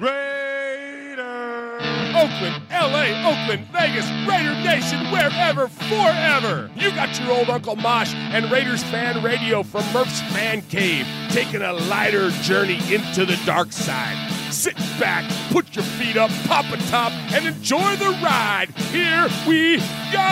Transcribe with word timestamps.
Raider! 0.00 1.76
Oakland, 2.16 2.62
LA, 2.70 3.12
Oakland, 3.28 3.66
Vegas, 3.66 4.08
Raider 4.26 4.54
Nation, 4.64 4.98
wherever, 5.12 5.68
forever! 5.68 6.70
You 6.74 6.90
got 6.92 7.20
your 7.20 7.32
old 7.32 7.50
Uncle 7.50 7.76
Mosh 7.76 8.14
and 8.14 8.50
Raiders 8.50 8.82
fan 8.84 9.22
radio 9.22 9.62
from 9.62 9.84
Murph's 9.92 10.22
Man 10.32 10.62
Cave, 10.62 11.06
taking 11.28 11.60
a 11.60 11.74
lighter 11.74 12.30
journey 12.42 12.80
into 12.92 13.26
the 13.26 13.38
dark 13.44 13.72
side. 13.72 14.16
Sit 14.50 14.76
back, 14.98 15.30
put 15.50 15.76
your 15.76 15.84
feet 15.84 16.16
up, 16.16 16.30
pop 16.46 16.64
a 16.72 16.78
top, 16.88 17.12
and 17.32 17.46
enjoy 17.46 17.96
the 17.96 18.10
ride. 18.22 18.70
Here 18.90 19.28
we 19.46 19.76
go! 20.10 20.28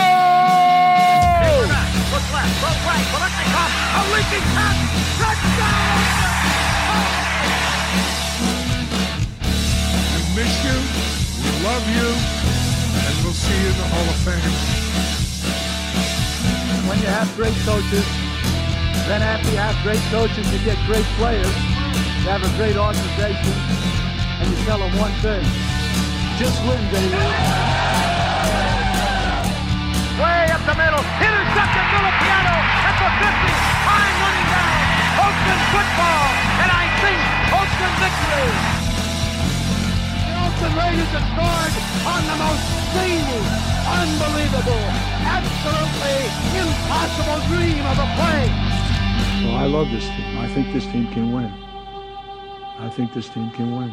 Look 2.09 2.27
left, 2.33 2.63
look 2.65 2.79
right, 2.89 3.05
Biletnikoff, 3.13 3.73
a 3.95 4.03
leaking 4.15 4.47
pass, 4.55 4.77
touchdown! 5.19 6.38
Miss 10.39 10.55
you, 10.63 10.79
we 11.43 11.51
love 11.67 11.83
you, 11.91 12.07
and 12.07 13.15
we'll 13.27 13.35
see 13.35 13.59
you 13.59 13.75
in 13.75 13.79
the 13.83 13.89
Hall 13.91 14.07
of 14.07 14.19
Fame. 14.23 14.55
When 16.87 16.99
you 17.03 17.11
have 17.11 17.27
great 17.35 17.59
coaches, 17.67 18.07
then 19.11 19.19
after 19.19 19.51
you 19.51 19.59
have 19.59 19.75
great 19.83 19.99
coaches, 20.15 20.47
you 20.55 20.63
get 20.63 20.79
great 20.87 21.03
players. 21.19 21.51
You 22.23 22.31
have 22.31 22.47
a 22.47 22.53
great 22.55 22.79
organization, 22.79 23.55
and 24.39 24.47
you 24.47 24.59
tell 24.63 24.79
them 24.79 24.95
one 25.03 25.11
thing: 25.27 25.43
just 26.39 26.55
win, 26.63 26.83
baby. 26.95 27.19
Way 30.23 30.41
up 30.55 30.63
the 30.71 30.77
middle, 30.79 31.03
intercepted 31.19 31.87
Piano 32.23 32.55
at 32.87 32.95
the 32.95 33.11
50, 33.27 33.43
time 33.91 34.15
running 34.23 34.49
down. 34.55 34.71
Oakland 35.19 35.63
football, 35.75 36.27
and 36.63 36.71
I 36.71 36.85
think 37.03 37.19
Oakland 37.59 37.95
victory. 37.99 38.78
Oakland 40.59 40.75
Raiders 40.75 41.07
have 41.15 41.23
scored 41.39 41.75
on 42.03 42.19
the 42.27 42.35
most 42.35 42.67
zany, 42.91 43.47
unbelievable, 43.95 44.87
absolutely 45.23 46.19
impossible 46.59 47.39
dream 47.47 47.87
of 47.87 47.97
a 47.97 48.09
play. 48.19 48.51
Well, 49.47 49.55
I 49.55 49.67
love 49.67 49.89
this 49.93 50.05
team. 50.09 50.39
I 50.39 50.49
think 50.49 50.73
this 50.73 50.85
team 50.87 51.07
can 51.13 51.33
win. 51.33 51.53
I 52.81 52.91
think 52.93 53.15
this 53.15 53.29
team 53.29 53.53
can 53.53 53.77
win. 53.77 53.93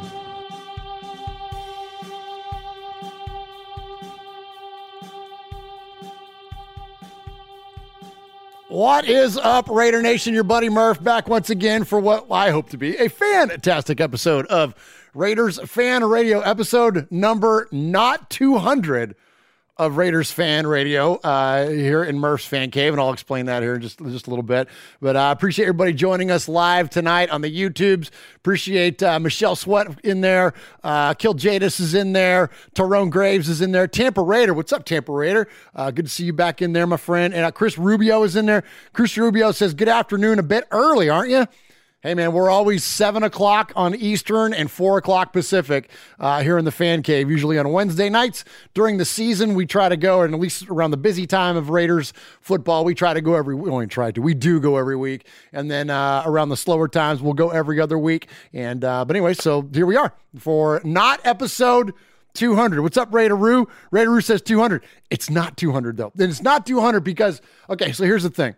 What 8.69 9.07
is 9.07 9.37
up, 9.37 9.69
Raider 9.69 10.01
Nation? 10.01 10.33
Your 10.33 10.43
buddy 10.43 10.69
Murph 10.69 11.01
back 11.03 11.29
once 11.29 11.51
again 11.51 11.83
for 11.83 11.99
what 11.99 12.25
I 12.31 12.49
hope 12.49 12.69
to 12.69 12.77
be 12.77 12.97
a 12.97 13.07
fantastic 13.07 14.01
episode 14.01 14.47
of 14.47 14.73
Raiders 15.15 15.61
Fan 15.61 16.03
Radio, 16.03 16.41
episode 16.41 17.07
number 17.09 17.69
not 17.71 18.29
200 18.29 19.15
of 19.77 19.95
Raiders 19.95 20.29
Fan 20.29 20.67
Radio 20.67 21.15
uh, 21.15 21.69
here 21.69 22.03
in 22.03 22.19
Murph's 22.19 22.45
Fan 22.45 22.69
Cave, 22.69 22.91
and 22.91 23.01
I'll 23.01 23.13
explain 23.13 23.45
that 23.45 23.63
here 23.63 23.75
in 23.75 23.81
just, 23.81 23.99
just 23.99 24.27
a 24.27 24.29
little 24.29 24.43
bit. 24.43 24.67
But 24.99 25.15
I 25.15 25.29
uh, 25.29 25.31
appreciate 25.31 25.67
everybody 25.67 25.93
joining 25.93 26.31
us 26.31 26.49
live 26.49 26.89
tonight 26.89 27.29
on 27.29 27.39
the 27.39 27.49
YouTubes. 27.49 28.09
Appreciate 28.35 29.01
uh, 29.01 29.17
Michelle 29.21 29.55
Sweat 29.55 29.87
in 30.03 30.19
there. 30.19 30.53
Uh, 30.83 31.13
Kill 31.13 31.33
Jadis 31.33 31.79
is 31.79 31.93
in 31.93 32.11
there. 32.11 32.49
Tyrone 32.73 33.09
Graves 33.09 33.47
is 33.47 33.61
in 33.61 33.71
there. 33.71 33.87
Tampa 33.87 34.21
Raider, 34.21 34.53
what's 34.53 34.73
up, 34.73 34.83
Tampa 34.83 35.13
Raider? 35.13 35.47
Uh, 35.73 35.91
good 35.91 36.07
to 36.07 36.11
see 36.11 36.25
you 36.25 36.33
back 36.33 36.61
in 36.61 36.73
there, 36.73 36.87
my 36.87 36.97
friend. 36.97 37.33
And 37.33 37.45
uh, 37.45 37.51
Chris 37.51 37.77
Rubio 37.77 38.23
is 38.23 38.35
in 38.35 38.47
there. 38.47 38.65
Chris 38.91 39.17
Rubio 39.17 39.53
says, 39.53 39.73
Good 39.73 39.87
afternoon, 39.87 40.39
a 40.39 40.43
bit 40.43 40.65
early, 40.71 41.07
aren't 41.07 41.29
you? 41.29 41.47
Hey, 42.05 42.13
man, 42.13 42.33
we're 42.33 42.51
always 42.51 42.83
7 42.83 43.23
o'clock 43.23 43.73
on 43.75 43.95
Eastern 43.95 44.53
and 44.53 44.69
4 44.69 44.99
o'clock 44.99 45.33
Pacific 45.33 45.89
uh, 46.19 46.43
here 46.43 46.59
in 46.59 46.63
the 46.63 46.71
fan 46.71 47.01
cave, 47.01 47.31
usually 47.31 47.57
on 47.57 47.71
Wednesday 47.71 48.09
nights. 48.09 48.45
During 48.75 48.97
the 48.97 49.05
season, 49.05 49.55
we 49.55 49.65
try 49.65 49.89
to 49.89 49.97
go, 49.97 50.21
and 50.21 50.31
at 50.31 50.39
least 50.39 50.69
around 50.69 50.91
the 50.91 50.97
busy 50.97 51.25
time 51.25 51.57
of 51.57 51.71
Raiders 51.71 52.13
football, 52.41 52.85
we 52.85 52.93
try 52.93 53.15
to 53.15 53.21
go 53.21 53.33
every 53.33 53.55
We 53.55 53.71
only 53.71 53.87
try 53.87 54.11
to. 54.11 54.21
We 54.21 54.35
do 54.35 54.59
go 54.59 54.77
every 54.77 54.95
week. 54.95 55.25
And 55.51 55.71
then 55.71 55.89
uh, 55.89 56.21
around 56.27 56.49
the 56.49 56.57
slower 56.57 56.87
times, 56.87 57.23
we'll 57.23 57.33
go 57.33 57.49
every 57.49 57.81
other 57.81 57.97
week. 57.97 58.29
And 58.53 58.83
uh, 58.83 59.03
But 59.03 59.15
anyway, 59.15 59.33
so 59.33 59.67
here 59.73 59.87
we 59.87 59.97
are 59.97 60.13
for 60.37 60.81
not 60.83 61.21
episode 61.23 61.91
200. 62.35 62.81
What's 62.81 62.97
up, 62.97 63.11
Raider 63.11 63.35
Roo? 63.35 63.67
Raider 63.89 64.11
Roo 64.11 64.21
says 64.21 64.43
200. 64.43 64.83
It's 65.09 65.31
not 65.31 65.57
200, 65.57 65.97
though. 65.97 66.11
And 66.19 66.29
it's 66.29 66.43
not 66.43 66.67
200 66.67 66.99
because, 66.99 67.41
okay, 67.67 67.93
so 67.93 68.03
here's 68.03 68.21
the 68.21 68.29
thing. 68.29 68.53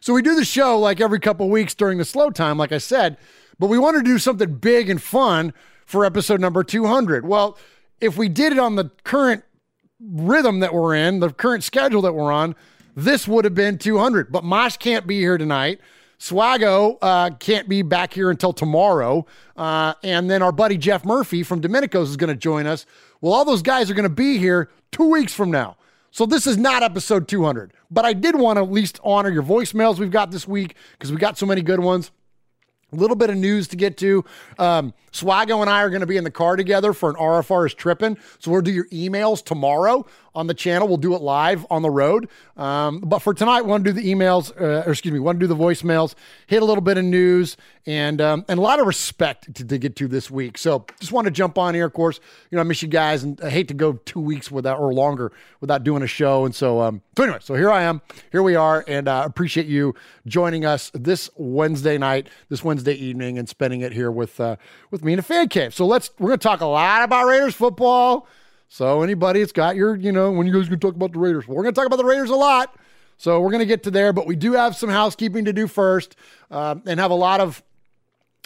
So 0.00 0.14
we 0.14 0.22
do 0.22 0.34
the 0.34 0.44
show 0.46 0.78
like 0.78 1.00
every 1.00 1.20
couple 1.20 1.48
weeks 1.50 1.74
during 1.74 1.98
the 1.98 2.06
slow 2.06 2.30
time, 2.30 2.56
like 2.56 2.72
I 2.72 2.78
said, 2.78 3.18
but 3.58 3.66
we 3.66 3.78
want 3.78 3.98
to 3.98 4.02
do 4.02 4.18
something 4.18 4.54
big 4.54 4.88
and 4.88 5.00
fun 5.00 5.52
for 5.84 6.06
episode 6.06 6.40
number 6.40 6.64
200. 6.64 7.26
Well, 7.26 7.58
if 8.00 8.16
we 8.16 8.30
did 8.30 8.52
it 8.52 8.58
on 8.58 8.76
the 8.76 8.90
current 9.04 9.44
rhythm 10.00 10.60
that 10.60 10.72
we're 10.72 10.94
in, 10.94 11.20
the 11.20 11.30
current 11.30 11.62
schedule 11.62 12.00
that 12.02 12.14
we're 12.14 12.32
on, 12.32 12.56
this 12.96 13.28
would 13.28 13.44
have 13.44 13.54
been 13.54 13.76
200. 13.76 14.32
But 14.32 14.42
Mosh 14.42 14.78
can't 14.78 15.06
be 15.06 15.18
here 15.18 15.36
tonight. 15.36 15.80
Swago 16.18 16.96
uh, 17.02 17.30
can't 17.38 17.68
be 17.68 17.82
back 17.82 18.14
here 18.14 18.30
until 18.30 18.54
tomorrow. 18.54 19.26
Uh, 19.54 19.94
and 20.02 20.30
then 20.30 20.42
our 20.42 20.52
buddy 20.52 20.78
Jeff 20.78 21.04
Murphy 21.04 21.42
from 21.42 21.60
Domenico's 21.60 22.08
is 22.10 22.16
going 22.16 22.28
to 22.28 22.36
join 22.36 22.66
us. 22.66 22.86
Well, 23.20 23.34
all 23.34 23.44
those 23.44 23.62
guys 23.62 23.90
are 23.90 23.94
going 23.94 24.04
to 24.04 24.14
be 24.14 24.38
here 24.38 24.70
two 24.92 25.10
weeks 25.10 25.34
from 25.34 25.50
now. 25.50 25.76
So 26.10 26.26
this 26.26 26.46
is 26.46 26.56
not 26.56 26.82
episode 26.82 27.28
200, 27.28 27.72
but 27.90 28.04
I 28.04 28.12
did 28.12 28.34
want 28.34 28.56
to 28.56 28.62
at 28.62 28.70
least 28.70 28.98
honor 29.04 29.30
your 29.30 29.44
voicemails 29.44 29.98
we've 29.98 30.10
got 30.10 30.30
this 30.32 30.46
week 30.46 30.74
because 30.92 31.12
we 31.12 31.18
got 31.18 31.38
so 31.38 31.46
many 31.46 31.62
good 31.62 31.80
ones. 31.80 32.10
A 32.92 32.96
little 32.96 33.14
bit 33.14 33.30
of 33.30 33.36
news 33.36 33.68
to 33.68 33.76
get 33.76 33.96
to. 33.98 34.24
Um, 34.58 34.92
Swago 35.12 35.60
and 35.60 35.70
I 35.70 35.82
are 35.82 35.90
going 35.90 36.00
to 36.00 36.08
be 36.08 36.16
in 36.16 36.24
the 36.24 36.30
car 36.30 36.56
together 36.56 36.92
for 36.92 37.08
an 37.08 37.14
RFR 37.14 37.66
is 37.66 37.74
tripping. 37.74 38.18
So 38.40 38.50
we'll 38.50 38.62
do 38.62 38.72
your 38.72 38.86
emails 38.86 39.44
tomorrow 39.44 40.04
on 40.34 40.48
the 40.48 40.54
channel. 40.54 40.88
We'll 40.88 40.96
do 40.96 41.14
it 41.14 41.22
live 41.22 41.64
on 41.70 41.82
the 41.82 41.90
road. 41.90 42.28
Um, 42.56 42.98
but 42.98 43.20
for 43.20 43.32
tonight, 43.32 43.62
want 43.62 43.84
to 43.84 43.92
do 43.92 44.00
the 44.00 44.12
emails, 44.12 44.50
uh, 44.60 44.88
or 44.88 44.90
excuse 44.90 45.12
me, 45.12 45.20
want 45.20 45.38
to 45.38 45.46
do 45.46 45.46
the 45.46 45.60
voicemails, 45.60 46.16
hit 46.48 46.62
a 46.62 46.64
little 46.64 46.82
bit 46.82 46.98
of 46.98 47.04
news, 47.04 47.56
and 47.86 48.20
um, 48.20 48.44
and 48.48 48.58
a 48.58 48.62
lot 48.62 48.80
of 48.80 48.86
respect 48.86 49.54
to, 49.54 49.64
to, 49.64 49.78
get 49.78 49.96
to 49.96 50.08
this 50.08 50.30
week. 50.30 50.58
So 50.58 50.84
just 51.00 51.12
want 51.12 51.26
to 51.26 51.30
jump 51.30 51.58
on 51.58 51.74
here. 51.74 51.86
Of 51.86 51.92
course, 51.92 52.20
you 52.50 52.56
know 52.56 52.60
I 52.60 52.64
miss 52.64 52.82
you 52.82 52.88
guys, 52.88 53.22
and 53.22 53.40
I 53.40 53.50
hate 53.50 53.68
to 53.68 53.74
go 53.74 53.94
two 54.04 54.20
weeks 54.20 54.50
without 54.50 54.78
or 54.78 54.92
longer 54.92 55.32
without 55.60 55.84
doing 55.84 56.02
a 56.02 56.06
show. 56.06 56.44
And 56.44 56.54
so 56.54 56.80
um, 56.80 57.02
so 57.16 57.22
anyway, 57.22 57.38
so 57.40 57.54
here 57.54 57.70
I 57.70 57.82
am, 57.82 58.02
here 58.32 58.42
we 58.42 58.54
are, 58.54 58.84
and 58.86 59.08
uh, 59.08 59.22
appreciate 59.24 59.66
you 59.66 59.94
joining 60.26 60.64
us 60.64 60.90
this 60.94 61.30
Wednesday 61.36 61.98
night, 61.98 62.28
this 62.48 62.62
Wednesday 62.62 62.94
evening, 62.94 63.38
and 63.38 63.48
spending 63.48 63.80
it 63.80 63.92
here 63.92 64.10
with 64.10 64.38
uh, 64.40 64.56
with 64.90 65.04
me 65.04 65.12
in 65.12 65.18
a 65.18 65.22
fan 65.22 65.48
cave. 65.48 65.74
So 65.74 65.86
let's 65.86 66.10
we're 66.18 66.30
to 66.30 66.38
talk 66.38 66.60
a 66.60 66.66
lot 66.66 67.02
about 67.02 67.26
Raiders 67.26 67.54
football. 67.54 68.26
So 68.72 69.02
anybody 69.02 69.40
that's 69.40 69.50
got 69.50 69.74
your, 69.74 69.96
you 69.96 70.12
know, 70.12 70.30
when 70.30 70.46
you 70.46 70.52
guys 70.52 70.68
to 70.68 70.76
talk 70.76 70.94
about 70.94 71.12
the 71.12 71.18
Raiders, 71.18 71.48
we're 71.48 71.64
to 71.64 71.72
talk 71.72 71.86
about 71.86 71.96
the 71.96 72.04
Raiders 72.04 72.30
a 72.30 72.36
lot. 72.36 72.76
So 73.16 73.40
we're 73.40 73.50
to 73.50 73.66
get 73.66 73.82
to 73.82 73.90
there, 73.90 74.12
but 74.12 74.26
we 74.26 74.36
do 74.36 74.52
have 74.52 74.76
some 74.76 74.88
housekeeping 74.88 75.44
to 75.44 75.52
do 75.52 75.66
first, 75.66 76.16
uh, 76.52 76.76
and 76.86 76.98
have 77.00 77.10
a 77.10 77.14
lot 77.14 77.40
of, 77.40 77.62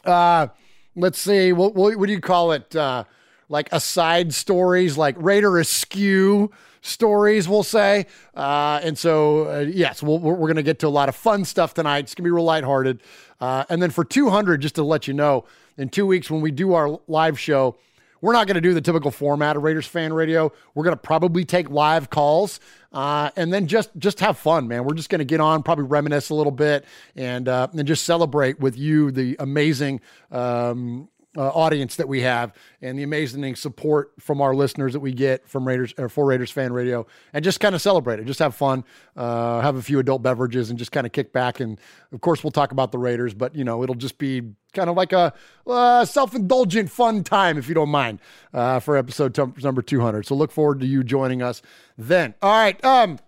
uh, 0.07 0.49
let's 0.97 1.19
see, 1.19 1.53
what, 1.53 1.75
what, 1.75 1.97
what 1.97 2.07
do 2.07 2.13
you 2.13 2.21
call 2.21 2.53
it? 2.53 2.75
Uh, 2.75 3.05
like 3.49 3.69
aside 3.73 4.33
stories, 4.33 4.97
like 4.97 5.17
Raider 5.19 5.59
askew 5.59 6.51
stories, 6.81 7.49
we'll 7.49 7.63
say. 7.63 8.07
Uh, 8.35 8.81
and 8.83 8.99
so, 8.99 9.51
uh, 9.51 9.59
yes, 9.61 10.03
we 10.03 10.17
we 10.17 10.31
are 10.31 10.37
going 10.37 10.57
to 10.57 10.63
get 10.63 10.79
to 10.81 10.87
a 10.87 10.89
lot 10.89 11.09
of 11.09 11.17
fun 11.17 11.45
stuff 11.45 11.75
tonight. 11.75 12.01
It's 12.01 12.15
going 12.15 12.25
to 12.25 12.29
be 12.29 12.31
real 12.31 12.45
lighthearted. 12.45 13.01
Uh, 13.41 13.65
and 13.69 13.83
then 13.83 13.91
for 13.91 14.05
200, 14.05 14.61
just 14.61 14.77
to 14.77 14.83
let 14.83 15.07
you 15.09 15.15
know, 15.15 15.45
in 15.77 15.89
two 15.89 16.07
weeks 16.07 16.31
when 16.31 16.41
we 16.41 16.51
do 16.51 16.75
our 16.75 16.99
live 17.09 17.39
show, 17.39 17.77
we're 18.21 18.33
not 18.33 18.47
going 18.47 18.55
to 18.55 18.63
do 18.63 18.73
the 18.73 18.81
typical 18.81 19.11
format 19.11 19.57
of 19.57 19.63
Raiders 19.63 19.87
fan 19.87 20.13
radio. 20.13 20.51
We're 20.75 20.85
going 20.85 20.97
to 20.97 21.03
probably 21.03 21.45
take 21.45 21.69
live 21.69 22.09
calls 22.09 22.59
uh, 22.95 23.31
and 23.37 23.53
then 23.53 23.67
just 23.67 23.91
just 23.99 24.21
have 24.21 24.39
fun, 24.39 24.69
man. 24.69 24.85
We're 24.85 24.95
just 24.95 25.11
going 25.11 25.19
to 25.19 25.25
get 25.25 25.41
on, 25.41 25.63
probably 25.65 25.85
reminisce 25.85 26.31
a 26.31 26.35
little 26.35 26.53
bit, 26.53 26.85
and 27.17 27.49
uh, 27.49 27.67
and 27.73 27.87
just 27.87 28.05
celebrate 28.05 28.61
with 28.61 28.79
you 28.79 29.11
the 29.11 29.37
amazing 29.41 30.01
um, 30.31 31.09
uh, 31.37 31.49
audience 31.49 31.97
that 31.97 32.09
we 32.09 32.21
have 32.21 32.53
and 32.81 32.99
the 32.99 33.03
amazing 33.03 33.57
support 33.57 34.13
from 34.21 34.41
our 34.41 34.55
listeners 34.55 34.93
that 34.93 35.01
we 35.01 35.13
get 35.13 35.49
from 35.49 35.67
Raiders 35.67 35.95
or 35.99 36.09
for 36.09 36.25
Raiders 36.25 36.51
fan 36.51 36.73
radio 36.73 37.07
and 37.33 37.45
just 37.45 37.61
kind 37.61 37.75
of 37.75 37.83
celebrate 37.83 38.21
it. 38.21 38.25
Just 38.25 38.39
have 38.39 38.55
fun, 38.55 38.85
uh, 39.17 39.61
have 39.61 39.77
a 39.77 39.83
few 39.83 39.99
adult 39.99 40.23
beverages 40.23 40.71
and 40.71 40.79
just 40.79 40.93
kind 40.93 41.07
of 41.07 41.13
kick 41.13 41.33
back. 41.33 41.61
And 41.61 41.81
of 42.13 42.21
course, 42.21 42.45
we'll 42.45 42.51
talk 42.51 42.73
about 42.73 42.93
the 42.93 42.99
Raiders, 42.99 43.35
but 43.35 43.55
you 43.55 43.65
know, 43.65 43.83
it'll 43.83 43.95
just 43.95 44.19
be 44.19 44.43
kind 44.73 44.91
of 44.91 44.97
like 44.97 45.13
a 45.13 45.33
uh, 45.67 46.05
self 46.05 46.35
indulgent 46.35 46.91
fun 46.91 47.25
time, 47.25 47.59
if 47.59 47.69
you 47.69 47.75
don't 47.75 47.91
mind, 47.91 48.21
uh, 48.53 48.81
for 48.81 48.97
episode 48.97 49.35
t- 49.35 49.43
number 49.63 49.83
200. 49.83 50.27
So 50.27 50.35
look 50.35 50.53
forward 50.53 50.81
to 50.81 50.87
you 50.87 51.03
joining 51.03 51.43
us 51.43 51.63
then. 51.99 52.35
All 52.43 52.53
right. 52.53 52.83
Um, 52.85 53.19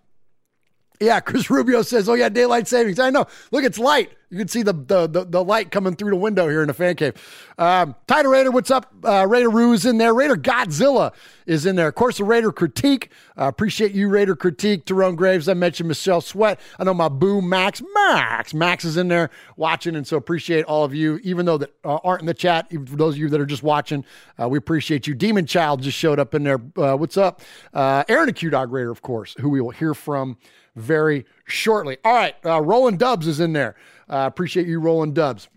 yeah, 0.99 1.19
Chris 1.19 1.49
Rubio 1.49 1.81
says, 1.83 2.09
"Oh 2.09 2.13
yeah, 2.13 2.29
daylight 2.29 2.67
savings." 2.67 2.99
I 2.99 3.09
know. 3.09 3.27
Look, 3.51 3.63
it's 3.63 3.77
light. 3.77 4.11
You 4.29 4.37
can 4.37 4.49
see 4.49 4.61
the 4.61 4.73
the 4.73 5.07
the, 5.07 5.23
the 5.23 5.43
light 5.43 5.71
coming 5.71 5.95
through 5.95 6.11
the 6.11 6.17
window 6.17 6.49
here 6.49 6.61
in 6.61 6.67
the 6.67 6.73
fan 6.73 6.95
cave. 6.95 7.13
Um, 7.57 7.95
Title 8.07 8.31
Raider, 8.31 8.51
what's 8.51 8.69
up? 8.69 8.93
Uh, 9.03 9.25
Raider 9.25 9.49
Ruse 9.49 9.85
in 9.85 9.97
there. 9.97 10.13
Raider 10.13 10.35
Godzilla 10.35 11.13
is 11.45 11.65
in 11.65 11.77
there. 11.77 11.87
Of 11.87 11.95
course, 11.95 12.17
the 12.17 12.25
Raider 12.25 12.51
Critique. 12.51 13.09
Uh, 13.37 13.45
appreciate 13.45 13.93
you, 13.93 14.09
Raider 14.09 14.35
Critique. 14.35 14.85
Tyrone 14.85 15.15
Graves. 15.15 15.47
I 15.47 15.53
mentioned 15.53 15.87
Michelle 15.87 16.19
Sweat. 16.19 16.59
I 16.77 16.83
know 16.83 16.93
my 16.93 17.07
boo 17.07 17.41
Max. 17.41 17.81
Max. 17.93 18.53
Max 18.53 18.83
is 18.83 18.97
in 18.97 19.07
there 19.07 19.29
watching, 19.55 19.95
and 19.95 20.05
so 20.05 20.17
appreciate 20.17 20.65
all 20.65 20.83
of 20.83 20.93
you, 20.93 21.19
even 21.23 21.45
though 21.45 21.57
that 21.59 21.73
uh, 21.85 21.99
aren't 22.03 22.21
in 22.21 22.27
the 22.27 22.33
chat. 22.33 22.67
Even 22.71 22.85
for 22.85 22.97
those 22.97 23.13
of 23.13 23.19
you 23.19 23.29
that 23.29 23.39
are 23.39 23.45
just 23.45 23.63
watching, 23.63 24.03
uh, 24.41 24.49
we 24.49 24.57
appreciate 24.57 25.07
you. 25.07 25.13
Demon 25.13 25.45
Child 25.45 25.83
just 25.83 25.97
showed 25.97 26.19
up 26.19 26.35
in 26.35 26.43
there. 26.43 26.59
Uh, 26.75 26.97
what's 26.97 27.15
up? 27.15 27.41
Uh, 27.73 28.03
Aaron, 28.09 28.27
a 28.27 28.33
Q 28.33 28.49
Dog 28.49 28.73
Raider, 28.73 28.91
of 28.91 29.01
course, 29.01 29.35
who 29.39 29.49
we 29.49 29.61
will 29.61 29.71
hear 29.71 29.93
from 29.93 30.37
very 30.75 31.25
shortly. 31.45 31.97
All 32.03 32.13
right, 32.13 32.35
uh, 32.45 32.61
Roland 32.61 32.99
Dubs 32.99 33.25
is 33.25 33.39
in 33.39 33.53
there. 33.53 33.75
Uh, 34.09 34.25
appreciate 34.27 34.67
you, 34.67 34.79
rolling 34.79 35.13
Dubs. 35.13 35.47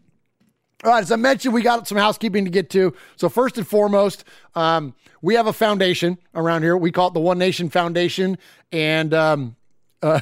All 0.82 0.92
right, 0.92 1.02
as 1.02 1.12
I 1.12 1.16
mentioned, 1.16 1.52
we 1.52 1.62
got 1.62 1.86
some 1.86 1.98
housekeeping 1.98 2.46
to 2.46 2.50
get 2.50 2.70
to. 2.70 2.94
So 3.16 3.28
first 3.28 3.58
and 3.58 3.66
foremost, 3.68 4.24
um, 4.54 4.94
we 5.20 5.34
have 5.34 5.46
a 5.46 5.52
foundation 5.52 6.16
around 6.34 6.62
here. 6.62 6.76
We 6.76 6.90
call 6.90 7.08
it 7.08 7.14
the 7.14 7.20
One 7.20 7.38
Nation 7.38 7.68
Foundation, 7.68 8.38
and 8.72 9.12
um, 9.12 9.56
uh, 10.02 10.20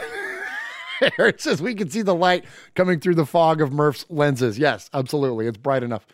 it 1.01 1.41
says 1.41 1.63
we 1.63 1.75
can 1.75 1.91
see 1.91 2.03
the 2.03 2.15
light 2.15 2.45
coming 2.75 2.99
through 2.99 3.15
the 3.15 3.27
fog 3.27 3.61
of 3.61 3.73
Murph's 3.73 4.05
lenses. 4.09 4.59
Yes, 4.59 4.91
absolutely, 4.93 5.47
it's 5.47 5.59
bright 5.59 5.85
enough. 5.85 6.05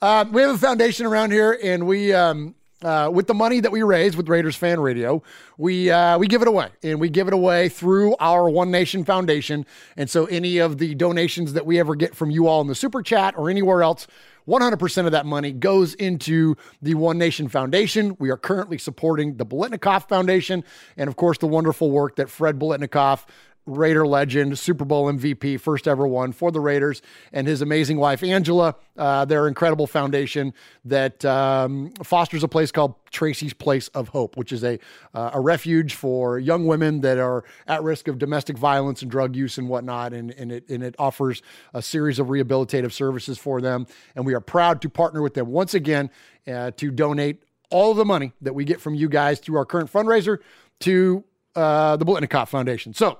Uh, 0.00 0.26
we 0.30 0.42
have 0.42 0.54
a 0.54 0.58
foundation 0.58 1.04
around 1.06 1.32
here, 1.32 1.58
and 1.62 1.86
we 1.86 2.12
um, 2.12 2.54
uh, 2.82 3.10
with 3.12 3.26
the 3.26 3.34
money 3.34 3.60
that 3.60 3.72
we 3.72 3.82
raise 3.82 4.16
with 4.16 4.28
Raiders 4.28 4.56
Fan 4.56 4.80
Radio, 4.80 5.22
we 5.56 5.90
uh, 5.90 6.18
we 6.18 6.26
give 6.26 6.42
it 6.42 6.48
away, 6.48 6.68
and 6.82 7.00
we 7.00 7.08
give 7.08 7.28
it 7.28 7.34
away 7.34 7.68
through 7.68 8.16
our 8.20 8.48
One 8.48 8.70
Nation 8.70 9.04
Foundation. 9.04 9.66
And 9.96 10.10
so, 10.10 10.26
any 10.26 10.58
of 10.58 10.78
the 10.78 10.94
donations 10.94 11.52
that 11.52 11.66
we 11.66 11.78
ever 11.78 11.94
get 11.94 12.14
from 12.14 12.30
you 12.30 12.46
all 12.46 12.60
in 12.60 12.66
the 12.66 12.74
super 12.74 13.02
chat 13.02 13.34
or 13.36 13.48
anywhere 13.50 13.82
else, 13.82 14.06
100% 14.48 15.06
of 15.06 15.12
that 15.12 15.26
money 15.26 15.52
goes 15.52 15.94
into 15.94 16.56
the 16.80 16.94
One 16.94 17.18
Nation 17.18 17.48
Foundation. 17.48 18.16
We 18.18 18.30
are 18.30 18.36
currently 18.36 18.78
supporting 18.78 19.36
the 19.36 19.46
Biletnikoff 19.46 20.08
Foundation, 20.08 20.64
and 20.96 21.08
of 21.08 21.16
course, 21.16 21.38
the 21.38 21.46
wonderful 21.46 21.90
work 21.90 22.16
that 22.16 22.28
Fred 22.28 22.58
Biletnikoff 22.58 23.24
Raider 23.66 24.06
legend, 24.06 24.58
Super 24.58 24.84
Bowl 24.84 25.12
MVP, 25.12 25.60
first 25.60 25.86
ever 25.86 26.06
one 26.06 26.32
for 26.32 26.50
the 26.50 26.60
Raiders, 26.60 27.00
and 27.32 27.46
his 27.46 27.62
amazing 27.62 27.98
wife, 27.98 28.22
Angela. 28.22 28.74
Uh, 28.96 29.24
their 29.24 29.46
incredible 29.46 29.86
foundation 29.86 30.52
that 30.84 31.24
um, 31.24 31.92
fosters 32.02 32.42
a 32.42 32.48
place 32.48 32.72
called 32.72 32.94
Tracy's 33.10 33.54
Place 33.54 33.88
of 33.88 34.08
Hope, 34.08 34.36
which 34.36 34.52
is 34.52 34.64
a, 34.64 34.78
uh, 35.14 35.30
a 35.34 35.40
refuge 35.40 35.94
for 35.94 36.38
young 36.38 36.66
women 36.66 37.00
that 37.02 37.18
are 37.18 37.44
at 37.66 37.82
risk 37.82 38.08
of 38.08 38.18
domestic 38.18 38.58
violence 38.58 39.02
and 39.02 39.10
drug 39.10 39.36
use 39.36 39.58
and 39.58 39.68
whatnot. 39.68 40.12
And, 40.12 40.32
and, 40.32 40.50
it, 40.50 40.68
and 40.68 40.82
it 40.82 40.96
offers 40.98 41.42
a 41.72 41.82
series 41.82 42.18
of 42.18 42.26
rehabilitative 42.28 42.92
services 42.92 43.38
for 43.38 43.60
them. 43.60 43.86
And 44.16 44.26
we 44.26 44.34
are 44.34 44.40
proud 44.40 44.82
to 44.82 44.88
partner 44.88 45.22
with 45.22 45.34
them 45.34 45.48
once 45.48 45.74
again 45.74 46.10
uh, 46.46 46.72
to 46.72 46.90
donate 46.90 47.44
all 47.70 47.94
the 47.94 48.04
money 48.04 48.32
that 48.42 48.54
we 48.54 48.64
get 48.64 48.80
from 48.80 48.94
you 48.94 49.08
guys 49.08 49.38
through 49.38 49.56
our 49.56 49.64
current 49.64 49.90
fundraiser 49.90 50.38
to 50.80 51.24
uh, 51.56 51.96
the 51.96 52.04
Biletnikoff 52.04 52.48
Foundation. 52.48 52.94
So, 52.94 53.18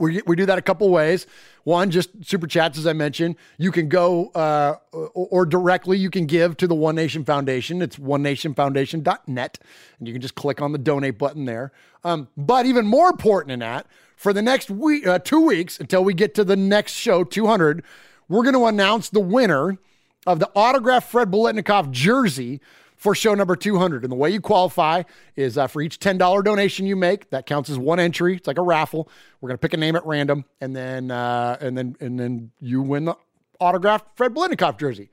we, 0.00 0.22
we 0.26 0.34
do 0.34 0.46
that 0.46 0.58
a 0.58 0.62
couple 0.62 0.88
ways. 0.88 1.26
One, 1.64 1.90
just 1.90 2.10
super 2.24 2.46
chats, 2.46 2.78
as 2.78 2.86
I 2.86 2.94
mentioned. 2.94 3.36
You 3.58 3.70
can 3.70 3.88
go 3.88 4.28
uh, 4.28 4.76
or, 4.92 5.10
or, 5.14 5.46
directly 5.46 5.98
you 5.98 6.10
can 6.10 6.26
give 6.26 6.56
to 6.56 6.66
the 6.66 6.74
One 6.74 6.94
Nation 6.94 7.24
Foundation. 7.24 7.82
It's 7.82 7.96
onenationfoundation.net, 7.96 9.58
and 9.98 10.08
you 10.08 10.14
can 10.14 10.22
just 10.22 10.34
click 10.34 10.62
on 10.62 10.72
the 10.72 10.78
donate 10.78 11.18
button 11.18 11.44
there. 11.44 11.70
Um, 12.02 12.28
but 12.36 12.64
even 12.66 12.86
more 12.86 13.10
important 13.10 13.50
than 13.50 13.60
that, 13.60 13.86
for 14.16 14.32
the 14.32 14.42
next 14.42 14.70
week, 14.70 15.06
uh, 15.06 15.18
two 15.18 15.40
weeks 15.40 15.78
until 15.78 16.02
we 16.02 16.14
get 16.14 16.34
to 16.34 16.44
the 16.44 16.56
next 16.56 16.92
show, 16.92 17.22
200, 17.22 17.84
we're 18.28 18.42
going 18.42 18.54
to 18.54 18.66
announce 18.66 19.10
the 19.10 19.20
winner 19.20 19.78
of 20.26 20.38
the 20.38 20.50
autographed 20.54 21.10
Fred 21.10 21.30
Biletnikoff 21.30 21.90
jersey 21.90 22.60
for 23.00 23.14
show 23.14 23.34
number 23.34 23.56
200. 23.56 24.02
And 24.02 24.12
the 24.12 24.16
way 24.16 24.28
you 24.28 24.42
qualify 24.42 25.04
is 25.34 25.56
uh, 25.56 25.66
for 25.66 25.80
each 25.80 25.98
$10 26.00 26.44
donation 26.44 26.84
you 26.84 26.96
make, 26.96 27.30
that 27.30 27.46
counts 27.46 27.70
as 27.70 27.78
one 27.78 27.98
entry. 27.98 28.36
It's 28.36 28.46
like 28.46 28.58
a 28.58 28.62
raffle. 28.62 29.08
We're 29.40 29.48
going 29.48 29.56
to 29.56 29.60
pick 29.60 29.72
a 29.72 29.78
name 29.78 29.96
at 29.96 30.04
random 30.04 30.44
and 30.60 30.76
then 30.76 31.10
uh, 31.10 31.56
and 31.62 31.78
then 31.78 31.96
and 31.98 32.20
then 32.20 32.50
you 32.60 32.82
win 32.82 33.06
the 33.06 33.16
autographed 33.58 34.04
Fred 34.16 34.34
Biletnikoff 34.34 34.78
jersey. 34.78 35.08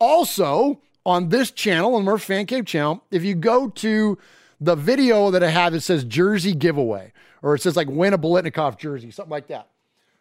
Also, 0.00 0.82
on 1.06 1.28
this 1.28 1.52
channel, 1.52 1.94
on 1.94 2.02
Murph 2.02 2.24
Fan 2.24 2.46
Cave 2.46 2.66
channel, 2.66 3.04
if 3.12 3.22
you 3.22 3.36
go 3.36 3.68
to 3.68 4.18
the 4.60 4.74
video 4.74 5.30
that 5.30 5.44
I 5.44 5.50
have, 5.50 5.72
it 5.72 5.82
says 5.82 6.02
jersey 6.02 6.52
giveaway, 6.52 7.12
or 7.42 7.54
it 7.54 7.62
says 7.62 7.76
like 7.76 7.88
win 7.88 8.12
a 8.12 8.18
Biletnikoff 8.18 8.76
jersey, 8.76 9.12
something 9.12 9.30
like 9.30 9.46
that. 9.46 9.68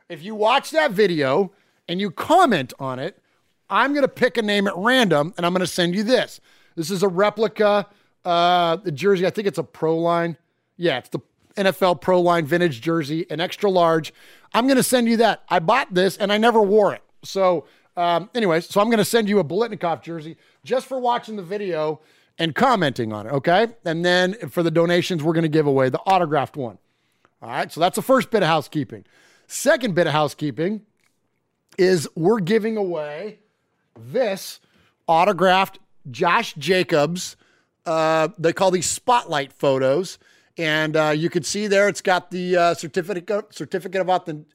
If 0.10 0.22
you 0.22 0.36
watch 0.36 0.70
that 0.70 0.92
video 0.92 1.54
and 1.88 2.00
you 2.00 2.12
comment 2.12 2.72
on 2.78 3.00
it, 3.00 3.20
I'm 3.68 3.94
going 3.94 4.04
to 4.04 4.08
pick 4.08 4.38
a 4.38 4.44
name 4.44 4.68
at 4.68 4.78
random 4.78 5.34
and 5.38 5.46
I'm 5.46 5.54
going 5.54 5.62
to 5.62 5.68
send 5.68 5.96
you 5.96 6.04
this. 6.04 6.40
This 6.76 6.92
is 6.92 7.04
a 7.04 7.08
replica. 7.08 7.88
Uh, 8.26 8.78
the 8.78 8.92
jersey, 8.92 9.26
I 9.26 9.30
think 9.30 9.48
it's 9.48 9.58
a 9.58 9.64
pro 9.64 9.98
line. 9.98 10.38
Yeah, 10.78 10.98
it's 10.98 11.10
the 11.10 11.20
NFL 11.56 12.02
Pro 12.02 12.22
Line 12.22 12.46
vintage 12.46 12.82
jersey, 12.82 13.26
an 13.30 13.40
extra 13.40 13.70
large. 13.70 14.14
I'm 14.54 14.66
going 14.66 14.78
to 14.78 14.84
send 14.84 15.08
you 15.08 15.18
that. 15.18 15.44
I 15.50 15.60
bought 15.60 15.94
this 15.94 16.18
and 16.18 16.32
I 16.32 16.38
never 16.38 16.62
wore 16.62 16.94
it. 16.94 17.04
So, 17.24 17.66
um, 17.96 18.30
anyways, 18.34 18.70
so 18.70 18.82
I'm 18.82 18.88
going 18.88 18.98
to 18.98 19.06
send 19.06 19.30
you 19.30 19.40
a 19.40 19.44
Biletnikoff 19.44 20.02
jersey 20.02 20.38
just 20.64 20.88
for 20.88 21.00
watching 21.00 21.36
the 21.36 21.44
video 21.44 22.02
and 22.38 22.56
commenting 22.56 23.14
on 23.14 23.28
it. 23.28 23.34
Okay. 23.34 23.68
And 23.86 24.04
then 24.04 24.34
for 24.50 24.64
the 24.64 24.72
donations, 24.72 25.24
we're 25.24 25.34
going 25.34 25.44
to 25.44 25.50
give 25.50 25.68
away 25.68 25.90
the 25.90 26.00
autographed 26.00 26.58
one. 26.58 26.78
All 27.42 27.50
right. 27.50 27.72
So 27.72 27.80
that's 27.80 27.96
the 27.96 28.02
first 28.02 28.32
bit 28.32 28.42
of 28.42 28.50
housekeeping. 28.50 29.06
Second 29.48 29.94
bit 29.96 30.08
of 30.08 30.14
housekeeping 30.14 30.82
is 31.78 32.08
we're 32.16 32.40
giving 32.40 32.78
away 32.78 33.40
this 33.96 34.60
autographed 35.08 35.80
Josh 36.10 36.54
Jacobs. 36.56 37.36
Uh, 37.86 38.30
they 38.38 38.54
call 38.54 38.72
these 38.72 38.90
spotlight 38.90 39.52
photos. 39.54 40.18
And 40.58 40.96
uh, 40.96 41.10
you 41.10 41.32
can 41.32 41.42
see 41.42 41.66
there, 41.66 41.88
it's 41.88 42.02
got 42.02 42.30
the 42.30 42.56
uh, 42.56 42.74
certificate 42.76 43.56
certificate 43.56 44.02
of 44.02 44.10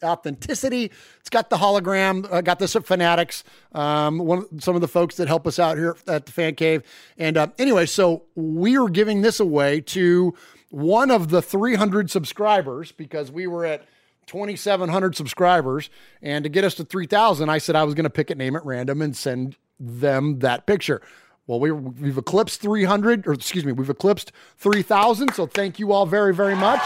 authenticity. 0.05 0.93
It's 1.19 1.29
got 1.29 1.51
the 1.51 1.57
hologram. 1.57 2.31
Uh, 2.31 2.41
got 2.41 2.61
this 2.61 2.77
at 2.77 2.87
Fanatics. 2.87 3.43
Um, 3.73 4.19
one 4.19 4.61
some 4.61 4.77
of 4.77 4.81
the 4.81 4.87
folks 4.87 5.17
that 5.17 5.27
help 5.27 5.45
us 5.45 5.59
out 5.59 5.77
here 5.77 5.97
at 6.07 6.27
the 6.27 6.33
Fan 6.33 6.55
Cave. 6.55 6.85
And 7.17 7.37
uh, 7.37 7.49
anyway, 7.59 7.87
so 7.87 8.23
we 8.37 8.79
are 8.79 8.89
giving 8.89 9.23
this 9.23 9.41
away 9.41 9.81
to 9.81 10.35
one 10.71 11.11
of 11.11 11.31
the 11.31 11.43
300 11.43 12.11
subscribers 12.11 12.93
because 12.93 13.33
we 13.33 13.49
were 13.49 13.65
at 13.65 13.85
2,700 14.27 15.17
subscribers. 15.17 15.91
And 16.23 16.45
to 16.45 16.49
get 16.49 16.63
us 16.63 16.75
to 16.75 16.85
3,000, 16.85 17.49
I 17.49 17.59
said 17.59 17.75
I 17.75 17.83
was 17.83 17.95
going 17.95 18.05
to 18.05 18.11
pick 18.11 18.31
a 18.31 18.37
name 18.37 18.55
at 18.55 18.65
random 18.65 19.03
and 19.03 19.17
send 19.17 19.57
them 19.81 20.39
that 20.41 20.67
picture. 20.67 21.03
Well, 21.49 21.59
we, 21.59 21.73
we've 21.73 22.19
eclipsed 22.19 22.61
300, 22.61 23.27
or 23.27 23.33
excuse 23.33 23.65
me, 23.65 23.73
we've 23.73 23.89
eclipsed 23.89 24.33
3,000. 24.59 25.33
So 25.33 25.47
thank 25.47 25.79
you 25.79 25.93
all 25.93 26.05
very, 26.05 26.35
very 26.35 26.55
much. 26.55 26.83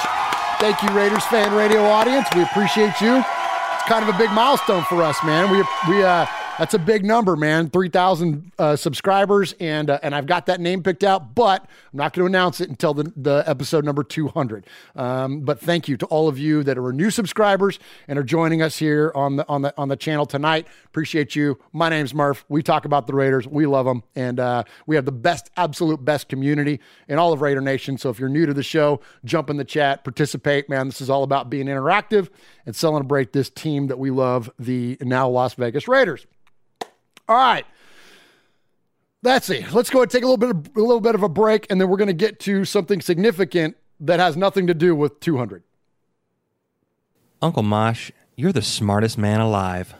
Thank 0.61 0.81
you, 0.83 0.89
Raiders 0.91 1.25
fan 1.25 1.53
radio 1.53 1.83
audience. 1.83 2.29
We 2.35 2.43
appreciate 2.43 3.01
you. 3.01 3.17
It's 3.17 3.89
kind 3.89 4.09
of 4.09 4.15
a 4.15 4.17
big 4.17 4.31
milestone 4.31 4.85
for 4.85 5.03
us, 5.03 5.19
man. 5.25 5.51
We 5.51 5.59
we 5.93 6.05
uh, 6.05 6.25
that's 6.63 6.75
a 6.75 6.79
big 6.79 7.05
number, 7.05 7.35
man. 7.35 7.71
3,000 7.71 8.53
uh, 8.57 8.77
subscribers, 8.77 9.53
and 9.59 9.91
uh, 9.91 9.99
and 10.01 10.15
I've 10.15 10.27
got 10.27 10.47
that 10.47 10.61
name 10.61 10.81
picked 10.85 11.03
out, 11.03 11.35
but 11.35 11.63
I'm 11.63 11.97
not 11.97 12.13
going 12.13 12.23
to 12.23 12.27
announce 12.27 12.61
it 12.61 12.69
until 12.71 12.95
the, 12.95 13.13
the 13.17 13.43
episode 13.49 13.85
number 13.85 14.05
200. 14.05 14.65
Um, 14.95 15.41
but 15.41 15.59
thank 15.59 15.89
you 15.89 15.97
to 15.97 16.07
all 16.07 16.29
of 16.29 16.39
you 16.39 16.63
that 16.63 16.79
are 16.79 16.93
new 16.93 17.11
subscribers 17.11 17.81
and 18.07 18.17
are 18.17 18.23
joining 18.23 18.63
us 18.63 18.79
here 18.79 19.11
on 19.17 19.35
the 19.35 19.49
on 19.49 19.63
the 19.63 19.75
on 19.77 19.89
the 19.89 19.97
channel 19.97 20.25
tonight. 20.25 20.69
Appreciate 20.87 21.35
you. 21.35 21.59
My 21.73 21.89
name's 21.89 22.15
Murph. 22.15 22.45
We 22.49 22.63
talk 22.63 22.85
about 22.85 23.09
the 23.09 23.15
Raiders. 23.15 23.49
We 23.49 23.67
love 23.67 23.87
them, 23.87 24.05
and 24.15 24.39
uh, 24.39 24.63
we 24.87 24.95
have 24.95 25.05
the 25.05 25.11
best, 25.11 25.51
absolute 25.57 26.05
best 26.05 26.29
community 26.29 26.79
in 27.09 27.19
all 27.19 27.33
of 27.33 27.43
Raider 27.43 27.61
Nation. 27.61 27.99
So 27.99 28.09
if 28.09 28.21
you're 28.21 28.29
new 28.29 28.47
to 28.47 28.55
the 28.55 28.63
show, 28.63 29.01
jump 29.25 29.51
in 29.51 29.57
the 29.57 29.65
chat, 29.65 30.05
participate, 30.05 30.69
man. 30.69 30.87
This 30.87 31.01
is 31.01 31.11
all 31.11 31.25
about 31.25 31.51
being 31.51 31.67
interactive 31.67 32.29
and 32.67 32.77
celebrate 32.77 33.33
this 33.33 33.51
team 33.51 33.89
that 33.89 33.99
we 33.99 34.11
love, 34.11 34.49
the 34.61 34.97
now 35.01 35.29
Las 35.29 35.55
Vegas 35.55 35.89
Raiders. 35.89 36.25
All 37.29 37.37
right. 37.37 37.65
That's 39.23 39.49
it. 39.51 39.73
Let's 39.73 39.89
go 39.89 40.03
and 40.03 40.11
take 40.11 40.25
a 40.25 40.27
little 40.27 40.37
bit 40.37 40.51
of, 40.51 40.77
a 40.77 40.81
little 40.81 41.01
bit 41.01 41.15
of 41.15 41.23
a 41.23 41.29
break, 41.29 41.67
and 41.71 41.81
then 41.81 41.89
we're 41.89 41.97
going 41.97 42.09
to 42.09 42.13
get 42.13 42.41
to 42.41 42.65
something 42.65 43.01
significant 43.01 43.77
that 44.01 44.19
has 44.19 44.37
nothing 44.37 44.67
to 44.67 44.75
do 44.75 44.97
with 44.97 45.21
200. 45.21 45.63
Uncle 47.41 47.63
Mosh, 47.63 48.11
you're 48.37 48.53
the 48.53 48.63
smartest 48.63 49.17
man 49.17 49.41
alive. 49.41 49.95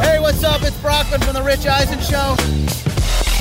Hey, 0.00 0.18
what's 0.18 0.42
up? 0.42 0.62
It's 0.62 0.78
Brockman 0.80 1.20
from 1.20 1.34
The 1.34 1.42
Rich 1.42 1.66
Eisen 1.66 2.00
Show. 2.00 2.36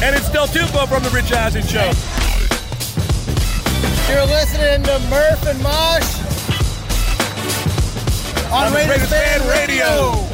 And 0.03 0.13
it's 0.13 0.29
Del 0.29 0.47
Tufo 0.47 0.88
from 0.88 1.03
The 1.03 1.09
Rich 1.09 1.31
Eisen 1.31 1.63
Show. 1.63 1.91
You're 4.11 4.25
listening 4.25 4.83
to 4.83 5.00
Murph 5.09 5.45
and 5.47 5.61
Mosh 5.63 6.21
on, 8.51 8.67
On 8.67 8.74
Raiders, 8.74 8.89
Raiders 8.89 9.10
Fan 9.10 9.39
Fan 9.39 9.50
Radio. 9.50 9.86
Radio. 9.86 10.27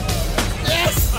Yes. 0.64 1.14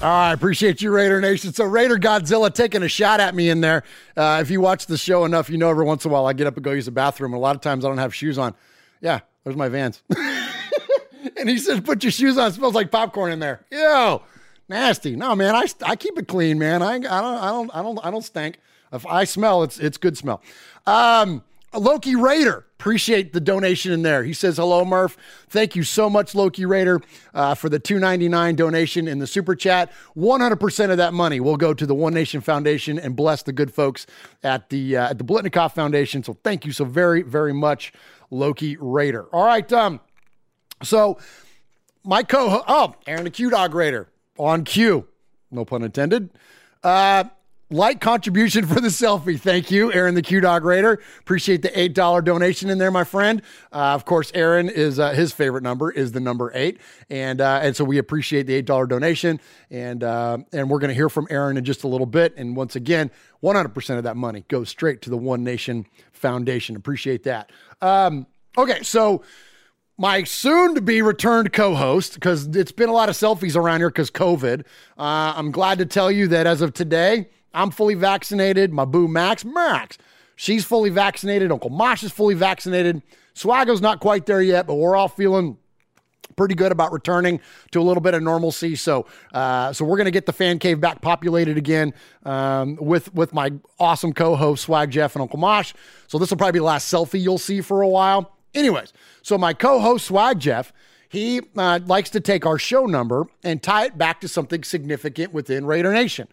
All 0.00 0.10
right, 0.10 0.32
appreciate 0.32 0.82
you, 0.82 0.90
Raider 0.90 1.20
Nation. 1.20 1.54
So, 1.54 1.64
Raider 1.64 1.96
Godzilla 1.96 2.52
taking 2.52 2.82
a 2.82 2.88
shot 2.88 3.20
at 3.20 3.34
me 3.34 3.48
in 3.48 3.62
there. 3.62 3.84
Uh, 4.14 4.38
if 4.42 4.50
you 4.50 4.60
watch 4.60 4.84
the 4.84 4.98
show 4.98 5.24
enough, 5.24 5.48
you 5.48 5.56
know 5.56 5.70
every 5.70 5.86
once 5.86 6.04
in 6.04 6.10
a 6.10 6.14
while 6.14 6.26
I 6.26 6.34
get 6.34 6.46
up 6.46 6.56
and 6.56 6.62
go 6.62 6.72
use 6.72 6.84
the 6.84 6.90
bathroom. 6.90 7.32
And 7.32 7.38
a 7.38 7.40
lot 7.40 7.56
of 7.56 7.62
times 7.62 7.86
I 7.86 7.88
don't 7.88 7.96
have 7.96 8.14
shoes 8.14 8.36
on. 8.36 8.54
Yeah, 9.00 9.20
there's 9.44 9.56
my 9.56 9.70
vans. 9.70 10.02
and 11.36 11.48
he 11.48 11.56
says, 11.56 11.80
"Put 11.80 12.04
your 12.04 12.12
shoes 12.12 12.36
on. 12.36 12.48
It 12.48 12.54
smells 12.54 12.74
like 12.74 12.90
popcorn 12.90 13.32
in 13.32 13.38
there." 13.38 13.64
Ew, 13.72 14.20
nasty. 14.68 15.16
No, 15.16 15.34
man, 15.34 15.54
I, 15.54 15.66
I 15.84 15.96
keep 15.96 16.18
it 16.18 16.28
clean, 16.28 16.58
man. 16.58 16.82
I, 16.82 16.94
I 16.94 16.98
don't 16.98 17.12
I 17.12 17.50
don't 17.50 17.70
I 17.74 17.82
don't 17.82 17.98
I 18.06 18.10
don't 18.10 18.24
stink. 18.24 18.58
If 18.92 19.04
I 19.06 19.24
smell, 19.24 19.62
it's 19.62 19.78
it's 19.78 19.98
good 19.98 20.16
smell. 20.16 20.40
Um, 20.86 21.42
Loki 21.72 22.14
Raider, 22.14 22.64
appreciate 22.78 23.32
the 23.32 23.40
donation 23.40 23.90
in 23.92 24.02
there. 24.02 24.22
He 24.22 24.32
says, 24.32 24.58
"Hello, 24.58 24.84
Murph. 24.84 25.16
Thank 25.48 25.74
you 25.74 25.82
so 25.82 26.08
much, 26.08 26.34
Loki 26.34 26.64
Raider, 26.64 27.00
uh, 27.34 27.54
for 27.54 27.68
the 27.68 27.80
two 27.80 27.98
ninety 27.98 28.28
nine 28.28 28.54
donation 28.54 29.08
in 29.08 29.18
the 29.18 29.26
super 29.26 29.56
chat. 29.56 29.90
One 30.14 30.40
hundred 30.40 30.60
percent 30.60 30.92
of 30.92 30.98
that 30.98 31.12
money 31.12 31.40
will 31.40 31.56
go 31.56 31.74
to 31.74 31.86
the 31.86 31.94
One 31.94 32.14
Nation 32.14 32.40
Foundation 32.40 32.98
and 32.98 33.16
bless 33.16 33.42
the 33.42 33.52
good 33.52 33.74
folks 33.74 34.06
at 34.44 34.70
the 34.70 34.96
uh, 34.96 35.10
at 35.10 35.18
the 35.18 35.24
Biletnikoff 35.24 35.72
Foundation. 35.72 36.22
So 36.22 36.36
thank 36.44 36.64
you 36.64 36.70
so 36.70 36.84
very 36.84 37.22
very 37.22 37.52
much, 37.52 37.92
Loki 38.30 38.76
Raider. 38.78 39.24
All 39.32 39.44
right, 39.44 39.70
um, 39.72 40.00
so 40.82 41.18
my 42.04 42.22
co 42.22 42.62
oh 42.68 42.94
Aaron 43.08 43.24
the 43.24 43.30
Q 43.30 43.50
Dog 43.50 43.74
Raider 43.74 44.08
on 44.38 44.64
cue, 44.64 45.06
no 45.50 45.64
pun 45.64 45.82
intended. 45.82 46.30
Uh, 46.82 47.24
like 47.70 48.00
contribution 48.00 48.66
for 48.66 48.80
the 48.80 48.88
selfie. 48.88 49.40
Thank 49.40 49.70
you, 49.70 49.92
Aaron 49.92 50.14
the 50.14 50.22
Q 50.22 50.40
Dog 50.40 50.64
Raider. 50.64 51.00
Appreciate 51.20 51.62
the 51.62 51.76
eight 51.78 51.94
dollar 51.94 52.20
donation 52.20 52.68
in 52.70 52.78
there, 52.78 52.90
my 52.90 53.04
friend. 53.04 53.42
Uh, 53.72 53.94
of 53.94 54.04
course, 54.04 54.30
Aaron 54.34 54.68
is 54.68 54.98
uh, 54.98 55.12
his 55.12 55.32
favorite 55.32 55.62
number 55.62 55.90
is 55.90 56.12
the 56.12 56.20
number 56.20 56.52
eight, 56.54 56.78
and 57.08 57.40
uh, 57.40 57.60
and 57.62 57.74
so 57.74 57.82
we 57.82 57.98
appreciate 57.98 58.46
the 58.46 58.54
eight 58.54 58.66
dollar 58.66 58.86
donation, 58.86 59.40
and 59.70 60.04
uh, 60.04 60.38
and 60.52 60.70
we're 60.70 60.78
going 60.78 60.88
to 60.88 60.94
hear 60.94 61.08
from 61.08 61.26
Aaron 61.30 61.56
in 61.56 61.64
just 61.64 61.84
a 61.84 61.88
little 61.88 62.06
bit. 62.06 62.34
And 62.36 62.54
once 62.54 62.76
again, 62.76 63.10
one 63.40 63.56
hundred 63.56 63.74
percent 63.74 63.96
of 63.98 64.04
that 64.04 64.16
money 64.16 64.44
goes 64.48 64.68
straight 64.68 65.00
to 65.02 65.10
the 65.10 65.16
One 65.16 65.42
Nation 65.42 65.86
Foundation. 66.12 66.76
Appreciate 66.76 67.24
that. 67.24 67.50
Um, 67.80 68.26
okay, 68.58 68.82
so 68.82 69.22
my 69.96 70.24
soon 70.24 70.74
to 70.74 70.80
be 70.80 71.02
returned 71.02 71.52
co 71.52 71.74
host, 71.74 72.14
because 72.14 72.46
it's 72.56 72.72
been 72.72 72.88
a 72.88 72.92
lot 72.92 73.08
of 73.08 73.14
selfies 73.14 73.56
around 73.56 73.80
here 73.80 73.90
because 73.90 74.10
COVID. 74.10 74.62
Uh, 74.98 75.34
I'm 75.36 75.50
glad 75.50 75.78
to 75.78 75.86
tell 75.86 76.10
you 76.10 76.28
that 76.28 76.46
as 76.46 76.60
of 76.60 76.74
today, 76.74 77.28
I'm 77.52 77.70
fully 77.70 77.94
vaccinated. 77.94 78.72
My 78.72 78.84
boo 78.84 79.06
Max, 79.06 79.44
Max, 79.44 79.98
she's 80.36 80.64
fully 80.64 80.90
vaccinated. 80.90 81.52
Uncle 81.52 81.70
Mosh 81.70 82.02
is 82.02 82.12
fully 82.12 82.34
vaccinated. 82.34 83.02
Swaggo's 83.34 83.80
not 83.80 84.00
quite 84.00 84.26
there 84.26 84.42
yet, 84.42 84.66
but 84.66 84.74
we're 84.74 84.96
all 84.96 85.08
feeling 85.08 85.58
pretty 86.36 86.54
good 86.54 86.72
about 86.72 86.92
returning 86.92 87.40
to 87.70 87.80
a 87.80 87.84
little 87.84 88.00
bit 88.00 88.14
of 88.14 88.22
normalcy. 88.22 88.74
So, 88.74 89.06
uh, 89.32 89.72
so 89.72 89.84
we're 89.84 89.96
going 89.96 90.06
to 90.06 90.10
get 90.10 90.26
the 90.26 90.32
fan 90.32 90.58
cave 90.58 90.80
back 90.80 91.00
populated 91.00 91.56
again 91.56 91.94
um, 92.24 92.76
with 92.80 93.14
with 93.14 93.32
my 93.32 93.52
awesome 93.78 94.12
co-host 94.12 94.64
Swag 94.64 94.90
Jeff 94.90 95.14
and 95.14 95.22
Uncle 95.22 95.38
Mosh. 95.38 95.72
So 96.08 96.18
this 96.18 96.30
will 96.30 96.36
probably 96.36 96.52
be 96.52 96.58
the 96.58 96.64
last 96.64 96.92
selfie 96.92 97.20
you'll 97.20 97.38
see 97.38 97.60
for 97.60 97.82
a 97.82 97.88
while. 97.88 98.32
Anyways, 98.54 98.92
so 99.22 99.36
my 99.38 99.52
co-host 99.52 100.06
Swag 100.06 100.38
Jeff. 100.38 100.72
He 101.08 101.42
uh, 101.56 101.78
likes 101.86 102.10
to 102.10 102.20
take 102.20 102.44
our 102.44 102.58
show 102.58 102.86
number 102.86 103.26
and 103.44 103.62
tie 103.62 103.84
it 103.84 103.96
back 103.96 104.20
to 104.22 104.28
something 104.28 104.64
significant 104.64 105.32
within 105.32 105.64
Raider 105.64 105.92
Nation. 105.92 106.26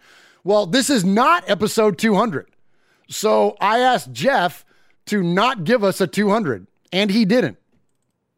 Well, 0.44 0.66
this 0.66 0.90
is 0.90 1.06
not 1.06 1.48
episode 1.48 2.00
200. 2.00 2.50
So 3.08 3.56
I 3.62 3.80
asked 3.80 4.12
Jeff 4.12 4.66
to 5.06 5.22
not 5.22 5.66
give 5.66 5.84
us 5.84 6.01
a 6.01 6.08
200, 6.08 6.66
and 6.92 7.12
he 7.12 7.25
didn't. 7.25 7.58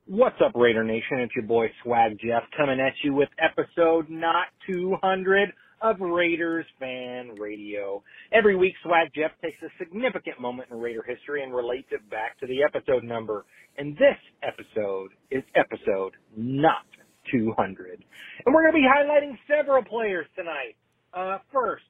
What's 0.05 0.35
up, 0.45 0.51
Raider 0.53 0.83
Nation? 0.83 1.19
It's 1.19 1.33
your 1.33 1.45
boy 1.45 1.67
Swag 1.81 2.17
Jeff 2.19 2.43
coming 2.57 2.81
at 2.81 2.93
you 3.03 3.13
with 3.13 3.29
episode 3.39 4.09
not 4.09 4.47
200 4.69 5.53
of 5.81 5.99
Raiders 5.99 6.65
Fan 6.79 7.35
Radio. 7.39 8.03
Every 8.31 8.55
week, 8.55 8.73
Swag 8.83 9.09
Jeff 9.15 9.31
takes 9.41 9.61
a 9.61 9.67
significant 9.77 10.39
moment 10.39 10.69
in 10.71 10.79
Raider 10.79 11.03
history 11.07 11.43
and 11.43 11.53
relates 11.53 11.87
it 11.91 12.09
back 12.09 12.39
to 12.39 12.47
the 12.47 12.63
episode 12.63 13.03
number. 13.03 13.45
And 13.77 13.95
this 13.97 14.17
episode 14.43 15.11
is 15.31 15.43
episode 15.55 16.13
not 16.37 16.85
200. 17.31 18.03
And 18.45 18.53
we're 18.53 18.61
going 18.61 18.73
to 18.73 18.77
be 18.77 18.87
highlighting 18.87 19.37
several 19.47 19.83
players 19.83 20.27
tonight. 20.35 20.75
Uh, 21.13 21.39
first, 21.51 21.83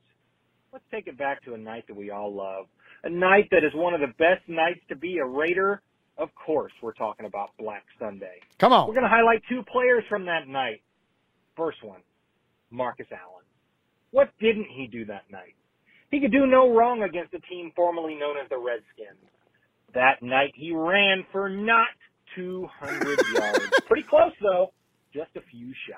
let's 0.71 0.85
take 0.91 1.07
it 1.07 1.17
back 1.17 1.43
to 1.45 1.53
a 1.53 1.57
night 1.57 1.85
that 1.87 1.95
we 1.95 2.09
all 2.11 2.33
love. 2.33 2.65
A 3.03 3.09
night 3.09 3.49
that 3.51 3.65
is 3.65 3.71
one 3.73 3.93
of 3.93 3.99
the 3.99 4.13
best 4.17 4.47
nights 4.47 4.79
to 4.89 4.95
be 4.95 5.17
a 5.17 5.25
Raider. 5.25 5.81
Of 6.17 6.29
course, 6.35 6.71
we're 6.81 6.93
talking 6.93 7.25
about 7.25 7.49
Black 7.59 7.83
Sunday. 7.99 8.39
Come 8.59 8.71
on. 8.71 8.87
We're 8.87 8.93
going 8.93 9.03
to 9.03 9.09
highlight 9.09 9.41
two 9.49 9.63
players 9.63 10.03
from 10.07 10.25
that 10.25 10.47
night. 10.47 10.81
First 11.57 11.83
one, 11.83 12.01
Marcus 12.71 13.07
Allen. 13.11 13.43
What 14.11 14.29
didn't 14.39 14.67
he 14.73 14.87
do 14.87 15.05
that 15.05 15.23
night? 15.31 15.55
He 16.11 16.21
could 16.21 16.31
do 16.31 16.45
no 16.45 16.73
wrong 16.73 17.01
against 17.01 17.33
a 17.33 17.39
team 17.39 17.71
formerly 17.75 18.15
known 18.15 18.35
as 18.41 18.47
the 18.49 18.57
Redskins. 18.57 19.17
That 19.93 20.21
night 20.21 20.53
he 20.55 20.73
ran 20.73 21.25
for 21.31 21.50
not 21.50 21.88
200 22.35 23.19
yards. 23.35 23.69
Pretty 23.88 24.07
close 24.09 24.31
though, 24.41 24.73
just 25.13 25.29
a 25.35 25.41
few 25.51 25.73
shy. 25.88 25.95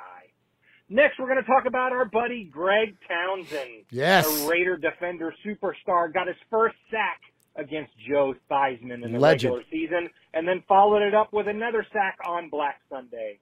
Next, 0.88 1.18
we're 1.18 1.26
going 1.28 1.42
to 1.44 1.48
talk 1.50 1.66
about 1.66 1.94
our 1.94 2.06
buddy 2.06 2.44
Greg 2.44 2.96
Townsend. 3.08 3.86
Yes. 3.90 4.28
A 4.44 4.48
Raider 4.48 4.78
defender 4.78 5.34
superstar 5.44 6.14
got 6.14 6.28
his 6.28 6.36
first 6.52 6.76
sack 6.92 7.22
against 7.56 7.92
Joe 8.08 8.36
Theismann 8.52 9.04
in 9.04 9.12
the 9.14 9.18
Legend. 9.20 9.56
regular 9.56 9.64
season 9.72 10.10
and 10.36 10.48
then 10.48 10.64
followed 10.68 11.02
it 11.02 11.16
up 11.16 11.34
with 11.34 11.48
another 11.48 11.84
sack 11.92 12.18
on 12.28 12.50
Black 12.50 12.82
Sunday. 12.90 13.40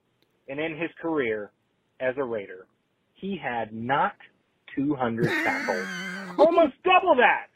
And 0.48 0.58
in 0.58 0.76
his 0.76 0.90
career 1.02 1.50
as 2.00 2.14
a 2.16 2.24
Raider, 2.24 2.66
he 3.14 3.36
had 3.36 3.74
not 3.74 4.12
200 4.76 5.24
tackles. 5.26 5.86
Almost 6.38 6.74
double 6.82 7.16
that. 7.16 7.48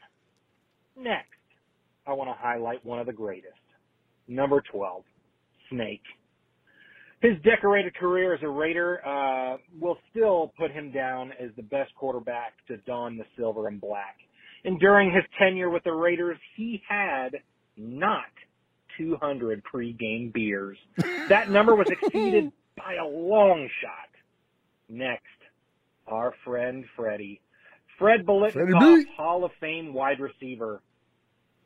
Next, 0.95 1.29
I 2.09 2.13
want 2.13 2.29
to 2.29 2.35
highlight 2.35 2.83
one 2.83 2.99
of 2.99 3.05
the 3.05 3.13
greatest. 3.13 3.53
Number 4.27 4.63
12, 4.71 5.03
Snake. 5.69 6.01
His 7.21 7.33
decorated 7.43 7.95
career 7.95 8.33
as 8.33 8.39
a 8.41 8.47
Raider 8.47 9.05
uh, 9.05 9.57
will 9.79 9.97
still 10.09 10.53
put 10.57 10.71
him 10.71 10.91
down 10.91 11.33
as 11.39 11.51
the 11.55 11.63
best 11.63 11.93
quarterback 11.95 12.53
to 12.67 12.77
don 12.77 13.17
the 13.17 13.25
silver 13.37 13.67
and 13.67 13.79
black. 13.79 14.15
And 14.63 14.79
during 14.79 15.11
his 15.11 15.23
tenure 15.37 15.69
with 15.69 15.83
the 15.83 15.91
Raiders, 15.91 16.37
he 16.55 16.81
had 16.87 17.35
not 17.77 18.23
200 18.97 19.61
pregame 19.63 20.33
beers. 20.33 20.77
That 21.27 21.49
number 21.49 21.75
was 21.75 21.87
exceeded 21.89 22.51
by 22.77 22.95
a 22.95 23.05
long 23.05 23.69
shot. 23.81 24.09
Next, 24.87 25.25
our 26.07 26.33
friend 26.43 26.85
Freddie. 26.95 27.41
Fred 27.99 28.25
Freddie 28.25 28.73
Biletnikoff, 28.73 29.03
Hall 29.15 29.43
of 29.43 29.51
Fame 29.59 29.93
wide 29.93 30.19
receiver. 30.19 30.81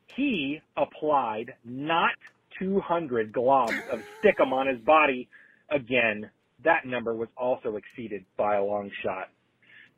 He 0.08 0.62
applied 0.78 1.54
not 1.64 2.12
200 2.60 3.32
globs 3.32 3.88
of 3.90 4.04
stickum 4.22 4.52
on 4.52 4.68
his 4.68 4.80
body. 4.80 5.28
Again, 5.70 6.30
that 6.64 6.86
number 6.86 7.14
was 7.16 7.30
also 7.36 7.78
exceeded 7.78 8.26
by 8.38 8.56
a 8.56 8.64
long 8.64 8.92
shot. 9.04 9.30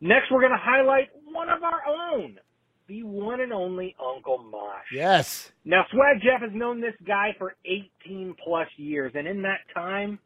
Next, 0.01 0.31
we're 0.31 0.41
going 0.41 0.51
to 0.51 0.57
highlight 0.57 1.09
one 1.31 1.49
of 1.49 1.63
our 1.63 1.81
own, 1.87 2.39
the 2.87 3.03
one 3.03 3.41
and 3.41 3.53
only 3.53 3.95
Uncle 3.99 4.39
Mosh. 4.39 4.85
Yes. 4.91 5.51
Now, 5.63 5.85
Swag 5.91 6.21
Jeff 6.21 6.41
has 6.41 6.51
known 6.53 6.81
this 6.81 6.95
guy 7.05 7.35
for 7.37 7.55
18 7.65 8.35
plus 8.43 8.67
years, 8.77 9.13
and 9.15 9.27
in 9.27 9.41
that 9.43 9.59
time, 9.73 10.19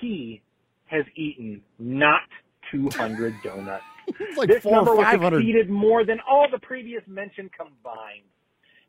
he 0.00 0.42
has 0.86 1.04
eaten 1.16 1.62
not 1.78 2.22
200 2.70 3.34
donuts. 3.42 3.84
Like 4.36 4.48
this 4.48 4.64
number 4.64 4.96
was 4.96 5.06
exceeded 5.14 5.70
more 5.70 6.04
than 6.04 6.18
all 6.28 6.48
the 6.50 6.58
previous 6.58 7.02
mentioned 7.06 7.50
combined. 7.56 8.24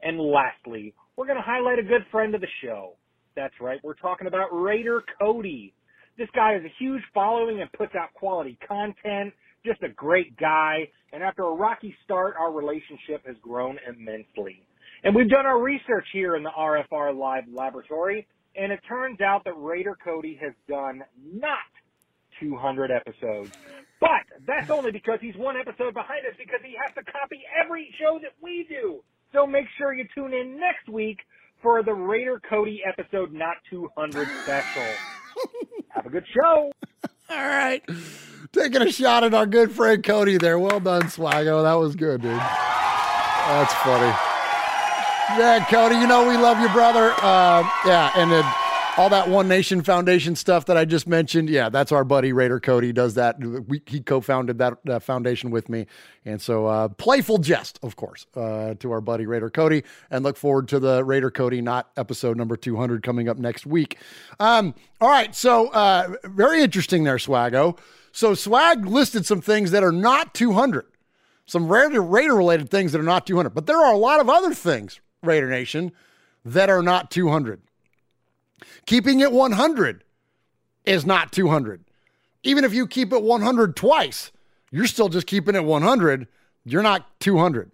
And 0.04 0.20
lastly, 0.20 0.94
we're 1.16 1.26
going 1.26 1.38
to 1.38 1.44
highlight 1.44 1.80
a 1.80 1.84
good 1.84 2.06
friend 2.12 2.36
of 2.36 2.42
the 2.42 2.48
show. 2.62 2.96
That's 3.36 3.54
right, 3.62 3.80
we're 3.84 3.96
talking 3.96 4.28
about 4.28 4.50
Raider 4.52 5.02
Cody. 5.20 5.74
This 6.18 6.28
guy 6.36 6.54
has 6.54 6.62
a 6.64 6.74
huge 6.78 7.02
following 7.14 7.62
and 7.62 7.72
puts 7.72 7.96
out 7.96 8.14
quality 8.14 8.58
content, 8.68 9.34
just 9.66 9.82
a 9.82 9.90
great 9.90 10.38
guy. 10.38 10.90
And 11.12 11.24
after 11.24 11.44
a 11.44 11.54
rocky 11.54 11.96
start, 12.04 12.36
our 12.40 12.52
relationship 12.52 13.26
has 13.26 13.36
grown 13.42 13.80
immensely. 13.88 14.62
And 15.04 15.16
we've 15.16 15.30
done 15.30 15.46
our 15.46 15.60
research 15.60 16.06
here 16.14 16.36
in 16.36 16.44
the 16.44 16.52
RFR 16.52 17.18
Live 17.18 17.46
Laboratory, 17.52 18.28
and 18.56 18.72
it 18.72 18.80
turns 18.88 19.20
out 19.22 19.44
that 19.46 19.54
Raider 19.54 19.98
Cody 20.04 20.38
has 20.42 20.54
done 20.68 21.02
not 21.34 21.58
200 22.40 22.92
episodes. 22.92 23.52
But 24.00 24.28
that's 24.46 24.70
only 24.70 24.92
because 24.92 25.20
he's 25.22 25.36
one 25.36 25.56
episode 25.58 25.94
behind 25.94 26.26
us 26.26 26.36
because 26.38 26.60
he 26.64 26.76
has 26.86 26.94
to 26.96 27.12
copy 27.12 27.42
every 27.64 27.94
show 28.00 28.20
that 28.22 28.34
we 28.42 28.66
do. 28.68 29.02
So 29.34 29.48
make 29.48 29.66
sure 29.78 29.94
you 29.94 30.06
tune 30.14 30.34
in 30.34 30.60
next 30.60 30.88
week 30.88 31.18
for 31.62 31.82
the 31.82 31.94
Raider 31.94 32.40
Cody 32.48 32.84
episode 32.86 33.34
not 33.34 33.56
200 33.70 34.28
special. 34.44 34.84
Have 35.90 36.06
a 36.06 36.10
good 36.10 36.26
show. 36.34 36.72
All 37.30 37.38
right. 37.38 37.82
Taking 38.52 38.84
a 38.84 38.92
shot 38.92 39.24
at 39.24 39.34
our 39.34 39.48
good 39.48 39.72
friend 39.72 40.04
Cody 40.04 40.38
there. 40.38 40.60
Well 40.60 40.80
done, 40.80 41.04
Swaggo. 41.04 41.64
That 41.64 41.74
was 41.74 41.96
good, 41.96 42.22
dude. 42.22 42.32
That's 42.38 43.74
funny. 43.76 44.14
Yeah, 45.40 45.66
Cody, 45.68 45.96
you 45.96 46.06
know 46.06 46.28
we 46.28 46.38
love 46.38 46.60
you, 46.60 46.70
brother. 46.70 47.14
Uh, 47.18 47.68
yeah, 47.86 48.12
and 48.16 48.32
then 48.32 48.46
all 48.98 49.10
that 49.10 49.28
One 49.28 49.48
Nation 49.48 49.82
Foundation 49.82 50.36
stuff 50.36 50.66
that 50.66 50.78
I 50.78 50.86
just 50.86 51.08
mentioned. 51.08 51.50
Yeah, 51.50 51.70
that's 51.70 51.92
our 51.92 52.04
buddy 52.04 52.32
Raider 52.34 52.60
Cody. 52.60 52.94
Does 52.94 53.16
that? 53.16 53.40
We, 53.40 53.82
he 53.86 54.02
co-founded 54.02 54.58
that 54.60 54.78
uh, 54.88 55.00
foundation 55.00 55.52
with 55.52 55.70
me, 55.70 55.88
and 56.26 56.42
so 56.42 56.68
uh, 56.68 56.88
playful 56.90 57.40
jest, 57.40 57.80
of 57.82 57.96
course, 57.96 58.28
uh, 58.36 58.76
to 58.76 58.92
our 58.92 59.02
buddy 59.02 59.26
Raider 59.26 59.50
Cody, 59.50 59.84
and 60.12 60.24
look 60.24 60.38
forward 60.38 60.68
to 60.70 60.80
the 60.80 61.04
Raider 61.04 61.32
Cody 61.32 61.62
not 61.62 61.90
episode 61.98 62.38
number 62.38 62.56
two 62.56 62.76
hundred 62.76 63.04
coming 63.04 63.28
up 63.28 63.38
next 63.38 63.66
week. 63.66 63.98
Um, 64.40 64.76
all 65.02 65.10
right, 65.10 65.34
so 65.34 65.70
uh, 65.70 66.16
very 66.26 66.62
interesting 66.62 67.04
there, 67.04 67.18
Swaggo. 67.18 67.78
So 68.12 68.36
Swag 68.36 68.86
listed 68.86 69.26
some 69.26 69.42
things 69.42 69.72
that 69.72 69.84
are 69.84 69.92
not 69.92 70.34
two 70.34 70.54
hundred, 70.54 70.86
some 71.46 71.68
Raider 71.68 72.02
related 72.02 72.70
things 72.70 72.92
that 72.92 73.00
are 73.00 73.04
not 73.04 73.26
two 73.26 73.36
hundred, 73.36 73.56
but 73.56 73.66
there 73.66 73.78
are 73.78 73.94
a 73.94 73.98
lot 73.98 74.20
of 74.20 74.30
other 74.30 74.54
things, 74.54 75.00
Raider 75.24 75.50
Nation, 75.50 75.92
that 76.46 76.70
are 76.70 76.84
not 76.84 77.10
two 77.10 77.30
hundred. 77.30 77.62
Keeping 78.86 79.20
it 79.20 79.32
100 79.32 80.04
is 80.86 81.06
not 81.06 81.32
200. 81.32 81.84
Even 82.44 82.64
if 82.64 82.74
you 82.74 82.88
keep 82.88 83.14
it 83.14 83.24
100 83.24 83.76
twice, 83.76 84.32
you're 84.72 84.88
still 84.88 85.10
just 85.10 85.28
keeping 85.28 85.56
it 85.56 85.64
100. 85.64 86.28
You're 86.66 86.84
not 86.84 87.20
200. 87.20 87.72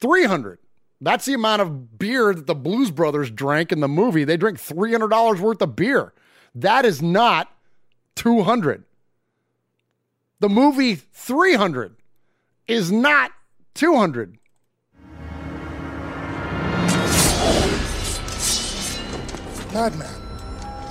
300. 0.00 0.58
That's 1.00 1.24
the 1.24 1.34
amount 1.34 1.62
of 1.62 1.98
beer 1.98 2.34
that 2.34 2.46
the 2.46 2.54
Blues 2.54 2.90
Brothers 2.90 3.30
drank 3.30 3.72
in 3.72 3.80
the 3.80 3.88
movie. 3.88 4.24
They 4.24 4.36
drank 4.36 4.58
$300 4.58 5.40
worth 5.40 5.62
of 5.62 5.76
beer. 5.76 6.12
That 6.54 6.84
is 6.84 7.00
not 7.00 7.50
200. 8.16 8.84
The 10.40 10.48
movie 10.48 10.94
300 10.96 11.96
is 12.66 12.92
not 12.92 13.32
200. 13.74 14.38
Madman. 19.72 20.10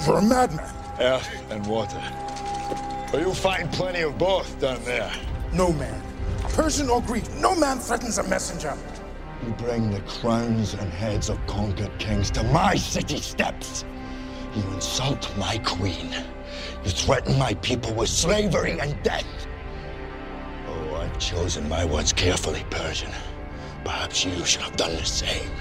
You're 0.06 0.20
a 0.20 0.22
madman. 0.22 0.74
Air 1.00 1.22
and 1.50 1.66
water. 1.68 2.02
But 3.12 3.20
you'll 3.20 3.34
find 3.34 3.70
plenty 3.74 4.02
of 4.02 4.18
both 4.18 4.58
down 4.60 4.82
there. 4.86 5.12
No 5.52 5.74
man. 5.74 6.02
Persian 6.50 6.90
or 6.90 7.02
Greek, 7.02 7.30
no 7.36 7.56
man 7.56 7.80
threatens 7.80 8.20
a 8.20 8.24
messenger. 8.24 8.78
You 9.46 9.52
bring 9.54 9.92
the 9.92 10.00
crowns 10.02 10.74
and 10.76 10.92
heads 10.92 11.30
of 11.30 11.46
conquered 11.46 11.92
kings 12.00 12.32
to 12.32 12.44
my 12.44 12.76
city 12.76 13.18
steps. 13.20 13.84
You 14.56 14.64
insult 14.74 15.36
my 15.38 15.58
queen. 15.60 16.14
You 16.84 16.92
threaten 16.92 17.38
my 17.38 17.56
people 17.56 17.94
with 17.94 18.10
slavery 18.10 18.80
and 18.80 19.02
death. 19.04 19.26
Oh, 20.68 20.96
I've 20.96 21.20
chosen 21.20 21.68
my 21.68 21.84
words 21.84 22.14
carefully, 22.14 22.66
Persian. 22.70 23.12
Perhaps 23.84 24.24
you 24.24 24.46
should 24.46 24.62
have 24.62 24.78
done 24.78 24.96
the 24.96 25.06
same. 25.06 25.52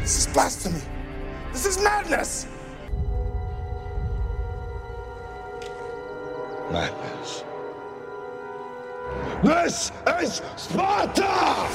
This 0.00 0.18
is 0.18 0.26
blasphemy. 0.32 0.82
This 1.52 1.64
is 1.64 1.82
madness. 1.82 2.46
Madness. 6.70 7.44
This 9.42 9.92
is 10.20 10.42
Sparta! 10.56 11.68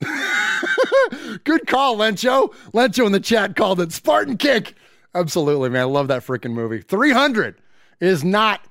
Good 1.44 1.66
call, 1.66 1.96
Lencho. 1.96 2.52
Lencho 2.72 3.06
in 3.06 3.12
the 3.12 3.20
chat 3.20 3.56
called 3.56 3.80
it 3.80 3.92
Spartan 3.92 4.36
Kick. 4.36 4.74
Absolutely, 5.14 5.68
man. 5.70 5.82
I 5.82 5.84
love 5.84 6.08
that 6.08 6.24
freaking 6.24 6.52
movie. 6.52 6.80
300 6.80 7.56
is 8.00 8.22
not 8.22 8.64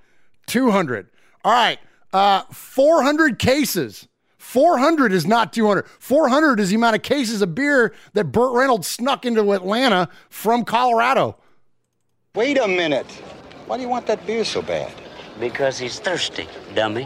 200. 0.47 1.07
All 1.43 1.51
right. 1.51 1.79
Uh, 2.13 2.43
400 2.51 3.37
cases. 3.39 4.07
400 4.37 5.11
is 5.11 5.27
not 5.27 5.51
200. 5.53 5.85
400 5.99 6.59
is 6.59 6.69
the 6.69 6.75
amount 6.75 6.95
of 6.95 7.01
cases 7.01 7.41
of 7.41 7.53
beer 7.53 7.93
that 8.13 8.25
Burt 8.25 8.53
Reynolds 8.53 8.87
snuck 8.87 9.25
into 9.25 9.51
Atlanta 9.51 10.09
from 10.29 10.63
Colorado. 10.63 11.37
Wait 12.39 12.57
a 12.57 12.69
minute. 12.69 13.05
Why 13.67 13.75
do 13.75 13.83
you 13.83 13.89
want 13.89 14.07
that 14.07 14.25
beer 14.25 14.45
so 14.45 14.61
bad? 14.61 14.93
Because 15.41 15.77
he's 15.77 15.99
thirsty, 15.99 16.47
dummy. 16.73 17.05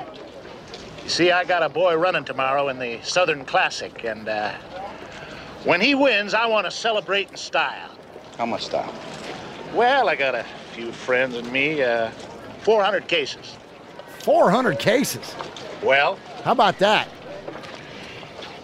You 1.03 1.09
see, 1.09 1.31
I 1.31 1.43
got 1.43 1.63
a 1.63 1.69
boy 1.69 1.95
running 1.95 2.23
tomorrow 2.23 2.69
in 2.69 2.77
the 2.77 3.01
Southern 3.01 3.43
Classic, 3.43 4.03
and 4.03 4.29
uh, 4.29 4.51
when 5.63 5.81
he 5.81 5.95
wins, 5.95 6.35
I 6.35 6.45
want 6.45 6.65
to 6.67 6.71
celebrate 6.71 7.31
in 7.31 7.37
style. 7.37 7.89
How 8.37 8.45
much 8.45 8.65
style? 8.65 8.93
Well, 9.73 10.07
I 10.07 10.15
got 10.15 10.35
a 10.35 10.45
few 10.73 10.91
friends 10.91 11.35
and 11.35 11.51
me, 11.51 11.81
uh, 11.81 12.11
400 12.61 13.07
cases. 13.07 13.55
400 14.19 14.77
cases. 14.77 15.33
Well, 15.81 16.19
How 16.43 16.51
about 16.51 16.77
that? 16.77 17.07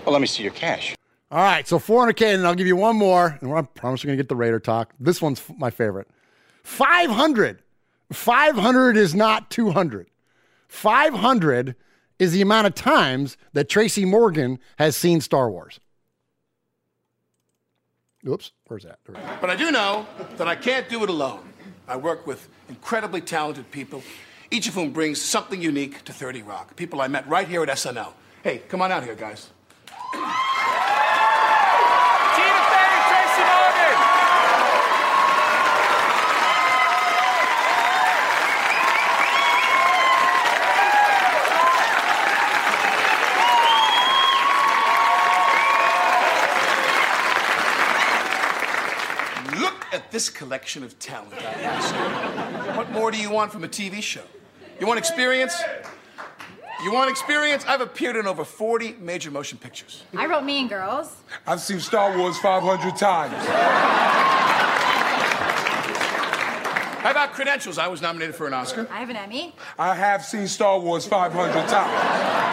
Well, 0.06 0.14
let 0.14 0.22
me 0.22 0.28
see 0.28 0.44
your 0.44 0.54
cash. 0.54 0.96
All 1.32 1.42
right, 1.42 1.68
so 1.68 1.80
400K, 1.80 2.36
and 2.36 2.46
I'll 2.46 2.54
give 2.54 2.68
you 2.68 2.76
one 2.76 2.96
more. 2.96 3.40
And 3.42 3.52
I 3.52 3.64
promise 3.64 4.04
we're 4.04 4.10
going 4.10 4.18
to 4.20 4.24
get 4.24 4.30
the 4.30 4.36
Raider 4.36 4.60
talk. 4.60 4.94
This 5.00 5.20
one's 5.20 5.42
my 5.58 5.72
favorite. 5.72 6.08
500. 6.70 7.64
500 8.14 8.96
is 8.96 9.16
not 9.16 9.50
200. 9.50 10.08
500 10.68 11.76
is 12.20 12.32
the 12.32 12.42
amount 12.42 12.68
of 12.68 12.76
times 12.76 13.38
that 13.54 13.70
Tracy 13.70 14.06
Morgan 14.06 14.60
has 14.78 14.96
seen 14.96 15.20
Star 15.20 15.50
Wars. 15.50 15.80
Oops, 18.28 18.52
where's 18.68 18.84
that? 18.84 19.00
But 19.42 19.50
I 19.50 19.56
do 19.56 19.72
know 19.72 20.06
that 20.38 20.48
I 20.48 20.56
can't 20.56 20.88
do 20.88 21.04
it 21.04 21.10
alone. 21.10 21.42
I 21.88 21.98
work 21.98 22.28
with 22.28 22.48
incredibly 22.70 23.22
talented 23.22 23.72
people, 23.72 24.04
each 24.52 24.68
of 24.68 24.76
whom 24.76 24.92
brings 24.92 25.20
something 25.20 25.60
unique 25.62 26.04
to 26.06 26.14
30 26.14 26.44
Rock. 26.44 26.76
People 26.76 27.02
I 27.02 27.08
met 27.08 27.28
right 27.28 27.48
here 27.48 27.64
at 27.64 27.70
SNL. 27.70 28.14
Hey, 28.44 28.60
come 28.70 28.82
on 28.82 28.92
out 28.92 29.04
here, 29.04 29.16
guys. 29.16 29.50
Tina 30.14 30.22
Fey, 32.70 32.90
Tracy 33.10 33.42
Morgan. 33.42 33.98
Look 49.62 49.86
at 49.92 49.99
this 50.12 50.30
collection 50.30 50.84
of 50.84 50.98
talent. 51.00 51.34
I 51.34 51.62
ask. 51.62 52.78
What 52.78 52.92
more 52.92 53.12
do 53.12 53.18
you 53.18 53.30
want 53.30 53.52
from 53.52 53.64
a 53.64 53.68
TV 53.68 54.02
show? 54.02 54.24
You 54.80 54.88
want 54.88 55.00
experience? 55.00 55.62
You 56.84 56.94
want 56.94 57.10
experience? 57.12 57.66
I've 57.68 57.82
appeared 57.82 58.16
in 58.16 58.26
over 58.26 58.46
40 58.46 58.96
major 59.00 59.32
motion 59.32 59.58
pictures. 59.58 60.04
I 60.16 60.26
wrote 60.28 60.46
Mean 60.46 60.68
Girls. 60.70 61.14
I've 61.46 61.60
seen 61.60 61.80
Star 61.80 62.18
Wars 62.18 62.38
500 62.40 62.96
times. 62.96 63.34
How 67.00 67.12
about 67.12 67.34
credentials? 67.34 67.78
I 67.78 67.88
was 67.88 68.02
nominated 68.02 68.36
for 68.36 68.48
an 68.48 68.54
Oscar. 68.54 68.88
I 68.92 69.00
have 69.00 69.10
an 69.10 69.16
Emmy. 69.16 69.56
I 69.78 69.96
have 69.96 70.24
seen 70.24 70.48
Star 70.48 70.80
Wars 70.80 71.06
500 71.06 71.68
times. 71.68 72.49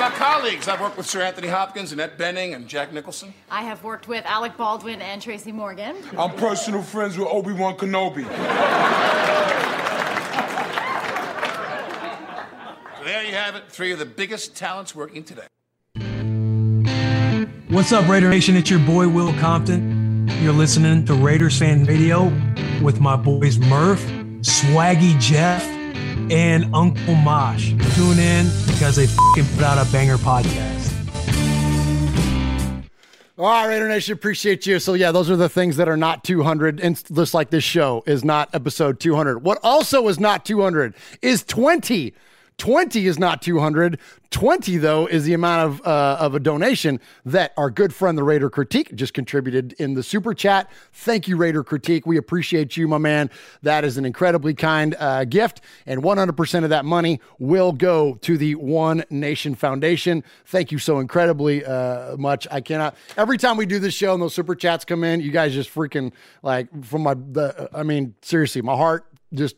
How 0.00 0.06
about 0.06 0.18
colleagues? 0.18 0.66
I've 0.66 0.80
worked 0.80 0.96
with 0.96 1.04
Sir 1.04 1.20
Anthony 1.20 1.48
Hopkins, 1.48 1.92
Annette 1.92 2.16
Bening, 2.16 2.54
and 2.54 2.66
Jack 2.66 2.90
Nicholson. 2.90 3.34
I 3.50 3.60
have 3.60 3.84
worked 3.84 4.08
with 4.08 4.24
Alec 4.24 4.56
Baldwin 4.56 5.02
and 5.02 5.20
Tracy 5.20 5.52
Morgan. 5.52 5.94
I'm 6.16 6.34
personal 6.36 6.80
friends 6.80 7.18
with 7.18 7.28
Obi-Wan 7.28 7.76
Kenobi. 7.76 8.24
So 12.96 13.04
there 13.04 13.24
you 13.24 13.34
have 13.34 13.56
it, 13.56 13.64
three 13.68 13.92
of 13.92 13.98
the 13.98 14.06
biggest 14.06 14.56
talents 14.56 14.94
working 14.94 15.22
today. 15.22 15.44
What's 17.68 17.92
up, 17.92 18.08
Raider 18.08 18.30
Nation? 18.30 18.56
It's 18.56 18.70
your 18.70 18.80
boy 18.80 19.06
Will 19.06 19.34
Compton. 19.34 20.26
You're 20.40 20.54
listening 20.54 21.04
to 21.04 21.12
Raiders 21.12 21.58
Fan 21.58 21.84
Radio 21.84 22.32
with 22.80 23.02
my 23.02 23.16
boys 23.16 23.58
Murph, 23.58 24.02
Swaggy 24.40 25.20
Jeff, 25.20 25.62
and 26.30 26.74
Uncle 26.74 27.16
Mosh. 27.16 27.74
Tune 27.94 28.18
in 28.18 28.46
because 28.80 28.96
they 28.96 29.06
fing 29.06 29.44
put 29.56 29.62
out 29.62 29.76
a 29.76 29.92
banger 29.92 30.16
podcast. 30.16 30.90
All 33.36 33.68
right, 33.68 33.78
Nation, 33.78 34.14
appreciate 34.14 34.64
you. 34.64 34.78
So, 34.78 34.94
yeah, 34.94 35.12
those 35.12 35.28
are 35.28 35.36
the 35.36 35.50
things 35.50 35.76
that 35.76 35.86
are 35.86 35.98
not 35.98 36.24
200, 36.24 36.80
and 36.80 36.96
just 37.14 37.34
like 37.34 37.50
this 37.50 37.62
show 37.62 38.02
is 38.06 38.24
not 38.24 38.48
episode 38.54 38.98
200. 38.98 39.40
What 39.40 39.58
also 39.62 40.08
is 40.08 40.18
not 40.18 40.46
200 40.46 40.94
is 41.20 41.44
20. 41.44 42.14
20 42.60 43.06
is 43.06 43.18
not 43.18 43.40
200. 43.40 43.98
20 44.30 44.76
though 44.76 45.06
is 45.06 45.24
the 45.24 45.32
amount 45.32 45.66
of 45.66 45.86
uh, 45.86 46.18
of 46.20 46.34
a 46.34 46.38
donation 46.38 47.00
that 47.24 47.54
our 47.56 47.70
good 47.70 47.92
friend 47.92 48.18
the 48.18 48.22
Raider 48.22 48.50
Critique 48.50 48.94
just 48.94 49.14
contributed 49.14 49.72
in 49.78 49.94
the 49.94 50.02
super 50.02 50.34
chat. 50.34 50.70
Thank 50.92 51.26
you 51.26 51.38
Raider 51.38 51.64
Critique. 51.64 52.06
We 52.06 52.18
appreciate 52.18 52.76
you 52.76 52.86
my 52.86 52.98
man. 52.98 53.30
That 53.62 53.82
is 53.82 53.96
an 53.96 54.04
incredibly 54.04 54.52
kind 54.52 54.94
uh, 54.98 55.24
gift 55.24 55.62
and 55.86 56.02
100% 56.02 56.64
of 56.64 56.70
that 56.70 56.84
money 56.84 57.18
will 57.38 57.72
go 57.72 58.16
to 58.16 58.36
the 58.36 58.54
One 58.56 59.04
Nation 59.08 59.54
Foundation. 59.54 60.22
Thank 60.44 60.70
you 60.70 60.78
so 60.78 60.98
incredibly 60.98 61.64
uh, 61.64 62.18
much. 62.18 62.46
I 62.50 62.60
cannot 62.60 62.94
every 63.16 63.38
time 63.38 63.56
we 63.56 63.64
do 63.64 63.78
this 63.78 63.94
show 63.94 64.12
and 64.12 64.22
those 64.22 64.34
super 64.34 64.54
chats 64.54 64.84
come 64.84 65.02
in, 65.02 65.22
you 65.22 65.30
guys 65.30 65.54
just 65.54 65.74
freaking 65.74 66.12
like 66.42 66.68
from 66.84 67.04
my 67.04 67.14
the 67.14 67.70
I 67.72 67.84
mean 67.84 68.16
seriously, 68.20 68.60
my 68.60 68.76
heart 68.76 69.06
just 69.32 69.56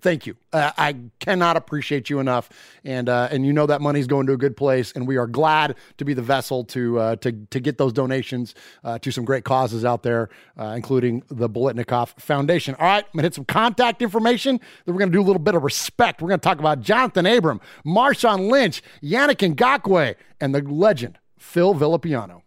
thank 0.00 0.26
you. 0.26 0.36
Uh, 0.52 0.70
I 0.76 0.96
cannot 1.20 1.56
appreciate 1.56 2.10
you 2.10 2.20
enough, 2.20 2.48
and 2.84 3.08
uh, 3.08 3.28
and 3.30 3.44
you 3.44 3.52
know 3.52 3.66
that 3.66 3.80
money's 3.80 4.06
going 4.06 4.26
to 4.26 4.32
a 4.32 4.36
good 4.36 4.56
place, 4.56 4.92
and 4.92 5.06
we 5.06 5.16
are 5.16 5.26
glad 5.26 5.76
to 5.98 6.04
be 6.04 6.14
the 6.14 6.22
vessel 6.22 6.64
to 6.64 6.98
uh, 6.98 7.16
to 7.16 7.32
to 7.32 7.60
get 7.60 7.78
those 7.78 7.92
donations 7.92 8.54
uh, 8.84 8.98
to 9.00 9.10
some 9.10 9.24
great 9.24 9.44
causes 9.44 9.84
out 9.84 10.02
there, 10.02 10.30
uh, 10.58 10.74
including 10.76 11.22
the 11.28 11.48
Biletnikoff 11.48 12.20
Foundation. 12.20 12.74
All 12.78 12.86
right, 12.86 13.04
I'm 13.04 13.10
gonna 13.14 13.22
hit 13.24 13.34
some 13.34 13.44
contact 13.44 14.02
information. 14.02 14.60
Then 14.84 14.94
we're 14.94 15.00
gonna 15.00 15.12
do 15.12 15.20
a 15.20 15.22
little 15.22 15.42
bit 15.42 15.54
of 15.54 15.62
respect. 15.62 16.22
We're 16.22 16.28
gonna 16.28 16.38
talk 16.38 16.58
about 16.58 16.80
Jonathan 16.80 17.26
Abram, 17.26 17.60
Marshawn 17.86 18.50
Lynch, 18.50 18.82
Yannick 19.02 19.54
Ngakoue, 19.54 20.14
and 20.40 20.54
the 20.54 20.62
legend 20.62 21.18
Phil 21.38 21.74
Villapiano. 21.74 22.42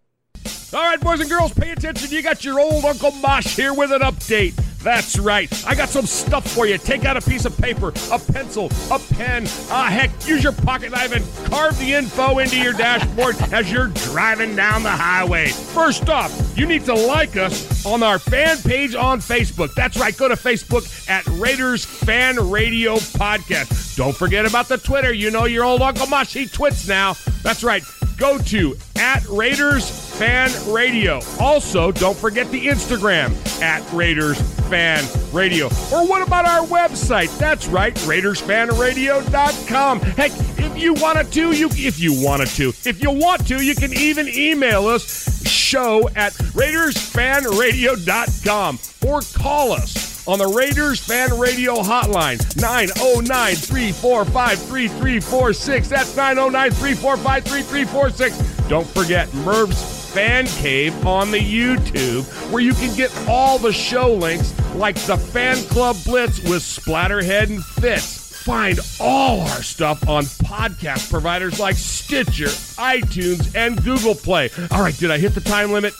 All 0.73 0.83
right, 0.83 0.99
boys 0.99 1.21
and 1.21 1.29
girls, 1.29 1.53
pay 1.53 1.71
attention. 1.71 2.11
You 2.11 2.21
got 2.21 2.43
your 2.43 2.59
old 2.59 2.83
Uncle 2.83 3.11
Mosh 3.11 3.55
here 3.55 3.73
with 3.73 3.91
an 3.91 4.01
update. 4.01 4.74
That's 4.85 5.17
right. 5.17 5.51
I 5.65 5.73
got 5.73 5.89
some 5.89 6.05
stuff 6.05 6.47
for 6.47 6.67
you. 6.67 6.77
Take 6.77 7.05
out 7.05 7.17
a 7.17 7.21
piece 7.21 7.45
of 7.45 7.57
paper, 7.57 7.91
a 8.11 8.19
pencil, 8.19 8.69
a 8.91 8.99
pen. 9.15 9.47
Ah, 9.71 9.89
heck, 9.89 10.11
use 10.27 10.43
your 10.43 10.51
pocket 10.51 10.91
knife 10.91 11.11
and 11.11 11.25
carve 11.51 11.75
the 11.79 11.91
info 11.91 12.37
into 12.37 12.59
your 12.61 12.73
dashboard 12.73 13.35
as 13.51 13.71
you're 13.71 13.87
driving 13.87 14.55
down 14.55 14.83
the 14.83 14.91
highway. 14.91 15.47
First 15.47 16.07
off, 16.07 16.31
you 16.55 16.67
need 16.67 16.85
to 16.85 16.93
like 16.93 17.35
us 17.35 17.83
on 17.83 18.03
our 18.03 18.19
fan 18.19 18.59
page 18.59 18.93
on 18.93 19.21
Facebook. 19.21 19.73
That's 19.73 19.97
right. 19.97 20.15
Go 20.15 20.27
to 20.27 20.35
Facebook 20.35 21.09
at 21.09 21.25
Raiders 21.29 21.83
Fan 21.83 22.35
Radio 22.51 22.97
Podcast. 22.97 23.97
Don't 23.97 24.15
forget 24.15 24.45
about 24.45 24.67
the 24.67 24.77
Twitter. 24.77 25.11
You 25.11 25.31
know 25.31 25.45
your 25.45 25.63
old 25.63 25.81
Uncle 25.81 26.05
Mosh, 26.05 26.31
he 26.31 26.45
twits 26.45 26.87
now. 26.87 27.15
That's 27.41 27.63
right 27.63 27.83
go 28.17 28.37
to 28.37 28.75
at 28.97 29.25
Raiders 29.27 29.89
Fan 30.17 30.49
Radio. 30.71 31.19
Also, 31.39 31.91
don't 31.91 32.17
forget 32.17 32.49
the 32.51 32.67
Instagram 32.67 33.33
at 33.61 33.83
Raiders 33.91 34.39
Fan 34.69 35.03
Radio. 35.33 35.65
Or 35.93 36.07
what 36.07 36.25
about 36.25 36.45
our 36.45 36.65
website? 36.67 37.37
That's 37.37 37.67
right, 37.67 37.93
RaidersFanRadio.com. 37.95 39.99
Heck, 39.99 40.31
if 40.57 40.77
you 40.77 40.93
wanted 40.93 41.33
to, 41.33 41.51
you 41.51 41.67
if 41.71 41.99
you 41.99 42.13
wanted 42.23 42.47
to, 42.49 42.69
if 42.69 43.01
you 43.01 43.11
want 43.11 43.45
to, 43.47 43.61
you 43.63 43.75
can 43.75 43.93
even 43.93 44.27
email 44.29 44.87
us 44.87 45.45
show 45.47 46.07
at 46.15 46.33
RaidersFanRadio.com 46.33 48.79
or 49.07 49.21
call 49.35 49.71
us 49.73 50.14
on 50.27 50.39
the 50.39 50.47
Raiders 50.47 50.99
Fan 50.99 51.37
Radio 51.37 51.75
Hotline, 51.75 52.39
909 52.59 53.55
345 53.55 54.59
3346. 54.59 55.89
That's 55.89 56.15
909 56.15 56.71
345 56.71 57.43
3346. 57.45 58.67
Don't 58.67 58.87
forget 58.87 59.31
Murph's 59.35 60.05
Fan 60.13 60.47
Cave 60.47 61.05
on 61.05 61.29
the 61.29 61.39
YouTube, 61.39 62.23
where 62.51 62.61
you 62.63 62.73
can 62.73 62.95
get 62.95 63.15
all 63.27 63.59
the 63.59 63.73
show 63.73 64.13
links 64.13 64.53
like 64.75 64.95
the 65.05 65.17
Fan 65.17 65.57
Club 65.67 65.97
Blitz 66.05 66.39
with 66.39 66.61
Splatterhead 66.63 67.49
and 67.49 67.63
Fitz. 67.63 68.23
Find 68.43 68.79
all 68.99 69.41
our 69.41 69.63
stuff 69.63 70.07
on 70.07 70.23
podcast 70.23 71.09
providers 71.09 71.59
like 71.59 71.75
Stitcher, 71.75 72.45
iTunes, 72.45 73.55
and 73.55 73.83
Google 73.83 74.15
Play. 74.15 74.49
All 74.71 74.81
right, 74.81 74.95
did 74.97 75.11
I 75.11 75.17
hit 75.17 75.33
the 75.33 75.41
time 75.41 75.71
limit? 75.71 75.93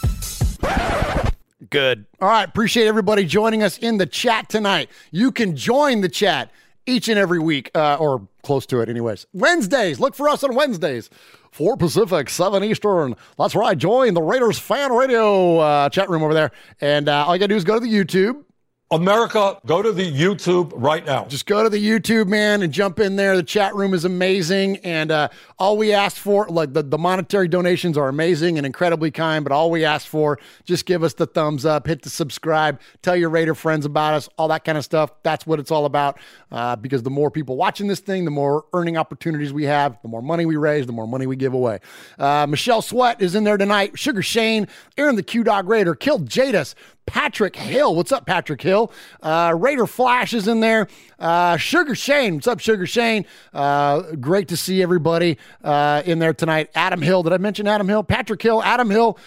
Good. 1.70 2.06
All 2.20 2.28
right. 2.28 2.48
Appreciate 2.48 2.86
everybody 2.86 3.24
joining 3.24 3.62
us 3.62 3.78
in 3.78 3.96
the 3.96 4.06
chat 4.06 4.48
tonight. 4.48 4.90
You 5.10 5.32
can 5.32 5.56
join 5.56 6.02
the 6.02 6.08
chat 6.08 6.50
each 6.84 7.08
and 7.08 7.18
every 7.18 7.38
week, 7.38 7.70
uh, 7.74 7.96
or 7.98 8.28
close 8.42 8.66
to 8.66 8.80
it, 8.80 8.88
anyways. 8.88 9.26
Wednesdays. 9.32 9.98
Look 9.98 10.14
for 10.14 10.28
us 10.28 10.44
on 10.44 10.54
Wednesdays. 10.54 11.10
4 11.50 11.76
Pacific, 11.78 12.28
7 12.28 12.62
Eastern. 12.62 13.16
That's 13.38 13.54
right. 13.54 13.76
Join 13.76 14.12
the 14.12 14.22
Raiders 14.22 14.58
Fan 14.58 14.92
Radio 14.92 15.58
uh, 15.58 15.88
chat 15.88 16.10
room 16.10 16.22
over 16.22 16.34
there. 16.34 16.52
And 16.80 17.08
uh, 17.08 17.24
all 17.26 17.34
you 17.34 17.40
got 17.40 17.46
to 17.46 17.54
do 17.54 17.56
is 17.56 17.64
go 17.64 17.74
to 17.74 17.80
the 17.80 17.92
YouTube. 17.92 18.44
America, 18.92 19.58
go 19.66 19.82
to 19.82 19.90
the 19.90 20.12
YouTube 20.12 20.70
right 20.76 21.04
now. 21.04 21.24
Just 21.24 21.46
go 21.46 21.64
to 21.64 21.68
the 21.68 21.84
YouTube, 21.84 22.28
man, 22.28 22.62
and 22.62 22.72
jump 22.72 23.00
in 23.00 23.16
there. 23.16 23.34
The 23.34 23.42
chat 23.42 23.74
room 23.74 23.92
is 23.92 24.04
amazing. 24.04 24.76
And 24.84 25.10
uh, 25.10 25.28
all 25.58 25.76
we 25.76 25.92
ask 25.92 26.16
for, 26.16 26.46
like 26.46 26.72
the, 26.72 26.84
the 26.84 26.96
monetary 26.96 27.48
donations 27.48 27.98
are 27.98 28.06
amazing 28.06 28.58
and 28.58 28.64
incredibly 28.64 29.10
kind, 29.10 29.44
but 29.44 29.50
all 29.50 29.72
we 29.72 29.84
ask 29.84 30.06
for, 30.06 30.38
just 30.64 30.86
give 30.86 31.02
us 31.02 31.14
the 31.14 31.26
thumbs 31.26 31.66
up, 31.66 31.88
hit 31.88 32.02
the 32.02 32.10
subscribe, 32.10 32.80
tell 33.02 33.16
your 33.16 33.28
Raider 33.28 33.56
friends 33.56 33.86
about 33.86 34.14
us, 34.14 34.28
all 34.38 34.46
that 34.48 34.64
kind 34.64 34.78
of 34.78 34.84
stuff. 34.84 35.10
That's 35.24 35.44
what 35.48 35.58
it's 35.58 35.72
all 35.72 35.86
about. 35.86 36.20
Uh, 36.52 36.76
because 36.76 37.02
the 37.02 37.10
more 37.10 37.28
people 37.28 37.56
watching 37.56 37.88
this 37.88 37.98
thing, 37.98 38.24
the 38.24 38.30
more 38.30 38.66
earning 38.72 38.96
opportunities 38.96 39.52
we 39.52 39.64
have, 39.64 40.00
the 40.02 40.08
more 40.08 40.22
money 40.22 40.46
we 40.46 40.54
raise, 40.54 40.86
the 40.86 40.92
more 40.92 41.08
money 41.08 41.26
we 41.26 41.34
give 41.34 41.54
away. 41.54 41.80
Uh, 42.20 42.46
Michelle 42.48 42.82
Sweat 42.82 43.20
is 43.20 43.34
in 43.34 43.42
there 43.42 43.56
tonight. 43.56 43.98
Sugar 43.98 44.22
Shane, 44.22 44.68
Aaron 44.96 45.16
the 45.16 45.24
Q 45.24 45.42
Dog 45.42 45.68
Raider, 45.68 45.96
killed 45.96 46.28
Jadis, 46.28 46.76
Patrick 47.06 47.56
Hill. 47.56 47.94
What's 47.94 48.12
up, 48.12 48.26
Patrick 48.26 48.60
Hill? 48.60 48.92
Uh, 49.22 49.54
Raider 49.56 49.86
Flash 49.86 50.34
is 50.34 50.48
in 50.48 50.60
there. 50.60 50.88
Uh, 51.18 51.56
Sugar 51.56 51.94
Shane. 51.94 52.34
What's 52.34 52.46
up, 52.46 52.60
Sugar 52.60 52.86
Shane? 52.86 53.24
Uh, 53.54 54.02
great 54.16 54.48
to 54.48 54.56
see 54.56 54.82
everybody 54.82 55.38
uh, 55.64 56.02
in 56.04 56.18
there 56.18 56.34
tonight. 56.34 56.70
Adam 56.74 57.00
Hill. 57.00 57.22
Did 57.22 57.32
I 57.32 57.38
mention 57.38 57.66
Adam 57.66 57.88
Hill? 57.88 58.02
Patrick 58.02 58.42
Hill, 58.42 58.62
Adam 58.62 58.90
Hill. 58.90 59.18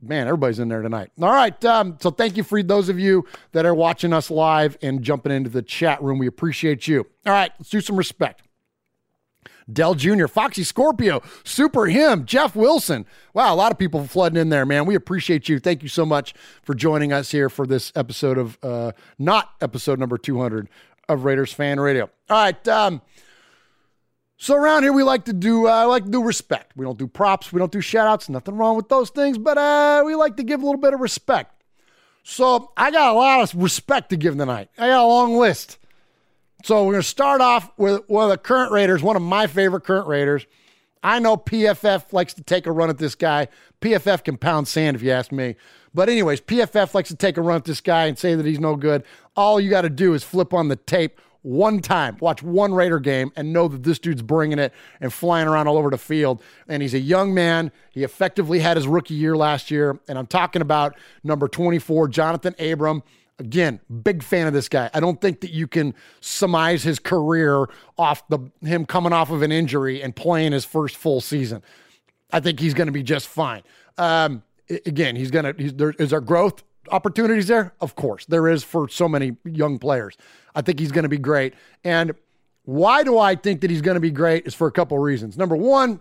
Man, 0.00 0.28
everybody's 0.28 0.60
in 0.60 0.68
there 0.68 0.82
tonight. 0.82 1.10
All 1.20 1.32
right. 1.32 1.64
Um, 1.64 1.96
so 2.00 2.10
thank 2.10 2.36
you 2.36 2.44
for 2.44 2.62
those 2.62 2.88
of 2.88 3.00
you 3.00 3.24
that 3.52 3.66
are 3.66 3.74
watching 3.74 4.12
us 4.12 4.30
live 4.30 4.78
and 4.80 5.02
jumping 5.02 5.32
into 5.32 5.50
the 5.50 5.62
chat 5.62 6.00
room. 6.02 6.18
We 6.18 6.28
appreciate 6.28 6.86
you. 6.86 7.06
All 7.26 7.32
right. 7.32 7.50
Let's 7.58 7.70
do 7.70 7.80
some 7.80 7.96
respect. 7.96 8.47
Dell 9.72 9.94
Jr., 9.94 10.26
Foxy 10.26 10.64
Scorpio, 10.64 11.22
Super 11.44 11.86
Him, 11.86 12.24
Jeff 12.24 12.56
Wilson. 12.56 13.06
Wow, 13.34 13.54
a 13.54 13.56
lot 13.56 13.72
of 13.72 13.78
people 13.78 14.06
flooding 14.06 14.40
in 14.40 14.48
there, 14.48 14.64
man. 14.64 14.86
We 14.86 14.94
appreciate 14.94 15.48
you. 15.48 15.58
Thank 15.58 15.82
you 15.82 15.88
so 15.88 16.06
much 16.06 16.34
for 16.62 16.74
joining 16.74 17.12
us 17.12 17.30
here 17.30 17.48
for 17.48 17.66
this 17.66 17.92
episode 17.94 18.38
of, 18.38 18.58
uh, 18.62 18.92
not 19.18 19.50
episode 19.60 19.98
number 19.98 20.18
200 20.18 20.68
of 21.08 21.24
Raiders 21.24 21.52
Fan 21.52 21.80
Radio. 21.80 22.10
All 22.30 22.42
right. 22.44 22.68
Um, 22.68 23.02
so 24.36 24.54
around 24.54 24.84
here, 24.84 24.92
we 24.92 25.02
like 25.02 25.24
to 25.24 25.32
do, 25.32 25.68
uh, 25.68 25.86
like 25.86 26.04
to 26.04 26.10
do 26.10 26.22
respect. 26.22 26.76
We 26.76 26.84
don't 26.84 26.98
do 26.98 27.08
props. 27.08 27.52
We 27.52 27.58
don't 27.58 27.72
do 27.72 27.80
shout 27.80 28.06
outs. 28.06 28.28
Nothing 28.28 28.56
wrong 28.56 28.76
with 28.76 28.88
those 28.88 29.10
things, 29.10 29.36
but 29.36 29.58
uh, 29.58 30.02
we 30.06 30.14
like 30.14 30.36
to 30.36 30.44
give 30.44 30.62
a 30.62 30.64
little 30.64 30.80
bit 30.80 30.94
of 30.94 31.00
respect. 31.00 31.62
So 32.22 32.72
I 32.76 32.90
got 32.90 33.14
a 33.14 33.18
lot 33.18 33.40
of 33.40 33.60
respect 33.60 34.10
to 34.10 34.16
give 34.16 34.36
tonight. 34.36 34.68
I 34.78 34.88
got 34.88 35.04
a 35.04 35.06
long 35.06 35.36
list. 35.36 35.78
So 36.64 36.84
we're 36.84 36.94
going 36.94 37.02
to 37.02 37.08
start 37.08 37.40
off 37.40 37.70
with 37.76 38.02
one 38.08 38.24
of 38.24 38.30
the 38.30 38.38
current 38.38 38.72
Raiders, 38.72 39.02
one 39.02 39.14
of 39.14 39.22
my 39.22 39.46
favorite 39.46 39.84
current 39.84 40.08
Raiders. 40.08 40.44
I 41.02 41.20
know 41.20 41.36
PFF 41.36 42.12
likes 42.12 42.34
to 42.34 42.42
take 42.42 42.66
a 42.66 42.72
run 42.72 42.90
at 42.90 42.98
this 42.98 43.14
guy. 43.14 43.46
PFF 43.80 44.24
can 44.24 44.36
pound 44.36 44.66
sand 44.66 44.96
if 44.96 45.02
you 45.02 45.12
ask 45.12 45.30
me. 45.30 45.54
But, 45.94 46.08
anyways, 46.08 46.40
PFF 46.40 46.94
likes 46.94 47.08
to 47.10 47.16
take 47.16 47.36
a 47.36 47.42
run 47.42 47.56
at 47.56 47.64
this 47.64 47.80
guy 47.80 48.06
and 48.06 48.18
say 48.18 48.34
that 48.34 48.44
he's 48.44 48.58
no 48.58 48.74
good. 48.74 49.04
All 49.36 49.60
you 49.60 49.70
got 49.70 49.82
to 49.82 49.90
do 49.90 50.14
is 50.14 50.24
flip 50.24 50.52
on 50.52 50.66
the 50.66 50.76
tape 50.76 51.20
one 51.42 51.80
time, 51.80 52.16
watch 52.20 52.42
one 52.42 52.74
Raider 52.74 52.98
game, 52.98 53.32
and 53.36 53.52
know 53.52 53.68
that 53.68 53.84
this 53.84 54.00
dude's 54.00 54.22
bringing 54.22 54.58
it 54.58 54.74
and 55.00 55.12
flying 55.12 55.46
around 55.46 55.68
all 55.68 55.78
over 55.78 55.90
the 55.90 55.96
field. 55.96 56.42
And 56.66 56.82
he's 56.82 56.94
a 56.94 56.98
young 56.98 57.32
man. 57.32 57.70
He 57.90 58.02
effectively 58.02 58.58
had 58.58 58.76
his 58.76 58.88
rookie 58.88 59.14
year 59.14 59.36
last 59.36 59.70
year. 59.70 60.00
And 60.08 60.18
I'm 60.18 60.26
talking 60.26 60.60
about 60.60 60.98
number 61.22 61.46
24, 61.46 62.08
Jonathan 62.08 62.56
Abram. 62.58 63.04
Again, 63.40 63.80
big 64.02 64.22
fan 64.22 64.48
of 64.48 64.52
this 64.52 64.68
guy. 64.68 64.90
I 64.92 65.00
don't 65.00 65.20
think 65.20 65.40
that 65.42 65.52
you 65.52 65.68
can 65.68 65.94
surmise 66.20 66.82
his 66.82 66.98
career 66.98 67.66
off 67.96 68.26
the 68.28 68.38
him 68.62 68.84
coming 68.84 69.12
off 69.12 69.30
of 69.30 69.42
an 69.42 69.52
injury 69.52 70.02
and 70.02 70.14
playing 70.14 70.52
his 70.52 70.64
first 70.64 70.96
full 70.96 71.20
season. 71.20 71.62
I 72.32 72.40
think 72.40 72.58
he's 72.58 72.74
going 72.74 72.86
to 72.88 72.92
be 72.92 73.04
just 73.04 73.28
fine. 73.28 73.62
Um, 73.96 74.42
again, 74.86 75.14
he's 75.14 75.30
going 75.30 75.54
to. 75.54 75.72
There, 75.72 75.90
is 75.92 76.10
there 76.10 76.20
growth 76.20 76.64
opportunities 76.90 77.46
there? 77.46 77.74
Of 77.80 77.94
course, 77.94 78.26
there 78.26 78.48
is 78.48 78.64
for 78.64 78.88
so 78.88 79.08
many 79.08 79.36
young 79.44 79.78
players. 79.78 80.16
I 80.54 80.62
think 80.62 80.80
he's 80.80 80.92
going 80.92 81.04
to 81.04 81.08
be 81.08 81.18
great. 81.18 81.54
And 81.84 82.14
why 82.64 83.04
do 83.04 83.18
I 83.18 83.36
think 83.36 83.60
that 83.60 83.70
he's 83.70 83.82
going 83.82 83.94
to 83.94 84.00
be 84.00 84.10
great? 84.10 84.46
Is 84.46 84.54
for 84.54 84.66
a 84.66 84.72
couple 84.72 84.96
of 84.96 85.02
reasons. 85.02 85.38
Number 85.38 85.56
one, 85.56 86.00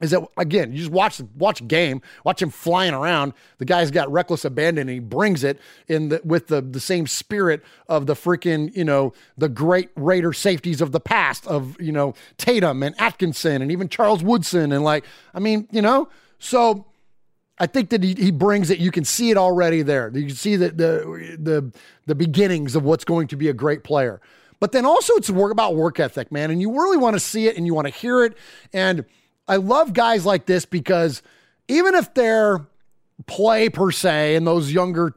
is 0.00 0.10
that 0.10 0.22
again 0.36 0.72
you 0.72 0.78
just 0.78 0.90
watch 0.90 1.20
watch 1.36 1.66
game 1.66 2.02
watch 2.24 2.42
him 2.42 2.50
flying 2.50 2.92
around 2.92 3.32
the 3.58 3.64
guy's 3.64 3.90
got 3.90 4.10
reckless 4.10 4.44
abandon 4.44 4.88
and 4.88 4.90
he 4.90 4.98
brings 4.98 5.42
it 5.42 5.58
in 5.88 6.08
the, 6.10 6.20
with 6.24 6.48
the 6.48 6.60
the 6.60 6.80
same 6.80 7.06
spirit 7.06 7.62
of 7.88 8.06
the 8.06 8.14
freaking 8.14 8.74
you 8.76 8.84
know 8.84 9.12
the 9.38 9.48
great 9.48 9.90
raider 9.96 10.32
safeties 10.32 10.80
of 10.80 10.92
the 10.92 11.00
past 11.00 11.46
of 11.46 11.80
you 11.80 11.92
know 11.92 12.14
tatum 12.36 12.82
and 12.82 12.94
atkinson 13.00 13.62
and 13.62 13.72
even 13.72 13.88
charles 13.88 14.22
woodson 14.22 14.72
and 14.72 14.84
like 14.84 15.04
i 15.34 15.40
mean 15.40 15.66
you 15.70 15.80
know 15.82 16.08
so 16.38 16.86
I 17.58 17.66
think 17.66 17.88
that 17.90 18.02
he, 18.02 18.14
he 18.14 18.30
brings 18.30 18.68
it. 18.68 18.78
You 18.78 18.90
can 18.90 19.04
see 19.04 19.30
it 19.30 19.38
already 19.38 19.80
there. 19.80 20.10
You 20.14 20.26
can 20.26 20.36
see 20.36 20.56
the, 20.56 20.68
the 20.68 21.38
the 21.40 21.72
the 22.04 22.14
beginnings 22.14 22.76
of 22.76 22.84
what's 22.84 23.04
going 23.04 23.28
to 23.28 23.36
be 23.36 23.48
a 23.48 23.54
great 23.54 23.82
player. 23.82 24.20
But 24.60 24.72
then 24.72 24.84
also 24.84 25.14
it's 25.14 25.30
work 25.30 25.52
about 25.52 25.74
work 25.74 26.00
ethic, 26.00 26.30
man. 26.32 26.50
And 26.50 26.60
you 26.60 26.72
really 26.72 26.96
want 26.96 27.14
to 27.14 27.20
see 27.20 27.46
it 27.46 27.56
and 27.56 27.66
you 27.66 27.74
want 27.74 27.86
to 27.86 27.92
hear 27.92 28.24
it. 28.24 28.36
And 28.72 29.04
I 29.48 29.56
love 29.56 29.92
guys 29.92 30.26
like 30.26 30.46
this 30.46 30.64
because 30.64 31.22
even 31.68 31.94
if 31.94 32.14
their 32.14 32.66
play 33.26 33.68
per 33.68 33.90
se 33.90 34.36
in 34.36 34.44
those 34.44 34.72
younger 34.72 35.14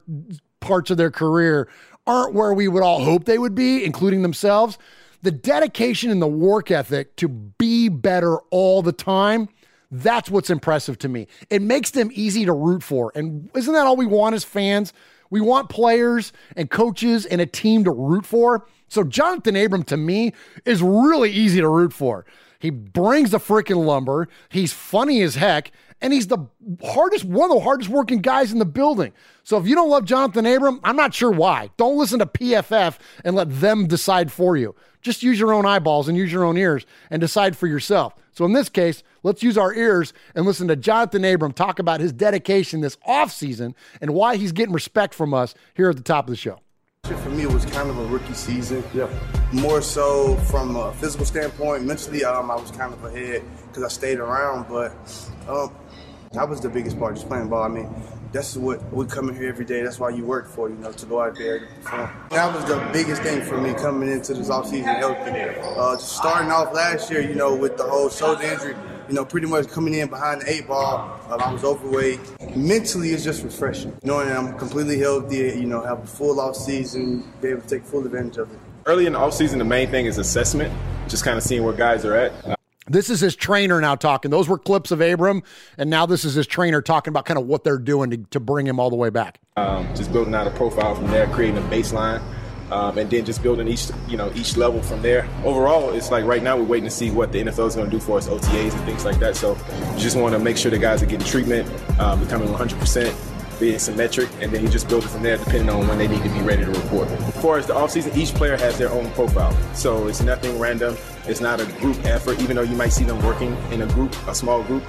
parts 0.60 0.90
of 0.90 0.96
their 0.96 1.10
career 1.10 1.68
aren't 2.06 2.34
where 2.34 2.54
we 2.54 2.68
would 2.68 2.82
all 2.82 3.04
hope 3.04 3.24
they 3.24 3.38
would 3.38 3.54
be, 3.54 3.84
including 3.84 4.22
themselves, 4.22 4.78
the 5.22 5.30
dedication 5.30 6.10
and 6.10 6.22
the 6.22 6.26
work 6.26 6.70
ethic 6.70 7.14
to 7.16 7.28
be 7.28 7.88
better 7.88 8.38
all 8.50 8.82
the 8.82 8.92
time. 8.92 9.48
That's 9.90 10.30
what's 10.30 10.50
impressive 10.50 10.98
to 11.00 11.08
me. 11.08 11.26
It 11.50 11.62
makes 11.62 11.90
them 11.90 12.10
easy 12.14 12.44
to 12.44 12.52
root 12.52 12.82
for. 12.82 13.12
And 13.14 13.50
isn't 13.54 13.72
that 13.72 13.86
all 13.86 13.96
we 13.96 14.06
want 14.06 14.34
as 14.34 14.44
fans? 14.44 14.92
We 15.30 15.40
want 15.40 15.68
players 15.68 16.32
and 16.56 16.70
coaches 16.70 17.26
and 17.26 17.40
a 17.40 17.46
team 17.46 17.84
to 17.84 17.90
root 17.90 18.24
for. 18.24 18.66
So 18.88 19.04
Jonathan 19.04 19.56
Abram 19.56 19.84
to 19.84 19.96
me 19.96 20.32
is 20.64 20.82
really 20.82 21.30
easy 21.30 21.60
to 21.60 21.68
root 21.68 21.92
for. 21.92 22.24
He 22.60 22.70
brings 22.70 23.30
the 23.30 23.38
freaking 23.38 23.84
lumber. 23.84 24.28
He's 24.50 24.72
funny 24.72 25.22
as 25.22 25.34
heck. 25.34 25.72
And 26.02 26.12
he's 26.12 26.28
the 26.28 26.46
hardest, 26.82 27.24
one 27.24 27.50
of 27.50 27.56
the 27.56 27.62
hardest 27.62 27.90
working 27.90 28.20
guys 28.20 28.52
in 28.52 28.58
the 28.58 28.64
building. 28.64 29.12
So 29.42 29.58
if 29.58 29.66
you 29.66 29.74
don't 29.74 29.90
love 29.90 30.04
Jonathan 30.04 30.46
Abram, 30.46 30.80
I'm 30.84 30.96
not 30.96 31.12
sure 31.12 31.30
why. 31.30 31.70
Don't 31.76 31.98
listen 31.98 32.20
to 32.20 32.26
PFF 32.26 32.98
and 33.24 33.34
let 33.34 33.60
them 33.60 33.86
decide 33.86 34.30
for 34.30 34.56
you. 34.56 34.74
Just 35.02 35.22
use 35.22 35.38
your 35.38 35.52
own 35.52 35.66
eyeballs 35.66 36.08
and 36.08 36.16
use 36.16 36.32
your 36.32 36.44
own 36.44 36.56
ears 36.56 36.86
and 37.10 37.20
decide 37.20 37.56
for 37.56 37.66
yourself. 37.66 38.14
So 38.32 38.44
in 38.44 38.52
this 38.52 38.68
case, 38.68 39.02
let's 39.22 39.42
use 39.42 39.58
our 39.58 39.74
ears 39.74 40.12
and 40.34 40.46
listen 40.46 40.68
to 40.68 40.76
Jonathan 40.76 41.24
Abram 41.24 41.52
talk 41.52 41.78
about 41.78 42.00
his 42.00 42.12
dedication 42.12 42.80
this 42.80 42.96
offseason 43.08 43.74
and 44.00 44.12
why 44.12 44.36
he's 44.36 44.52
getting 44.52 44.74
respect 44.74 45.14
from 45.14 45.34
us 45.34 45.54
here 45.74 45.90
at 45.90 45.96
the 45.96 46.02
top 46.02 46.26
of 46.26 46.30
the 46.30 46.36
show. 46.36 46.60
For 47.04 47.30
me, 47.30 47.42
it 47.42 47.52
was 47.52 47.64
kind 47.66 47.90
of 47.90 47.98
a 47.98 48.04
rookie 48.06 48.34
season. 48.34 48.84
Yeah. 48.94 49.08
More 49.52 49.82
so 49.82 50.36
from 50.48 50.76
a 50.76 50.92
physical 50.94 51.26
standpoint. 51.26 51.84
Mentally, 51.84 52.24
um, 52.24 52.50
I 52.52 52.54
was 52.54 52.70
kind 52.70 52.92
of 52.92 53.04
ahead 53.04 53.42
because 53.66 53.82
I 53.82 53.88
stayed 53.88 54.18
around. 54.18 54.68
But 54.68 54.92
um, 55.48 55.74
that 56.32 56.48
was 56.48 56.60
the 56.60 56.68
biggest 56.68 56.98
part, 56.98 57.16
just 57.16 57.26
playing 57.26 57.48
ball. 57.48 57.64
I 57.64 57.68
mean, 57.68 57.92
that's 58.32 58.56
what 58.56 58.80
we 58.92 59.06
come 59.06 59.28
in 59.28 59.34
here 59.34 59.48
every 59.48 59.64
day. 59.64 59.82
That's 59.82 59.98
why 59.98 60.10
you 60.10 60.24
work 60.24 60.48
for, 60.48 60.68
you 60.68 60.76
know, 60.76 60.92
to 60.92 61.06
go 61.06 61.20
out 61.20 61.36
there 61.36 61.66
perform. 61.82 62.10
That 62.30 62.54
was 62.54 62.64
the 62.66 62.88
biggest 62.92 63.22
thing 63.22 63.42
for 63.42 63.60
me 63.60 63.74
coming 63.74 64.08
into 64.08 64.34
this 64.34 64.48
offseason 64.48 64.84
healthy. 64.84 65.32
Uh, 65.60 65.96
just 65.96 66.16
starting 66.16 66.52
off 66.52 66.72
last 66.72 67.10
year, 67.10 67.20
you 67.20 67.34
know, 67.34 67.56
with 67.56 67.76
the 67.76 67.82
whole 67.82 68.08
shoulder 68.08 68.44
injury, 68.44 68.76
you 69.08 69.14
know, 69.14 69.24
pretty 69.24 69.48
much 69.48 69.66
coming 69.66 69.94
in 69.94 70.08
behind 70.08 70.42
the 70.42 70.50
eight 70.52 70.68
ball. 70.68 71.20
Uh, 71.28 71.38
I 71.44 71.52
was 71.52 71.64
overweight. 71.64 72.20
Mentally, 72.56 73.10
it's 73.10 73.24
just 73.24 73.42
refreshing. 73.42 73.98
Knowing 74.04 74.28
that 74.28 74.36
I'm 74.36 74.56
completely 74.56 75.00
healthy, 75.00 75.38
you 75.38 75.66
know, 75.66 75.82
have 75.82 76.04
a 76.04 76.06
full 76.06 76.40
off 76.40 76.54
season, 76.54 77.24
be 77.40 77.48
able 77.48 77.62
to 77.62 77.68
take 77.68 77.84
full 77.84 78.06
advantage 78.06 78.36
of 78.36 78.52
it. 78.52 78.58
Early 78.86 79.06
in 79.06 79.12
the 79.12 79.18
offseason, 79.18 79.58
the 79.58 79.64
main 79.64 79.90
thing 79.90 80.06
is 80.06 80.18
assessment, 80.18 80.72
just 81.08 81.24
kind 81.24 81.36
of 81.36 81.42
seeing 81.42 81.64
where 81.64 81.72
guys 81.72 82.04
are 82.04 82.14
at. 82.14 82.32
Uh, 82.44 82.56
this 82.86 83.10
is 83.10 83.20
his 83.20 83.36
trainer 83.36 83.80
now 83.80 83.94
talking. 83.94 84.30
Those 84.30 84.48
were 84.48 84.58
clips 84.58 84.90
of 84.90 85.00
Abram, 85.00 85.42
and 85.78 85.90
now 85.90 86.06
this 86.06 86.24
is 86.24 86.34
his 86.34 86.46
trainer 86.46 86.82
talking 86.82 87.12
about 87.12 87.24
kind 87.24 87.38
of 87.38 87.46
what 87.46 87.62
they're 87.62 87.78
doing 87.78 88.10
to, 88.10 88.16
to 88.30 88.40
bring 88.40 88.66
him 88.66 88.80
all 88.80 88.90
the 88.90 88.96
way 88.96 89.10
back. 89.10 89.38
Um, 89.56 89.94
just 89.94 90.12
building 90.12 90.34
out 90.34 90.46
a 90.46 90.50
profile 90.50 90.94
from 90.94 91.08
there, 91.08 91.26
creating 91.28 91.58
a 91.58 91.68
baseline, 91.68 92.22
um, 92.72 92.96
and 92.98 93.08
then 93.10 93.24
just 93.24 93.42
building 93.42 93.68
each 93.68 93.90
you 94.08 94.16
know 94.16 94.32
each 94.34 94.56
level 94.56 94.82
from 94.82 95.02
there. 95.02 95.28
Overall, 95.44 95.90
it's 95.90 96.10
like 96.10 96.24
right 96.24 96.42
now 96.42 96.56
we're 96.56 96.64
waiting 96.64 96.88
to 96.88 96.94
see 96.94 97.10
what 97.10 97.32
the 97.32 97.42
NFL 97.42 97.68
is 97.68 97.76
going 97.76 97.88
to 97.88 97.96
do 97.96 98.00
for 98.00 98.18
us, 98.18 98.28
OTAs 98.28 98.72
and 98.72 98.84
things 98.84 99.04
like 99.04 99.18
that. 99.20 99.36
So, 99.36 99.56
just 99.96 100.16
want 100.16 100.32
to 100.32 100.38
make 100.38 100.56
sure 100.56 100.70
the 100.70 100.78
guys 100.78 101.02
are 101.02 101.06
getting 101.06 101.26
treatment, 101.26 101.68
um, 102.00 102.18
becoming 102.20 102.48
100 102.48 102.78
percent 102.80 103.14
being 103.60 103.78
symmetric, 103.78 104.28
and 104.40 104.50
then 104.50 104.62
you 104.62 104.68
just 104.68 104.88
build 104.88 105.04
it 105.04 105.08
from 105.08 105.22
there 105.22 105.36
depending 105.36 105.68
on 105.68 105.86
when 105.86 105.98
they 105.98 106.08
need 106.08 106.22
to 106.22 106.30
be 106.30 106.40
ready 106.40 106.64
to 106.64 106.70
report. 106.70 107.08
As 107.08 107.42
far 107.42 107.58
as 107.58 107.66
the 107.66 107.74
offseason, 107.74 108.16
each 108.16 108.34
player 108.34 108.56
has 108.56 108.78
their 108.78 108.90
own 108.90 109.10
profile. 109.12 109.54
So 109.74 110.08
it's 110.08 110.22
nothing 110.22 110.58
random. 110.58 110.96
It's 111.28 111.40
not 111.40 111.60
a 111.60 111.66
group 111.80 112.02
effort, 112.04 112.40
even 112.40 112.56
though 112.56 112.62
you 112.62 112.74
might 112.74 112.88
see 112.88 113.04
them 113.04 113.22
working 113.22 113.56
in 113.70 113.82
a 113.82 113.86
group, 113.88 114.16
a 114.26 114.34
small 114.34 114.62
group. 114.64 114.82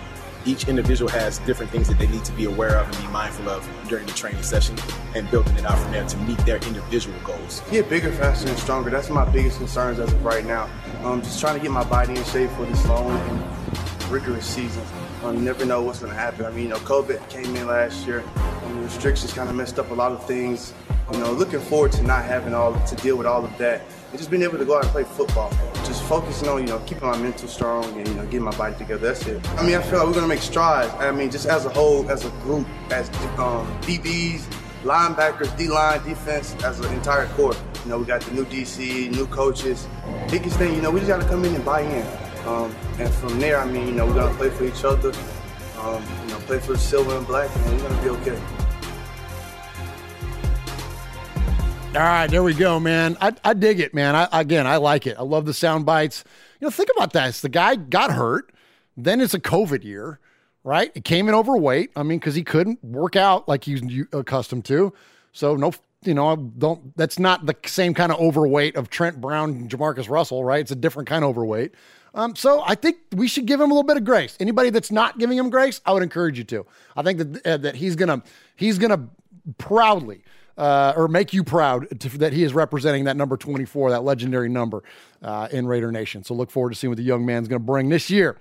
Each 0.44 0.68
individual 0.68 1.12
has 1.12 1.38
different 1.40 1.72
things 1.72 1.88
that 1.88 2.00
they 2.00 2.08
need 2.08 2.26
to 2.26 2.32
be 2.32 2.46
aware 2.46 2.80
of 2.80 2.88
and 2.88 2.98
be 2.98 3.08
mindful 3.12 3.48
of 3.48 3.70
during 3.88 4.08
the 4.08 4.14
training 4.14 4.42
session 4.42 4.76
and 5.14 5.30
building 5.30 5.56
it 5.56 5.66
out 5.66 5.78
from 5.78 5.92
there 5.92 6.08
to 6.08 6.18
meet 6.18 6.40
their 6.40 6.58
individual 6.58 7.16
goals. 7.24 7.62
Get 7.70 7.90
bigger, 7.90 8.12
faster, 8.12 8.50
and 8.50 8.58
stronger. 8.58 8.90
That's 8.90 9.10
my 9.12 9.26
biggest 9.26 9.58
concerns 9.58 10.00
as 10.00 10.12
of 10.12 10.26
right 10.26 10.44
now. 10.44 10.68
Um, 11.04 11.22
just 11.22 11.40
trying 11.40 11.58
to 11.58 11.62
get 11.62 11.70
my 11.70 11.84
body 11.84 12.16
in 12.16 12.24
shape 12.24 12.50
for 12.52 12.66
this 12.66 12.84
long 12.88 13.12
and 13.12 14.10
rigorous 14.10 14.48
season. 14.48 14.82
Um, 15.24 15.36
you 15.36 15.42
never 15.42 15.66
know 15.66 15.84
what's 15.84 16.00
going 16.00 16.12
to 16.12 16.18
happen. 16.18 16.46
I 16.46 16.50
mean, 16.50 16.64
you 16.64 16.70
know, 16.70 16.78
COVID 16.78 17.30
came 17.30 17.56
in 17.56 17.68
last 17.68 18.08
year, 18.08 18.24
and 18.64 18.78
the 18.78 18.82
restrictions 18.82 19.32
kind 19.34 19.50
of 19.50 19.56
messed 19.56 19.78
up 19.78 19.92
a 19.92 19.94
lot 19.94 20.12
of 20.12 20.26
things. 20.26 20.74
You 21.14 21.20
know, 21.20 21.32
looking 21.32 21.60
forward 21.60 21.92
to 21.94 22.04
not 22.04 22.26
having 22.26 22.56
all 22.56 22.74
to 22.88 22.96
deal 22.96 23.18
with 23.18 23.28
all 23.28 23.46
of 23.46 23.56
that, 23.60 23.82
and 24.10 24.18
just 24.18 24.32
being 24.32 24.42
able 24.42 24.58
to 24.58 24.66
go 24.66 24.78
out 24.78 24.84
and 24.84 24.92
play 24.92 25.04
football. 25.04 25.52
Just 25.86 26.02
focusing 26.04 26.48
on, 26.48 26.62
you 26.62 26.68
know, 26.68 26.80
keeping 26.80 27.08
my 27.08 27.18
mental 27.18 27.48
strong 27.48 27.86
and 28.00 28.08
you 28.08 28.14
know, 28.16 28.24
getting 28.24 28.44
my 28.44 28.56
body 28.58 28.76
together. 28.78 29.08
That's 29.08 29.28
it. 29.28 29.48
I 29.60 29.64
mean, 29.64 29.76
I 29.76 29.82
feel 29.84 30.00
like 30.00 30.08
we're 30.08 30.14
going 30.14 30.24
to 30.24 30.28
make 30.28 30.42
strides. 30.42 30.92
I 30.96 31.12
mean, 31.12 31.30
just 31.30 31.46
as 31.46 31.66
a 31.66 31.70
whole, 31.70 32.10
as 32.10 32.26
a 32.26 32.30
group, 32.44 32.66
as 32.90 33.10
um, 33.38 33.68
DBs, 33.82 34.42
linebackers, 34.84 35.56
D 35.58 35.68
line, 35.68 36.04
defense, 36.04 36.56
as 36.64 36.80
an 36.80 36.92
entire 36.94 37.28
core. 37.28 37.54
You 37.84 37.92
know, 37.92 38.00
we 38.00 38.06
got 38.06 38.22
the 38.22 38.32
new 38.32 38.46
DC, 38.46 39.12
new 39.12 39.28
coaches. 39.28 39.88
Biggest 40.30 40.58
thing, 40.58 40.74
you 40.74 40.82
know, 40.82 40.90
we 40.90 41.00
just 41.00 41.10
got 41.10 41.22
to 41.22 41.28
come 41.28 41.46
in 41.46 41.54
and 41.54 41.66
buy 41.66 41.82
in. 41.82 42.21
Um, 42.46 42.76
and 42.98 43.14
from 43.14 43.40
there, 43.40 43.60
I 43.60 43.66
mean, 43.66 43.88
you 43.88 43.94
know, 43.94 44.06
we're 44.08 44.16
gonna 44.16 44.36
play 44.36 44.50
for 44.50 44.66
each 44.66 44.84
other. 44.84 45.12
Um, 45.80 46.04
you 46.24 46.34
know, 46.34 46.40
play 46.42 46.60
for 46.60 46.76
silver 46.78 47.16
and 47.18 47.26
black, 47.26 47.50
and 47.56 47.66
we're 47.72 47.90
gonna 47.90 48.02
be 48.02 48.10
okay. 48.10 48.42
All 51.94 52.00
right, 52.00 52.28
there 52.28 52.42
we 52.42 52.54
go, 52.54 52.80
man. 52.80 53.18
I, 53.20 53.34
I 53.44 53.54
dig 53.54 53.82
it, 53.82 53.94
man. 53.94 54.16
I, 54.16 54.28
again, 54.32 54.66
I 54.66 54.78
like 54.78 55.06
it. 55.06 55.18
I 55.20 55.24
love 55.24 55.46
the 55.46 55.54
sound 55.54 55.86
bites. 55.86 56.24
You 56.60 56.68
know, 56.68 56.72
think 56.72 56.90
about 56.96 57.12
this. 57.12 57.42
The 57.42 57.50
guy 57.50 57.76
got 57.76 58.12
hurt. 58.12 58.54
Then 58.96 59.20
it's 59.20 59.34
a 59.34 59.40
COVID 59.40 59.84
year, 59.84 60.20
right? 60.64 60.92
It 60.96 61.04
came 61.04 61.28
in 61.28 61.36
overweight. 61.36 61.92
I 61.98 62.04
mean, 62.04 62.20
because 62.20 62.34
he 62.34 62.44
couldn't 62.44 62.82
work 62.82 63.18
out 63.18 63.50
like 63.50 63.66
he's 63.66 63.82
accustomed 64.14 64.64
to. 64.66 64.94
So 65.34 65.58
no, 65.58 65.74
you 66.04 66.14
know, 66.14 66.36
don't. 66.36 66.96
That's 66.96 67.20
not 67.20 67.46
the 67.46 67.56
same 67.66 67.94
kind 67.94 68.12
of 68.12 68.20
overweight 68.20 68.78
of 68.78 68.90
Trent 68.90 69.20
Brown, 69.20 69.50
and 69.52 69.70
Jamarcus 69.70 70.10
Russell, 70.10 70.46
right? 70.46 70.62
It's 70.62 70.72
a 70.72 70.76
different 70.76 71.10
kind 71.10 71.26
of 71.26 71.30
overweight. 71.30 71.74
Um, 72.14 72.36
so 72.36 72.64
I 72.66 72.76
think 72.76 72.98
we 73.14 73.28
should 73.28 73.46
give 73.46 73.60
him 73.62 73.72
a 73.72 73.74
little 73.74 73.88
bit 73.88 73.98
of 73.98 74.04
grace. 74.04 74.36
Anybody 74.40 74.70
that's 74.70 74.92
not 74.92 75.18
giving 75.18 75.38
him 75.38 75.50
grace, 75.50 75.80
I 75.86 75.94
would 75.94 76.04
encourage 76.04 76.38
you 76.38 76.44
to. 76.46 76.66
I 76.96 77.04
think 77.04 77.20
that 77.20 77.46
uh, 77.46 77.58
that 77.58 77.76
he's 77.76 77.96
gonna 77.96 78.24
he's 78.56 78.78
gonna 78.78 79.08
proudly 79.58 80.24
uh, 80.58 80.94
or 80.96 81.08
make 81.08 81.34
you 81.34 81.44
proud 81.44 82.00
to, 82.00 82.10
that 82.20 82.34
he 82.34 82.44
is 82.44 82.54
representing 82.54 83.06
that 83.06 83.18
number 83.18 83.38
24, 83.38 83.92
that 83.92 84.04
legendary 84.04 84.50
number 84.50 84.84
uh, 85.22 85.48
in 85.52 85.66
Raider 85.66 85.92
Nation. 85.92 86.24
So 86.24 86.34
look 86.34 86.52
forward 86.52 86.72
to 86.72 86.76
seeing 86.76 86.92
what 86.92 86.98
the 86.98 87.04
young 87.04 87.26
man's 87.26 87.48
going 87.48 87.62
to 87.62 87.66
bring 87.66 87.90
this 87.90 88.10
year. 88.10 88.38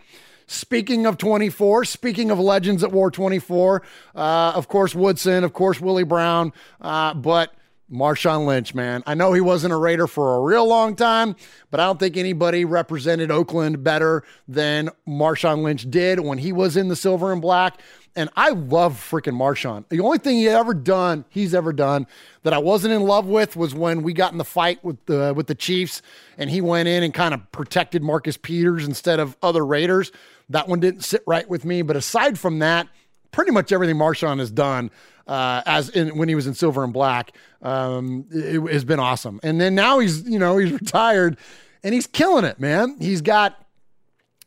Speaking 0.47 1.07
of 1.07 1.17
24, 1.17 1.85
speaking 1.85 2.31
of 2.31 2.41
legends 2.41 2.83
at 2.83 2.91
War 2.91 3.11
24, 3.11 3.83
uh, 4.17 4.53
of 4.55 4.67
course, 4.67 4.95
Woodson, 4.95 5.45
of 5.45 5.53
course, 5.53 5.81
Willie 5.81 6.03
Brown, 6.03 6.53
uh, 6.81 7.15
but 7.15 7.55
Marshawn 7.91 8.47
Lynch, 8.47 8.75
man. 8.75 9.03
I 9.07 9.15
know 9.15 9.33
he 9.33 9.41
wasn't 9.41 9.73
a 9.73 9.77
Raider 9.77 10.07
for 10.07 10.37
a 10.37 10.41
real 10.41 10.67
long 10.67 10.95
time, 10.95 11.35
but 11.71 11.81
I 11.81 11.87
don't 11.87 11.99
think 11.99 12.17
anybody 12.17 12.65
represented 12.65 13.31
Oakland 13.31 13.83
better 13.83 14.23
than 14.47 14.91
Marshawn 15.09 15.63
Lynch 15.63 15.91
did 15.91 16.21
when 16.21 16.39
he 16.39 16.53
was 16.53 16.77
in 16.77 16.89
the 16.89 16.97
silver 16.97 17.33
and 17.33 17.43
black. 17.43 17.81
And 18.17 18.29
I 18.37 18.51
love 18.51 18.95
freaking 18.95 19.35
Marshawn. 19.35 19.89
The 19.89 20.01
only 20.01 20.19
thing 20.19 20.37
he 20.37 20.49
ever 20.49 20.75
done, 20.75 21.25
he's 21.29 21.55
ever 21.55 21.73
done 21.73 22.07
that 22.43 22.53
I 22.53 22.59
wasn't 22.59 22.95
in 22.95 23.03
love 23.03 23.27
with 23.27 23.57
was 23.57 23.75
when 23.75 24.03
we 24.03 24.13
got 24.13 24.33
in 24.33 24.39
the 24.39 24.45
fight 24.45 24.85
with 24.85 25.05
the 25.07 25.33
with 25.35 25.47
the 25.47 25.55
Chiefs 25.55 26.03
and 26.37 26.51
he 26.51 26.61
went 26.61 26.89
in 26.89 27.03
and 27.05 27.15
kind 27.15 27.35
of 27.35 27.53
protected 27.53 28.03
Marcus 28.03 28.37
Peters 28.37 28.85
instead 28.85 29.21
of 29.21 29.37
other 29.43 29.65
Raiders. 29.65 30.11
That 30.49 30.67
one 30.67 30.81
didn't 30.81 31.03
sit 31.03 31.23
right 31.27 31.49
with 31.49 31.65
me. 31.65 31.83
But 31.83 31.97
aside 31.97 32.37
from 32.37 32.59
that, 32.59 32.89
pretty 33.31 33.53
much 33.53 33.71
everything 33.71 33.97
Marshawn 33.97 34.41
has 34.41 34.51
done 34.51 34.91
uh, 35.31 35.63
as 35.65 35.89
in 35.91 36.17
when 36.19 36.29
he 36.29 36.35
was 36.35 36.47
in 36.47 36.55
silver 36.55 36.83
and 36.83 36.93
black 36.93 37.33
um, 37.63 38.27
it, 38.31 38.57
it 38.57 38.73
has 38.73 38.85
been 38.85 38.99
awesome. 38.99 39.39
And 39.43 39.61
then 39.61 39.75
now 39.75 40.01
he's 40.01 40.29
you 40.29 40.39
know 40.39 40.59
he's 40.59 40.73
retired 40.81 41.39
and 41.83 41.95
he's 41.95 42.07
killing 42.07 42.45
it, 42.45 42.59
man. 42.59 42.97
He's 42.99 43.23
got 43.23 43.65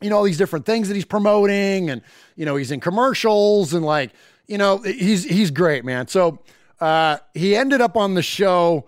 you 0.00 0.10
know 0.10 0.18
all 0.18 0.22
these 0.22 0.38
different 0.38 0.66
things 0.66 0.88
that 0.88 0.94
he's 0.94 1.04
promoting 1.06 1.88
and 1.88 2.02
you 2.36 2.44
know 2.44 2.56
he's 2.56 2.70
in 2.70 2.78
commercials 2.78 3.72
and 3.72 3.84
like 3.84 4.12
you 4.46 4.58
know 4.58 4.78
he's 4.78 5.24
he's 5.24 5.50
great 5.50 5.84
man 5.84 6.06
so 6.06 6.38
uh, 6.80 7.16
he 7.32 7.56
ended 7.56 7.80
up 7.80 7.96
on 7.96 8.12
the 8.14 8.22
show 8.22 8.86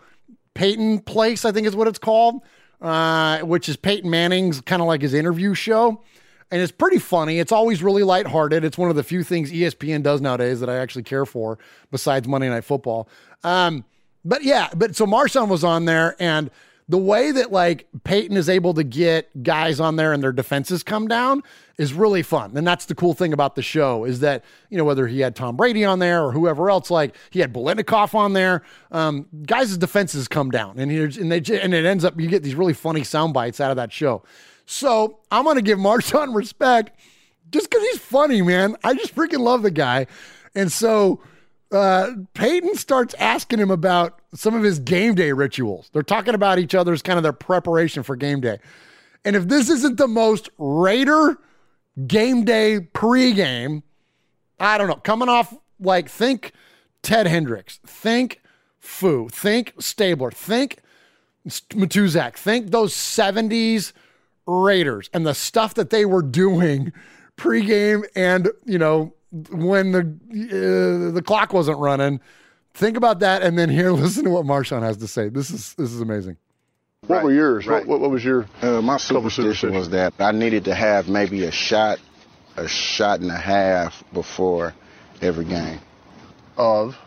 peyton 0.54 0.98
place 0.98 1.44
i 1.44 1.52
think 1.52 1.66
is 1.66 1.74
what 1.74 1.88
it's 1.88 1.98
called 1.98 2.42
uh, 2.82 3.38
which 3.40 3.68
is 3.68 3.76
peyton 3.76 4.10
manning's 4.10 4.60
kind 4.60 4.82
of 4.82 4.88
like 4.88 5.00
his 5.00 5.14
interview 5.14 5.54
show 5.54 6.02
and 6.50 6.60
it's 6.60 6.72
pretty 6.72 6.98
funny 6.98 7.38
it's 7.38 7.52
always 7.52 7.82
really 7.82 8.02
lighthearted 8.02 8.64
it's 8.64 8.78
one 8.78 8.90
of 8.90 8.96
the 8.96 9.02
few 9.02 9.22
things 9.22 9.50
espn 9.52 10.02
does 10.02 10.20
nowadays 10.20 10.60
that 10.60 10.68
i 10.68 10.76
actually 10.76 11.02
care 11.02 11.26
for 11.26 11.58
besides 11.90 12.26
monday 12.28 12.48
night 12.48 12.64
football 12.64 13.08
um, 13.44 13.84
but 14.24 14.42
yeah 14.42 14.68
but 14.76 14.94
so 14.96 15.06
marshawn 15.06 15.48
was 15.48 15.64
on 15.64 15.84
there 15.84 16.16
and 16.18 16.50
the 16.88 16.98
way 16.98 17.32
that 17.32 17.50
like 17.50 17.88
Peyton 18.04 18.36
is 18.36 18.48
able 18.48 18.72
to 18.74 18.84
get 18.84 19.42
guys 19.42 19.80
on 19.80 19.96
there 19.96 20.12
and 20.12 20.22
their 20.22 20.32
defenses 20.32 20.82
come 20.84 21.08
down 21.08 21.42
is 21.78 21.92
really 21.92 22.22
fun. 22.22 22.56
And 22.56 22.66
that's 22.66 22.86
the 22.86 22.94
cool 22.94 23.12
thing 23.12 23.32
about 23.32 23.56
the 23.56 23.62
show 23.62 24.04
is 24.04 24.20
that, 24.20 24.44
you 24.70 24.78
know, 24.78 24.84
whether 24.84 25.08
he 25.08 25.20
had 25.20 25.34
Tom 25.34 25.56
Brady 25.56 25.84
on 25.84 25.98
there 25.98 26.22
or 26.24 26.30
whoever 26.30 26.70
else, 26.70 26.90
like 26.90 27.16
he 27.30 27.40
had 27.40 27.52
Biletnikoff 27.52 28.14
on 28.14 28.34
there, 28.34 28.62
um, 28.92 29.26
guys' 29.46 29.76
defenses 29.76 30.28
come 30.28 30.50
down 30.50 30.78
and, 30.78 30.90
here's, 30.90 31.16
and, 31.16 31.30
they, 31.32 31.38
and 31.60 31.74
it 31.74 31.84
ends 31.84 32.04
up, 32.04 32.20
you 32.20 32.28
get 32.28 32.44
these 32.44 32.54
really 32.54 32.72
funny 32.72 33.02
sound 33.02 33.34
bites 33.34 33.60
out 33.60 33.70
of 33.70 33.76
that 33.76 33.92
show. 33.92 34.22
So 34.66 35.20
I'm 35.30 35.44
going 35.44 35.56
to 35.56 35.62
give 35.62 35.78
Marshawn 35.78 36.34
respect 36.34 36.98
just 37.50 37.70
because 37.70 37.86
he's 37.88 38.00
funny, 38.00 38.42
man. 38.42 38.76
I 38.84 38.94
just 38.94 39.14
freaking 39.14 39.40
love 39.40 39.62
the 39.62 39.70
guy. 39.70 40.06
And 40.54 40.70
so 40.70 41.20
uh, 41.72 42.10
Peyton 42.34 42.74
starts 42.76 43.14
asking 43.14 43.60
him 43.60 43.70
about 43.70 44.20
some 44.34 44.54
of 44.54 44.62
his 44.62 44.78
game 44.78 45.14
day 45.14 45.32
rituals. 45.32 45.88
They're 45.92 46.02
talking 46.02 46.34
about 46.34 46.58
each 46.58 46.74
other's 46.74 47.02
kind 47.02 47.16
of 47.16 47.22
their 47.22 47.32
preparation 47.32 48.02
for 48.02 48.16
game 48.16 48.40
day. 48.40 48.58
And 49.24 49.34
if 49.34 49.48
this 49.48 49.68
isn't 49.70 49.96
the 49.96 50.08
most 50.08 50.50
Raider 50.58 51.38
game 52.06 52.44
day 52.44 52.80
pregame, 52.80 53.82
I 54.58 54.78
don't 54.78 54.88
know, 54.88 54.96
coming 54.96 55.28
off 55.28 55.54
like 55.80 56.08
think 56.08 56.52
Ted 57.02 57.26
Hendricks, 57.26 57.78
think 57.84 58.40
Fu, 58.78 59.28
think 59.28 59.74
Stabler, 59.78 60.30
think 60.30 60.78
Matuszak, 61.46 62.36
think 62.36 62.70
those 62.70 62.94
70s 62.94 63.92
Raiders 64.46 65.10
and 65.12 65.26
the 65.26 65.34
stuff 65.34 65.74
that 65.74 65.90
they 65.90 66.04
were 66.04 66.22
doing 66.22 66.92
pregame 67.36 68.04
and, 68.14 68.48
you 68.64 68.78
know, 68.78 69.12
when 69.50 69.92
the 69.92 70.00
uh, 70.00 71.12
the 71.12 71.22
clock 71.22 71.52
wasn't 71.52 71.78
running. 71.78 72.20
Think 72.74 72.96
about 72.96 73.20
that, 73.20 73.42
and 73.42 73.58
then 73.58 73.68
here, 73.68 73.90
listen 73.92 74.24
to 74.24 74.30
what 74.30 74.44
Marshawn 74.44 74.82
has 74.82 74.98
to 74.98 75.08
say. 75.08 75.28
This 75.28 75.50
is 75.50 75.74
this 75.74 75.92
is 75.92 76.00
amazing. 76.00 76.36
What 77.06 77.22
were 77.22 77.32
yours? 77.32 77.66
What, 77.66 77.86
what, 77.86 78.00
what 78.00 78.10
was 78.10 78.24
your? 78.24 78.46
Uh, 78.62 78.82
my 78.82 78.96
superstition 78.96 79.74
was 79.74 79.90
that 79.90 80.14
I 80.18 80.32
needed 80.32 80.64
to 80.64 80.74
have 80.74 81.08
maybe 81.08 81.44
a 81.44 81.52
shot, 81.52 82.00
a 82.56 82.66
shot 82.66 83.20
and 83.20 83.30
a 83.30 83.36
half 83.36 84.02
before 84.12 84.74
every 85.22 85.44
game. 85.44 85.78
Of 86.56 86.98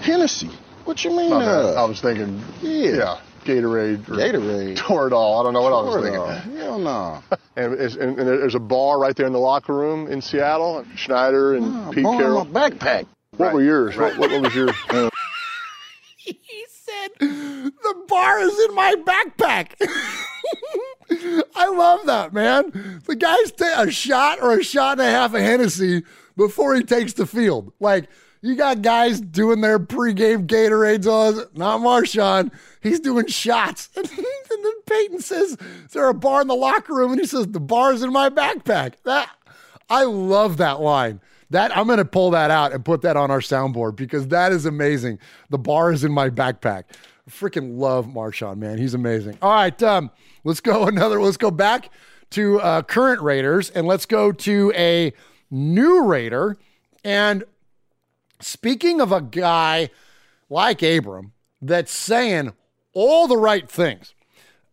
Hennessy. 0.00 0.50
What 0.84 1.04
you 1.04 1.10
mean? 1.16 1.32
Uh? 1.32 1.74
I 1.76 1.84
was 1.84 2.00
thinking. 2.00 2.42
Yeah. 2.60 2.96
Yeah. 2.96 3.20
Gatorade. 3.44 4.08
Or 4.08 4.12
Gatorade. 4.14 4.76
Toradol. 4.76 5.40
I 5.40 5.42
don't 5.44 5.52
know 5.52 5.62
what 5.62 5.72
I 5.72 5.82
was 5.82 6.02
thinking. 6.44 6.56
Hell 6.58 6.78
no. 6.78 7.22
And, 7.56 7.74
and, 7.74 8.18
and 8.18 8.26
there's 8.26 8.54
a 8.54 8.60
bar 8.60 8.98
right 8.98 9.14
there 9.14 9.26
in 9.26 9.32
the 9.34 9.38
locker 9.38 9.74
room 9.74 10.06
in 10.06 10.22
Seattle. 10.22 10.84
Schneider 10.94 11.54
and 11.54 11.66
Oh, 11.88 11.90
Pete 11.92 12.04
Carroll. 12.04 12.44
my 12.46 12.70
backpack. 12.70 13.06
What 13.36 13.52
were 13.52 13.62
yours? 13.62 13.96
What, 13.96 14.16
what, 14.18 14.30
what 14.30 14.42
was 14.42 14.54
your? 14.54 14.70
Uh, 14.88 15.10
He 16.16 16.66
said, 16.70 17.08
"The 17.18 18.04
bar 18.08 18.38
is 18.40 18.58
in 18.68 18.74
my 18.74 18.94
backpack." 19.04 19.72
I 21.56 21.68
love 21.68 22.06
that, 22.06 22.32
man. 22.32 23.00
The 23.06 23.16
guy's 23.16 23.52
take 23.52 23.76
a 23.76 23.90
shot 23.90 24.40
or 24.40 24.58
a 24.58 24.62
shot 24.62 24.92
and 24.92 25.08
a 25.08 25.10
half 25.10 25.34
of 25.34 25.40
Hennessy 25.40 26.04
before 26.36 26.74
he 26.76 26.82
takes 26.82 27.12
the 27.14 27.26
field. 27.26 27.72
Like 27.80 28.08
you 28.42 28.56
got 28.56 28.82
guys 28.82 29.20
doing 29.20 29.60
their 29.60 29.78
pregame 29.78 30.46
Gatorades 30.46 31.06
on, 31.06 31.46
not 31.54 31.80
Marshawn. 31.80 32.50
He's 32.82 33.00
doing 33.00 33.26
shots. 33.26 33.88
And, 34.52 34.64
then 34.64 34.72
Peyton 34.84 35.20
says, 35.20 35.56
Is 35.86 35.92
there 35.92 36.08
a 36.08 36.12
bar 36.12 36.42
in 36.42 36.48
the 36.48 36.56
locker 36.56 36.92
room? 36.92 37.12
And 37.12 37.20
he 37.20 37.26
says, 37.26 37.46
The 37.46 37.60
bar's 37.60 38.02
in 38.02 38.12
my 38.12 38.28
backpack. 38.28 38.94
That 39.04 39.30
I 39.88 40.02
love 40.04 40.56
that 40.56 40.80
line. 40.80 41.20
That 41.50 41.74
I'm 41.74 41.86
gonna 41.86 42.04
pull 42.04 42.32
that 42.32 42.50
out 42.50 42.72
and 42.72 42.84
put 42.84 43.02
that 43.02 43.16
on 43.16 43.30
our 43.30 43.38
soundboard 43.38 43.94
because 43.94 44.28
that 44.28 44.50
is 44.52 44.66
amazing. 44.66 45.20
The 45.50 45.56
bar 45.58 45.92
is 45.92 46.02
in 46.02 46.12
my 46.12 46.30
backpack. 46.30 46.84
I 47.26 47.30
freaking 47.30 47.78
love 47.78 48.06
Marshawn, 48.06 48.58
man. 48.58 48.76
He's 48.76 48.92
amazing. 48.92 49.38
All 49.40 49.52
right, 49.52 49.82
um, 49.84 50.10
let's 50.42 50.60
go 50.60 50.84
another. 50.88 51.22
Let's 51.22 51.36
go 51.36 51.52
back 51.52 51.90
to 52.30 52.60
uh, 52.60 52.82
current 52.82 53.22
Raiders 53.22 53.70
and 53.70 53.86
let's 53.86 54.04
go 54.04 54.32
to 54.32 54.72
a 54.74 55.12
new 55.50 56.04
Raider. 56.04 56.58
And 57.04 57.44
speaking 58.40 59.00
of 59.00 59.12
a 59.12 59.20
guy 59.20 59.90
like 60.48 60.82
Abram 60.82 61.32
that's 61.62 61.92
saying 61.92 62.52
all 62.92 63.28
the 63.28 63.36
right 63.36 63.70
things, 63.70 64.14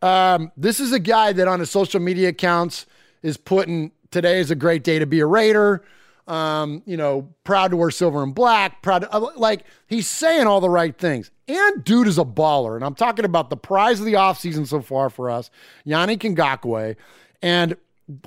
um, 0.02 0.52
this 0.56 0.80
is 0.80 0.92
a 0.92 0.98
guy 0.98 1.32
that 1.32 1.48
on 1.48 1.60
his 1.60 1.70
social 1.70 2.00
media 2.00 2.28
accounts 2.28 2.86
is 3.22 3.36
putting 3.36 3.92
today 4.10 4.38
is 4.38 4.50
a 4.50 4.54
great 4.54 4.84
day 4.84 4.98
to 4.98 5.06
be 5.06 5.20
a 5.20 5.26
Raider. 5.26 5.84
Um, 6.26 6.82
you 6.84 6.98
know, 6.98 7.34
proud 7.42 7.70
to 7.70 7.78
wear 7.78 7.90
silver 7.90 8.22
and 8.22 8.34
black, 8.34 8.82
proud 8.82 8.98
to, 8.98 9.14
uh, 9.14 9.30
like 9.36 9.64
he's 9.86 10.06
saying 10.06 10.46
all 10.46 10.60
the 10.60 10.68
right 10.68 10.96
things. 10.96 11.30
And 11.48 11.82
dude 11.82 12.06
is 12.06 12.18
a 12.18 12.24
baller. 12.24 12.76
And 12.76 12.84
I'm 12.84 12.94
talking 12.94 13.24
about 13.24 13.48
the 13.48 13.56
prize 13.56 13.98
of 13.98 14.04
the 14.04 14.12
offseason 14.12 14.66
so 14.66 14.82
far 14.82 15.08
for 15.08 15.30
us, 15.30 15.50
Yannick 15.86 16.18
Ngakoue. 16.18 16.96
And 17.40 17.76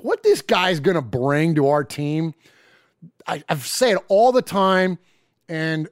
what 0.00 0.24
this 0.24 0.42
guy's 0.42 0.80
going 0.80 0.96
to 0.96 1.02
bring 1.02 1.54
to 1.54 1.68
our 1.68 1.84
team, 1.84 2.34
I, 3.28 3.44
I've 3.48 3.64
said 3.64 3.98
all 4.08 4.32
the 4.32 4.42
time 4.42 4.98
and 5.52 5.86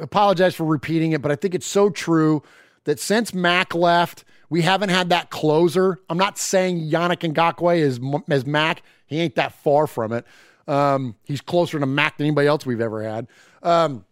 apologize 0.00 0.54
for 0.54 0.64
repeating 0.64 1.10
it, 1.10 1.20
but 1.20 1.32
I 1.32 1.34
think 1.34 1.52
it's 1.52 1.66
so 1.66 1.90
true 1.90 2.44
that 2.84 3.00
since 3.00 3.34
Mack 3.34 3.74
left, 3.74 4.24
we 4.48 4.62
haven't 4.62 4.90
had 4.90 5.10
that 5.10 5.30
closer. 5.30 5.98
I'm 6.08 6.16
not 6.16 6.38
saying 6.38 6.88
Yannick 6.88 7.34
Ngakoue 7.34 7.76
is 7.76 7.98
as 8.30 8.46
Mack. 8.46 8.82
He 9.06 9.18
ain't 9.18 9.34
that 9.34 9.52
far 9.52 9.88
from 9.88 10.12
it. 10.12 10.24
Um, 10.68 11.16
he's 11.24 11.40
closer 11.40 11.80
to 11.80 11.86
Mack 11.86 12.18
than 12.18 12.28
anybody 12.28 12.46
else 12.46 12.64
we've 12.64 12.80
ever 12.80 13.02
had. 13.02 13.26
Um, 13.64 14.04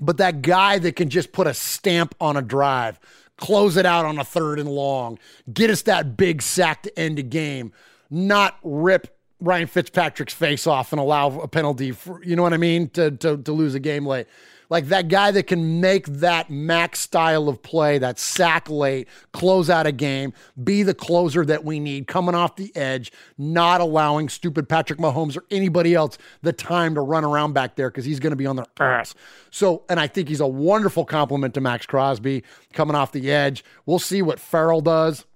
but 0.00 0.16
that 0.16 0.40
guy 0.40 0.78
that 0.78 0.96
can 0.96 1.10
just 1.10 1.32
put 1.32 1.46
a 1.46 1.52
stamp 1.52 2.14
on 2.18 2.38
a 2.38 2.42
drive, 2.42 2.98
close 3.36 3.76
it 3.76 3.84
out 3.84 4.06
on 4.06 4.18
a 4.18 4.24
third 4.24 4.58
and 4.58 4.70
long, 4.70 5.18
get 5.52 5.68
us 5.68 5.82
that 5.82 6.16
big 6.16 6.40
sack 6.40 6.82
to 6.84 6.98
end 6.98 7.18
a 7.18 7.22
game, 7.22 7.72
not 8.08 8.58
rip 8.62 9.18
Ryan 9.40 9.66
Fitzpatrick's 9.66 10.34
face 10.34 10.66
off 10.66 10.92
and 10.92 11.00
allow 11.00 11.40
a 11.40 11.48
penalty 11.48 11.92
for, 11.92 12.22
you 12.24 12.36
know 12.36 12.42
what 12.42 12.54
I 12.54 12.58
mean, 12.58 12.88
to, 12.90 13.10
to, 13.10 13.36
to 13.36 13.52
lose 13.52 13.74
a 13.74 13.80
game 13.80 14.06
late. 14.06 14.26
Like 14.70 14.86
that 14.88 15.08
guy 15.08 15.30
that 15.30 15.46
can 15.46 15.80
make 15.80 16.06
that 16.06 16.50
Mack 16.50 16.96
style 16.96 17.48
of 17.48 17.62
play, 17.62 17.98
that 17.98 18.18
sack 18.18 18.70
late, 18.70 19.08
close 19.32 19.68
out 19.68 19.86
a 19.86 19.92
game, 19.92 20.32
be 20.62 20.82
the 20.82 20.94
closer 20.94 21.44
that 21.44 21.64
we 21.64 21.78
need, 21.78 22.06
coming 22.06 22.34
off 22.34 22.56
the 22.56 22.74
edge, 22.74 23.12
not 23.36 23.80
allowing 23.80 24.28
stupid 24.28 24.68
Patrick 24.68 24.98
Mahomes 24.98 25.36
or 25.36 25.44
anybody 25.50 25.94
else 25.94 26.16
the 26.42 26.52
time 26.52 26.94
to 26.94 27.02
run 27.02 27.24
around 27.24 27.52
back 27.52 27.76
there 27.76 27.90
because 27.90 28.04
he's 28.04 28.18
going 28.18 28.30
to 28.32 28.36
be 28.36 28.46
on 28.46 28.56
their 28.56 28.66
ass. 28.80 29.14
So, 29.50 29.84
and 29.88 30.00
I 30.00 30.06
think 30.06 30.28
he's 30.28 30.40
a 30.40 30.46
wonderful 30.46 31.04
compliment 31.04 31.54
to 31.54 31.60
Maxx 31.60 31.86
Crosby 31.86 32.42
coming 32.72 32.96
off 32.96 33.12
the 33.12 33.30
edge. 33.30 33.64
We'll 33.84 33.98
see 33.98 34.22
what 34.22 34.40
Ferrell 34.40 34.80
does. 34.80 35.26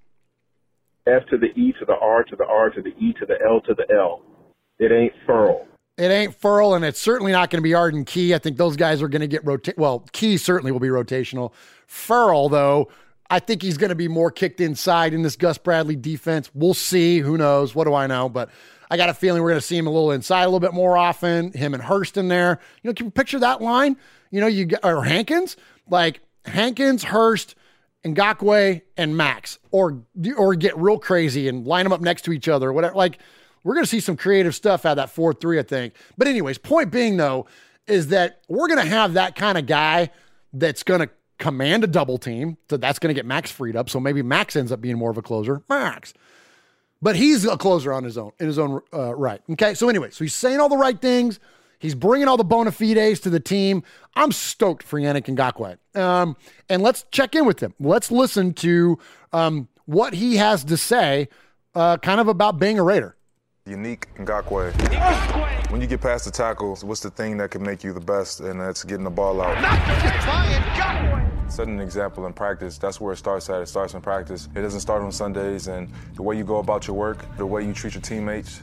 F 1.09 1.27
to 1.31 1.39
the 1.39 1.49
E 1.59 1.73
to 1.79 1.85
the 1.85 1.97
R 2.01 2.23
to 2.25 2.37
the 2.37 2.47
R 2.47 2.71
to 2.71 2.83
the 2.83 2.91
E 2.91 3.15
to 3.19 3.27
the 3.27 3.37
L 3.47 3.61
to 3.63 3.75
the 3.75 3.87
L. 3.95 4.23
It 4.79 4.93
ain't 4.93 5.15
furl. 5.27 5.67
It 5.99 6.13
ain't 6.13 6.33
Furl, 6.37 6.75
and 6.75 6.85
it's 6.85 7.01
certainly 7.01 7.33
not 7.33 7.51
going 7.51 7.59
to 7.59 7.63
be 7.63 7.75
Arden 7.75 8.05
Key. 8.05 8.33
I 8.33 8.39
think 8.39 8.57
those 8.57 8.77
guys 8.77 9.03
are 9.03 9.09
going 9.09 9.21
to 9.21 9.27
get 9.27 9.45
rotate. 9.45 9.77
Well, 9.77 10.07
Key 10.13 10.37
certainly 10.37 10.71
will 10.71 10.79
be 10.79 10.89
rotational. 10.89 11.53
Furl, 11.89 12.49
though, 12.49 12.89
I 13.29 13.41
think 13.41 13.63
he's 13.63 13.77
going 13.77 13.89
to 13.89 13.97
be 13.97 14.07
more 14.07 14.31
kicked 14.31 14.61
inside 14.61 15.13
in 15.13 15.23
this 15.23 15.35
Gus 15.35 15.59
Bradley 15.59 15.97
defense. 15.97 16.53
We'll 16.55 16.73
see. 16.73 17.19
Who 17.19 17.37
knows? 17.37 17.75
What 17.75 17.85
do 17.85 17.95
I 17.95 18.07
know? 18.07 18.29
But 18.29 18.49
I 18.89 18.97
got 18.97 19.09
a 19.09 19.15
feeling 19.15 19.43
we're 19.43 19.51
going 19.51 19.61
to 19.61 19.67
see 19.67 19.77
him 19.77 19.89
a 19.89 19.91
little 19.91 20.13
inside 20.13 20.43
a 20.43 20.47
little 20.47 20.61
bit 20.61 20.73
more 20.73 20.97
often. 20.97 21.51
Him 21.51 21.75
and 21.75 21.83
Hurst 21.83 22.17
in 22.17 22.29
there. 22.29 22.61
You 22.83 22.89
know, 22.89 22.95
can 22.95 23.07
you 23.07 23.11
picture 23.11 23.41
that 23.41 23.61
line? 23.61 23.97
You 24.31 24.41
know, 24.41 24.47
you 24.47 24.69
or 24.85 25.05
Hankins 25.05 25.57
like 25.91 26.21
Hankins, 26.45 27.03
Hurst, 27.03 27.57
Ngakoue, 28.05 28.83
and 28.97 29.17
Max, 29.17 29.59
or 29.71 30.03
or 30.37 30.55
get 30.55 30.77
real 30.77 30.99
crazy 30.99 31.49
and 31.49 31.67
line 31.67 31.85
them 31.85 31.93
up 31.93 32.01
next 32.01 32.23
to 32.23 32.33
each 32.33 32.49
other, 32.49 32.73
whatever. 32.73 32.95
Like 32.95 33.19
we're 33.65 33.75
going 33.75 33.85
to 33.85 33.91
see 33.91 34.01
some 34.01 34.17
creative 34.17 34.55
stuff 34.55 34.87
out 34.87 34.93
of 34.93 34.97
that 34.97 35.11
4 35.11 35.35
3, 35.35 35.59
I 35.59 35.63
think. 35.63 35.95
But, 36.17 36.29
anyways, 36.29 36.59
point 36.59 36.91
being, 36.91 37.17
though, 37.17 37.47
is 37.87 38.09
that 38.09 38.41
we're 38.49 38.69
going 38.69 38.81
to 38.81 38.89
have 38.89 39.15
that 39.15 39.37
kind 39.37 39.59
of 39.59 39.67
guy 39.67 40.11
that's 40.53 40.83
going 40.83 41.01
to 41.01 41.11
command 41.39 41.85
a 41.85 41.87
double 41.87 42.19
team. 42.19 42.57
So 42.71 42.77
that's 42.77 42.99
going 42.99 43.09
to 43.09 43.15
get 43.15 43.27
Max 43.27 43.51
freed 43.51 43.77
up. 43.77 43.91
So 43.91 44.01
maybe 44.01 44.23
Max 44.23 44.57
ends 44.57 44.73
up 44.73 44.81
being 44.81 44.97
more 44.97 45.11
of 45.11 45.19
a 45.19 45.23
closer. 45.23 45.63
Max. 45.69 46.15
But 47.01 47.17
he's 47.17 47.45
a 47.45 47.57
closer 47.57 47.93
on 47.93 48.05
his 48.05 48.19
own, 48.19 48.33
in 48.41 48.47
his 48.47 48.59
own 48.59 48.81
uh, 48.93 49.15
right. 49.15 49.41
Okay. 49.51 49.75
So, 49.75 49.89
anyway, 49.89 50.11
so 50.11 50.25
he's 50.25 50.35
saying 50.35 50.61
all 50.61 50.69
the 50.69 50.77
right 50.77 51.01
things. 51.01 51.39
He's 51.79 51.95
bringing 51.95 52.29
all 52.29 52.37
the 52.37 52.45
bona 52.45 52.73
fides 52.73 53.21
to 53.21 53.31
the 53.31 53.41
team. 53.41 53.83
I'm 54.17 54.33
stoked 54.33 54.83
for 54.83 54.99
Yannick 54.99 55.27
Ngakoue. 55.27 55.79
Um, 56.01 56.37
and 56.69 56.83
let's 56.83 57.05
check 57.13 57.35
in 57.35 57.47
with 57.47 57.61
him. 57.61 57.75
Let's 57.79 58.11
listen 58.11 58.53
to 58.55 58.99
um, 59.33 59.69
what 59.87 60.15
he 60.15 60.37
has 60.37 60.65
to 60.65 60.77
say 60.77 61.29
uh, 61.75 61.97
kind 61.99 62.21
of 62.21 62.29
about 62.29 62.59
being 62.59 62.79
a 62.79 62.83
Raider. 62.83 63.17
Yannick 63.67 64.05
Ngakoue. 64.17 65.71
When 65.71 65.81
you 65.81 65.87
get 65.87 66.01
past 66.01 66.25
the 66.25 66.31
tackles, 66.31 66.83
what's 66.83 67.01
the 67.01 67.11
thing 67.11 67.37
that 67.37 67.51
can 67.51 67.63
make 67.63 67.85
you 67.85 67.93
the 67.93 68.01
best? 68.01 68.41
And 68.41 68.61
that's 68.61 68.83
getting 68.83 69.05
the 69.05 69.11
ball 69.11 69.41
out. 69.41 69.57
Setting 71.51 71.75
an 71.75 71.81
example 71.81 72.27
in 72.27 72.33
practice, 72.33 72.79
that's 72.79 73.01
where 73.01 73.13
it 73.13 73.17
starts 73.17 73.49
at. 73.51 73.63
It 73.63 73.69
starts 73.69 73.95
in 73.95 74.01
practice. 74.01 74.49
It 74.55 74.63
doesn't 74.63 74.81
start 74.81 75.03
on 75.03 75.13
Sundays. 75.13 75.69
And 75.69 75.93
the 76.15 76.23
way 76.23 76.37
you 76.37 76.45
go 76.45 76.57
about 76.57 76.87
your 76.87 76.97
work, 76.97 77.25
the 77.37 77.47
way 77.47 77.65
you 77.65 77.73
treat 77.73 77.95
your 77.95 78.03
teammates, 78.03 78.63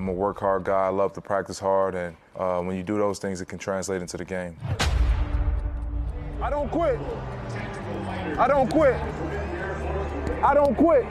I'm 0.00 0.08
a 0.08 0.12
work 0.14 0.40
hard 0.40 0.64
guy. 0.64 0.86
I 0.86 0.88
love 0.88 1.12
to 1.12 1.20
practice 1.20 1.58
hard, 1.58 1.94
and 1.94 2.16
uh, 2.34 2.62
when 2.62 2.74
you 2.74 2.82
do 2.82 2.96
those 2.96 3.18
things, 3.18 3.42
it 3.42 3.48
can 3.48 3.58
translate 3.58 4.00
into 4.00 4.16
the 4.16 4.24
game. 4.24 4.56
I 6.40 6.48
don't 6.48 6.70
quit. 6.70 6.98
I 8.38 8.48
don't 8.48 8.72
quit. 8.72 8.94
I 10.42 10.54
don't 10.54 10.74
quit. 10.74 11.04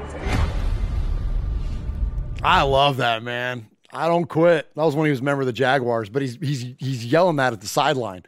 I 2.42 2.64
love 2.64 2.98
that 2.98 3.22
man. 3.22 3.68
I 3.94 4.08
don't 4.08 4.26
quit. 4.26 4.68
That 4.74 4.84
was 4.84 4.96
when 4.96 5.06
he 5.06 5.12
was 5.12 5.20
a 5.20 5.24
member 5.24 5.44
of 5.44 5.46
the 5.46 5.54
Jaguars, 5.54 6.10
but 6.10 6.24
he's 6.24 6.38
he's 6.38 6.74
he's 6.80 7.06
yelling 7.06 7.36
that 7.36 7.54
at 7.54 7.62
the 7.62 7.68
sideline 7.68 8.24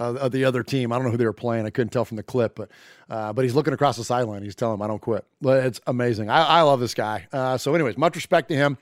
uh, 0.00 0.14
of 0.14 0.32
the 0.32 0.46
other 0.46 0.62
team. 0.62 0.92
I 0.92 0.96
don't 0.96 1.04
know 1.04 1.10
who 1.10 1.18
they 1.18 1.26
were 1.26 1.34
playing. 1.34 1.66
I 1.66 1.70
couldn't 1.70 1.90
tell 1.90 2.06
from 2.06 2.16
the 2.16 2.22
clip, 2.22 2.54
but 2.54 2.70
uh, 3.10 3.34
but 3.34 3.44
he's 3.44 3.54
looking 3.54 3.74
across 3.74 3.98
the 3.98 4.04
sideline. 4.04 4.42
He's 4.42 4.54
telling 4.54 4.76
him, 4.76 4.82
"I 4.82 4.86
don't 4.86 5.00
quit." 5.00 5.26
It's 5.42 5.80
amazing. 5.86 6.30
I, 6.30 6.42
I 6.42 6.62
love 6.62 6.80
this 6.80 6.94
guy. 6.94 7.26
Uh, 7.32 7.58
so, 7.58 7.74
anyways, 7.74 7.98
much 7.98 8.14
respect 8.14 8.48
to 8.48 8.54
him, 8.54 8.78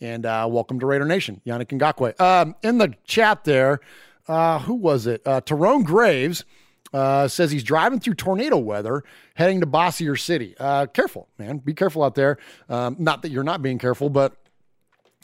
and 0.00 0.26
uh, 0.26 0.46
welcome 0.50 0.80
to 0.80 0.86
Raider 0.86 1.04
Nation, 1.04 1.40
Yannick 1.46 1.68
Ngakoue. 1.68 2.18
Um, 2.20 2.54
in 2.62 2.78
the 2.78 2.94
chat 3.04 3.44
there, 3.44 3.80
uh, 4.26 4.60
who 4.60 4.74
was 4.74 5.06
it? 5.06 5.22
Uh, 5.26 5.40
Tyrone 5.40 5.82
Graves. 5.82 6.44
Uh, 6.90 7.28
says 7.28 7.50
he's 7.50 7.62
driving 7.62 8.00
through 8.00 8.14
tornado 8.14 8.56
weather 8.56 9.04
heading 9.34 9.60
to 9.60 9.66
Bossier 9.66 10.16
City. 10.16 10.54
Uh, 10.58 10.86
careful, 10.86 11.28
man. 11.38 11.58
Be 11.58 11.74
careful 11.74 12.02
out 12.02 12.14
there. 12.14 12.38
Um, 12.70 12.96
not 12.98 13.20
that 13.20 13.30
you're 13.30 13.44
not 13.44 13.60
being 13.60 13.76
careful, 13.76 14.08
but 14.08 14.34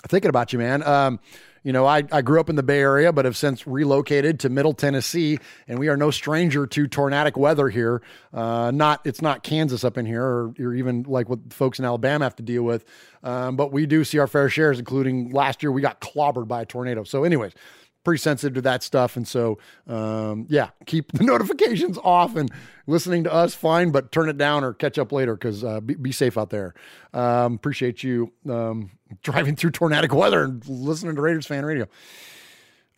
thinking 0.07 0.29
about 0.29 0.53
you, 0.53 0.59
man. 0.59 0.83
Um, 0.83 1.20
you 1.64 1.72
know, 1.72 1.86
I, 1.86 2.04
I 2.12 2.22
grew 2.22 2.38
up 2.38 2.50
in 2.50 2.56
the 2.56 2.62
Bay 2.62 2.80
Area, 2.80 3.12
but 3.12 3.24
have 3.24 3.36
since 3.36 3.66
relocated 3.66 4.38
to 4.40 4.50
Middle 4.50 4.74
Tennessee, 4.74 5.38
and 5.66 5.78
we 5.78 5.88
are 5.88 5.96
no 5.96 6.10
stranger 6.10 6.66
to 6.66 6.86
tornadic 6.86 7.36
weather 7.36 7.70
here. 7.70 8.02
Uh, 8.32 8.70
not 8.72 9.00
it's 9.04 9.22
not 9.22 9.42
Kansas 9.42 9.82
up 9.82 9.96
in 9.96 10.04
here, 10.04 10.22
or, 10.22 10.54
or 10.60 10.74
even 10.74 11.04
like 11.04 11.28
what 11.28 11.52
folks 11.52 11.78
in 11.78 11.86
Alabama 11.86 12.26
have 12.26 12.36
to 12.36 12.42
deal 12.42 12.62
with. 12.62 12.84
Um, 13.22 13.56
but 13.56 13.72
we 13.72 13.86
do 13.86 14.04
see 14.04 14.18
our 14.18 14.26
fair 14.26 14.50
shares, 14.50 14.78
including 14.78 15.30
last 15.30 15.62
year 15.62 15.72
we 15.72 15.80
got 15.80 16.00
clobbered 16.00 16.46
by 16.46 16.62
a 16.62 16.66
tornado. 16.66 17.02
So, 17.02 17.24
anyways, 17.24 17.54
pretty 18.04 18.20
sensitive 18.20 18.54
to 18.54 18.60
that 18.60 18.82
stuff. 18.82 19.16
And 19.16 19.26
so, 19.26 19.58
um, 19.86 20.46
yeah, 20.50 20.68
keep 20.84 21.12
the 21.12 21.24
notifications 21.24 21.98
off 22.04 22.36
and 22.36 22.50
listening 22.86 23.24
to 23.24 23.32
us, 23.32 23.54
fine, 23.54 23.90
but 23.90 24.12
turn 24.12 24.28
it 24.28 24.36
down 24.36 24.62
or 24.62 24.74
catch 24.74 24.98
up 24.98 25.10
later 25.10 25.34
because 25.34 25.64
uh, 25.64 25.80
be, 25.80 25.94
be, 25.94 26.12
safe 26.12 26.36
out 26.36 26.50
there. 26.50 26.74
Um, 27.14 27.54
appreciate 27.54 28.02
you 28.02 28.32
um, 28.48 28.90
driving 29.22 29.56
through 29.56 29.70
tornadic 29.70 30.14
weather 30.14 30.44
and 30.44 30.66
listening 30.66 31.16
to 31.16 31.22
Raiders 31.22 31.46
fan 31.46 31.64
radio. 31.64 31.86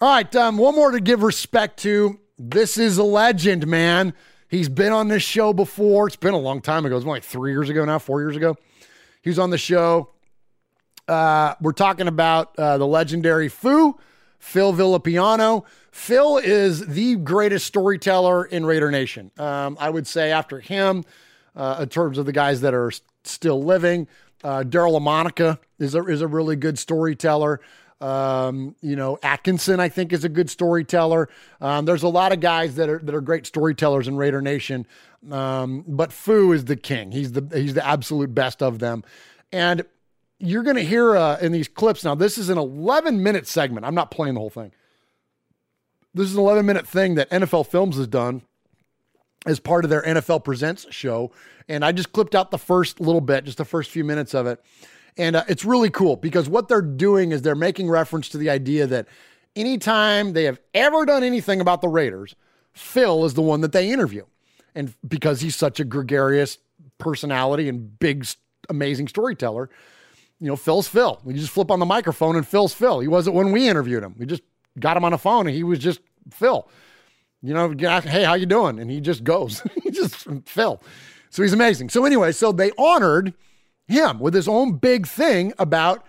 All 0.01 0.09
right, 0.09 0.37
um, 0.37 0.59
one 0.59 0.75
more 0.75 0.91
to 0.91 1.01
give 1.01 1.23
respect 1.23 1.79
to. 1.81 2.19
This 2.39 2.77
is 2.77 2.99
a 2.99 3.03
legend, 3.03 3.67
man. 3.67 4.13
He's 4.49 4.69
been 4.69 4.93
on 4.93 5.09
this 5.09 5.23
show 5.23 5.53
before. 5.53 6.07
It's 6.07 6.17
been 6.17 6.35
a 6.35 6.39
long 6.39 6.61
time 6.61 6.85
ago. 6.85 6.97
It's 6.97 7.07
like 7.07 7.25
three 7.25 7.53
years 7.53 7.71
ago 7.71 7.85
now, 7.85 7.99
four 7.99 8.21
years 8.21 8.37
ago. 8.37 8.57
He 9.23 9.31
was 9.31 9.39
on 9.39 9.51
the 9.51 9.59
show. 9.59 10.11
Uh, 11.09 11.55
we're 11.61 11.73
talking 11.73 12.09
about 12.09 12.57
uh, 12.59 12.79
the 12.79 12.87
legendary 12.87 13.49
Foo. 13.49 13.99
Phil 14.39 14.73
Villapiano. 14.73 15.65
Phil 15.91 16.39
is 16.39 16.87
the 16.87 17.17
greatest 17.17 17.67
storyteller 17.67 18.45
in 18.45 18.65
Raider 18.67 18.91
Nation. 18.91 19.31
Um, 19.39 19.77
I 19.81 19.91
would 19.91 20.07
say 20.07 20.31
after 20.31 20.61
him, 20.61 21.05
uh, 21.57 21.79
in 21.81 21.89
terms 21.89 22.19
of 22.19 22.27
the 22.27 22.33
guys 22.33 22.61
that 22.61 22.75
are 22.75 22.93
still 23.25 23.63
living, 23.63 24.07
uh, 24.47 24.63
Daryle 24.63 25.01
Lamonica 25.01 25.59
is 25.81 25.97
a, 25.97 26.05
is 26.05 26.21
a 26.23 26.29
really 26.29 26.55
good 26.55 26.79
storyteller. 26.79 27.61
Um, 28.01 28.77
you 28.81 28.95
know, 28.95 29.19
Atkinson, 29.21 29.81
I 29.81 29.89
think, 29.89 30.13
is 30.13 30.23
a 30.23 30.29
good 30.29 30.49
storyteller. 30.49 31.29
Um, 31.61 31.85
there's 31.85 32.05
a 32.05 32.09
lot 32.09 32.33
of 32.33 32.39
guys 32.39 32.77
that 32.77 32.89
are 32.89 33.01
that 33.01 33.13
are 33.13 33.21
great 33.21 33.45
storytellers 33.45 34.07
in 34.07 34.17
Raider 34.17 34.41
Nation, 34.41 34.87
um, 35.33 35.85
but 35.89 36.13
Foo 36.13 36.53
is 36.53 36.67
the 36.67 36.77
king. 36.77 37.11
He's 37.11 37.33
the 37.33 37.45
he's 37.53 37.75
the 37.75 37.85
absolute 37.85 38.35
best 38.35 38.63
of 38.63 38.79
them, 38.79 39.03
and 39.51 39.85
you're 40.39 40.63
going 40.63 40.77
to 40.77 40.85
hear 40.85 41.17
uh, 41.17 41.39
in 41.39 41.51
these 41.51 41.67
clips 41.67 42.05
now. 42.05 42.15
This 42.15 42.39
is 42.39 42.49
an 42.49 42.59
11 42.59 43.21
minute 43.23 43.49
segment. 43.49 43.85
I'm 43.85 43.95
not 43.97 44.13
playing 44.13 44.35
the 44.35 44.41
whole 44.41 44.51
thing. 44.51 44.71
This 46.15 46.29
is 46.29 46.35
an 46.35 46.41
11 46.41 46.65
minute 46.65 46.87
thing 46.87 47.17
that 47.17 47.29
NFL 47.31 47.67
Films 47.67 47.97
has 47.97 48.07
done 48.07 48.43
as 49.45 49.61
part 49.61 49.85
of 49.85 49.91
their 49.91 50.03
NFL 50.03 50.45
Presents 50.45 50.87
show, 50.91 51.31
and 51.69 51.85
I 51.85 51.93
just 51.93 52.13
clipped 52.13 52.35
out 52.35 52.51
the 52.51 52.59
first 52.59 53.01
little 53.01 53.21
bit, 53.21 53.45
just 53.45 53.59
the 53.59 53.65
first 53.65 53.91
few 53.91 54.05
minutes 54.05 54.35
of 54.35 54.47
it. 54.47 54.61
And 55.17 55.37
uh, 55.37 55.45
it's 55.49 55.65
really 55.65 55.91
cool 55.91 56.17
because 56.17 56.49
what 56.49 56.69
they're 56.69 56.83
doing 56.83 57.33
is 57.33 57.43
they're 57.43 57.55
making 57.55 57.89
reference 57.89 58.29
to 58.31 58.39
the 58.39 58.51
idea 58.51 58.87
that 58.87 59.07
anytime 59.55 60.33
they 60.33 60.45
have 60.45 60.61
ever 60.75 61.07
done 61.07 61.25
anything 61.25 61.61
about 61.61 61.81
the 61.81 61.89
Raiders, 61.89 62.35
Phil 62.73 63.25
is 63.25 63.35
the 63.35 63.43
one 63.43 63.63
that 63.63 63.73
they 63.73 63.91
interview. 63.91 64.25
And 64.75 64.95
because 65.07 65.41
he's 65.41 65.57
such 65.57 65.81
a 65.81 65.85
gregarious 65.85 66.59
personality 66.99 67.69
and 67.69 67.99
big, 67.99 68.27
amazing 68.69 69.09
storyteller, 69.09 69.71
you 70.39 70.49
know, 70.49 70.57
Phil's 70.57 70.87
Phil. 70.87 71.19
We 71.25 71.33
just 71.33 71.51
flip 71.51 71.71
on 71.71 71.81
the 71.81 71.87
microphone 71.87 72.37
and 72.37 72.47
Phil's 72.47 72.75
Phil. 72.75 73.01
He 73.01 73.09
wasn't 73.09 73.37
when 73.37 73.53
we 73.53 73.69
interviewed 73.69 74.03
him. 74.03 74.15
We 74.19 74.27
just 74.27 74.43
got 74.79 74.99
him 74.99 75.05
on 75.05 75.13
the 75.13 75.19
phone 75.19 75.47
and 75.47 75.57
he 75.57 75.65
was 75.65 75.79
just 75.79 76.01
Phil. 76.31 76.69
You 77.43 77.55
know, 77.55 77.75
hey, 78.01 78.25
how 78.25 78.35
you 78.35 78.47
doing? 78.47 78.79
And 78.79 78.91
he 78.91 79.01
just 79.01 79.25
goes. 79.25 79.63
he 79.83 79.91
just 79.91 80.27
Phil. 80.47 80.83
So 81.31 81.43
he's 81.43 81.53
amazing. 81.53 81.91
So 81.91 82.05
anyway, 82.05 82.33
so 82.33 82.53
they 82.53 82.71
honored 82.79 83.35
him 83.87 84.19
with 84.19 84.35
his 84.35 84.49
own 84.49 84.79
big 84.79 85.07
thing 85.07 85.53
about 85.59 86.05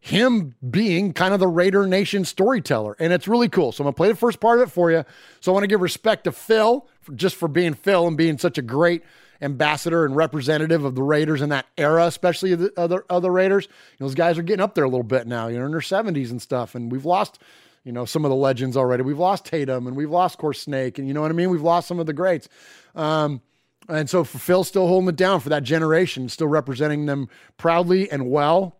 him 0.00 0.56
being 0.68 1.12
kind 1.12 1.32
of 1.32 1.38
the 1.38 1.46
Raider 1.46 1.86
Nation 1.86 2.24
storyteller. 2.24 2.96
And 2.98 3.12
it's 3.12 3.28
really 3.28 3.48
cool. 3.48 3.70
So 3.70 3.82
I'm 3.82 3.84
going 3.84 3.94
to 3.94 3.96
play 3.96 4.08
the 4.08 4.16
first 4.16 4.40
part 4.40 4.58
of 4.58 4.68
it 4.68 4.72
for 4.72 4.90
you. 4.90 5.04
So 5.40 5.52
I 5.52 5.54
want 5.54 5.62
to 5.62 5.68
give 5.68 5.80
respect 5.80 6.24
to 6.24 6.32
Phil 6.32 6.88
for, 7.00 7.12
just 7.12 7.36
for 7.36 7.46
being 7.46 7.74
Phil 7.74 8.08
and 8.08 8.16
being 8.16 8.36
such 8.36 8.58
a 8.58 8.62
great 8.62 9.04
ambassador 9.40 10.04
and 10.04 10.16
representative 10.16 10.84
of 10.84 10.96
the 10.96 11.02
Raiders 11.04 11.40
in 11.40 11.50
that 11.50 11.66
era, 11.78 12.06
especially 12.06 12.54
the 12.56 12.72
other 12.76 13.04
other 13.08 13.30
Raiders. 13.30 13.66
You 13.66 13.70
know, 14.00 14.06
those 14.06 14.16
guys 14.16 14.38
are 14.38 14.42
getting 14.42 14.62
up 14.62 14.74
there 14.74 14.84
a 14.84 14.88
little 14.88 15.04
bit 15.04 15.28
now, 15.28 15.46
you 15.46 15.58
know, 15.58 15.66
in 15.66 15.70
their 15.70 15.80
70s 15.80 16.30
and 16.32 16.42
stuff. 16.42 16.74
And 16.74 16.90
we've 16.90 17.04
lost, 17.04 17.38
you 17.84 17.92
know, 17.92 18.04
some 18.04 18.24
of 18.24 18.30
the 18.30 18.36
legends 18.36 18.76
already. 18.76 19.02
We've 19.02 19.18
lost 19.18 19.44
Tatum 19.44 19.86
and 19.86 19.96
we've 19.96 20.10
lost, 20.10 20.36
of 20.36 20.40
course, 20.40 20.60
Snake. 20.60 20.98
And 20.98 21.08
you 21.08 21.14
know 21.14 21.20
what 21.20 21.30
I 21.30 21.34
mean? 21.34 21.50
We've 21.50 21.62
lost 21.62 21.88
some 21.88 21.98
of 21.98 22.06
the 22.06 22.12
greats. 22.12 22.48
Um, 22.94 23.40
and 23.88 24.08
so 24.08 24.22
for 24.22 24.38
Phil 24.38 24.64
still 24.64 24.86
holding 24.86 25.08
it 25.08 25.16
down 25.16 25.40
for 25.40 25.48
that 25.48 25.64
generation, 25.64 26.28
still 26.28 26.46
representing 26.46 27.06
them 27.06 27.28
proudly 27.56 28.10
and 28.10 28.30
well. 28.30 28.78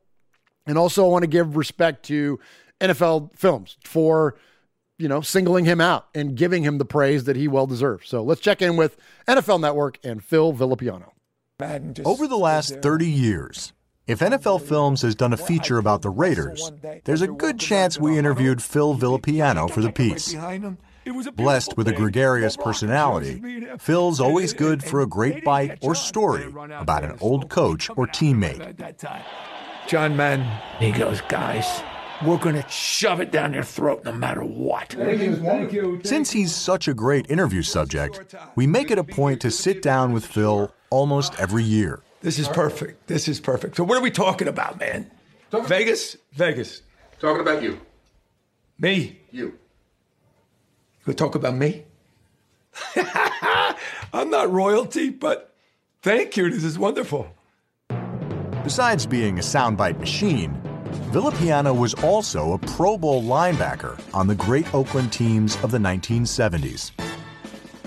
And 0.66 0.78
also 0.78 1.04
I 1.04 1.08
want 1.08 1.24
to 1.24 1.28
give 1.28 1.56
respect 1.56 2.04
to 2.06 2.38
NFL 2.80 3.36
films 3.36 3.76
for 3.84 4.36
you 5.02 5.08
know, 5.08 5.20
singling 5.20 5.64
him 5.64 5.80
out 5.80 6.06
and 6.14 6.36
giving 6.36 6.62
him 6.62 6.78
the 6.78 6.84
praise 6.84 7.24
that 7.24 7.34
he 7.34 7.48
well 7.48 7.66
deserves. 7.66 8.08
So 8.08 8.22
let's 8.22 8.40
check 8.40 8.62
in 8.62 8.76
with 8.76 8.96
NFL 9.26 9.60
Network 9.60 9.98
and 10.04 10.22
Phil 10.22 10.52
Villapiano. 10.52 11.10
Over 12.06 12.28
the 12.28 12.38
last 12.38 12.76
30 12.82 13.10
years, 13.10 13.72
if 14.06 14.18
NFL 14.18 14.62
Films 14.62 15.02
has 15.02 15.14
done 15.14 15.32
a 15.32 15.36
feature 15.36 15.78
about 15.78 16.02
the 16.02 16.10
Raiders, 16.10 16.72
there's 17.04 17.22
a 17.22 17.28
good 17.28 17.60
chance 17.60 17.98
we 17.98 18.18
interviewed 18.18 18.62
Phil 18.62 18.94
Villapiano 18.96 19.70
for 19.70 19.80
the 19.80 19.92
piece. 19.92 20.34
Blessed 21.34 21.76
with 21.76 21.88
a 21.88 21.92
gregarious 21.92 22.56
personality, 22.56 23.66
Phil's 23.78 24.20
always 24.20 24.52
good 24.52 24.82
for 24.82 25.00
a 25.00 25.06
great 25.06 25.44
bite 25.44 25.78
or 25.82 25.94
story 25.94 26.46
about 26.72 27.04
an 27.04 27.16
old 27.20 27.48
coach 27.48 27.90
or 27.90 28.06
teammate. 28.06 28.96
John 29.86 30.16
Madden, 30.16 30.46
he 30.78 30.92
goes, 30.92 31.20
guys, 31.22 31.82
we're 32.24 32.38
going 32.38 32.54
to 32.54 32.68
shove 32.68 33.20
it 33.20 33.32
down 33.32 33.52
your 33.52 33.64
throat 33.64 34.04
no 34.04 34.12
matter 34.12 34.42
what. 34.42 34.96
Since 36.04 36.30
he's 36.30 36.54
such 36.54 36.86
a 36.86 36.94
great 36.94 37.30
interview 37.30 37.62
subject, 37.62 38.34
we 38.54 38.66
make 38.66 38.90
it 38.90 38.98
a 38.98 39.04
point 39.04 39.40
to 39.42 39.50
sit 39.50 39.82
down 39.82 40.12
with 40.12 40.24
Phil 40.24 40.72
almost 40.90 41.38
every 41.38 41.64
year. 41.64 42.00
This 42.22 42.38
is 42.38 42.48
perfect. 42.48 43.08
This 43.08 43.28
is 43.28 43.40
perfect. 43.40 43.76
So, 43.76 43.84
what 43.84 43.98
are 43.98 44.02
we 44.02 44.10
talking 44.10 44.48
about, 44.48 44.78
man? 44.78 45.10
Vegas? 45.52 46.16
Vegas. 46.32 46.82
Talking 47.20 47.42
about 47.42 47.62
you. 47.62 47.80
Me? 48.78 49.20
You. 49.30 49.58
You 51.06 51.12
talk 51.12 51.34
about 51.34 51.54
me? 51.54 51.84
I'm 54.12 54.30
not 54.30 54.50
royalty, 54.50 55.10
but 55.10 55.54
thank 56.02 56.36
you. 56.36 56.50
This 56.50 56.64
is 56.64 56.78
wonderful. 56.78 57.28
Besides 58.64 59.06
being 59.06 59.38
a 59.38 59.42
soundbite 59.42 59.98
machine, 59.98 60.60
Villapiano 61.10 61.76
was 61.76 61.94
also 61.94 62.52
a 62.52 62.58
Pro 62.58 62.96
Bowl 62.96 63.22
linebacker 63.22 64.00
on 64.14 64.26
the 64.26 64.34
great 64.34 64.72
Oakland 64.72 65.12
teams 65.12 65.56
of 65.62 65.70
the 65.70 65.78
1970s. 65.78 66.92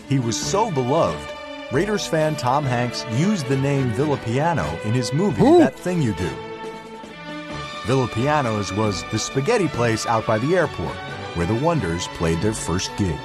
He 0.10 0.20
was 0.20 0.40
so 0.40 0.70
beloved, 0.72 1.35
Raiders 1.72 2.06
fan 2.06 2.36
Tom 2.36 2.64
Hanks 2.64 3.06
used 3.14 3.48
the 3.48 3.58
name 3.58 3.92
Villapiano 3.92 4.84
in 4.86 4.94
his 4.94 5.12
movie 5.14 5.42
Ooh. 5.42 5.58
That 5.60 5.78
Thing 5.78 6.02
You 6.02 6.14
Do. 6.14 6.30
Villapiano's 7.86 8.72
was 8.74 9.04
the 9.12 9.20
spaghetti 9.20 9.68
place 9.68 10.06
out 10.06 10.26
by 10.26 10.38
the 10.38 10.56
airport 10.56 10.96
where 11.36 11.46
the 11.46 11.56
Wonders 11.56 12.08
played 12.10 12.42
their 12.42 12.54
first 12.54 12.96
gig. 12.98 13.20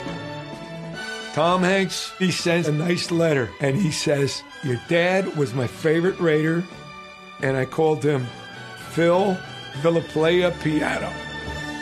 Tom 1.34 1.62
Hanks, 1.62 2.12
he 2.18 2.30
sends 2.30 2.66
a 2.66 2.72
nice 2.72 3.11
letter 3.11 3.49
and 3.61 3.76
he 3.76 3.91
says, 3.91 4.43
Your 4.64 4.80
dad 4.88 5.36
was 5.36 5.55
my 5.55 5.66
favorite 5.66 6.18
Raider 6.18 6.64
and 7.43 7.57
I 7.57 7.66
called 7.66 8.03
him 8.03 8.26
Phil 8.91 9.36
Villaplaya 9.82 10.59
Piano. 10.62 11.12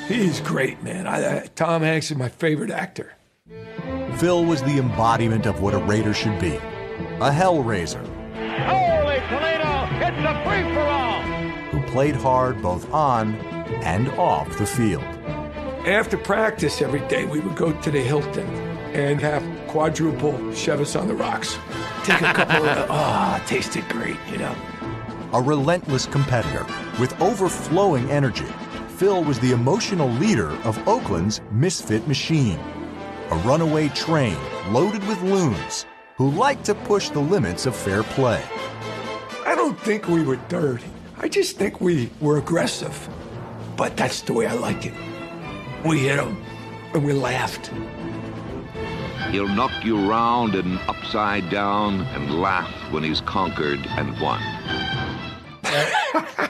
He's 0.06 0.40
great, 0.40 0.82
man. 0.82 1.06
I, 1.06 1.38
I, 1.38 1.46
Tom 1.54 1.82
Hanks 1.82 2.10
is 2.10 2.16
my 2.16 2.28
favorite 2.28 2.70
actor. 2.70 3.14
Phil 4.18 4.44
was 4.44 4.60
the 4.64 4.78
embodiment 4.78 5.46
of 5.46 5.60
what 5.60 5.74
a 5.74 5.78
Raider 5.78 6.12
should 6.12 6.40
be 6.40 6.56
a 6.56 7.30
hellraiser. 7.30 8.04
Holy 8.66 9.20
Toledo, 9.28 9.86
it's 10.04 10.18
a 10.26 10.34
free 10.44 10.74
for 10.74 10.80
all. 10.80 11.22
Who 11.70 11.80
played 11.82 12.16
hard 12.16 12.60
both 12.60 12.92
on 12.92 13.36
and 13.84 14.08
off 14.18 14.58
the 14.58 14.66
field. 14.66 15.04
After 15.86 16.16
practice 16.16 16.82
every 16.82 17.06
day, 17.06 17.26
we 17.26 17.38
would 17.38 17.54
go 17.54 17.72
to 17.72 17.90
the 17.92 18.00
Hilton 18.00 18.48
and 18.92 19.20
have 19.20 19.44
quadruple 19.68 20.32
Chivas 20.50 21.00
on 21.00 21.06
the 21.06 21.14
rocks. 21.14 21.56
Take 22.02 22.20
a 22.22 22.34
couple 22.34 22.68
of, 22.68 22.86
ah, 22.90 23.40
oh, 23.40 23.46
tasted 23.46 23.88
great, 23.88 24.16
you 24.32 24.38
know. 24.38 24.54
A 25.32 25.40
relentless 25.40 26.06
competitor 26.06 26.66
with 26.98 27.20
overflowing 27.20 28.10
energy, 28.10 28.48
Phil 28.96 29.22
was 29.22 29.38
the 29.38 29.52
emotional 29.52 30.08
leader 30.08 30.50
of 30.64 30.76
Oakland's 30.88 31.40
misfit 31.52 32.08
machine. 32.08 32.58
A 33.30 33.36
runaway 33.44 33.88
train 33.90 34.38
loaded 34.70 35.06
with 35.06 35.20
loons 35.20 35.84
who 36.16 36.30
like 36.30 36.62
to 36.62 36.74
push 36.74 37.10
the 37.10 37.20
limits 37.20 37.66
of 37.66 37.76
fair 37.76 38.02
play. 38.02 38.42
I 39.44 39.54
don't 39.54 39.78
think 39.80 40.08
we 40.08 40.22
were 40.22 40.40
dirty. 40.48 40.86
I 41.18 41.28
just 41.28 41.58
think 41.58 41.78
we 41.78 42.08
were 42.20 42.38
aggressive. 42.38 43.08
But 43.76 43.98
that's 43.98 44.22
the 44.22 44.32
way 44.32 44.46
I 44.46 44.54
like 44.54 44.86
it. 44.86 44.94
We 45.84 46.00
hit 46.00 46.18
him 46.18 46.42
and 46.94 47.04
we 47.04 47.12
laughed. 47.12 47.70
He'll 49.30 49.46
knock 49.46 49.84
you 49.84 50.08
round 50.08 50.54
and 50.54 50.78
upside 50.88 51.50
down 51.50 52.00
and 52.00 52.40
laugh 52.40 52.72
when 52.90 53.02
he's 53.02 53.20
conquered 53.20 53.80
and 53.88 54.18
won. 54.22 54.40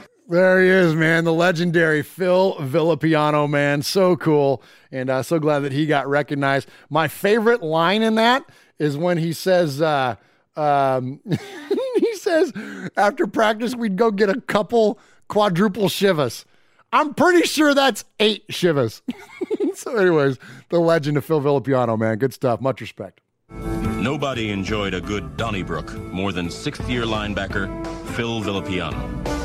There 0.28 0.62
he 0.62 0.68
is, 0.68 0.94
man. 0.94 1.24
The 1.24 1.32
legendary 1.32 2.02
Phil 2.02 2.54
Villapiano, 2.56 3.48
man. 3.48 3.80
So 3.80 4.14
cool. 4.14 4.62
And 4.92 5.08
uh, 5.08 5.22
so 5.22 5.38
glad 5.38 5.60
that 5.60 5.72
he 5.72 5.86
got 5.86 6.06
recognized. 6.06 6.68
My 6.90 7.08
favorite 7.08 7.62
line 7.62 8.02
in 8.02 8.16
that 8.16 8.44
is 8.78 8.94
when 8.98 9.16
he 9.16 9.32
says, 9.32 9.80
uh, 9.80 10.16
um, 10.54 11.20
he 11.96 12.14
says, 12.16 12.52
after 12.94 13.26
practice, 13.26 13.74
we'd 13.74 13.96
go 13.96 14.10
get 14.10 14.28
a 14.28 14.38
couple 14.42 14.98
quadruple 15.28 15.88
Chivas. 15.88 16.44
I'm 16.92 17.14
pretty 17.14 17.46
sure 17.46 17.74
that's 17.74 18.04
eight 18.20 18.46
Chivas. 18.48 19.00
so, 19.74 19.96
anyways, 19.96 20.38
the 20.68 20.78
legend 20.78 21.16
of 21.16 21.24
Phil 21.24 21.40
Villapiano, 21.40 21.98
man. 21.98 22.18
Good 22.18 22.34
stuff. 22.34 22.60
Much 22.60 22.82
respect. 22.82 23.22
Nobody 23.50 24.50
enjoyed 24.50 24.92
a 24.92 25.00
good 25.00 25.38
Donnybrook 25.38 25.94
more 26.12 26.32
than 26.32 26.50
sixth 26.50 26.88
year 26.88 27.04
linebacker 27.04 27.66
Phil 28.14 28.42
Villapiano. 28.42 29.37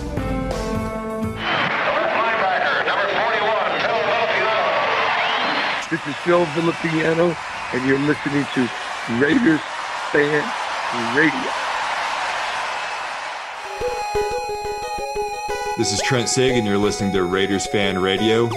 This 5.94 6.08
is 6.08 6.16
Phil 6.24 6.44
Villapiano, 6.44 7.38
and 7.72 7.88
you're 7.88 8.00
listening 8.00 8.44
to 8.56 8.68
Raiders 9.20 9.62
Fan 10.12 10.44
Radio. 11.16 11.52
This 15.78 15.94
is 15.94 16.02
Trent 16.02 16.30
Sieg, 16.30 16.58
and 16.58 16.66
you're 16.66 16.80
listening 16.80 17.14
to 17.14 17.22
Raiders 17.22 17.68
Fan 17.68 18.00
Radio 18.02 18.50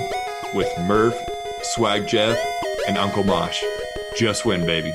with 0.55 0.73
Murph, 0.85 1.15
Swag 1.61 2.09
Jeff, 2.09 2.39
and 2.89 2.97
Uncle 2.97 3.23
Mosh. 3.23 3.63
Just 4.17 4.47
win, 4.47 4.65
baby. 4.65 4.95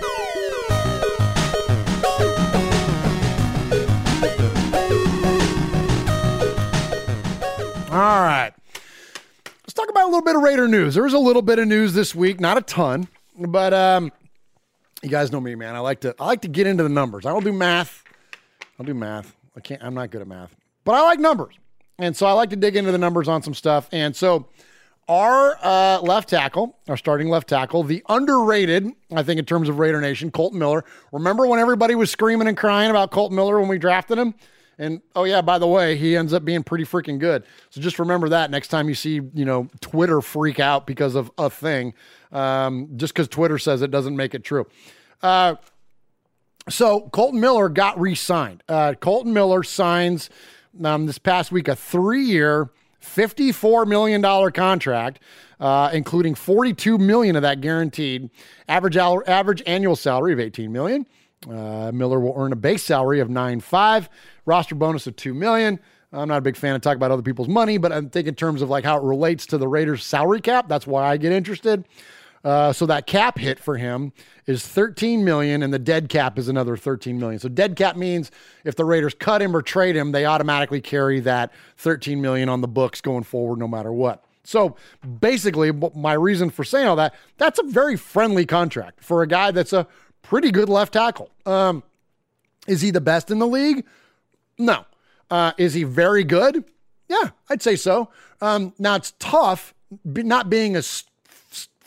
All 7.91 8.23
right. 8.23 8.51
Let's 9.71 9.73
talk 9.73 9.89
about 9.91 10.09
a 10.09 10.10
little 10.21 10.33
bit 10.33 10.37
of 10.37 10.43
Raider 10.43 10.67
news. 10.67 10.93
There 10.93 11.03
was 11.03 11.13
a 11.13 11.19
little 11.19 11.41
bit 11.41 11.57
of 11.57 11.67
news 11.67 11.93
this 11.93 12.13
week, 12.13 12.39
not 12.39 12.57
a 12.57 12.61
ton, 12.61 13.07
but 13.35 13.73
um, 13.73 14.11
you 15.01 15.09
guys 15.09 15.31
know 15.31 15.41
me, 15.41 15.55
man. 15.55 15.75
I 15.75 15.79
like 15.79 16.01
to 16.01 16.13
I 16.19 16.27
like 16.27 16.41
to 16.41 16.47
get 16.47 16.67
into 16.67 16.83
the 16.83 16.89
numbers. 16.89 17.25
I 17.25 17.31
don't 17.31 17.43
do 17.43 17.51
math. 17.51 18.03
I'll 18.79 18.85
do 18.85 18.93
math. 18.93 19.35
I 19.57 19.61
can't. 19.61 19.83
I'm 19.83 19.95
not 19.95 20.11
good 20.11 20.21
at 20.21 20.27
math, 20.27 20.55
but 20.85 20.93
I 20.93 21.01
like 21.01 21.19
numbers, 21.19 21.55
and 21.97 22.15
so 22.15 22.27
I 22.27 22.33
like 22.33 22.51
to 22.51 22.55
dig 22.55 22.75
into 22.75 22.91
the 22.91 22.99
numbers 22.99 23.27
on 23.27 23.41
some 23.41 23.55
stuff. 23.55 23.89
And 23.91 24.15
so, 24.15 24.47
our 25.07 25.57
uh, 25.63 26.01
left 26.01 26.29
tackle, 26.29 26.77
our 26.87 26.97
starting 26.97 27.29
left 27.29 27.49
tackle, 27.49 27.81
the 27.81 28.03
underrated, 28.07 28.91
I 29.11 29.23
think, 29.23 29.39
in 29.39 29.45
terms 29.45 29.69
of 29.69 29.79
Raider 29.79 30.01
Nation, 30.01 30.29
Kolton 30.29 30.59
Miller. 30.59 30.85
Remember 31.11 31.47
when 31.47 31.59
everybody 31.59 31.95
was 31.95 32.11
screaming 32.11 32.47
and 32.47 32.55
crying 32.55 32.91
about 32.91 33.09
Kolton 33.09 33.35
Miller 33.35 33.59
when 33.59 33.69
we 33.69 33.79
drafted 33.79 34.19
him? 34.19 34.35
And 34.81 34.99
oh 35.15 35.25
yeah, 35.25 35.41
by 35.41 35.59
the 35.59 35.67
way, 35.67 35.95
he 35.95 36.17
ends 36.17 36.33
up 36.33 36.43
being 36.43 36.63
pretty 36.63 36.85
freaking 36.85 37.19
good. 37.19 37.43
So 37.69 37.79
just 37.79 37.99
remember 37.99 38.29
that 38.29 38.49
next 38.49 38.69
time 38.69 38.89
you 38.89 38.95
see, 38.95 39.21
you 39.33 39.45
know, 39.45 39.67
Twitter 39.79 40.21
freak 40.21 40.59
out 40.59 40.87
because 40.87 41.13
of 41.13 41.31
a 41.37 41.51
thing. 41.51 41.93
Um, 42.31 42.89
just 42.95 43.13
because 43.13 43.27
Twitter 43.27 43.59
says 43.59 43.83
it 43.83 43.91
doesn't 43.91 44.15
make 44.15 44.33
it 44.33 44.43
true. 44.43 44.65
Uh, 45.21 45.55
so 46.67 47.01
Kolton 47.11 47.39
Miller 47.39 47.69
got 47.69 47.99
re-signed. 47.99 48.63
Uh, 48.67 48.95
Kolton 48.99 49.33
Miller 49.33 49.61
signs 49.61 50.31
um, 50.83 51.05
this 51.05 51.19
past 51.19 51.51
week 51.51 51.67
a 51.67 51.75
three-year, 51.75 52.71
fifty-four 52.99 53.85
million 53.85 54.21
dollar 54.21 54.49
contract, 54.49 55.19
uh, 55.59 55.91
including 55.93 56.33
forty-two 56.33 56.97
million 56.97 57.35
of 57.35 57.43
that 57.43 57.61
guaranteed. 57.61 58.31
Average 58.67 58.97
average 58.97 59.61
annual 59.67 59.95
salary 59.95 60.33
of 60.33 60.39
eighteen 60.39 60.71
million. 60.71 61.05
Uh, 61.49 61.91
Miller 61.93 62.19
will 62.19 62.33
earn 62.37 62.53
a 62.53 62.55
base 62.55 62.83
salary 62.83 63.19
of 63.19 63.29
nine 63.29 63.59
five 63.59 64.09
roster 64.45 64.75
bonus 64.75 65.07
of 65.07 65.15
two 65.15 65.33
million. 65.33 65.79
I'm 66.13 66.27
not 66.27 66.37
a 66.37 66.41
big 66.41 66.57
fan 66.57 66.75
of 66.75 66.81
talking 66.81 66.97
about 66.97 67.11
other 67.11 67.21
people's 67.21 67.47
money, 67.47 67.77
but 67.77 67.91
I 67.91 68.01
think 68.01 68.27
in 68.27 68.35
terms 68.35 68.61
of 68.61 68.69
like 68.69 68.83
how 68.83 68.97
it 68.97 69.03
relates 69.03 69.45
to 69.47 69.57
the 69.57 69.67
Raiders' 69.67 70.03
salary 70.03 70.41
cap, 70.41 70.67
that's 70.67 70.85
why 70.85 71.09
I 71.09 71.17
get 71.17 71.31
interested. 71.31 71.85
Uh, 72.43 72.73
so 72.73 72.85
that 72.87 73.05
cap 73.05 73.37
hit 73.37 73.59
for 73.59 73.77
him 73.77 74.11
is 74.47 74.67
13 74.67 75.23
million, 75.23 75.61
and 75.63 75.73
the 75.73 75.79
dead 75.79 76.09
cap 76.09 76.39
is 76.39 76.47
another 76.47 76.75
13 76.75 77.19
million. 77.19 77.39
So 77.39 77.49
dead 77.49 77.75
cap 77.75 77.95
means 77.95 78.31
if 78.65 78.75
the 78.75 78.83
Raiders 78.83 79.13
cut 79.13 79.41
him 79.41 79.55
or 79.55 79.61
trade 79.61 79.95
him, 79.95 80.11
they 80.11 80.25
automatically 80.25 80.81
carry 80.81 81.19
that 81.21 81.51
13 81.77 82.19
million 82.19 82.49
on 82.49 82.61
the 82.61 82.67
books 82.67 82.99
going 82.99 83.23
forward, 83.23 83.59
no 83.59 83.67
matter 83.67 83.93
what. 83.93 84.25
So 84.43 84.75
basically, 85.19 85.71
my 85.71 86.13
reason 86.13 86.49
for 86.49 86.63
saying 86.63 86.87
all 86.87 86.95
that, 86.95 87.13
that's 87.37 87.59
a 87.59 87.63
very 87.63 87.95
friendly 87.95 88.45
contract 88.45 89.03
for 89.03 89.21
a 89.21 89.27
guy 89.27 89.51
that's 89.51 89.71
a 89.71 89.87
pretty 90.31 90.49
good 90.49 90.69
left 90.69 90.93
tackle. 90.93 91.29
Um, 91.45 91.83
is 92.65 92.79
he 92.79 92.89
the 92.89 93.01
best 93.01 93.31
in 93.31 93.39
the 93.39 93.45
league? 93.45 93.85
No. 94.57 94.85
Uh, 95.29 95.51
is 95.57 95.73
he 95.73 95.83
very 95.83 96.23
good? 96.23 96.63
Yeah, 97.09 97.31
I'd 97.49 97.61
say 97.61 97.75
so. 97.75 98.07
Um, 98.39 98.73
now 98.79 98.95
it's 98.95 99.11
tough, 99.19 99.73
not 100.05 100.49
being 100.49 100.77
a, 100.77 100.83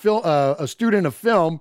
uh, 0.06 0.56
a 0.58 0.68
student 0.68 1.06
of 1.06 1.14
film. 1.14 1.58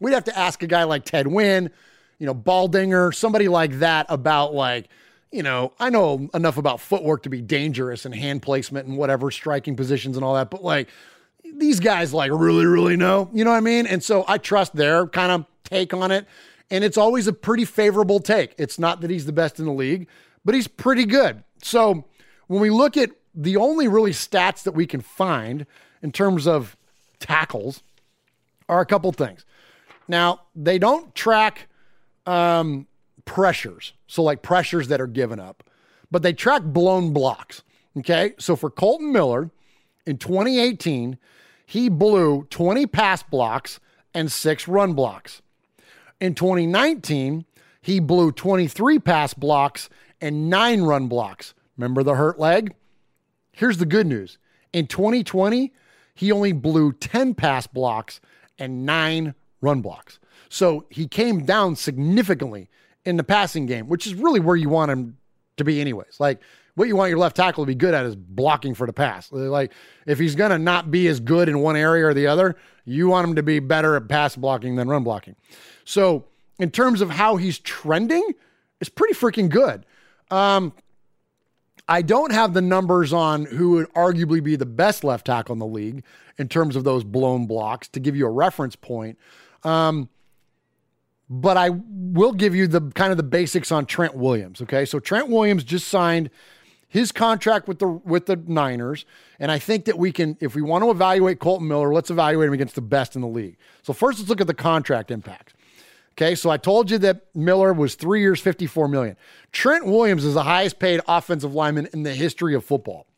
We'd 0.00 0.12
have 0.12 0.24
to 0.24 0.36
ask 0.36 0.60
a 0.64 0.66
guy 0.66 0.82
like 0.82 1.04
Ted 1.04 1.26
Nguyen, 1.26 1.70
you 2.18 2.26
know, 2.26 2.34
Baldinger, 2.34 3.14
somebody 3.14 3.46
like 3.46 3.78
that 3.78 4.06
about 4.08 4.54
like, 4.54 4.88
you 5.30 5.44
know, 5.44 5.72
I 5.78 5.88
know 5.88 6.28
enough 6.34 6.56
about 6.56 6.80
footwork 6.80 7.22
to 7.22 7.28
be 7.28 7.42
dangerous 7.42 8.04
and 8.04 8.12
hand 8.12 8.42
placement 8.42 8.88
and 8.88 8.96
whatever 8.96 9.30
striking 9.30 9.76
positions 9.76 10.16
and 10.16 10.24
all 10.24 10.34
that, 10.34 10.50
but 10.50 10.64
like 10.64 10.88
these 11.58 11.80
guys 11.80 12.12
like 12.12 12.30
really, 12.32 12.66
really 12.66 12.96
know, 12.96 13.30
you 13.32 13.44
know 13.44 13.50
what 13.50 13.56
I 13.56 13.60
mean? 13.60 13.86
And 13.86 14.02
so 14.02 14.24
I 14.28 14.38
trust 14.38 14.74
their 14.74 15.06
kind 15.06 15.32
of 15.32 15.46
take 15.64 15.94
on 15.94 16.10
it. 16.10 16.26
And 16.70 16.82
it's 16.82 16.96
always 16.96 17.26
a 17.26 17.32
pretty 17.32 17.64
favorable 17.64 18.20
take. 18.20 18.54
It's 18.58 18.78
not 18.78 19.00
that 19.02 19.10
he's 19.10 19.26
the 19.26 19.32
best 19.32 19.58
in 19.58 19.66
the 19.66 19.72
league, 19.72 20.08
but 20.44 20.54
he's 20.54 20.66
pretty 20.66 21.04
good. 21.04 21.44
So 21.62 22.04
when 22.46 22.60
we 22.60 22.70
look 22.70 22.96
at 22.96 23.10
the 23.34 23.56
only 23.56 23.88
really 23.88 24.12
stats 24.12 24.62
that 24.62 24.72
we 24.72 24.86
can 24.86 25.00
find 25.00 25.66
in 26.02 26.12
terms 26.12 26.46
of 26.46 26.76
tackles 27.18 27.82
are 28.68 28.80
a 28.80 28.86
couple 28.86 29.10
things. 29.12 29.44
Now, 30.06 30.42
they 30.54 30.78
don't 30.78 31.14
track 31.14 31.68
um, 32.26 32.86
pressures, 33.24 33.92
so 34.06 34.22
like 34.22 34.42
pressures 34.42 34.88
that 34.88 35.00
are 35.00 35.06
given 35.06 35.40
up, 35.40 35.64
but 36.10 36.22
they 36.22 36.32
track 36.32 36.62
blown 36.62 37.12
blocks. 37.12 37.62
Okay. 37.98 38.34
So 38.38 38.56
for 38.56 38.70
Kolton 38.70 39.12
Miller 39.12 39.50
in 40.06 40.18
2018, 40.18 41.18
he 41.66 41.88
blew 41.88 42.46
20 42.50 42.86
pass 42.86 43.22
blocks 43.22 43.80
and 44.12 44.30
six 44.30 44.68
run 44.68 44.92
blocks. 44.92 45.42
In 46.20 46.34
2019, 46.34 47.44
he 47.80 48.00
blew 48.00 48.32
23 48.32 48.98
pass 48.98 49.34
blocks 49.34 49.88
and 50.20 50.48
nine 50.48 50.82
run 50.82 51.08
blocks. 51.08 51.54
Remember 51.76 52.02
the 52.02 52.14
hurt 52.14 52.38
leg? 52.38 52.74
Here's 53.52 53.78
the 53.78 53.86
good 53.86 54.06
news. 54.06 54.38
In 54.72 54.86
2020, 54.86 55.72
he 56.14 56.32
only 56.32 56.52
blew 56.52 56.92
10 56.92 57.34
pass 57.34 57.66
blocks 57.66 58.20
and 58.58 58.86
nine 58.86 59.34
run 59.60 59.80
blocks. 59.80 60.18
So 60.48 60.86
he 60.88 61.06
came 61.06 61.44
down 61.44 61.76
significantly 61.76 62.68
in 63.04 63.16
the 63.16 63.24
passing 63.24 63.66
game, 63.66 63.88
which 63.88 64.06
is 64.06 64.14
really 64.14 64.40
where 64.40 64.56
you 64.56 64.68
want 64.68 64.90
him 64.90 65.18
to 65.56 65.64
be, 65.64 65.80
anyways. 65.80 66.18
Like, 66.18 66.40
what 66.74 66.88
you 66.88 66.96
want 66.96 67.10
your 67.10 67.18
left 67.18 67.36
tackle 67.36 67.64
to 67.64 67.66
be 67.66 67.74
good 67.74 67.94
at 67.94 68.04
is 68.04 68.16
blocking 68.16 68.74
for 68.74 68.86
the 68.86 68.92
pass. 68.92 69.30
Like, 69.30 69.72
if 70.06 70.18
he's 70.18 70.34
going 70.34 70.50
to 70.50 70.58
not 70.58 70.90
be 70.90 71.06
as 71.08 71.20
good 71.20 71.48
in 71.48 71.60
one 71.60 71.76
area 71.76 72.06
or 72.06 72.14
the 72.14 72.26
other, 72.26 72.56
you 72.84 73.08
want 73.08 73.28
him 73.28 73.36
to 73.36 73.42
be 73.42 73.60
better 73.60 73.96
at 73.96 74.08
pass 74.08 74.36
blocking 74.36 74.76
than 74.76 74.88
run 74.88 75.04
blocking. 75.04 75.36
So, 75.84 76.24
in 76.58 76.70
terms 76.70 77.00
of 77.00 77.10
how 77.10 77.36
he's 77.36 77.58
trending, 77.58 78.34
it's 78.80 78.90
pretty 78.90 79.14
freaking 79.14 79.48
good. 79.48 79.86
Um, 80.30 80.72
I 81.88 82.02
don't 82.02 82.32
have 82.32 82.54
the 82.54 82.62
numbers 82.62 83.12
on 83.12 83.44
who 83.44 83.72
would 83.72 83.92
arguably 83.94 84.42
be 84.42 84.56
the 84.56 84.66
best 84.66 85.04
left 85.04 85.26
tackle 85.26 85.52
in 85.52 85.58
the 85.58 85.66
league 85.66 86.02
in 86.38 86.48
terms 86.48 86.76
of 86.76 86.84
those 86.84 87.04
blown 87.04 87.46
blocks 87.46 87.88
to 87.88 88.00
give 88.00 88.16
you 88.16 88.26
a 88.26 88.30
reference 88.30 88.74
point. 88.74 89.18
Um, 89.64 90.08
but 91.28 91.56
I 91.56 91.70
will 91.70 92.32
give 92.32 92.54
you 92.54 92.66
the 92.66 92.80
kind 92.94 93.10
of 93.10 93.16
the 93.16 93.22
basics 93.22 93.70
on 93.72 93.86
Trent 93.86 94.14
Williams. 94.14 94.62
Okay, 94.62 94.84
so 94.84 94.98
Trent 94.98 95.28
Williams 95.28 95.64
just 95.64 95.88
signed 95.88 96.30
his 96.94 97.10
contract 97.10 97.66
with 97.66 97.80
the 97.80 97.88
with 97.88 98.26
the 98.26 98.36
Niners, 98.36 99.04
and 99.40 99.50
I 99.50 99.58
think 99.58 99.86
that 99.86 99.98
we 99.98 100.12
can, 100.12 100.36
if 100.40 100.54
we 100.54 100.62
want 100.62 100.84
to 100.84 100.92
evaluate 100.92 101.40
Kolton 101.40 101.66
Miller, 101.66 101.92
let's 101.92 102.08
evaluate 102.08 102.46
him 102.46 102.52
against 102.54 102.76
the 102.76 102.82
best 102.82 103.16
in 103.16 103.20
the 103.20 103.26
league. 103.26 103.56
So 103.82 103.92
first, 103.92 104.20
let's 104.20 104.28
look 104.28 104.40
at 104.40 104.46
the 104.46 104.54
contract 104.54 105.10
impact. 105.10 105.54
Okay, 106.12 106.36
so 106.36 106.50
I 106.50 106.56
told 106.56 106.92
you 106.92 106.98
that 106.98 107.22
Miller 107.34 107.72
was 107.72 107.96
three 107.96 108.20
years, 108.20 108.40
fifty-four 108.40 108.86
million. 108.86 109.16
Trent 109.50 109.86
Williams 109.86 110.24
is 110.24 110.34
the 110.34 110.44
highest 110.44 110.78
paid 110.78 111.00
offensive 111.08 111.52
lineman 111.52 111.88
in 111.92 112.04
the 112.04 112.14
history 112.14 112.54
of 112.54 112.64
football. 112.64 113.08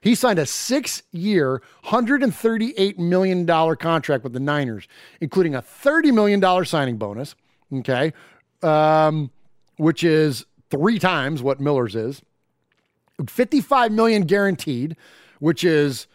He 0.00 0.14
signed 0.14 0.38
a 0.38 0.46
six-year, 0.46 1.60
$138 1.84 2.98
million 2.98 3.46
contract 3.76 4.24
with 4.24 4.32
the 4.32 4.40
Niners, 4.40 4.88
including 5.20 5.54
a 5.54 5.60
$30 5.60 6.14
million 6.14 6.64
signing 6.64 6.96
bonus, 6.96 7.34
okay, 7.70 8.14
um, 8.62 9.30
which 9.76 10.04
is 10.04 10.46
three 10.70 10.98
times 10.98 11.42
what 11.42 11.60
Miller's 11.60 11.94
is. 11.94 12.22
55 13.26 13.92
million 13.92 14.22
guaranteed, 14.22 14.96
which 15.38 15.64
is 15.64 16.06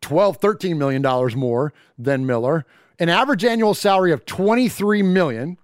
12, 0.00 0.38
13 0.38 0.78
million 0.78 1.02
dollars 1.02 1.36
more 1.36 1.72
than 1.98 2.26
Miller. 2.26 2.66
An 2.98 3.08
average 3.08 3.44
annual 3.44 3.74
salary 3.74 4.12
of 4.12 4.26
23 4.26 5.02
million, 5.02 5.58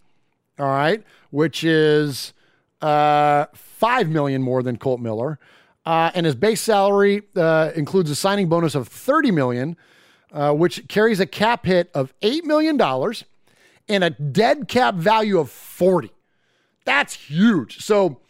all 0.59 0.67
right, 0.67 1.03
which 1.31 1.63
is 1.63 2.33
uh, 2.81 3.47
5 3.53 4.09
million 4.09 4.43
more 4.43 4.63
than 4.63 4.77
Colt 4.77 5.01
Miller. 5.01 5.39
Uh, 5.85 6.11
and 6.15 6.27
his 6.27 6.35
base 6.35 6.61
salary 6.61 7.23
uh, 7.37 7.71
includes 7.75 8.11
a 8.11 8.15
signing 8.15 8.49
bonus 8.49 8.75
of 8.75 8.89
30 8.89 9.31
million, 9.31 9.77
uh, 10.33 10.53
which 10.53 10.87
carries 10.89 11.21
a 11.21 11.27
cap 11.27 11.65
hit 11.65 11.91
of 11.95 12.13
$8 12.21 12.45
million 12.45 12.81
and 13.89 14.05
a 14.05 14.11
dead 14.11 14.69
cap 14.69 14.95
value 14.95 15.39
of 15.39 15.51
40. 15.51 16.11
That's 16.85 17.15
huge. 17.15 17.79
So 17.85 18.21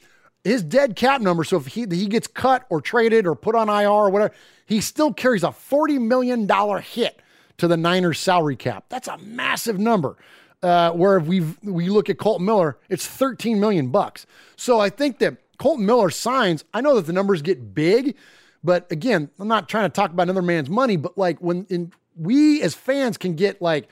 his 0.48 0.62
dead 0.62 0.96
cap 0.96 1.20
number, 1.20 1.44
so 1.44 1.56
if 1.56 1.66
he, 1.66 1.86
he 1.90 2.06
gets 2.06 2.26
cut 2.26 2.66
or 2.70 2.80
traded 2.80 3.26
or 3.26 3.34
put 3.34 3.54
on 3.54 3.68
IR 3.68 3.88
or 3.88 4.10
whatever, 4.10 4.34
he 4.66 4.80
still 4.80 5.12
carries 5.12 5.44
a 5.44 5.48
$40 5.48 6.00
million 6.00 6.48
hit 6.82 7.20
to 7.58 7.68
the 7.68 7.76
Niners 7.76 8.18
salary 8.18 8.56
cap. 8.56 8.86
That's 8.88 9.08
a 9.08 9.18
massive 9.18 9.78
number. 9.78 10.16
Uh, 10.60 10.90
where 10.90 11.16
if 11.16 11.26
we 11.26 11.40
we 11.62 11.88
look 11.88 12.10
at 12.10 12.18
Colt 12.18 12.40
Miller, 12.40 12.78
it's 12.88 13.06
13 13.06 13.60
million 13.60 13.88
bucks. 13.90 14.26
So 14.56 14.80
I 14.80 14.90
think 14.90 15.20
that 15.20 15.36
Colt 15.56 15.78
Miller 15.78 16.10
signs, 16.10 16.64
I 16.74 16.80
know 16.80 16.96
that 16.96 17.06
the 17.06 17.12
numbers 17.12 17.42
get 17.42 17.74
big, 17.74 18.16
but 18.64 18.90
again, 18.90 19.30
I'm 19.38 19.46
not 19.46 19.68
trying 19.68 19.84
to 19.84 19.88
talk 19.88 20.10
about 20.10 20.24
another 20.24 20.42
man's 20.42 20.68
money, 20.68 20.96
but 20.96 21.16
like 21.16 21.38
when 21.38 21.64
in, 21.68 21.92
we 22.16 22.60
as 22.62 22.74
fans 22.74 23.16
can 23.16 23.34
get 23.34 23.62
like, 23.62 23.88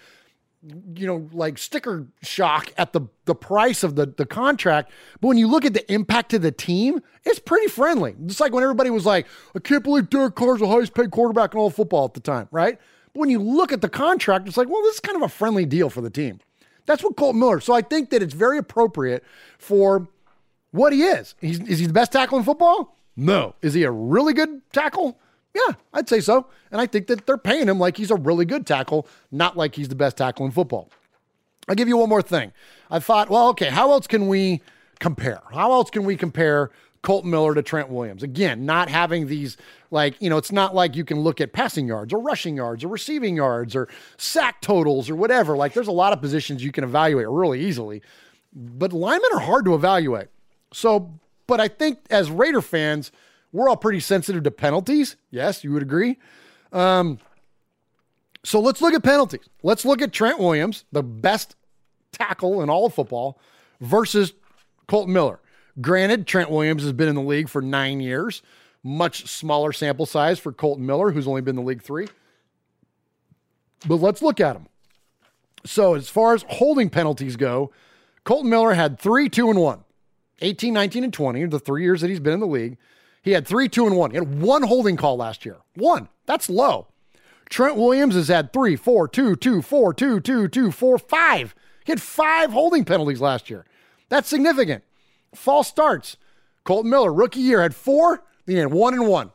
you 0.94 1.06
know, 1.06 1.28
like 1.32 1.58
sticker 1.58 2.06
shock 2.22 2.72
at 2.76 2.92
the 2.92 3.02
the 3.24 3.34
price 3.34 3.82
of 3.82 3.96
the 3.96 4.06
the 4.06 4.26
contract. 4.26 4.90
But 5.20 5.28
when 5.28 5.38
you 5.38 5.48
look 5.48 5.64
at 5.64 5.74
the 5.74 5.92
impact 5.92 6.30
to 6.30 6.38
the 6.38 6.52
team, 6.52 7.00
it's 7.24 7.38
pretty 7.38 7.68
friendly. 7.68 8.14
Just 8.26 8.40
like 8.40 8.52
when 8.52 8.62
everybody 8.62 8.90
was 8.90 9.06
like, 9.06 9.26
I 9.54 9.58
can't 9.58 9.84
believe 9.84 10.10
Derek 10.10 10.34
Carr's 10.34 10.60
the 10.60 10.68
highest 10.68 10.94
paid 10.94 11.10
quarterback 11.10 11.54
in 11.54 11.60
all 11.60 11.70
football 11.70 12.04
at 12.04 12.14
the 12.14 12.20
time, 12.20 12.48
right? 12.50 12.78
But 13.12 13.20
when 13.20 13.30
you 13.30 13.40
look 13.40 13.72
at 13.72 13.80
the 13.80 13.88
contract, 13.88 14.48
it's 14.48 14.56
like, 14.56 14.68
well, 14.68 14.82
this 14.82 14.94
is 14.94 15.00
kind 15.00 15.16
of 15.16 15.22
a 15.22 15.28
friendly 15.28 15.66
deal 15.66 15.90
for 15.90 16.00
the 16.00 16.10
team. 16.10 16.40
That's 16.86 17.02
what 17.02 17.16
Colt 17.16 17.34
Miller. 17.34 17.60
So 17.60 17.72
I 17.72 17.82
think 17.82 18.10
that 18.10 18.22
it's 18.22 18.34
very 18.34 18.58
appropriate 18.58 19.24
for 19.58 20.08
what 20.70 20.92
he 20.92 21.02
is. 21.02 21.34
He's, 21.40 21.60
is 21.60 21.78
he 21.78 21.86
the 21.86 21.92
best 21.92 22.12
tackle 22.12 22.38
in 22.38 22.44
football? 22.44 22.96
No. 23.16 23.54
Is 23.62 23.74
he 23.74 23.82
a 23.82 23.90
really 23.90 24.34
good 24.34 24.60
tackle? 24.72 25.18
Yeah, 25.56 25.74
I'd 25.94 26.06
say 26.06 26.20
so. 26.20 26.48
And 26.70 26.82
I 26.82 26.86
think 26.86 27.06
that 27.06 27.24
they're 27.24 27.38
paying 27.38 27.66
him 27.66 27.78
like 27.78 27.96
he's 27.96 28.10
a 28.10 28.14
really 28.14 28.44
good 28.44 28.66
tackle, 28.66 29.08
not 29.32 29.56
like 29.56 29.74
he's 29.74 29.88
the 29.88 29.94
best 29.94 30.18
tackle 30.18 30.44
in 30.44 30.52
football. 30.52 30.90
I'll 31.66 31.74
give 31.74 31.88
you 31.88 31.96
one 31.96 32.10
more 32.10 32.20
thing. 32.20 32.52
I 32.90 32.98
thought, 32.98 33.30
well, 33.30 33.48
okay, 33.48 33.70
how 33.70 33.90
else 33.90 34.06
can 34.06 34.28
we 34.28 34.60
compare? 34.98 35.40
How 35.52 35.72
else 35.72 35.88
can 35.88 36.04
we 36.04 36.14
compare 36.14 36.70
Kolton 37.02 37.30
Miller 37.30 37.54
to 37.54 37.62
Trent 37.62 37.88
Williams? 37.88 38.22
Again, 38.22 38.66
not 38.66 38.90
having 38.90 39.28
these, 39.28 39.56
like, 39.90 40.20
you 40.20 40.28
know, 40.28 40.36
it's 40.36 40.52
not 40.52 40.74
like 40.74 40.94
you 40.94 41.06
can 41.06 41.20
look 41.20 41.40
at 41.40 41.54
passing 41.54 41.88
yards 41.88 42.12
or 42.12 42.20
rushing 42.20 42.56
yards 42.56 42.84
or 42.84 42.88
receiving 42.88 43.36
yards 43.36 43.74
or 43.74 43.88
sack 44.18 44.60
totals 44.60 45.08
or 45.08 45.16
whatever. 45.16 45.56
Like, 45.56 45.72
there's 45.72 45.88
a 45.88 45.92
lot 45.92 46.12
of 46.12 46.20
positions 46.20 46.62
you 46.62 46.70
can 46.70 46.84
evaluate 46.84 47.28
really 47.28 47.64
easily, 47.64 48.02
but 48.52 48.92
linemen 48.92 49.30
are 49.32 49.40
hard 49.40 49.64
to 49.64 49.74
evaluate. 49.74 50.28
So, 50.72 51.18
but 51.46 51.60
I 51.60 51.68
think 51.68 52.00
as 52.10 52.30
Raider 52.30 52.60
fans, 52.60 53.10
we're 53.52 53.68
all 53.68 53.76
pretty 53.76 54.00
sensitive 54.00 54.42
to 54.44 54.50
penalties. 54.50 55.16
Yes, 55.30 55.64
you 55.64 55.72
would 55.72 55.82
agree. 55.82 56.18
Um, 56.72 57.18
so 58.44 58.60
let's 58.60 58.80
look 58.80 58.94
at 58.94 59.02
penalties. 59.02 59.48
Let's 59.62 59.84
look 59.84 60.02
at 60.02 60.12
Trent 60.12 60.38
Williams, 60.38 60.84
the 60.92 61.02
best 61.02 61.56
tackle 62.12 62.62
in 62.62 62.70
all 62.70 62.86
of 62.86 62.94
football, 62.94 63.40
versus 63.80 64.32
Kolton 64.86 65.12
Miller. 65.12 65.40
Granted, 65.80 66.26
Trent 66.26 66.50
Williams 66.50 66.82
has 66.82 66.92
been 66.92 67.08
in 67.08 67.14
the 67.14 67.22
league 67.22 67.48
for 67.48 67.60
nine 67.60 68.00
years, 68.00 68.42
much 68.82 69.26
smaller 69.26 69.72
sample 69.72 70.06
size 70.06 70.38
for 70.38 70.52
Kolton 70.52 70.86
Miller, 70.86 71.10
who's 71.10 71.26
only 71.26 71.40
been 71.40 71.58
in 71.58 71.64
the 71.64 71.68
league 71.68 71.82
three. 71.82 72.08
But 73.86 73.96
let's 73.96 74.22
look 74.22 74.40
at 74.40 74.56
him. 74.56 74.68
So, 75.64 75.94
as 75.94 76.08
far 76.08 76.34
as 76.34 76.44
holding 76.48 76.88
penalties 76.88 77.36
go, 77.36 77.72
Kolton 78.24 78.48
Miller 78.48 78.74
had 78.74 78.98
three, 78.98 79.28
two, 79.28 79.50
and 79.50 79.58
one. 79.58 79.84
18, 80.40 80.72
19, 80.72 81.04
and 81.04 81.12
20, 81.12 81.46
the 81.46 81.58
three 81.58 81.82
years 81.82 82.02
that 82.02 82.10
he's 82.10 82.20
been 82.20 82.34
in 82.34 82.40
the 82.40 82.46
league. 82.46 82.76
He 83.26 83.32
had 83.32 83.44
three, 83.44 83.68
two, 83.68 83.88
and 83.88 83.96
one. 83.96 84.12
He 84.12 84.18
had 84.18 84.40
one 84.40 84.62
holding 84.62 84.96
call 84.96 85.16
last 85.16 85.44
year. 85.44 85.56
One. 85.74 86.08
That's 86.26 86.48
low. 86.48 86.86
Trent 87.50 87.74
Williams 87.74 88.14
has 88.14 88.28
had 88.28 88.52
three, 88.52 88.76
four, 88.76 89.08
two, 89.08 89.34
two, 89.34 89.62
four, 89.62 89.92
two, 89.92 90.20
two, 90.20 90.46
two, 90.46 90.70
four, 90.70 90.96
five. 90.96 91.52
He 91.84 91.90
had 91.90 92.00
five 92.00 92.52
holding 92.52 92.84
penalties 92.84 93.20
last 93.20 93.50
year. 93.50 93.66
That's 94.10 94.28
significant. 94.28 94.84
False 95.34 95.66
starts. 95.66 96.18
Kolton 96.62 96.88
Miller, 96.88 97.12
rookie 97.12 97.40
year, 97.40 97.62
had 97.62 97.74
four. 97.74 98.22
He 98.46 98.54
had 98.54 98.72
one 98.72 98.94
and 98.94 99.08
one. 99.08 99.32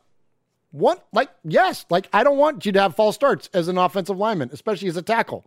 One, 0.70 0.96
like, 1.12 1.28
yes, 1.44 1.84
like, 1.90 2.08
I 2.14 2.24
don't 2.24 2.38
want 2.38 2.64
you 2.64 2.72
to 2.72 2.80
have 2.80 2.96
false 2.96 3.14
starts 3.14 3.50
as 3.52 3.68
an 3.68 3.76
offensive 3.76 4.16
lineman, 4.16 4.48
especially 4.54 4.88
as 4.88 4.96
a 4.96 5.02
tackle. 5.02 5.44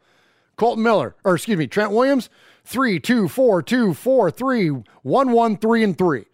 Kolton 0.56 0.84
Miller, 0.84 1.16
or 1.24 1.34
excuse 1.34 1.58
me, 1.58 1.66
Trent 1.66 1.92
Williams, 1.92 2.30
three, 2.64 3.00
two, 3.00 3.28
four, 3.28 3.64
two, 3.64 3.96
four, 3.96 4.30
three, 4.30 4.68
one, 5.02 5.32
one, 5.32 5.58
three, 5.58 5.84
and 5.84 5.98
three. 5.98 6.26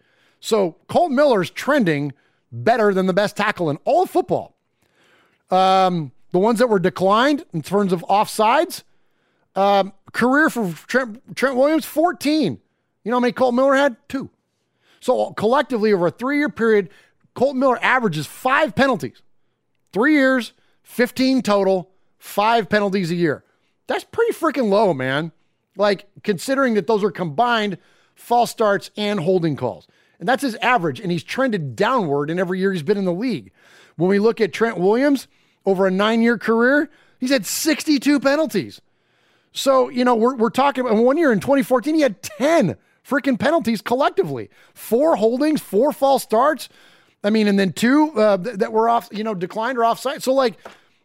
So 0.42 0.76
Kolton 0.88 1.14
Miller's 1.14 1.50
trending 1.50 2.12
better 2.50 2.92
than 2.92 3.06
the 3.06 3.12
best 3.12 3.36
tackle 3.36 3.70
in 3.70 3.78
all 3.84 4.02
of 4.02 4.10
football. 4.10 4.56
Um, 5.50 6.10
the 6.32 6.40
ones 6.40 6.58
that 6.58 6.66
were 6.66 6.80
declined 6.80 7.44
in 7.52 7.62
terms 7.62 7.92
of 7.92 8.04
offsides, 8.10 8.82
um, 9.54 9.92
career 10.12 10.50
for 10.50 10.72
Trent, 10.88 11.36
Trent 11.36 11.56
Williams, 11.56 11.84
14. 11.84 12.60
You 13.04 13.10
know 13.10 13.16
how 13.16 13.20
many 13.20 13.32
Kolton 13.32 13.54
Miller 13.56 13.74
had? 13.74 13.96
Two. 14.08 14.30
So 14.98 15.32
collectively, 15.32 15.92
over 15.92 16.08
a 16.08 16.10
three 16.10 16.38
year 16.38 16.48
period, 16.48 16.90
Kolton 17.34 17.60
Miller 17.60 17.78
averages 17.80 18.26
five 18.26 18.74
penalties. 18.74 19.22
Three 19.92 20.14
years, 20.14 20.54
15 20.82 21.42
total, 21.42 21.88
five 22.18 22.68
penalties 22.68 23.12
a 23.12 23.14
year. 23.14 23.44
That's 23.86 24.04
pretty 24.04 24.32
freaking 24.32 24.70
low, 24.70 24.92
man. 24.92 25.30
Like, 25.76 26.06
considering 26.24 26.74
that 26.74 26.88
those 26.88 27.04
are 27.04 27.12
combined 27.12 27.78
false 28.16 28.50
starts 28.50 28.90
and 28.96 29.20
holding 29.20 29.54
calls. 29.54 29.86
And 30.22 30.28
that's 30.28 30.42
his 30.42 30.54
average. 30.62 31.00
And 31.00 31.10
he's 31.10 31.24
trended 31.24 31.74
downward 31.74 32.30
in 32.30 32.38
every 32.38 32.60
year 32.60 32.72
he's 32.72 32.84
been 32.84 32.96
in 32.96 33.04
the 33.04 33.12
league. 33.12 33.50
When 33.96 34.08
we 34.08 34.20
look 34.20 34.40
at 34.40 34.52
Trent 34.52 34.78
Williams 34.78 35.26
over 35.66 35.84
a 35.84 35.90
nine 35.90 36.22
year 36.22 36.38
career, 36.38 36.90
he's 37.18 37.30
had 37.30 37.44
62 37.44 38.20
penalties. 38.20 38.80
So, 39.50 39.88
you 39.88 40.04
know, 40.04 40.14
we're, 40.14 40.36
we're 40.36 40.50
talking 40.50 40.86
about 40.86 40.96
one 41.02 41.16
year 41.16 41.32
in 41.32 41.40
2014, 41.40 41.96
he 41.96 42.02
had 42.02 42.22
10 42.22 42.76
freaking 43.04 43.36
penalties 43.36 43.82
collectively 43.82 44.48
four 44.74 45.16
holdings, 45.16 45.60
four 45.60 45.92
false 45.92 46.22
starts. 46.22 46.68
I 47.24 47.30
mean, 47.30 47.48
and 47.48 47.58
then 47.58 47.72
two 47.72 48.12
uh, 48.12 48.36
that 48.36 48.72
were 48.72 48.88
off, 48.88 49.08
you 49.10 49.24
know, 49.24 49.34
declined 49.34 49.76
or 49.76 49.84
offside. 49.84 50.22
So, 50.22 50.32
like, 50.32 50.56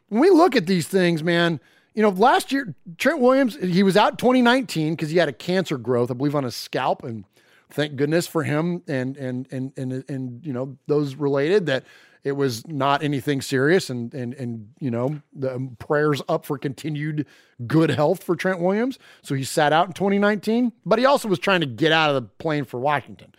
when 0.10 0.22
we 0.22 0.30
look 0.30 0.56
at 0.56 0.68
these 0.68 0.88
things, 0.88 1.24
man, 1.24 1.60
you 1.96 2.04
know, 2.04 2.10
last 2.10 2.52
year, 2.52 2.76
Trent 3.00 3.20
Williams, 3.20 3.56
he 3.56 3.82
was 3.82 3.98
out 3.98 4.20
2019 4.20 4.94
because 4.94 5.10
he 5.10 5.18
had 5.18 5.28
a 5.28 5.34
cancer 5.34 5.80
growth, 5.80 6.12
I 6.12 6.14
believe, 6.14 6.36
on 6.36 6.44
his 6.44 6.56
scalp. 6.56 7.04
And 7.04 7.26
thank 7.70 7.96
goodness 7.96 8.28
for 8.28 8.44
him 8.44 8.84
and, 8.88 9.18
and, 9.18 9.48
and, 9.52 9.74
and, 9.78 10.04
and, 10.10 10.46
you 10.46 10.54
know, 10.54 10.78
those 10.88 11.16
related 11.16 11.66
that 11.68 11.84
it 12.24 12.34
was 12.34 12.68
not 12.68 13.04
anything 13.04 13.42
serious. 13.42 13.90
And, 13.90 14.14
and, 14.14 14.34
and, 14.34 14.70
you 14.80 14.92
know, 14.92 15.22
the 15.34 15.70
prayers 15.80 16.22
up 16.28 16.46
for 16.46 16.58
continued 16.58 17.26
good 17.66 17.90
health 17.92 18.24
for 18.24 18.36
Trent 18.36 18.60
Williams. 18.60 19.00
So 19.22 19.36
he 19.36 19.44
sat 19.44 19.74
out 19.74 19.88
in 19.88 19.94
2019, 19.94 20.74
but 20.86 21.00
he 21.00 21.06
also 21.06 21.28
was 21.28 21.40
trying 21.40 21.62
to 21.62 21.68
get 21.68 21.92
out 21.92 22.10
of 22.10 22.16
the 22.16 22.30
plane 22.38 22.66
for 22.66 22.80
Washington. 22.80 23.34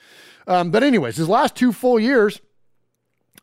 Um, 0.47 0.71
but, 0.71 0.83
anyways, 0.83 1.17
his 1.17 1.29
last 1.29 1.55
two 1.55 1.73
full 1.73 2.01
years, 2.01 2.41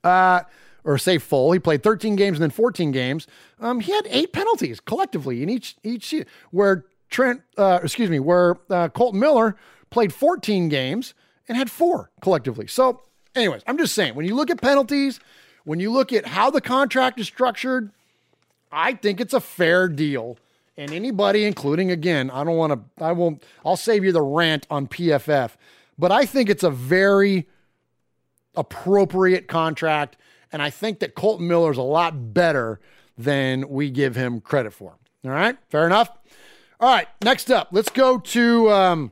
uh, 0.03 0.41
or 0.85 0.97
say 0.97 1.17
full. 1.17 1.51
He 1.51 1.59
played 1.59 1.83
13 1.83 2.15
games 2.15 2.37
and 2.37 2.43
then 2.43 2.51
14 2.51 2.91
games. 2.91 3.27
Um, 3.59 3.79
he 3.79 3.91
had 3.91 4.07
eight 4.09 4.31
penalties 4.31 4.79
collectively 4.79 5.43
in 5.43 5.49
each 5.49 5.75
each 5.83 6.05
season. 6.05 6.27
Where 6.51 6.85
Trent, 7.09 7.41
uh, 7.57 7.79
excuse 7.83 8.09
me, 8.09 8.19
where 8.19 8.55
uh, 8.69 8.89
Kolton 8.89 9.19
Miller 9.19 9.55
played 9.95 10.13
14 10.13 10.69
games 10.69 11.13
and 11.47 11.57
had 11.57 11.71
four 11.71 12.11
collectively. 12.21 12.67
So 12.67 13.01
Anyways, 13.35 13.63
I'm 13.67 13.77
just 13.77 13.93
saying 13.93 14.15
when 14.15 14.25
you 14.25 14.35
look 14.35 14.49
at 14.49 14.61
penalties, 14.61 15.19
when 15.65 15.79
you 15.79 15.91
look 15.91 16.13
at 16.13 16.25
how 16.25 16.49
the 16.49 16.61
contract 16.61 17.19
is 17.19 17.27
structured, 17.27 17.91
I 18.71 18.93
think 18.93 19.19
it's 19.19 19.33
a 19.33 19.41
fair 19.41 19.89
deal. 19.89 20.37
And 20.77 20.91
anybody, 20.91 21.45
including 21.45 21.91
again, 21.91 22.31
I 22.31 22.43
don't 22.43 22.55
want 22.57 22.73
to, 22.73 23.03
I 23.03 23.11
won't, 23.11 23.43
I'll 23.65 23.77
save 23.77 24.03
you 24.03 24.11
the 24.11 24.21
rant 24.21 24.65
on 24.69 24.87
PFF, 24.87 25.51
but 25.97 26.11
I 26.11 26.25
think 26.25 26.49
it's 26.49 26.63
a 26.63 26.69
very 26.69 27.47
appropriate 28.55 29.47
contract. 29.47 30.17
And 30.51 30.61
I 30.61 30.69
think 30.69 30.99
that 30.99 31.15
Kolton 31.15 31.47
Miller 31.47 31.71
is 31.71 31.77
a 31.77 31.81
lot 31.81 32.33
better 32.33 32.79
than 33.17 33.67
we 33.69 33.89
give 33.89 34.15
him 34.15 34.39
credit 34.39 34.73
for. 34.73 34.95
All 35.25 35.31
right, 35.31 35.57
fair 35.69 35.85
enough. 35.85 36.09
All 36.79 36.93
right, 36.93 37.07
next 37.23 37.51
up, 37.51 37.69
let's 37.71 37.89
go 37.89 38.19
to 38.19 38.69
um, 38.69 39.11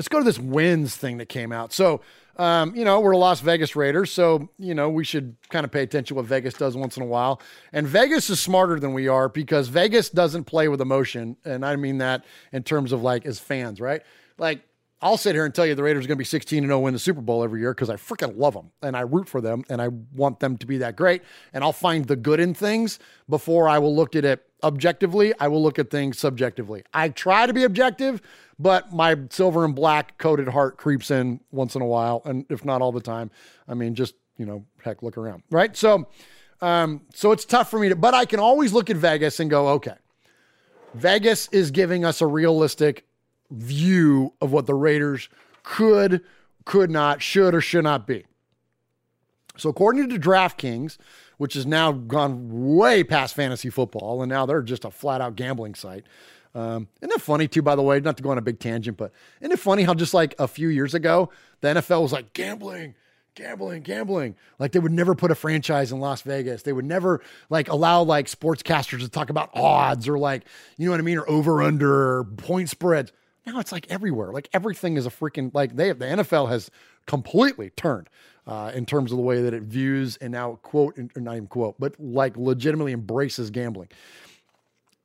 let's 0.00 0.08
go 0.08 0.16
to 0.16 0.24
this 0.24 0.38
wins 0.38 0.96
thing 0.96 1.18
that 1.18 1.28
came 1.28 1.52
out. 1.52 1.74
So, 1.74 2.00
um, 2.38 2.74
you 2.74 2.86
know, 2.86 3.00
we're 3.00 3.14
Las 3.14 3.40
Vegas 3.40 3.76
Raiders, 3.76 4.10
so 4.10 4.48
you 4.56 4.74
know 4.74 4.88
we 4.88 5.04
should 5.04 5.36
kind 5.50 5.62
of 5.62 5.70
pay 5.70 5.82
attention 5.82 6.16
what 6.16 6.24
Vegas 6.24 6.54
does 6.54 6.74
once 6.74 6.96
in 6.96 7.02
a 7.02 7.06
while. 7.06 7.38
And 7.74 7.86
Vegas 7.86 8.30
is 8.30 8.40
smarter 8.40 8.80
than 8.80 8.94
we 8.94 9.08
are 9.08 9.28
because 9.28 9.68
Vegas 9.68 10.08
doesn't 10.08 10.44
play 10.44 10.68
with 10.68 10.80
emotion, 10.80 11.36
and 11.44 11.66
I 11.66 11.76
mean 11.76 11.98
that 11.98 12.24
in 12.50 12.62
terms 12.62 12.92
of 12.92 13.02
like 13.02 13.26
as 13.26 13.38
fans, 13.38 13.78
right? 13.78 14.00
Like 14.38 14.62
I'll 15.02 15.16
sit 15.16 15.34
here 15.34 15.46
and 15.46 15.54
tell 15.54 15.64
you 15.64 15.74
the 15.74 15.82
Raiders 15.82 16.04
are 16.04 16.08
going 16.08 16.16
to 16.16 16.20
be 16.20 16.24
16 16.24 16.58
and 16.58 16.68
0 16.68 16.78
win 16.80 16.92
the 16.92 16.98
Super 16.98 17.22
Bowl 17.22 17.42
every 17.42 17.60
year 17.60 17.72
because 17.72 17.88
I 17.88 17.96
freaking 17.96 18.36
love 18.36 18.54
them 18.54 18.70
and 18.82 18.96
I 18.96 19.00
root 19.00 19.28
for 19.28 19.40
them 19.40 19.64
and 19.70 19.80
I 19.80 19.88
want 19.88 20.40
them 20.40 20.58
to 20.58 20.66
be 20.66 20.78
that 20.78 20.96
great. 20.96 21.22
And 21.52 21.64
I'll 21.64 21.72
find 21.72 22.04
the 22.04 22.16
good 22.16 22.38
in 22.38 22.52
things 22.52 22.98
before 23.28 23.68
I 23.68 23.78
will 23.78 23.94
look 23.96 24.14
at 24.14 24.26
it 24.26 24.46
objectively. 24.62 25.32
I 25.40 25.48
will 25.48 25.62
look 25.62 25.78
at 25.78 25.90
things 25.90 26.18
subjectively. 26.18 26.84
I 26.92 27.08
try 27.08 27.46
to 27.46 27.54
be 27.54 27.64
objective, 27.64 28.20
but 28.58 28.92
my 28.92 29.16
silver 29.30 29.64
and 29.64 29.74
black 29.74 30.18
coated 30.18 30.48
heart 30.48 30.76
creeps 30.76 31.10
in 31.10 31.40
once 31.50 31.74
in 31.74 31.80
a 31.80 31.86
while, 31.86 32.20
and 32.26 32.44
if 32.50 32.64
not 32.64 32.82
all 32.82 32.92
the 32.92 33.00
time. 33.00 33.30
I 33.66 33.74
mean, 33.74 33.94
just 33.94 34.14
you 34.36 34.46
know, 34.46 34.64
heck, 34.82 35.02
look 35.02 35.18
around, 35.18 35.42
right? 35.50 35.76
So, 35.76 36.08
um, 36.62 37.02
so 37.14 37.30
it's 37.32 37.44
tough 37.44 37.70
for 37.70 37.78
me 37.78 37.90
to, 37.90 37.96
but 37.96 38.14
I 38.14 38.24
can 38.24 38.40
always 38.40 38.72
look 38.72 38.88
at 38.88 38.96
Vegas 38.96 39.38
and 39.38 39.50
go, 39.50 39.68
okay, 39.68 39.96
Vegas 40.94 41.48
is 41.52 41.70
giving 41.70 42.06
us 42.06 42.22
a 42.22 42.26
realistic 42.26 43.06
view 43.50 44.32
of 44.40 44.52
what 44.52 44.66
the 44.66 44.74
Raiders 44.74 45.28
could, 45.62 46.22
could 46.64 46.90
not, 46.90 47.22
should, 47.22 47.54
or 47.54 47.60
should 47.60 47.84
not 47.84 48.06
be. 48.06 48.24
So, 49.56 49.68
according 49.68 50.08
to 50.10 50.18
DraftKings, 50.18 50.96
which 51.36 51.54
has 51.54 51.66
now 51.66 51.92
gone 51.92 52.74
way 52.76 53.04
past 53.04 53.34
fantasy 53.34 53.70
football, 53.70 54.22
and 54.22 54.30
now 54.30 54.46
they're 54.46 54.62
just 54.62 54.84
a 54.84 54.90
flat 54.90 55.20
out 55.20 55.36
gambling 55.36 55.74
site. 55.74 56.04
Um, 56.54 56.88
isn't 57.00 57.14
it 57.14 57.20
funny, 57.20 57.46
too, 57.46 57.62
by 57.62 57.76
the 57.76 57.82
way? 57.82 58.00
Not 58.00 58.16
to 58.16 58.22
go 58.22 58.30
on 58.30 58.38
a 58.38 58.42
big 58.42 58.58
tangent, 58.58 58.96
but 58.96 59.12
isn't 59.40 59.52
it 59.52 59.58
funny 59.58 59.82
how 59.82 59.94
just 59.94 60.14
like 60.14 60.34
a 60.38 60.48
few 60.48 60.68
years 60.68 60.94
ago, 60.94 61.30
the 61.60 61.68
NFL 61.68 62.02
was 62.02 62.12
like 62.12 62.32
gambling, 62.32 62.94
gambling, 63.34 63.82
gambling. 63.82 64.36
Like 64.58 64.72
they 64.72 64.78
would 64.78 64.92
never 64.92 65.14
put 65.14 65.30
a 65.30 65.34
franchise 65.34 65.92
in 65.92 66.00
Las 66.00 66.22
Vegas. 66.22 66.62
They 66.62 66.72
would 66.72 66.84
never 66.84 67.22
like 67.48 67.68
allow 67.68 68.02
like 68.02 68.26
sportscasters 68.26 69.00
to 69.00 69.08
talk 69.08 69.30
about 69.30 69.50
odds 69.54 70.08
or 70.08 70.18
like, 70.18 70.44
you 70.76 70.86
know 70.86 70.92
what 70.92 71.00
I 71.00 71.04
mean, 71.04 71.18
or 71.18 71.28
over 71.28 71.62
under 71.62 72.24
point 72.24 72.68
spreads. 72.68 73.12
Now 73.50 73.58
it's 73.58 73.72
like 73.72 73.86
everywhere. 73.90 74.32
Like 74.32 74.48
everything 74.52 74.96
is 74.96 75.06
a 75.06 75.10
freaking 75.10 75.50
like 75.52 75.74
they 75.74 75.88
have 75.88 75.98
the 75.98 76.06
NFL 76.06 76.48
has 76.50 76.70
completely 77.06 77.70
turned 77.70 78.08
uh, 78.46 78.70
in 78.74 78.86
terms 78.86 79.10
of 79.10 79.16
the 79.16 79.22
way 79.22 79.42
that 79.42 79.52
it 79.52 79.64
views 79.64 80.16
and 80.18 80.32
now 80.32 80.56
quote 80.62 80.96
or 80.98 81.20
not 81.20 81.34
even 81.34 81.48
quote, 81.48 81.74
but 81.78 81.94
like 81.98 82.36
legitimately 82.36 82.92
embraces 82.92 83.50
gambling. 83.50 83.88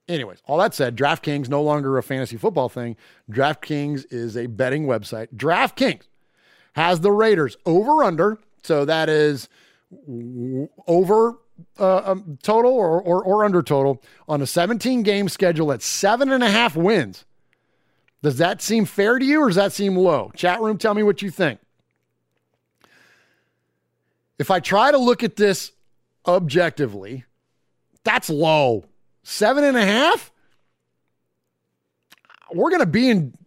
Anyways, 0.08 0.44
all 0.46 0.60
that 0.60 0.76
said, 0.76 0.96
DraftKings 0.96 1.50
no 1.50 1.64
longer 1.64 1.98
a 1.98 2.04
fantasy 2.04 2.38
football 2.38 2.70
thing. 2.70 2.96
DraftKings 3.32 4.06
is 4.12 4.38
a 4.38 4.46
betting 4.46 4.86
website. 4.86 5.30
DraftKings 5.36 6.04
has 6.74 7.00
the 7.00 7.12
Raiders 7.12 7.58
over 7.66 8.04
under, 8.04 8.38
so 8.64 8.86
that 8.86 9.10
is 9.10 9.50
over 10.86 11.40
uh, 11.80 12.12
um, 12.12 12.38
total 12.44 12.74
or, 12.74 13.02
or 13.02 13.24
or 13.24 13.46
under 13.46 13.64
total 13.64 14.04
on 14.28 14.42
a 14.42 14.46
17 14.46 15.02
game 15.04 15.30
schedule 15.30 15.72
at 15.72 15.82
seven 15.82 16.32
and 16.32 16.44
a 16.44 16.52
half 16.52 16.76
wins. 16.76 17.26
Does 18.26 18.40
that 18.40 18.60
seem 18.60 18.86
fair 18.86 19.20
to 19.20 19.24
you 19.24 19.44
or 19.44 19.50
does 19.50 19.56
that 19.56 19.72
seem 19.72 19.96
low? 19.96 20.32
Chat 20.36 20.60
room, 20.60 20.80
tell 20.80 20.96
me 20.96 21.04
what 21.04 21.22
you 21.22 21.30
think. 21.30 21.60
If 24.40 24.50
I 24.50 24.60
try 24.60 24.90
to 24.90 24.98
look 24.98 25.22
at 25.22 25.36
this 25.36 25.72
objectively, 26.26 27.24
that's 28.04 28.28
low. 28.28 28.86
Seven 29.22 29.64
and 29.64 29.78
a 29.78 29.86
half? 29.86 30.32
We're 32.52 32.72
going 32.72 32.80
to 32.80 32.88
be 32.88 33.12
in 33.12 33.38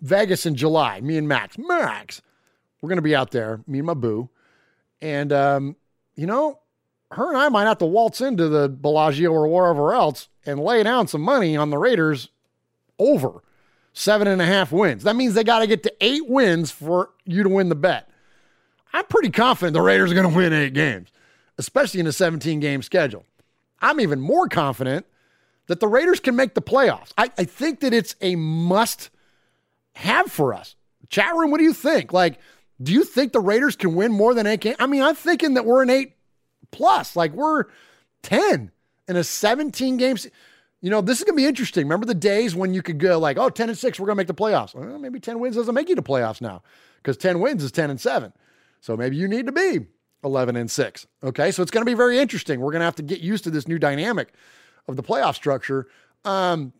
Vegas 0.00 0.46
in 0.46 0.56
July, 0.56 1.00
me 1.00 1.16
and 1.16 1.28
Max. 1.28 1.56
Max, 1.56 2.22
we're 2.80 2.88
going 2.88 2.96
to 2.96 3.02
be 3.02 3.14
out 3.14 3.30
there, 3.30 3.60
me 3.68 3.78
and 3.78 3.86
my 3.86 3.94
boo. 3.94 4.28
And, 5.00 5.32
um, 5.32 5.76
you 6.16 6.26
know, 6.26 6.58
her 7.12 7.28
and 7.28 7.38
I 7.38 7.48
might 7.50 7.66
have 7.66 7.78
to 7.78 7.86
waltz 7.86 8.20
into 8.20 8.48
the 8.48 8.68
Bellagio 8.68 9.30
or 9.30 9.46
wherever 9.46 9.94
else 9.94 10.28
and 10.44 10.58
lay 10.58 10.82
down 10.82 11.06
some 11.06 11.20
money 11.20 11.56
on 11.56 11.70
the 11.70 11.78
Raiders 11.78 12.30
over 12.98 13.44
seven 13.92 14.28
and 14.28 14.40
a 14.40 14.46
half 14.46 14.72
wins. 14.72 15.04
That 15.04 15.16
means 15.16 15.34
they 15.34 15.44
got 15.44 15.60
to 15.60 15.66
get 15.66 15.82
to 15.84 15.94
eight 16.00 16.26
wins 16.28 16.70
for 16.70 17.10
you 17.24 17.42
to 17.42 17.48
win 17.48 17.68
the 17.68 17.74
bet. 17.74 18.08
I'm 18.92 19.04
pretty 19.06 19.30
confident 19.30 19.74
the 19.74 19.80
Raiders 19.80 20.10
are 20.12 20.14
going 20.14 20.28
to 20.28 20.36
win 20.36 20.52
eight 20.52 20.74
games, 20.74 21.10
especially 21.58 22.00
in 22.00 22.06
a 22.06 22.12
17 22.12 22.60
game 22.60 22.82
schedule. 22.82 23.24
I'm 23.80 24.00
even 24.00 24.20
more 24.20 24.48
confident 24.48 25.06
that 25.66 25.80
the 25.80 25.88
Raiders 25.88 26.20
can 26.20 26.36
make 26.36 26.54
the 26.54 26.62
playoffs. 26.62 27.12
I, 27.16 27.30
I 27.38 27.44
think 27.44 27.80
that 27.80 27.94
it's 27.94 28.14
a 28.20 28.36
must 28.36 29.10
have 29.94 30.30
for 30.30 30.54
us. 30.54 30.76
Chat 31.08 31.34
room, 31.34 31.50
what 31.50 31.58
do 31.58 31.64
you 31.64 31.72
think? 31.72 32.12
Like, 32.12 32.38
do 32.82 32.92
you 32.92 33.04
think 33.04 33.32
the 33.32 33.40
Raiders 33.40 33.76
can 33.76 33.94
win 33.94 34.12
more 34.12 34.34
than 34.34 34.46
eight 34.46 34.60
games? 34.60 34.76
I 34.78 34.86
mean, 34.86 35.02
I'm 35.02 35.14
thinking 35.14 35.54
that 35.54 35.64
we're 35.64 35.82
an 35.82 35.90
eight 35.90 36.14
plus, 36.70 37.16
like 37.16 37.32
we're 37.32 37.64
10 38.22 38.70
in 39.08 39.16
a 39.16 39.24
17 39.24 39.96
games. 39.96 40.26
You 40.82 40.90
know, 40.90 41.00
this 41.00 41.18
is 41.18 41.24
going 41.24 41.36
to 41.36 41.42
be 41.42 41.46
interesting. 41.46 41.84
Remember 41.84 42.06
the 42.06 42.14
days 42.14 42.54
when 42.54 42.74
you 42.74 42.82
could 42.82 42.98
go 42.98 43.18
like, 43.18 43.38
oh, 43.38 43.48
10 43.48 43.68
and 43.68 43.78
6, 43.78 44.00
we're 44.00 44.06
going 44.06 44.16
to 44.16 44.20
make 44.20 44.26
the 44.26 44.34
playoffs. 44.34 44.74
Well, 44.74 44.98
maybe 44.98 45.20
10 45.20 45.38
wins 45.38 45.56
doesn't 45.56 45.74
make 45.74 45.88
you 45.88 45.94
the 45.94 46.02
playoffs 46.02 46.40
now 46.40 46.62
because 46.96 47.16
10 47.16 47.40
wins 47.40 47.62
is 47.62 47.72
10 47.72 47.88
and 47.88 48.00
7. 48.00 48.32
So 48.80 48.96
maybe 48.96 49.16
you 49.16 49.28
need 49.28 49.46
to 49.46 49.52
be 49.52 49.86
11 50.24 50.56
and 50.56 50.70
6. 50.70 51.06
Okay. 51.22 51.52
So 51.52 51.62
it's 51.62 51.70
going 51.70 51.86
to 51.86 51.90
be 51.90 51.94
very 51.94 52.18
interesting. 52.18 52.60
We're 52.60 52.72
going 52.72 52.80
to 52.80 52.86
have 52.86 52.96
to 52.96 53.02
get 53.02 53.20
used 53.20 53.44
to 53.44 53.50
this 53.50 53.68
new 53.68 53.78
dynamic 53.78 54.34
of 54.88 54.96
the 54.96 55.02
playoff 55.02 55.36
structure. 55.36 55.86
Um, 56.24 56.72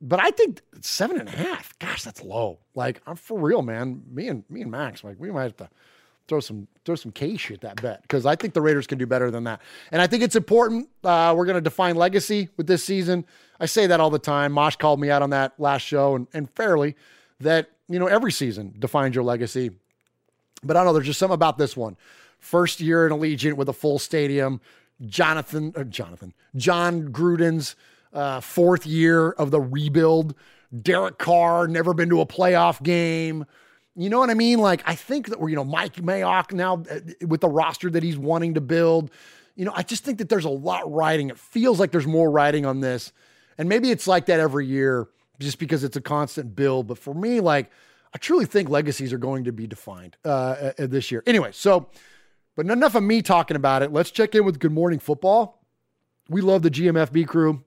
but 0.00 0.20
I 0.20 0.30
think 0.32 0.60
seven 0.80 1.18
and 1.18 1.28
a 1.28 1.32
half, 1.32 1.78
gosh, 1.78 2.02
that's 2.02 2.22
low. 2.22 2.58
Like, 2.74 3.00
I'm 3.06 3.16
for 3.16 3.38
real, 3.38 3.62
man. 3.62 4.02
Me 4.10 4.28
and 4.28 4.44
me 4.50 4.62
and 4.62 4.70
Max, 4.70 5.02
like, 5.02 5.16
we 5.18 5.30
might 5.30 5.44
have 5.44 5.56
to 5.58 5.70
throw 6.28 6.40
some 6.40 6.68
throw 6.84 6.94
some 6.94 7.12
cash 7.12 7.50
at 7.50 7.60
that 7.62 7.80
bet 7.80 8.02
because 8.02 8.26
I 8.26 8.36
think 8.36 8.54
the 8.54 8.60
Raiders 8.60 8.86
can 8.86 8.98
do 8.98 9.06
better 9.06 9.30
than 9.30 9.44
that. 9.44 9.60
And 9.92 10.00
I 10.00 10.06
think 10.06 10.22
it's 10.22 10.36
important. 10.36 10.88
Uh, 11.02 11.34
we're 11.36 11.46
going 11.46 11.56
to 11.56 11.60
define 11.60 11.96
legacy 11.96 12.48
with 12.56 12.66
this 12.66 12.84
season. 12.84 13.24
I 13.60 13.66
say 13.66 13.86
that 13.86 14.00
all 14.00 14.10
the 14.10 14.18
time. 14.18 14.52
Mosh 14.52 14.76
called 14.76 15.00
me 15.00 15.10
out 15.10 15.22
on 15.22 15.30
that 15.30 15.58
last 15.58 15.82
show, 15.82 16.14
and, 16.14 16.26
and 16.32 16.50
fairly 16.50 16.96
that 17.40 17.70
you 17.88 17.98
know 17.98 18.06
every 18.06 18.32
season 18.32 18.74
defines 18.78 19.14
your 19.14 19.24
legacy. 19.24 19.70
But 20.62 20.76
I 20.76 20.80
don't 20.80 20.86
know. 20.86 20.92
There's 20.94 21.06
just 21.06 21.18
something 21.18 21.34
about 21.34 21.58
this 21.58 21.76
one. 21.76 21.96
First 22.38 22.80
year 22.80 23.06
in 23.06 23.12
Allegiant 23.12 23.54
with 23.54 23.68
a 23.68 23.72
full 23.72 23.98
stadium. 23.98 24.60
Jonathan, 25.06 25.72
uh, 25.76 25.84
Jonathan, 25.84 26.32
Jon 26.56 27.08
Gruden's 27.08 27.74
uh, 28.12 28.40
fourth 28.40 28.86
year 28.86 29.30
of 29.30 29.50
the 29.50 29.60
rebuild. 29.60 30.34
Derek 30.82 31.18
Carr 31.18 31.68
never 31.68 31.94
been 31.94 32.08
to 32.10 32.20
a 32.20 32.26
playoff 32.26 32.82
game. 32.82 33.44
You 33.96 34.10
know 34.10 34.18
what 34.18 34.30
I 34.30 34.34
mean? 34.34 34.58
Like 34.58 34.82
I 34.86 34.94
think 34.94 35.28
that 35.28 35.40
we're 35.40 35.50
you 35.50 35.56
know 35.56 35.64
Mike 35.64 35.94
Mayock 35.96 36.52
now 36.52 36.82
uh, 36.90 37.26
with 37.26 37.40
the 37.40 37.48
roster 37.48 37.90
that 37.90 38.02
he's 38.02 38.18
wanting 38.18 38.54
to 38.54 38.60
build. 38.60 39.10
You 39.54 39.64
know, 39.64 39.72
I 39.74 39.82
just 39.82 40.04
think 40.04 40.18
that 40.18 40.28
there's 40.28 40.44
a 40.44 40.50
lot 40.50 40.90
riding. 40.92 41.30
It 41.30 41.38
feels 41.38 41.78
like 41.78 41.92
there's 41.92 42.06
more 42.06 42.30
riding 42.30 42.66
on 42.66 42.80
this, 42.80 43.12
and 43.56 43.68
maybe 43.68 43.90
it's 43.90 44.08
like 44.08 44.26
that 44.26 44.40
every 44.40 44.66
year 44.66 45.08
just 45.38 45.58
because 45.58 45.84
it's 45.84 45.96
a 45.96 46.00
constant 46.00 46.56
build. 46.56 46.88
But 46.88 46.98
for 46.98 47.14
me, 47.14 47.40
like 47.40 47.70
I 48.14 48.18
truly 48.18 48.46
think 48.46 48.68
legacies 48.68 49.12
are 49.12 49.18
going 49.18 49.44
to 49.44 49.52
be 49.52 49.66
defined 49.66 50.16
uh, 50.24 50.28
uh, 50.28 50.72
this 50.78 51.10
year. 51.10 51.22
Anyway, 51.26 51.50
so, 51.52 51.88
but 52.56 52.66
enough 52.66 52.94
of 52.94 53.02
me 53.02 53.22
talking 53.22 53.56
about 53.56 53.82
it. 53.82 53.92
Let's 53.92 54.10
check 54.10 54.34
in 54.34 54.44
with 54.44 54.60
Good 54.60 54.72
Morning 54.72 55.00
Football. 55.00 55.60
We 56.28 56.40
love 56.40 56.62
the 56.62 56.70
GMFB 56.70 57.26
crew. 57.26 57.62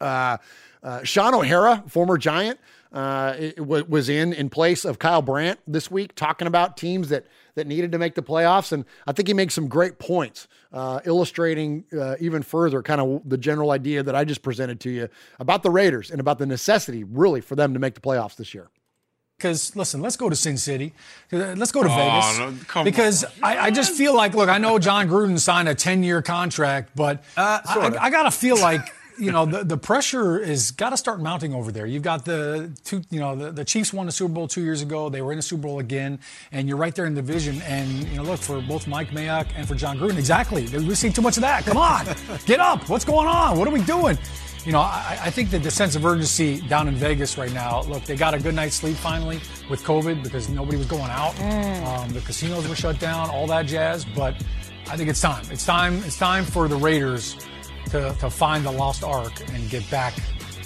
Uh, 0.00 0.38
uh, 0.82 1.02
Shaun 1.02 1.34
O'Hara, 1.34 1.82
former 1.88 2.16
Giant, 2.16 2.60
uh, 2.92 3.36
was 3.58 4.08
in 4.08 4.32
in 4.32 4.48
place 4.48 4.84
of 4.84 4.98
Kyle 4.98 5.22
Brandt 5.22 5.60
this 5.66 5.90
week, 5.90 6.14
talking 6.14 6.46
about 6.46 6.76
teams 6.76 7.08
that 7.08 7.26
that 7.54 7.66
needed 7.66 7.92
to 7.92 7.98
make 7.98 8.14
the 8.14 8.22
playoffs, 8.22 8.70
and 8.72 8.84
I 9.06 9.12
think 9.12 9.28
he 9.28 9.34
makes 9.34 9.54
some 9.54 9.66
great 9.66 9.98
points, 9.98 10.46
uh, 10.72 11.00
illustrating 11.04 11.84
uh, 11.98 12.16
even 12.20 12.42
further 12.42 12.82
kind 12.82 13.00
of 13.00 13.22
the 13.24 13.38
general 13.38 13.70
idea 13.70 14.02
that 14.02 14.14
I 14.14 14.24
just 14.24 14.42
presented 14.42 14.78
to 14.80 14.90
you 14.90 15.08
about 15.40 15.62
the 15.62 15.70
Raiders 15.70 16.10
and 16.10 16.20
about 16.20 16.38
the 16.38 16.46
necessity, 16.46 17.02
really, 17.02 17.40
for 17.40 17.56
them 17.56 17.72
to 17.74 17.80
make 17.80 17.94
the 17.94 18.00
playoffs 18.00 18.36
this 18.36 18.54
year. 18.54 18.68
Because 19.36 19.76
listen, 19.76 20.00
let's 20.00 20.16
go 20.16 20.30
to 20.30 20.36
Sin 20.36 20.56
City. 20.56 20.94
Let's 21.30 21.72
go 21.72 21.82
to 21.82 21.90
oh, 21.90 21.96
Vegas. 21.96 22.74
No, 22.74 22.84
because 22.84 23.24
I, 23.42 23.66
I, 23.66 23.70
just 23.70 23.92
feel 23.92 24.16
like, 24.16 24.34
look, 24.34 24.48
I 24.48 24.56
know 24.56 24.78
Jon 24.78 25.08
Gruden 25.08 25.38
signed 25.38 25.68
a 25.68 25.74
10-year 25.74 26.22
contract, 26.22 26.92
but 26.96 27.22
uh, 27.36 27.60
I, 27.66 27.78
I, 27.78 28.04
I 28.04 28.10
got 28.10 28.22
to 28.22 28.30
feel 28.30 28.58
like 28.58 28.80
you 29.18 29.32
know, 29.32 29.46
the, 29.46 29.64
the 29.64 29.76
pressure 29.76 30.38
is 30.38 30.70
got 30.70 30.90
to 30.90 30.96
start 30.96 31.20
mounting 31.20 31.54
over 31.54 31.72
there. 31.72 31.86
You've 31.86 32.02
got 32.02 32.24
the 32.24 32.70
two, 32.84 33.02
you 33.10 33.20
know, 33.20 33.34
the, 33.34 33.52
the 33.52 33.64
Chiefs 33.64 33.92
won 33.92 34.06
the 34.06 34.12
Super 34.12 34.32
Bowl 34.32 34.48
two 34.48 34.62
years 34.62 34.82
ago. 34.82 35.08
They 35.08 35.22
were 35.22 35.32
in 35.32 35.38
the 35.38 35.42
Super 35.42 35.62
Bowl 35.62 35.78
again, 35.78 36.18
and 36.52 36.68
you're 36.68 36.76
right 36.76 36.94
there 36.94 37.06
in 37.06 37.14
the 37.14 37.22
division. 37.22 37.62
And 37.62 37.90
you 38.08 38.16
know, 38.16 38.22
look 38.22 38.40
for 38.40 38.60
both 38.60 38.86
Mike 38.86 39.10
Mayock 39.10 39.46
and 39.56 39.66
for 39.66 39.74
Jon 39.74 39.98
Gruden, 39.98 40.18
exactly. 40.18 40.66
We're 40.68 40.94
seeing 40.94 41.12
too 41.12 41.22
much 41.22 41.36
of 41.36 41.42
that. 41.42 41.64
Come 41.64 41.76
on, 41.76 42.06
get 42.46 42.60
up. 42.60 42.88
What's 42.88 43.04
going 43.04 43.28
on? 43.28 43.58
What 43.58 43.68
are 43.68 43.72
we 43.72 43.82
doing? 43.82 44.18
You 44.64 44.72
know, 44.72 44.80
I, 44.80 45.18
I 45.22 45.30
think 45.30 45.50
that 45.50 45.62
the 45.62 45.70
sense 45.70 45.94
of 45.94 46.04
urgency 46.04 46.60
down 46.62 46.88
in 46.88 46.96
Vegas 46.96 47.38
right 47.38 47.52
now. 47.52 47.82
Look, 47.82 48.02
they 48.04 48.16
got 48.16 48.34
a 48.34 48.40
good 48.40 48.54
night's 48.54 48.74
sleep 48.74 48.96
finally 48.96 49.40
with 49.70 49.84
COVID 49.84 50.24
because 50.24 50.48
nobody 50.48 50.76
was 50.76 50.86
going 50.86 51.10
out. 51.10 51.38
Um, 51.40 52.12
the 52.12 52.20
casinos 52.20 52.68
were 52.68 52.74
shut 52.74 52.98
down, 52.98 53.30
all 53.30 53.46
that 53.46 53.66
jazz. 53.66 54.04
But 54.04 54.34
I 54.90 54.96
think 54.96 55.08
it's 55.08 55.20
time. 55.20 55.44
It's 55.52 55.64
time. 55.64 56.02
It's 56.04 56.18
time 56.18 56.44
for 56.44 56.66
the 56.66 56.76
Raiders 56.76 57.36
to, 57.90 58.14
to 58.20 58.30
find 58.30 58.64
the 58.64 58.70
lost 58.72 59.02
ark 59.04 59.32
and 59.52 59.68
get 59.70 59.88
back 59.90 60.14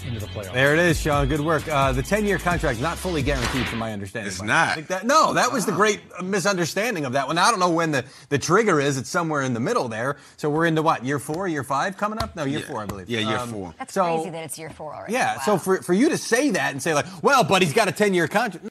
into 0.06 0.18
the 0.18 0.26
playoffs. 0.26 0.54
There 0.54 0.72
it 0.72 0.78
is, 0.78 0.98
Shaun. 0.98 1.28
Good 1.28 1.40
work. 1.40 1.68
Uh, 1.68 1.92
the 1.92 2.02
10 2.02 2.24
year 2.24 2.38
contract 2.38 2.80
not 2.80 2.96
fully 2.96 3.22
guaranteed, 3.22 3.66
from 3.68 3.78
my 3.78 3.92
understanding. 3.92 4.28
It's 4.28 4.40
not. 4.40 4.68
I 4.70 4.74
think 4.76 4.86
that, 4.86 5.06
no, 5.06 5.34
that 5.34 5.52
was 5.52 5.66
the 5.66 5.72
great 5.72 6.00
misunderstanding 6.22 7.04
of 7.04 7.12
that 7.12 7.26
one. 7.26 7.36
I 7.36 7.50
don't 7.50 7.60
know 7.60 7.68
when 7.70 7.90
the, 7.90 8.04
the 8.30 8.38
trigger 8.38 8.80
is. 8.80 8.96
It's 8.96 9.10
somewhere 9.10 9.42
in 9.42 9.52
the 9.52 9.60
middle 9.60 9.88
there. 9.88 10.16
So 10.38 10.48
we're 10.48 10.64
into 10.66 10.80
what, 10.80 11.04
year 11.04 11.18
four, 11.18 11.46
year 11.48 11.62
five 11.62 11.98
coming 11.98 12.18
up? 12.18 12.34
No, 12.34 12.44
year 12.44 12.60
Yeah. 12.60 12.66
four, 12.66 12.80
I 12.82 12.86
believe. 12.86 13.10
Yeah, 13.10 13.20
year 13.20 13.36
Um, 13.38 13.50
four. 13.50 13.74
That's 13.78 13.92
so, 13.92 14.04
crazy 14.16 14.30
that 14.30 14.44
it's 14.44 14.58
year 14.58 14.70
four 14.70 14.94
already. 14.94 15.12
Yeah, 15.12 15.36
Wow. 15.36 15.42
so 15.44 15.58
for, 15.58 15.82
for 15.82 15.92
you 15.92 16.08
to 16.08 16.16
say 16.18 16.50
that 16.50 16.72
and 16.72 16.82
say, 16.82 16.94
like, 16.94 17.06
well, 17.22 17.44
but 17.44 17.60
he's 17.60 17.74
got 17.74 17.86
a 17.88 17.92
10 17.92 18.14
year 18.14 18.26
contract. 18.26 18.68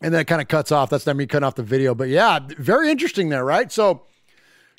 and 0.00 0.14
then 0.14 0.20
it 0.22 0.24
kind 0.26 0.40
of 0.40 0.48
cuts 0.48 0.72
off. 0.72 0.88
That's 0.88 1.04
not 1.06 1.16
me 1.16 1.26
cutting 1.26 1.44
off 1.46 1.56
the 1.56 1.62
video, 1.62 1.94
but 1.94 2.08
yeah, 2.08 2.38
very 2.56 2.90
interesting 2.90 3.28
there, 3.28 3.44
right? 3.44 3.70
So, 3.70 4.02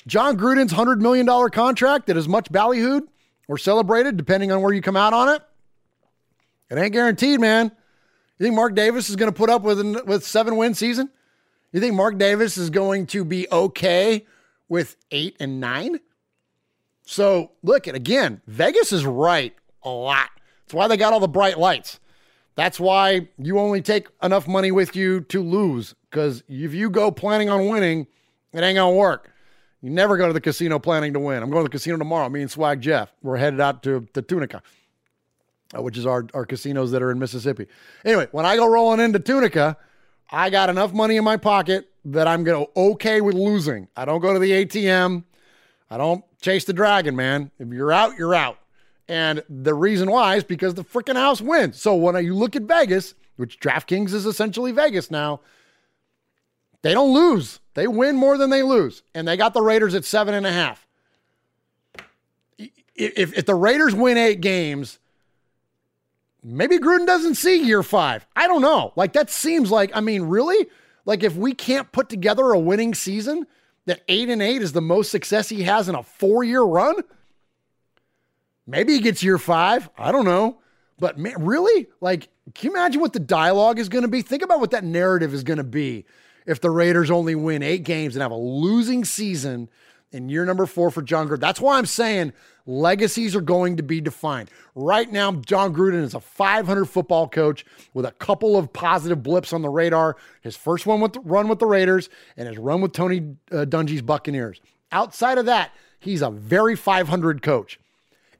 Jon 0.06 0.36
Gruden's 0.36 0.72
hundred 0.72 1.02
million 1.02 1.26
dollar 1.26 1.50
contract 1.50 2.06
that 2.06 2.16
is 2.16 2.28
much 2.28 2.50
ballyhooed 2.50 3.02
or 3.48 3.58
celebrated, 3.58 4.16
depending 4.16 4.52
on 4.52 4.62
where 4.62 4.72
you 4.72 4.80
come 4.82 4.96
out 4.96 5.12
on 5.12 5.28
it. 5.28 5.42
It 6.70 6.78
ain't 6.78 6.92
guaranteed, 6.92 7.40
man. 7.40 7.72
You 8.38 8.44
think 8.44 8.54
Mark 8.54 8.74
Davis 8.74 9.10
is 9.10 9.16
going 9.16 9.30
to 9.30 9.36
put 9.36 9.50
up 9.50 9.62
with 9.62 9.80
with 10.06 10.24
seven 10.24 10.56
win 10.56 10.74
season? 10.74 11.10
You 11.72 11.80
think 11.80 11.94
Mark 11.94 12.18
Davis 12.18 12.56
is 12.56 12.70
going 12.70 13.06
to 13.08 13.24
be 13.24 13.46
okay 13.50 14.26
with 14.68 14.96
eight 15.10 15.36
and 15.40 15.60
nine? 15.60 16.00
So 17.04 17.52
look 17.62 17.88
at 17.88 17.94
again, 17.94 18.40
Vegas 18.46 18.92
is 18.92 19.04
right 19.04 19.54
a 19.82 19.90
lot. 19.90 20.30
That's 20.64 20.74
why 20.74 20.88
they 20.88 20.96
got 20.96 21.12
all 21.12 21.20
the 21.20 21.28
bright 21.28 21.58
lights. 21.58 21.98
That's 22.54 22.78
why 22.78 23.28
you 23.38 23.58
only 23.58 23.82
take 23.82 24.08
enough 24.22 24.46
money 24.46 24.70
with 24.70 24.94
you 24.94 25.22
to 25.22 25.42
lose. 25.42 25.94
Because 26.10 26.42
if 26.48 26.74
you 26.74 26.90
go 26.90 27.10
planning 27.10 27.48
on 27.48 27.68
winning, 27.68 28.06
it 28.52 28.60
ain't 28.60 28.76
gonna 28.76 28.94
work. 28.94 29.29
You 29.82 29.90
never 29.90 30.16
go 30.16 30.26
to 30.26 30.32
the 30.32 30.40
casino 30.40 30.78
planning 30.78 31.14
to 31.14 31.20
win. 31.20 31.42
I'm 31.42 31.50
going 31.50 31.64
to 31.64 31.68
the 31.68 31.72
casino 31.72 31.96
tomorrow. 31.96 32.28
Me 32.28 32.42
and 32.42 32.50
Swag 32.50 32.80
Jeff. 32.80 33.12
We're 33.22 33.38
headed 33.38 33.60
out 33.60 33.82
to 33.84 34.06
the 34.12 34.22
Tunica, 34.22 34.62
uh, 35.76 35.82
which 35.82 35.96
is 35.96 36.04
our, 36.04 36.26
our 36.34 36.44
casinos 36.44 36.90
that 36.90 37.02
are 37.02 37.10
in 37.10 37.18
Mississippi. 37.18 37.66
Anyway, 38.04 38.28
when 38.32 38.44
I 38.44 38.56
go 38.56 38.68
rolling 38.68 39.00
into 39.00 39.18
Tunica, 39.18 39.78
I 40.30 40.50
got 40.50 40.68
enough 40.68 40.92
money 40.92 41.16
in 41.16 41.24
my 41.24 41.38
pocket 41.38 41.88
that 42.04 42.28
I'm 42.28 42.44
gonna 42.44 42.66
okay 42.76 43.20
with 43.20 43.34
losing. 43.34 43.88
I 43.96 44.04
don't 44.04 44.20
go 44.20 44.32
to 44.32 44.38
the 44.38 44.50
ATM. 44.50 45.24
I 45.90 45.96
don't 45.96 46.24
chase 46.40 46.64
the 46.64 46.72
dragon, 46.72 47.16
man. 47.16 47.50
If 47.58 47.68
you're 47.68 47.92
out, 47.92 48.16
you're 48.16 48.34
out. 48.34 48.58
And 49.08 49.42
the 49.48 49.74
reason 49.74 50.10
why 50.10 50.36
is 50.36 50.44
because 50.44 50.74
the 50.74 50.84
freaking 50.84 51.16
house 51.16 51.40
wins. 51.40 51.80
So 51.80 51.96
when 51.96 52.22
you 52.24 52.34
look 52.34 52.54
at 52.54 52.62
Vegas, 52.62 53.14
which 53.36 53.58
DraftKings 53.58 54.12
is 54.12 54.24
essentially 54.24 54.70
Vegas 54.70 55.10
now, 55.10 55.40
they 56.82 56.94
don't 56.94 57.12
lose. 57.12 57.60
They 57.74 57.86
win 57.86 58.16
more 58.16 58.38
than 58.38 58.50
they 58.50 58.62
lose. 58.62 59.02
And 59.14 59.26
they 59.28 59.36
got 59.36 59.54
the 59.54 59.62
Raiders 59.62 59.94
at 59.94 60.04
seven 60.04 60.34
and 60.34 60.46
a 60.46 60.52
half. 60.52 60.86
If, 62.94 63.36
if 63.36 63.46
the 63.46 63.54
Raiders 63.54 63.94
win 63.94 64.18
eight 64.18 64.40
games, 64.40 64.98
maybe 66.42 66.78
Gruden 66.78 67.06
doesn't 67.06 67.36
see 67.36 67.64
year 67.64 67.82
five. 67.82 68.26
I 68.36 68.46
don't 68.46 68.62
know. 68.62 68.92
Like 68.96 69.14
that 69.14 69.30
seems 69.30 69.70
like, 69.70 69.90
I 69.94 70.00
mean, 70.00 70.22
really? 70.22 70.66
Like 71.04 71.22
if 71.22 71.36
we 71.36 71.54
can't 71.54 71.90
put 71.92 72.08
together 72.08 72.50
a 72.50 72.58
winning 72.58 72.94
season, 72.94 73.46
that 73.86 74.02
eight 74.08 74.28
and 74.28 74.42
eight 74.42 74.62
is 74.62 74.72
the 74.72 74.82
most 74.82 75.10
success 75.10 75.48
he 75.48 75.62
has 75.62 75.88
in 75.88 75.94
a 75.94 76.02
four 76.02 76.44
year 76.44 76.62
run? 76.62 76.96
Maybe 78.66 78.92
he 78.92 79.00
gets 79.00 79.22
year 79.22 79.38
five. 79.38 79.88
I 79.98 80.12
don't 80.12 80.26
know. 80.26 80.58
But 80.98 81.18
man, 81.18 81.34
really? 81.38 81.88
Like, 82.00 82.28
can 82.54 82.70
you 82.70 82.76
imagine 82.76 83.00
what 83.00 83.14
the 83.14 83.20
dialogue 83.20 83.78
is 83.78 83.88
going 83.88 84.02
to 84.02 84.08
be? 84.08 84.20
Think 84.20 84.42
about 84.42 84.60
what 84.60 84.72
that 84.72 84.84
narrative 84.84 85.32
is 85.32 85.42
going 85.42 85.56
to 85.56 85.64
be 85.64 86.04
if 86.46 86.60
the 86.60 86.70
Raiders 86.70 87.10
only 87.10 87.34
win 87.34 87.62
eight 87.62 87.84
games 87.84 88.14
and 88.14 88.22
have 88.22 88.30
a 88.30 88.36
losing 88.36 89.04
season 89.04 89.68
in 90.12 90.28
year 90.28 90.44
number 90.44 90.66
four 90.66 90.90
for 90.90 91.02
Jon 91.02 91.28
Gruden. 91.28 91.40
That's 91.40 91.60
why 91.60 91.78
I'm 91.78 91.86
saying 91.86 92.32
legacies 92.66 93.36
are 93.36 93.40
going 93.40 93.76
to 93.76 93.82
be 93.82 94.00
defined. 94.00 94.50
Right 94.74 95.10
now, 95.10 95.32
Jon 95.32 95.74
Gruden 95.74 96.02
is 96.02 96.14
a 96.14 96.20
500 96.20 96.84
football 96.86 97.28
coach 97.28 97.64
with 97.94 98.04
a 98.04 98.12
couple 98.12 98.56
of 98.56 98.72
positive 98.72 99.22
blips 99.22 99.52
on 99.52 99.62
the 99.62 99.68
radar. 99.68 100.16
His 100.40 100.56
first 100.56 100.86
one 100.86 101.00
with 101.00 101.16
run 101.24 101.48
with 101.48 101.58
the 101.58 101.66
Raiders 101.66 102.08
and 102.36 102.48
his 102.48 102.58
run 102.58 102.80
with 102.80 102.92
Tony 102.92 103.36
uh, 103.52 103.64
Dungy's 103.64 104.02
Buccaneers. 104.02 104.60
Outside 104.92 105.38
of 105.38 105.46
that, 105.46 105.72
he's 105.98 106.22
a 106.22 106.30
very 106.30 106.74
500 106.74 107.42
coach. 107.42 107.78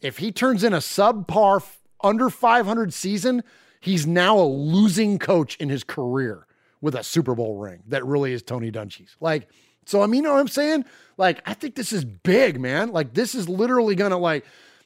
If 0.00 0.18
he 0.18 0.32
turns 0.32 0.64
in 0.64 0.72
a 0.72 0.78
subpar 0.78 1.64
under 2.02 2.30
500 2.30 2.92
season, 2.92 3.42
he's 3.80 4.06
now 4.06 4.38
a 4.38 4.42
losing 4.42 5.18
coach 5.18 5.56
in 5.56 5.68
his 5.68 5.84
career 5.84 6.46
with 6.80 6.94
a 6.94 7.02
Super 7.02 7.34
Bowl 7.34 7.56
ring 7.56 7.82
that 7.88 8.04
really 8.04 8.32
is 8.32 8.42
Tony 8.42 8.70
Dungy's. 8.70 9.16
Like, 9.20 9.48
so 9.86 10.02
I 10.02 10.06
mean, 10.06 10.22
you 10.22 10.28
know 10.28 10.34
what 10.34 10.40
I'm 10.40 10.48
saying? 10.48 10.84
Like, 11.16 11.42
I 11.46 11.54
think 11.54 11.74
this 11.74 11.92
is 11.92 12.04
big, 12.04 12.60
man. 12.60 12.92
Like, 12.92 13.14
this 13.14 13.34
is 13.34 13.48
literally 13.48 13.94
gonna 13.94 14.18
like 14.18 14.44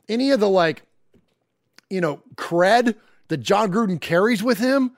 any 0.08 0.30
of 0.30 0.40
the 0.40 0.48
like, 0.48 0.82
you 1.90 2.00
know, 2.00 2.22
cred 2.36 2.96
that 3.28 3.38
Jon 3.38 3.70
Gruden 3.70 4.00
carries 4.00 4.42
with 4.42 4.58
him. 4.58 4.92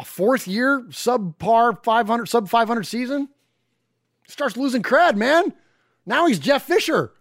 A 0.00 0.04
fourth 0.04 0.46
year 0.46 0.82
subpar 0.90 1.82
500 1.82 2.26
sub 2.26 2.48
500 2.48 2.84
season 2.84 3.28
starts 4.28 4.56
losing 4.56 4.82
cred, 4.82 5.16
man. 5.16 5.52
Now 6.06 6.26
he's 6.26 6.38
Jeff 6.38 6.62
Fisher. 6.62 7.12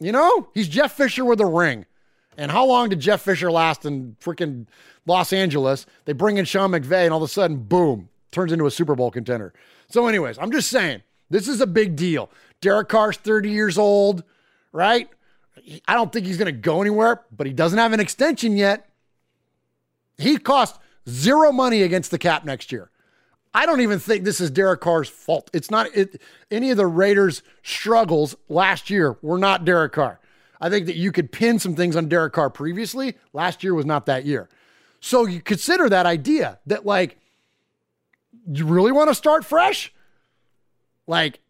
You 0.00 0.12
know, 0.12 0.48
he's 0.54 0.68
Jeff 0.68 0.92
Fisher 0.92 1.24
with 1.24 1.40
a 1.40 1.46
ring. 1.46 1.84
And 2.38 2.52
how 2.52 2.64
long 2.64 2.88
did 2.88 3.00
Jeff 3.00 3.20
Fisher 3.22 3.50
last 3.50 3.84
in 3.84 4.16
freaking 4.20 4.66
Los 5.06 5.32
Angeles? 5.32 5.86
They 6.04 6.12
bring 6.12 6.38
in 6.38 6.44
Sean 6.44 6.70
McVay, 6.70 7.02
and 7.02 7.12
all 7.12 7.22
of 7.22 7.28
a 7.28 7.32
sudden, 7.32 7.56
boom, 7.56 8.08
turns 8.30 8.52
into 8.52 8.64
a 8.64 8.70
Super 8.70 8.94
Bowl 8.94 9.10
contender. 9.10 9.52
So, 9.90 10.06
anyways, 10.06 10.38
I'm 10.38 10.52
just 10.52 10.70
saying, 10.70 11.02
this 11.28 11.48
is 11.48 11.60
a 11.60 11.66
big 11.66 11.96
deal. 11.96 12.30
Derek 12.60 12.88
Carr's 12.88 13.16
30 13.16 13.50
years 13.50 13.76
old, 13.76 14.22
right? 14.72 15.10
I 15.88 15.94
don't 15.94 16.12
think 16.12 16.26
he's 16.26 16.38
going 16.38 16.46
to 16.46 16.52
go 16.52 16.80
anywhere, 16.80 17.24
but 17.36 17.48
he 17.48 17.52
doesn't 17.52 17.78
have 17.78 17.92
an 17.92 17.98
extension 17.98 18.56
yet. 18.56 18.88
He 20.16 20.38
cost 20.38 20.78
zero 21.08 21.50
money 21.50 21.82
against 21.82 22.12
the 22.12 22.18
cap 22.18 22.44
next 22.44 22.70
year. 22.70 22.90
I 23.52 23.66
don't 23.66 23.80
even 23.80 23.98
think 23.98 24.22
this 24.22 24.40
is 24.40 24.50
Derek 24.50 24.80
Carr's 24.80 25.08
fault. 25.08 25.50
It's 25.52 25.70
not 25.70 25.88
it, 25.96 26.22
any 26.52 26.70
of 26.70 26.76
the 26.76 26.86
Raiders' 26.86 27.42
struggles 27.64 28.36
last 28.48 28.90
year 28.90 29.16
were 29.22 29.38
not 29.38 29.64
Derek 29.64 29.92
Carr. 29.92 30.20
I 30.60 30.70
think 30.70 30.86
that 30.86 30.96
you 30.96 31.12
could 31.12 31.30
pin 31.30 31.58
some 31.58 31.74
things 31.74 31.96
on 31.96 32.08
Derek 32.08 32.32
Carr 32.32 32.50
previously. 32.50 33.16
Last 33.32 33.62
year 33.62 33.74
was 33.74 33.86
not 33.86 34.06
that 34.06 34.26
year. 34.26 34.48
So 35.00 35.26
you 35.26 35.40
consider 35.40 35.88
that 35.88 36.06
idea 36.06 36.58
that 36.66 36.84
like 36.84 37.18
you 38.50 38.66
really 38.66 38.92
want 38.92 39.08
to 39.08 39.14
start 39.14 39.44
fresh? 39.44 39.92
Like 41.06 41.40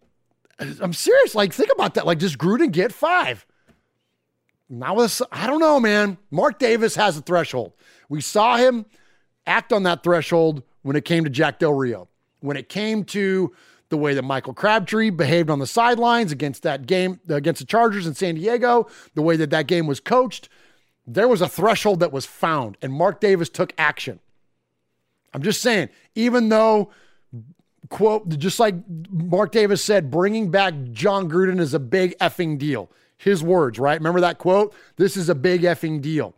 I'm 0.59 0.93
serious. 0.93 1.35
Like 1.35 1.53
think 1.53 1.71
about 1.73 1.95
that. 1.95 2.07
Like 2.07 2.19
just 2.19 2.39
Gruden 2.39 2.73
get 2.73 2.93
five. 2.93 3.47
Now 4.69 4.95
with 4.95 5.23
I 5.33 5.47
don't 5.47 5.61
know, 5.61 5.81
man. 5.81 6.19
Mark 6.31 6.59
Davis 6.59 6.95
has 6.97 7.17
a 7.17 7.23
threshold. 7.23 7.73
We 8.09 8.21
saw 8.21 8.57
him 8.57 8.87
act 9.47 9.73
on 9.73 9.85
that 9.85 10.03
threshold 10.03 10.63
when 10.83 10.97
it 10.97 11.05
came 11.05 11.25
to 11.25 11.31
Jack 11.31 11.59
Del 11.59 11.73
Rio. 11.73 12.09
When 12.41 12.57
it 12.57 12.69
came 12.69 13.05
to 13.07 13.55
the 13.91 13.97
way 13.97 14.15
that 14.15 14.23
Michael 14.23 14.55
Crabtree 14.55 15.11
behaved 15.11 15.51
on 15.51 15.59
the 15.59 15.67
sidelines 15.67 16.33
against 16.33 16.63
that 16.63 16.87
game 16.87 17.21
against 17.29 17.61
the 17.61 17.67
Chargers 17.67 18.07
in 18.07 18.15
San 18.15 18.35
Diego, 18.35 18.87
the 19.15 19.23
way 19.23 19.37
that 19.37 19.51
that 19.51 19.67
game 19.67 19.87
was 19.87 20.01
coached, 20.01 20.49
there 21.07 21.29
was 21.29 21.41
a 21.41 21.49
threshold 21.49 22.01
that 22.01 22.13
was 22.13 22.27
found, 22.27 22.77
and 22.83 22.93
Mark 22.93 23.21
Davis 23.21 23.49
took 23.49 23.73
action. 23.79 24.21
I'm 25.33 25.43
just 25.43 25.63
saying, 25.63 25.89
even 26.15 26.49
though, 26.49 26.91
quote, 27.89 28.29
just 28.39 28.61
like 28.61 28.75
Mark 29.11 29.53
Davis 29.53 29.83
said, 29.83 30.11
bringing 30.11 30.51
back 30.51 30.75
Jon 30.93 31.31
Gruden 31.31 31.61
is 31.61 31.75
a 31.75 31.79
big 31.79 32.17
effing 32.19 32.59
deal. 32.59 32.91
His 33.17 33.43
words, 33.43 33.79
right? 33.79 33.99
Remember 33.99 34.21
that 34.21 34.39
quote? 34.39 34.75
This 34.97 35.17
is 35.17 35.29
a 35.29 35.35
big 35.35 35.63
effing 35.63 36.01
deal. 36.01 36.35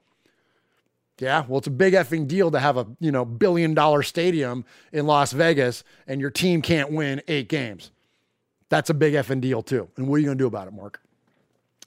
Yeah, 1.20 1.44
well, 1.46 1.58
it's 1.58 1.66
a 1.66 1.70
big 1.70 1.92
effing 1.94 2.26
deal 2.26 2.50
to 2.50 2.58
have 2.58 2.76
a 2.76 2.86
you 2.98 3.12
know 3.12 3.24
billion 3.24 3.74
dollar 3.74 4.02
stadium 4.02 4.64
in 4.92 5.06
Las 5.06 5.32
Vegas 5.32 5.84
and 6.06 6.20
your 6.20 6.30
team 6.30 6.62
can't 6.62 6.90
win 6.90 7.22
eight 7.28 7.48
games. 7.48 7.90
That's 8.70 8.88
a 8.88 8.94
big 8.94 9.14
effing 9.14 9.40
deal 9.40 9.62
too. 9.62 9.88
And 9.96 10.08
what 10.08 10.16
are 10.16 10.18
you 10.18 10.26
going 10.26 10.38
to 10.38 10.42
do 10.42 10.46
about 10.46 10.68
it, 10.68 10.72
Mark? 10.72 11.00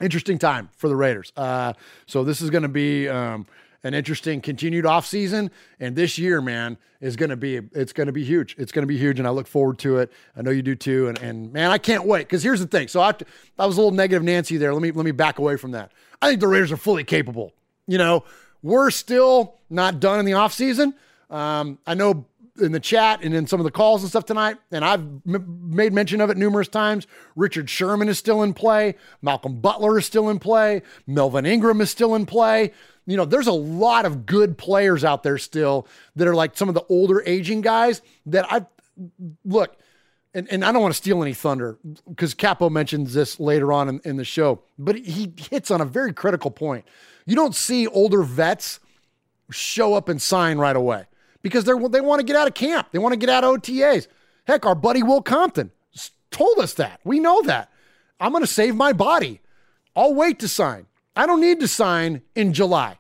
Interesting 0.01 0.37
time 0.37 0.69
for 0.75 0.87
the 0.87 0.95
Raiders. 0.95 1.31
Uh, 1.35 1.73
so 2.05 2.23
this 2.23 2.41
is 2.41 2.49
going 2.49 2.63
to 2.63 2.69
be 2.69 3.07
um, 3.07 3.47
an 3.83 3.93
interesting 3.93 4.41
continued 4.41 4.85
offseason. 4.85 5.49
And 5.79 5.95
this 5.95 6.17
year, 6.17 6.41
man, 6.41 6.77
is 6.99 7.15
going 7.15 7.29
to 7.29 7.37
be 7.37 7.61
it's 7.73 7.93
going 7.93 8.07
to 8.07 8.13
be 8.13 8.23
huge. 8.23 8.55
It's 8.59 8.71
going 8.71 8.83
to 8.83 8.87
be 8.87 8.97
huge, 8.97 9.17
and 9.17 9.27
I 9.27 9.31
look 9.31 9.47
forward 9.47 9.79
to 9.79 9.97
it. 9.97 10.11
I 10.35 10.41
know 10.41 10.51
you 10.51 10.61
do 10.61 10.75
too. 10.75 11.07
And, 11.07 11.17
and 11.19 11.53
man, 11.53 11.71
I 11.71 11.77
can't 11.79 12.05
wait 12.05 12.19
because 12.19 12.43
here's 12.43 12.59
the 12.59 12.67
thing. 12.67 12.87
So 12.87 13.01
I, 13.01 13.13
I 13.57 13.65
was 13.65 13.77
a 13.77 13.81
little 13.81 13.95
negative 13.95 14.23
Nancy 14.23 14.57
there. 14.57 14.73
Let 14.73 14.81
me 14.81 14.91
let 14.91 15.05
me 15.05 15.11
back 15.11 15.39
away 15.39 15.57
from 15.57 15.71
that. 15.71 15.91
I 16.21 16.29
think 16.29 16.39
the 16.39 16.47
Raiders 16.47 16.71
are 16.71 16.77
fully 16.77 17.03
capable. 17.03 17.53
You 17.87 17.97
know, 17.97 18.23
we're 18.63 18.89
still 18.89 19.55
not 19.69 19.99
done 19.99 20.19
in 20.19 20.25
the 20.25 20.31
offseason. 20.31 20.93
Um, 21.29 21.77
I 21.85 21.93
know 21.93 22.25
in 22.59 22.71
the 22.71 22.79
chat 22.79 23.23
and 23.23 23.33
in 23.33 23.47
some 23.47 23.59
of 23.59 23.63
the 23.63 23.71
calls 23.71 24.01
and 24.01 24.09
stuff 24.09 24.25
tonight, 24.25 24.57
and 24.71 24.83
I've 24.85 25.01
m- 25.01 25.69
made 25.69 25.93
mention 25.93 26.21
of 26.21 26.29
it 26.29 26.37
numerous 26.37 26.67
times. 26.67 27.05
Richard 27.35 27.69
Sherman 27.69 28.09
is 28.09 28.17
still 28.17 28.43
in 28.43 28.53
play. 28.53 28.95
Malcolm 29.21 29.59
Butler 29.59 29.97
is 29.97 30.05
still 30.05 30.29
in 30.29 30.39
play. 30.39 30.81
Melvin 31.05 31.45
Ingram 31.45 31.81
is 31.81 31.91
still 31.91 32.15
in 32.15 32.25
play 32.25 32.71
you 33.05 33.17
know, 33.17 33.25
there's 33.25 33.47
a 33.47 33.51
lot 33.51 34.05
of 34.05 34.25
good 34.25 34.57
players 34.57 35.03
out 35.03 35.23
there 35.23 35.37
still 35.37 35.87
that 36.15 36.27
are 36.27 36.35
like 36.35 36.57
some 36.57 36.69
of 36.69 36.75
the 36.75 36.85
older 36.89 37.21
aging 37.25 37.61
guys 37.61 38.01
that 38.27 38.45
I 38.51 38.65
look, 39.43 39.77
and, 40.33 40.47
and 40.49 40.63
I 40.63 40.71
don't 40.71 40.81
want 40.81 40.93
to 40.93 40.97
steal 40.97 41.21
any 41.21 41.33
thunder 41.33 41.77
because 42.07 42.33
Capo 42.33 42.69
mentions 42.69 43.13
this 43.13 43.39
later 43.39 43.73
on 43.73 43.89
in, 43.89 44.01
in 44.05 44.17
the 44.17 44.25
show, 44.25 44.61
but 44.77 44.95
he 44.95 45.33
hits 45.35 45.69
on 45.69 45.81
a 45.81 45.85
very 45.85 46.13
critical 46.13 46.51
point. 46.51 46.85
You 47.25 47.35
don't 47.35 47.55
see 47.55 47.87
older 47.87 48.23
vets 48.23 48.79
show 49.51 49.93
up 49.93 50.09
and 50.09 50.21
sign 50.21 50.57
right 50.57 50.75
away 50.75 51.05
because 51.41 51.63
they're 51.63 51.77
they 51.89 52.01
want 52.01 52.19
to 52.19 52.25
get 52.25 52.35
out 52.35 52.47
of 52.47 52.53
camp. 52.53 52.89
They 52.91 52.99
want 52.99 53.13
to 53.13 53.17
get 53.17 53.29
out 53.29 53.43
of 53.43 53.55
OTAs. 53.55 54.07
Heck, 54.45 54.65
our 54.65 54.75
buddy 54.75 55.03
Will 55.03 55.21
Compton 55.21 55.71
told 56.31 56.59
us 56.59 56.73
that. 56.73 56.99
We 57.03 57.19
know 57.19 57.41
that. 57.43 57.71
I'm 58.19 58.31
going 58.31 58.43
to 58.43 58.47
save 58.47 58.75
my 58.75 58.91
body. 58.91 59.41
I'll 59.95 60.13
wait 60.13 60.39
to 60.39 60.47
sign. 60.47 60.87
I 61.15 61.25
don't 61.25 61.41
need 61.41 61.59
to 61.59 61.67
sign 61.67 62.23
in 62.35 62.53
July. 62.53 62.97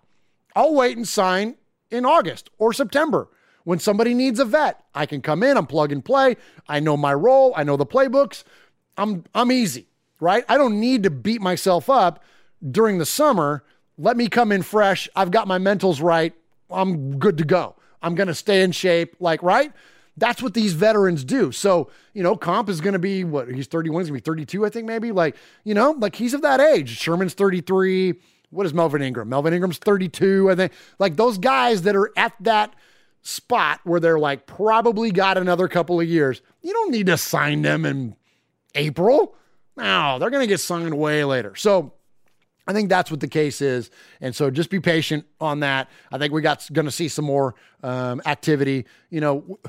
I'll 0.55 0.75
wait 0.75 0.95
and 0.95 1.07
sign 1.07 1.55
in 1.89 2.05
August 2.05 2.49
or 2.57 2.71
September. 2.71 3.27
When 3.63 3.79
somebody 3.79 4.13
needs 4.13 4.39
a 4.39 4.45
vet, 4.45 4.83
I 4.93 5.05
can 5.05 5.21
come 5.21 5.41
in, 5.41 5.57
I'm 5.57 5.65
plug 5.65 5.91
and 5.91 6.03
play. 6.03 6.35
I 6.67 6.79
know 6.79 6.97
my 6.97 7.13
role, 7.13 7.53
I 7.55 7.63
know 7.63 7.77
the 7.77 7.85
playbooks. 7.85 8.43
I'm 8.97 9.23
I'm 9.33 9.51
easy, 9.51 9.87
right? 10.19 10.45
I 10.47 10.57
don't 10.57 10.79
need 10.79 11.03
to 11.03 11.09
beat 11.09 11.41
myself 11.41 11.89
up 11.89 12.23
during 12.71 12.97
the 12.97 13.05
summer. 13.05 13.63
Let 13.97 14.17
me 14.17 14.27
come 14.27 14.51
in 14.51 14.61
fresh. 14.63 15.07
I've 15.15 15.31
got 15.31 15.47
my 15.47 15.59
mentals 15.59 16.01
right. 16.01 16.33
I'm 16.69 17.19
good 17.19 17.37
to 17.37 17.43
go. 17.43 17.75
I'm 18.01 18.15
going 18.15 18.27
to 18.27 18.35
stay 18.35 18.63
in 18.63 18.71
shape, 18.71 19.15
like, 19.19 19.41
right? 19.43 19.71
That's 20.17 20.41
what 20.41 20.53
these 20.53 20.73
veterans 20.73 21.23
do. 21.23 21.51
So, 21.51 21.89
you 22.13 22.21
know, 22.21 22.35
Comp 22.35 22.69
is 22.69 22.81
going 22.81 22.93
to 22.93 22.99
be 22.99 23.23
what 23.23 23.47
he's 23.49 23.67
31, 23.67 24.01
he's 24.01 24.09
going 24.09 24.19
to 24.19 24.23
be 24.23 24.31
32, 24.31 24.65
I 24.65 24.69
think, 24.69 24.85
maybe. 24.85 25.11
Like, 25.11 25.35
you 25.63 25.73
know, 25.73 25.91
like 25.91 26.15
he's 26.15 26.33
of 26.33 26.41
that 26.41 26.59
age. 26.59 26.97
Sherman's 26.97 27.33
33. 27.33 28.15
What 28.51 28.65
is 28.67 28.73
Melvin 28.73 29.01
Ingram? 29.01 29.29
Melvin 29.29 29.53
Ingram's 29.53 29.79
32, 29.79 30.51
I 30.51 30.55
think. 30.55 30.73
Like 30.99 31.15
those 31.15 31.39
guys 31.39 31.83
that 31.83 31.95
are 31.95 32.11
at 32.15 32.33
that 32.41 32.75
spot 33.23 33.79
where 33.83 33.99
they're 33.99 34.19
like 34.19 34.45
probably 34.45 35.11
got 35.11 35.37
another 35.37 35.67
couple 35.67 35.99
of 35.99 36.07
years. 36.07 36.41
You 36.61 36.73
don't 36.73 36.91
need 36.91 37.07
to 37.07 37.17
sign 37.17 37.63
them 37.63 37.85
in 37.85 38.15
April. 38.75 39.35
No, 39.75 40.19
they're 40.19 40.29
going 40.29 40.43
to 40.43 40.47
get 40.47 40.59
signed 40.59 40.95
way 40.95 41.23
later. 41.23 41.55
So, 41.55 41.93
I 42.67 42.73
think 42.73 42.89
that's 42.89 43.11
what 43.11 43.19
the 43.19 43.27
case 43.27 43.61
is. 43.61 43.89
And 44.21 44.35
so 44.35 44.49
just 44.49 44.69
be 44.69 44.79
patient 44.79 45.25
on 45.41 45.59
that. 45.61 45.89
I 46.11 46.17
think 46.17 46.33
we 46.33 46.41
got 46.41 46.67
going 46.71 46.85
to 46.85 46.91
see 46.91 47.07
some 47.07 47.25
more 47.25 47.55
um, 47.81 48.21
activity. 48.25 48.85
You 49.09 49.21
know, 49.21 49.59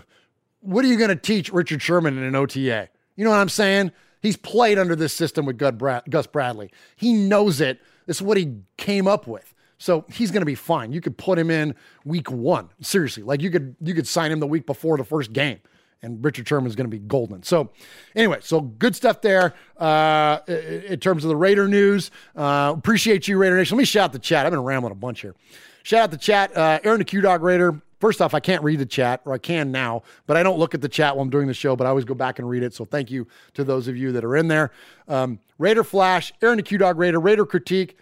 what 0.61 0.85
are 0.85 0.89
you 0.89 0.97
going 0.97 1.11
to 1.11 1.17
teach 1.17 1.53
Richard 1.53 1.83
Sherman 1.83 2.17
in 2.17 2.25
an 2.25 2.35
OTA? 2.35 2.89
You 3.17 3.25
know 3.25 3.31
what 3.31 3.41
I'm 3.41 3.49
saying? 3.49 3.93
He's 4.23 4.37
played 4.37 4.79
under 4.79 4.97
this 4.97 5.13
system 5.13 5.45
with 5.45 5.59
Gus 5.59 6.27
Bradley. 6.27 6.71
He 6.97 7.13
knows 7.13 7.61
it. 7.61 7.81
This 8.07 8.17
is 8.17 8.23
what 8.23 8.37
he 8.37 8.57
came 8.77 9.07
up 9.07 9.27
with. 9.27 9.55
So 9.79 10.05
he's 10.11 10.31
going 10.31 10.41
to 10.41 10.47
be 10.47 10.55
fine. 10.55 10.93
You 10.93 11.01
could 11.01 11.19
put 11.19 11.39
him 11.39 11.51
in 11.51 11.75
week 12.05 12.31
one. 12.31 12.71
Seriously, 12.81 13.23
like 13.23 13.43
you 13.43 13.51
could 13.51 13.77
you 13.83 13.93
could 13.93 14.07
sign 14.07 14.33
him 14.33 14.41
the 14.41 14.47
week 14.47 14.67
before 14.67 14.97
the 14.97 15.05
first 15.05 15.33
game, 15.33 15.59
and 16.05 16.25
Richard 16.25 16.47
Sherman 16.47 16.69
is 16.69 16.77
going 16.77 16.89
to 16.89 16.97
be 16.97 17.01
golden. 17.01 17.43
So 17.43 17.71
anyway, 18.15 18.39
so 18.41 18.61
good 18.61 18.95
stuff 18.95 19.21
there 19.21 19.55
uh, 19.79 20.39
in 20.47 21.01
terms 21.01 21.25
of 21.25 21.29
the 21.29 21.37
Raider 21.37 21.67
news. 21.67 22.11
Uh, 22.37 22.75
appreciate 22.77 23.27
you, 23.27 23.39
Raider 23.39 23.57
Nation. 23.57 23.77
Let 23.77 23.83
me 23.83 23.87
shout 23.87 24.05
out 24.05 24.13
the 24.13 24.19
chat. 24.19 24.47
I've 24.47 24.53
been 24.53 24.63
rambling 24.63 24.93
a 24.93 24.97
bunch 24.97 25.23
here. 25.23 25.35
Shout 25.83 26.03
out 26.03 26.11
the 26.11 26.17
chat. 26.17 26.57
Uh, 26.57 26.81
Aaron 26.85 26.99
the 26.99 27.05
Q 27.05 27.21
Dog 27.21 27.43
Raider 27.43 27.81
First 28.05 28.21
off, 28.21 28.35
I 28.35 28.41
can't 28.41 28.63
read 28.63 28.81
the 28.81 28.85
chat, 28.85 29.23
or 29.25 29.33
I 29.33 29.39
can 29.39 29.73
now, 29.73 30.03
but 30.27 30.37
I 30.37 30.43
don't 30.43 30.59
look 30.59 30.75
at 30.75 30.83
the 30.83 30.91
chat 30.91 31.17
while 31.17 31.23
I'm 31.23 31.31
doing 31.31 31.47
the 31.47 31.55
show, 31.55 31.75
but 31.75 31.87
I 31.87 31.89
always 31.89 32.05
go 32.05 32.13
back 32.13 32.39
and 32.39 32.47
read 32.47 32.63
it. 32.63 32.75
So 32.75 32.85
thank 32.85 33.11
you 33.11 33.27
to 33.55 33.65
those 33.65 33.89
of 33.89 33.97
you 33.97 34.13
that 34.13 34.23
are 34.27 34.37
in 34.37 34.49
there. 34.49 34.73
Um, 35.09 35.39
Raider 35.57 35.83
Flash, 35.83 36.31
Aaron 36.43 36.59
the 36.59 36.63
Q 36.63 36.77
Dog 36.77 36.99
Raider, 36.99 37.19
Raider 37.19 37.47
Critique, 37.47 37.97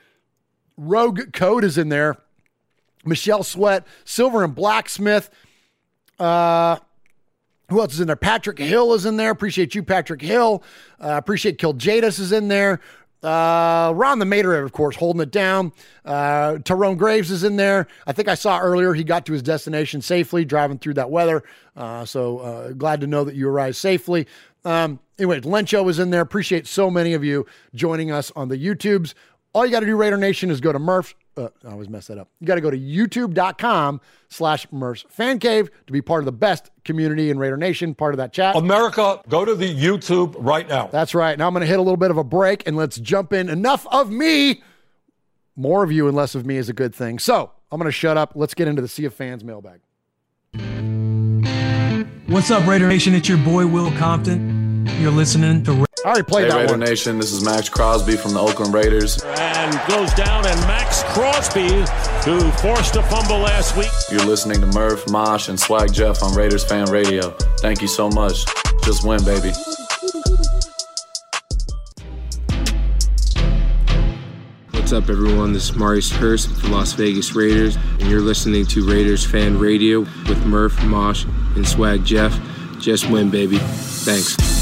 Rogue 0.76 1.32
Code 1.32 1.62
is 1.62 1.78
in 1.78 1.88
there. 1.88 2.18
Michelle 3.04 3.44
Sweat, 3.44 3.86
Silver 4.04 4.42
and 4.42 4.56
Blacksmith. 4.56 5.30
Uh, 6.18 6.78
who 7.72 7.80
else 7.80 7.94
is 7.94 8.00
in 8.00 8.06
there? 8.06 8.16
Patrick 8.16 8.58
Hill 8.58 8.94
is 8.94 9.06
in 9.06 9.16
there. 9.16 9.30
Appreciate 9.30 9.74
you, 9.74 9.82
Patrick 9.82 10.20
Hill. 10.20 10.62
Uh, 11.00 11.16
appreciate 11.16 11.58
Kill 11.58 11.72
Jadis 11.72 12.18
is 12.18 12.32
in 12.32 12.48
there. 12.48 12.80
Uh, 13.22 13.92
Ron 13.94 14.18
the 14.18 14.24
Mater, 14.24 14.60
of 14.62 14.72
course, 14.72 14.96
holding 14.96 15.22
it 15.22 15.30
down. 15.30 15.72
Uh, 16.04 16.58
Tyrone 16.58 16.96
Graves 16.96 17.30
is 17.30 17.44
in 17.44 17.56
there. 17.56 17.86
I 18.06 18.12
think 18.12 18.28
I 18.28 18.34
saw 18.34 18.58
earlier 18.58 18.94
he 18.94 19.04
got 19.04 19.26
to 19.26 19.32
his 19.32 19.42
destination 19.42 20.02
safely, 20.02 20.44
driving 20.44 20.78
through 20.78 20.94
that 20.94 21.10
weather. 21.10 21.44
Uh, 21.76 22.04
so 22.04 22.38
uh, 22.38 22.72
glad 22.72 23.00
to 23.00 23.06
know 23.06 23.22
that 23.24 23.36
you 23.36 23.48
arrived 23.48 23.76
safely. 23.76 24.26
Um, 24.64 24.98
anyway, 25.18 25.40
Lencho 25.40 25.88
is 25.88 25.98
in 25.98 26.10
there. 26.10 26.20
Appreciate 26.20 26.66
so 26.66 26.90
many 26.90 27.14
of 27.14 27.22
you 27.24 27.46
joining 27.74 28.10
us 28.10 28.32
on 28.34 28.48
the 28.48 28.56
YouTubes. 28.56 29.14
All 29.54 29.66
you 29.66 29.72
got 29.72 29.80
to 29.80 29.86
do, 29.86 29.96
Raider 29.96 30.16
Nation, 30.16 30.50
is 30.50 30.60
go 30.60 30.72
to 30.72 30.78
Murph. 30.78 31.14
Uh, 31.36 31.48
I 31.64 31.72
always 31.72 31.88
mess 31.88 32.06
that 32.06 32.18
up. 32.18 32.28
You 32.40 32.46
got 32.46 32.54
to 32.54 32.60
go 32.60 32.70
to 32.70 32.78
youtube.com 32.78 34.00
slash 34.28 34.66
Murph's 34.70 35.04
Fan 35.08 35.38
Cave 35.38 35.70
to 35.86 35.92
be 35.92 36.00
part 36.00 36.20
of 36.20 36.26
the 36.26 36.32
best 36.32 36.70
community 36.84 37.30
in 37.30 37.38
Raider 37.38 37.56
Nation, 37.56 37.94
part 37.94 38.14
of 38.14 38.18
that 38.18 38.32
chat. 38.32 38.56
America, 38.56 39.20
go 39.28 39.44
to 39.44 39.54
the 39.54 39.74
YouTube 39.74 40.34
right 40.38 40.66
now. 40.68 40.88
That's 40.88 41.14
right. 41.14 41.38
Now 41.38 41.46
I'm 41.46 41.52
going 41.52 41.62
to 41.62 41.66
hit 41.66 41.78
a 41.78 41.82
little 41.82 41.96
bit 41.96 42.10
of 42.10 42.16
a 42.16 42.24
break 42.24 42.66
and 42.66 42.76
let's 42.76 42.98
jump 42.98 43.32
in. 43.32 43.48
Enough 43.48 43.86
of 43.90 44.10
me. 44.10 44.62
More 45.54 45.84
of 45.84 45.92
you 45.92 46.06
and 46.06 46.16
less 46.16 46.34
of 46.34 46.46
me 46.46 46.56
is 46.56 46.70
a 46.70 46.72
good 46.72 46.94
thing. 46.94 47.18
So 47.18 47.52
I'm 47.70 47.78
going 47.78 47.88
to 47.88 47.92
shut 47.92 48.16
up. 48.16 48.32
Let's 48.34 48.54
get 48.54 48.68
into 48.68 48.80
the 48.80 48.88
Sea 48.88 49.04
of 49.04 49.14
Fans 49.14 49.44
mailbag. 49.44 49.80
What's 52.26 52.50
up, 52.50 52.66
Raider 52.66 52.88
Nation? 52.88 53.14
It's 53.14 53.28
your 53.28 53.38
boy, 53.38 53.66
Will 53.66 53.90
Compton. 53.92 54.86
You're 54.98 55.10
listening 55.10 55.62
to. 55.64 55.91
I 56.04 56.08
already 56.08 56.24
played 56.24 56.44
hey, 56.44 56.50
that 56.50 56.56
Raider 56.56 56.72
one. 56.72 56.80
Nation, 56.80 57.18
this 57.18 57.32
is 57.32 57.44
Maxx 57.44 57.68
Crosby 57.68 58.16
from 58.16 58.32
the 58.32 58.40
Oakland 58.40 58.74
Raiders. 58.74 59.22
And 59.22 59.72
goes 59.88 60.12
down, 60.14 60.44
and 60.44 60.60
Maxx 60.62 61.04
Crosby, 61.04 61.68
who 62.24 62.50
forced 62.52 62.96
a 62.96 63.02
fumble 63.04 63.38
last 63.38 63.76
week. 63.76 63.90
You're 64.10 64.26
listening 64.26 64.60
to 64.62 64.66
Murph, 64.66 65.08
Mosh, 65.08 65.48
and 65.48 65.58
Swag 65.58 65.92
Jeff 65.92 66.20
on 66.24 66.34
Raiders 66.34 66.64
Fan 66.64 66.90
Radio. 66.90 67.30
Thank 67.60 67.82
you 67.82 67.86
so 67.86 68.08
much. 68.08 68.44
Just 68.82 69.06
win, 69.06 69.24
baby. 69.24 69.52
What's 74.72 74.92
up, 74.92 75.08
everyone? 75.08 75.52
This 75.52 75.70
is 75.70 75.76
Maurice 75.76 76.10
Hurst 76.10 76.48
with 76.48 76.62
the 76.62 76.68
Las 76.68 76.94
Vegas 76.94 77.36
Raiders, 77.36 77.76
and 77.76 78.10
you're 78.10 78.20
listening 78.20 78.66
to 78.66 78.84
Raiders 78.84 79.24
Fan 79.24 79.56
Radio 79.56 80.00
with 80.00 80.44
Murph, 80.46 80.82
Mosh, 80.82 81.26
and 81.54 81.66
Swag 81.66 82.04
Jeff. 82.04 82.36
Just 82.80 83.08
win, 83.08 83.30
baby. 83.30 83.58
Thanks. 83.58 84.61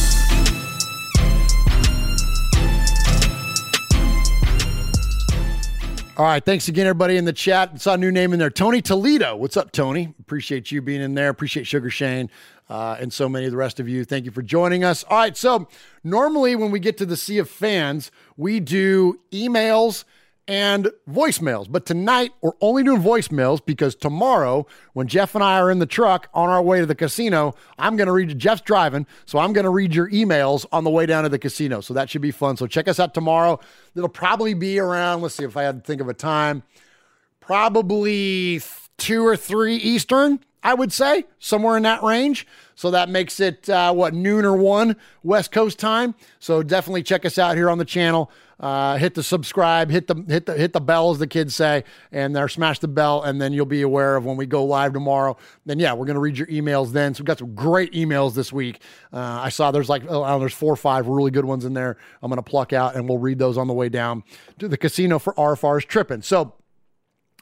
All 6.20 6.26
right. 6.26 6.44
Thanks 6.44 6.68
again, 6.68 6.86
everybody 6.86 7.16
in 7.16 7.24
the 7.24 7.32
chat. 7.32 7.80
Saw 7.80 7.94
a 7.94 7.96
new 7.96 8.12
name 8.12 8.34
in 8.34 8.38
there. 8.38 8.50
Tony 8.50 8.82
Toledo. 8.82 9.36
What's 9.36 9.56
up, 9.56 9.72
Tony? 9.72 10.14
Appreciate 10.20 10.70
you 10.70 10.82
being 10.82 11.00
in 11.00 11.14
there. 11.14 11.30
Appreciate 11.30 11.66
Sugar 11.66 11.88
Shane 11.88 12.28
uh, 12.68 12.98
and 13.00 13.10
so 13.10 13.26
many 13.26 13.46
of 13.46 13.52
the 13.52 13.56
rest 13.56 13.80
of 13.80 13.88
you. 13.88 14.04
Thank 14.04 14.26
you 14.26 14.30
for 14.30 14.42
joining 14.42 14.84
us. 14.84 15.02
All 15.04 15.16
right. 15.16 15.34
So, 15.34 15.66
normally 16.04 16.56
when 16.56 16.70
we 16.70 16.78
get 16.78 16.98
to 16.98 17.06
the 17.06 17.16
Sea 17.16 17.38
of 17.38 17.48
Fans, 17.48 18.10
we 18.36 18.60
do 18.60 19.18
emails 19.32 20.04
and 20.50 20.90
voicemails. 21.08 21.70
But 21.70 21.86
tonight, 21.86 22.32
we're 22.40 22.50
only 22.60 22.82
doing 22.82 23.00
voicemails 23.00 23.64
because 23.64 23.94
tomorrow, 23.94 24.66
when 24.94 25.06
Jeff 25.06 25.36
and 25.36 25.44
I 25.44 25.60
are 25.60 25.70
in 25.70 25.78
the 25.78 25.86
truck 25.86 26.28
on 26.34 26.48
our 26.48 26.60
way 26.60 26.80
to 26.80 26.86
the 26.86 26.96
casino, 26.96 27.54
I'm 27.78 27.96
going 27.96 28.08
to 28.08 28.12
read, 28.12 28.36
Jeff's 28.36 28.62
driving, 28.62 29.06
so 29.26 29.38
I'm 29.38 29.52
going 29.52 29.62
to 29.62 29.70
read 29.70 29.94
your 29.94 30.10
emails 30.10 30.66
on 30.72 30.82
the 30.82 30.90
way 30.90 31.06
down 31.06 31.22
to 31.22 31.28
the 31.28 31.38
casino. 31.38 31.80
So 31.80 31.94
that 31.94 32.10
should 32.10 32.20
be 32.20 32.32
fun. 32.32 32.56
So 32.56 32.66
check 32.66 32.88
us 32.88 32.98
out 32.98 33.14
tomorrow. 33.14 33.60
It'll 33.94 34.08
probably 34.08 34.54
be 34.54 34.80
around, 34.80 35.22
let's 35.22 35.36
see 35.36 35.44
if 35.44 35.56
I 35.56 35.62
had 35.62 35.84
to 35.84 35.86
think 35.86 36.00
of 36.00 36.08
a 36.08 36.14
time, 36.14 36.64
probably 37.38 38.60
two 38.98 39.24
or 39.24 39.36
three 39.36 39.76
Eastern, 39.76 40.40
I 40.64 40.74
would 40.74 40.92
say, 40.92 41.26
somewhere 41.38 41.76
in 41.76 41.84
that 41.84 42.02
range. 42.02 42.44
So 42.74 42.90
that 42.90 43.08
makes 43.08 43.38
it, 43.38 43.70
uh, 43.70 43.92
what, 43.92 44.14
noon 44.14 44.44
or 44.44 44.56
one 44.56 44.96
West 45.22 45.52
Coast 45.52 45.78
time. 45.78 46.16
So 46.40 46.64
definitely 46.64 47.04
check 47.04 47.24
us 47.24 47.38
out 47.38 47.56
here 47.56 47.70
on 47.70 47.78
the 47.78 47.84
channel. 47.84 48.32
Uh, 48.60 48.98
hit 48.98 49.14
the 49.14 49.22
subscribe, 49.22 49.90
hit 49.90 50.06
the 50.06 50.14
hit 50.28 50.44
the 50.44 50.52
hit 50.52 50.74
the 50.74 50.80
bell, 50.80 51.10
as 51.10 51.18
the 51.18 51.26
kids 51.26 51.54
say, 51.54 51.82
and 52.12 52.36
there 52.36 52.46
smash 52.46 52.78
the 52.78 52.88
bell, 52.88 53.22
and 53.22 53.40
then 53.40 53.54
you'll 53.54 53.64
be 53.64 53.80
aware 53.80 54.16
of 54.16 54.26
when 54.26 54.36
we 54.36 54.44
go 54.44 54.62
live 54.64 54.92
tomorrow. 54.92 55.34
Then 55.64 55.78
yeah, 55.78 55.94
we're 55.94 56.04
gonna 56.04 56.20
read 56.20 56.36
your 56.36 56.46
emails 56.48 56.92
then. 56.92 57.14
So 57.14 57.22
we've 57.22 57.26
got 57.26 57.38
some 57.38 57.54
great 57.54 57.92
emails 57.94 58.34
this 58.34 58.52
week. 58.52 58.82
Uh, 59.14 59.40
I 59.42 59.48
saw 59.48 59.70
there's 59.70 59.88
like 59.88 60.02
oh, 60.06 60.38
there's 60.38 60.52
four 60.52 60.72
or 60.72 60.76
five 60.76 61.06
really 61.06 61.30
good 61.30 61.46
ones 61.46 61.64
in 61.64 61.72
there. 61.72 61.96
I'm 62.22 62.28
gonna 62.28 62.42
pluck 62.42 62.74
out, 62.74 62.96
and 62.96 63.08
we'll 63.08 63.18
read 63.18 63.38
those 63.38 63.56
on 63.56 63.66
the 63.66 63.72
way 63.72 63.88
down 63.88 64.24
to 64.58 64.68
the 64.68 64.76
casino 64.76 65.18
for 65.18 65.32
RFR's 65.34 65.86
tripping. 65.86 66.20
So 66.20 66.52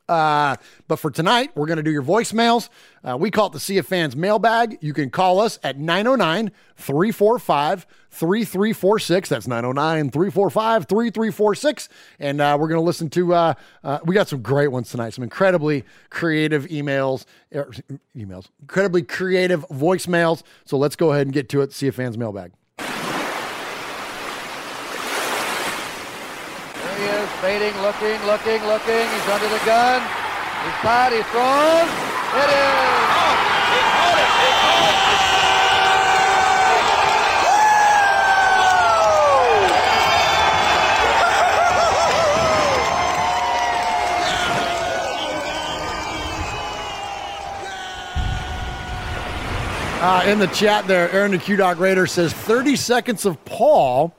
Uh, 0.09 0.57
but 0.87 0.97
for 0.97 1.11
tonight, 1.11 1.51
we're 1.55 1.67
going 1.67 1.77
to 1.77 1.83
do 1.83 1.91
your 1.91 2.03
voicemails. 2.03 2.69
Uh, 3.05 3.17
we 3.17 3.31
call 3.31 3.49
it 3.49 3.53
the 3.53 3.61
Sea 3.61 3.79
of 3.79 3.87
Fans 3.87 4.17
mailbag. 4.17 4.79
You 4.81 4.95
can 4.95 5.11
call 5.11 5.41
us 5.41 5.59
at 5.63 5.79
909 5.79 6.51
345 6.77 7.87
3346. 8.11 9.29
That's 9.29 9.47
909 9.47 10.11
345 10.11 10.87
3346. 10.87 11.89
And 12.19 12.41
uh, 12.41 12.57
we're 12.59 12.69
going 12.69 12.81
to 12.81 12.85
listen 12.85 13.11
to, 13.11 13.35
uh, 13.35 13.55
uh, 13.85 13.99
we 14.05 14.15
got 14.15 14.29
some 14.29 14.41
great 14.41 14.69
ones 14.69 14.91
tonight, 14.91 15.11
some 15.11 15.25
incredibly 15.25 15.85
creative 16.11 16.67
emails, 16.67 17.27
er, 17.55 17.71
emails, 18.17 18.49
incredibly 18.61 19.03
creative 19.03 19.67
voicemails. 19.69 20.43
So 20.65 20.79
let's 20.79 20.97
go 20.97 21.13
ahead 21.13 21.27
and 21.27 21.35
get 21.35 21.49
to 21.51 21.61
it. 21.61 21.73
Sea 21.73 21.89
of 21.89 21.95
Fans 21.95 22.17
mailbag. 22.17 22.53
Baiting, 27.41 27.80
looking, 27.82 28.20
looking, 28.26 28.61
looking. 28.66 29.07
He's 29.09 29.28
under 29.28 29.49
the 29.49 29.62
gun. 29.64 30.03
He's 30.64 30.74
caught, 30.82 31.12
he 31.12 31.22
throws. 31.30 31.89
It 32.43 32.51
is. 32.51 32.99
Uh, 50.01 50.22
in 50.26 50.39
the 50.41 50.47
chat 50.49 50.89
there, 50.89 51.09
Aaron 51.12 51.30
the 51.30 51.39
Q 51.39 51.57
Dog 51.57 51.78
Raider 51.78 52.09
says 52.09 52.32
30 52.32 52.74
seconds 52.74 53.24
of 53.24 53.45
Paul 53.45 54.12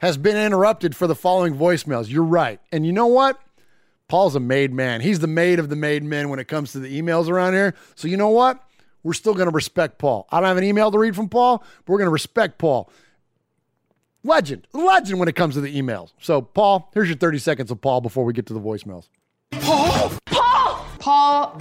has 0.00 0.16
been 0.16 0.36
interrupted 0.36 0.96
for 0.96 1.06
the 1.06 1.14
following 1.14 1.54
voicemails. 1.54 2.10
You're 2.10 2.24
right. 2.24 2.60
And 2.72 2.84
you 2.84 2.92
know 2.92 3.06
what? 3.06 3.40
Paul's 4.08 4.34
a 4.34 4.40
made 4.40 4.72
man. 4.72 5.00
He's 5.00 5.20
the 5.20 5.26
maid 5.26 5.58
of 5.58 5.68
the 5.68 5.76
made 5.76 6.02
men 6.02 6.28
when 6.30 6.38
it 6.38 6.48
comes 6.48 6.72
to 6.72 6.80
the 6.80 7.00
emails 7.00 7.28
around 7.28 7.52
here. 7.52 7.74
So 7.94 8.08
you 8.08 8.16
know 8.16 8.30
what? 8.30 8.62
We're 9.02 9.12
still 9.12 9.34
going 9.34 9.48
to 9.48 9.54
respect 9.54 9.98
Paul. 9.98 10.26
I 10.30 10.40
don't 10.40 10.48
have 10.48 10.56
an 10.56 10.64
email 10.64 10.90
to 10.90 10.98
read 10.98 11.14
from 11.14 11.28
Paul, 11.28 11.58
but 11.58 11.92
we're 11.92 11.98
going 11.98 12.08
to 12.08 12.12
respect 12.12 12.58
Paul. 12.58 12.90
Legend, 14.22 14.66
legend 14.74 15.18
when 15.18 15.28
it 15.28 15.36
comes 15.36 15.54
to 15.54 15.62
the 15.62 15.80
emails. 15.80 16.12
So, 16.20 16.42
Paul, 16.42 16.90
here's 16.92 17.08
your 17.08 17.16
30 17.16 17.38
seconds 17.38 17.70
of 17.70 17.80
Paul 17.80 18.02
before 18.02 18.24
we 18.24 18.34
get 18.34 18.46
to 18.46 18.54
the 18.54 18.60
voicemails. 18.60 19.08
Paul! 19.52 20.12
Paul! 20.26 20.86
Paul! 20.98 21.60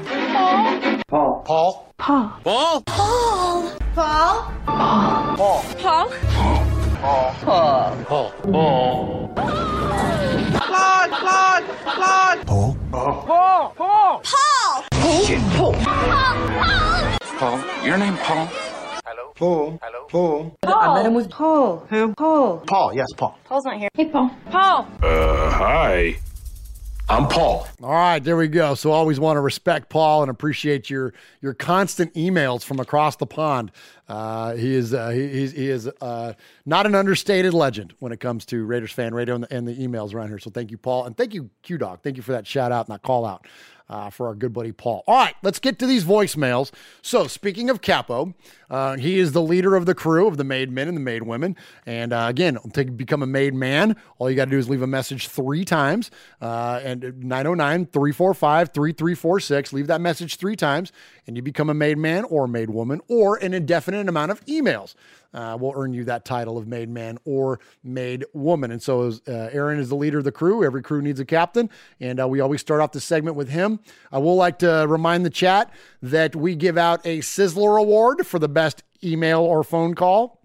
Paul! 1.08 1.44
Paul. 1.44 1.44
Paul. 1.46 1.94
Paul. 1.98 2.44
Paul. 2.44 2.84
Paul. 2.86 3.74
Paul. 3.96 4.54
Paul. 4.66 5.36
Paul. 5.38 5.64
Paul. 5.78 6.59
Paul. 7.00 7.34
Oh. 7.48 8.34
Oh. 8.54 9.32
Paul. 10.54 11.10
Paul. 11.10 11.64
Paul. 11.86 12.36
Paul. 12.46 12.76
Paul. 12.92 13.24
Paul. 13.26 13.74
Paul. 13.74 13.74
Paul. 13.78 14.24
Paul. 15.56 15.74
Paul. 17.40 17.86
Your 17.86 17.98
name, 17.98 18.18
Paul. 18.18 18.46
Hello. 19.06 19.32
Paul. 19.34 19.80
Hello. 19.82 20.06
Paul. 20.10 20.58
Paul. 20.62 20.74
I 20.74 20.94
met 20.96 21.06
him 21.06 21.14
with 21.14 21.30
Paul. 21.30 21.86
Who? 21.90 22.14
Paul. 22.16 22.64
Paul. 22.68 22.94
Yes, 22.94 23.08
Paul. 23.16 23.38
Paul's 23.46 23.64
not 23.64 23.78
here. 23.78 23.88
Hey, 23.94 24.10
Paul. 24.10 24.30
Paul. 24.52 24.88
Uh, 25.02 25.50
hi. 25.52 26.18
I'm 27.10 27.28
Paul. 27.28 27.68
All 27.82 27.90
right, 27.90 28.24
there 28.24 28.38
we 28.38 28.48
go. 28.48 28.76
So 28.76 28.92
always 28.92 29.20
want 29.20 29.38
to 29.38 29.42
respect 29.42 29.90
Paul 29.90 30.22
and 30.22 30.30
appreciate 30.30 30.92
your 30.92 31.12
your 31.42 31.56
constant 31.56 32.14
emails 32.14 32.64
from 32.64 32.80
across 32.80 33.16
the 33.16 33.26
pond. 33.26 33.72
Uh, 34.08 34.54
he 34.54 34.76
is 34.76 34.94
uh, 34.94 35.10
he, 35.10 35.48
he 35.48 35.70
is 35.70 35.90
uh, 36.02 36.34
not 36.68 36.86
an 36.86 36.94
understated 36.94 37.56
legend 37.56 37.96
when 37.98 38.12
it 38.12 38.20
comes 38.20 38.46
to 38.46 38.64
Raiders 38.64 38.92
fan 38.92 39.16
radio 39.16 39.34
and 39.34 39.44
the, 39.44 39.54
and 39.54 39.68
the 39.68 39.76
emails 39.76 40.14
around 40.14 40.28
here. 40.28 40.38
So 40.38 40.52
thank 40.52 40.70
you, 40.70 40.78
Paul, 40.78 41.06
and 41.06 41.18
thank 41.18 41.34
you, 41.34 41.50
Q 41.64 41.80
Dog. 41.80 42.02
Thank 42.04 42.16
you 42.16 42.22
for 42.22 42.34
that 42.34 42.46
shout 42.46 42.72
out 42.72 42.88
and 42.88 42.94
that 42.94 43.02
call 43.02 43.26
out. 43.26 43.48
Uh, 43.90 44.12
for 44.12 44.28
our 44.28 44.36
good 44.36 44.54
buddy 44.54 44.72
Paul. 44.72 45.04
All 45.08 45.16
right, 45.16 45.34
let's 45.42 45.58
get 45.58 45.80
to 45.80 45.88
these 45.88 46.04
voicemails. 46.04 46.70
So, 47.02 47.26
speaking 47.26 47.72
of 47.72 47.82
Capo, 47.82 48.36
uh, 48.70 48.98
he 48.98 49.20
is 49.20 49.32
the 49.32 49.42
leader 49.42 49.76
of 49.76 49.86
the 49.86 49.96
crew 49.96 50.28
of 50.28 50.38
the 50.38 50.44
made 50.44 50.72
men 50.72 50.88
and 50.88 50.96
the 50.96 51.02
made 51.02 51.24
women. 51.24 51.56
And 51.86 52.14
uh, 52.14 52.28
again, 52.30 52.58
to 52.74 52.86
become 52.86 53.24
a 53.24 53.28
made 53.28 53.54
man, 53.54 53.96
all 54.18 54.30
you 54.30 54.36
got 54.36 54.46
to 54.46 54.52
do 54.52 54.58
is 54.58 54.70
leave 54.70 54.82
a 54.82 54.88
message 54.88 55.28
three 55.28 55.66
times. 55.66 56.12
Uh, 56.42 56.80
and 56.84 57.02
909 57.24 57.88
345 57.88 58.70
3346. 58.70 59.74
Leave 59.74 59.88
that 59.88 60.02
message 60.02 60.36
three 60.36 60.56
times, 60.56 60.92
and 61.26 61.36
you 61.36 61.42
become 61.42 61.70
a 61.70 61.74
made 61.74 61.98
man 61.98 62.24
or 62.26 62.48
made 62.48 62.70
woman 62.70 63.02
or 63.08 63.38
an 63.38 63.54
indefinite 63.54 64.08
amount 64.08 64.32
of 64.32 64.46
emails. 64.46 64.96
Uh, 65.32 65.56
will 65.62 65.74
earn 65.76 65.94
you 65.94 66.04
that 66.04 66.26
title 66.26 66.58
of 66.58 66.68
made 66.68 66.90
man 66.90 67.16
or 67.24 67.60
made 67.84 68.26
woman. 68.34 68.72
And 68.72 68.82
so, 68.82 69.12
uh, 69.28 69.32
Aaron 69.52 69.80
is 69.80 69.90
the 69.90 69.96
leader 69.96 70.18
of 70.18 70.24
the 70.24 70.32
crew. 70.32 70.64
Every 70.64 70.82
crew 70.82 71.04
needs 71.04 71.20
a 71.20 71.26
captain, 71.26 71.70
and 72.00 72.20
uh, 72.20 72.28
we 72.28 72.40
always 72.40 72.62
start 72.62 72.82
off 72.82 72.94
the 72.94 73.00
segment 73.00 73.36
with 73.36 73.50
him. 73.50 73.80
I 74.12 74.18
will 74.18 74.36
like 74.36 74.58
to 74.60 74.88
remind 74.90 75.28
the 75.28 75.30
chat 75.30 75.72
that 76.02 76.36
we 76.36 76.56
give 76.56 76.80
out 76.80 77.06
a 77.06 77.20
Sizzler 77.20 77.80
Award 77.80 78.26
for 78.26 78.40
the 78.40 78.50
best 78.50 78.59
email 79.04 79.42
or 79.42 79.64
phone 79.64 79.96
call 79.96 80.42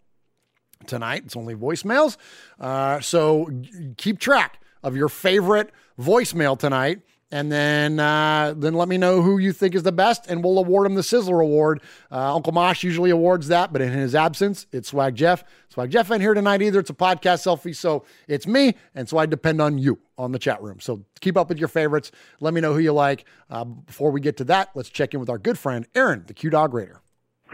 tonight. 0.87 1.23
It's 1.27 1.37
only 1.37 1.55
voicemails. 1.55 2.17
Uh, 2.59 3.01
so 3.01 3.51
keep 3.97 4.19
track 4.19 4.61
of 4.83 4.97
your 4.97 5.09
favorite 5.09 5.71
voicemail 5.99 6.59
tonight. 6.59 7.01
And 7.31 7.51
then, 7.51 7.99
uh, 7.99 8.55
then 8.57 8.75
let 8.75 8.87
me 8.87 8.97
know 8.97 9.21
who 9.21 9.39
you 9.39 9.53
think 9.53 9.75
is 9.75 9.83
the 9.83 9.91
best, 9.91 10.27
and 10.29 10.45
we'll 10.45 10.57
award 10.57 10.87
him 10.87 10.95
the 10.95 11.01
Sizzler 11.01 11.43
Award. 11.43 11.83
Uh, 12.13 12.33
Uncle 12.33 12.53
Mosh 12.53 12.85
usually 12.85 13.11
awards 13.11 13.49
that, 13.49 13.73
but 13.73 13.83
in 13.83 13.91
his 13.91 14.15
absence, 14.15 14.67
it's 14.71 14.91
Swag 14.91 15.17
Jeff. 15.17 15.43
Swag 15.69 15.91
Jeff 15.91 16.13
ain't 16.13 16.21
here 16.21 16.35
tonight 16.35 16.63
either. 16.63 16.79
It's 16.79 16.91
a 16.91 16.95
podcast 16.95 17.43
selfie, 17.43 17.75
so 17.75 18.05
it's 18.29 18.47
me, 18.47 18.75
and 18.95 19.09
so 19.09 19.19
I 19.19 19.27
depend 19.27 19.61
on 19.61 19.79
you 19.79 19.99
on 20.17 20.31
the 20.31 20.39
chat 20.39 20.63
room. 20.63 20.79
So 20.79 21.05
keep 21.21 21.37
up 21.37 21.49
with 21.49 21.59
your 21.59 21.67
favorites. 21.67 22.13
Let 22.39 22.55
me 22.55 22.61
know 22.61 22.73
who 22.73 22.79
you 22.79 22.93
like. 22.93 23.25
Uh, 23.51 23.65
before 23.65 24.13
we 24.13 24.21
get 24.21 24.37
to 24.37 24.45
that, 24.45 24.71
let's 24.77 24.91
check 24.91 25.13
in 25.13 25.19
with 25.19 25.31
our 25.31 25.39
good 25.39 25.59
friend 25.59 25.89
Aaron, 25.97 26.23
the 26.29 26.35
Q 26.35 26.51
Dog 26.51 26.73
Raider. 26.73 27.01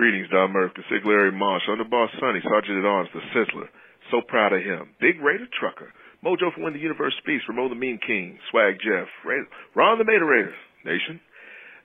Greetings, 0.01 0.33
Don 0.33 0.51
Murph, 0.51 0.73
Consigliere 0.73 1.31
Marsh, 1.31 1.69
Underboss 1.69 2.09
Sonny, 2.19 2.41
Sergeant 2.41 2.79
at 2.79 2.89
Arms, 2.89 3.11
the 3.13 3.21
Sizzler. 3.37 3.69
So 4.11 4.23
proud 4.27 4.55
of 4.55 4.65
him. 4.65 4.97
Big 4.99 5.21
Raider 5.21 5.45
Trucker. 5.61 5.93
Mojo 6.25 6.49
from 6.55 6.63
When 6.63 6.73
the 6.73 6.79
Universe 6.79 7.13
Speaks, 7.21 7.45
Ramon 7.47 7.69
the 7.69 7.77
Mean 7.77 8.01
King, 8.01 8.39
Swag 8.51 8.81
Jeff, 8.81 9.09
Ron 9.77 9.99
the 9.99 10.05
Raider 10.09 10.55
Nation. 10.87 11.21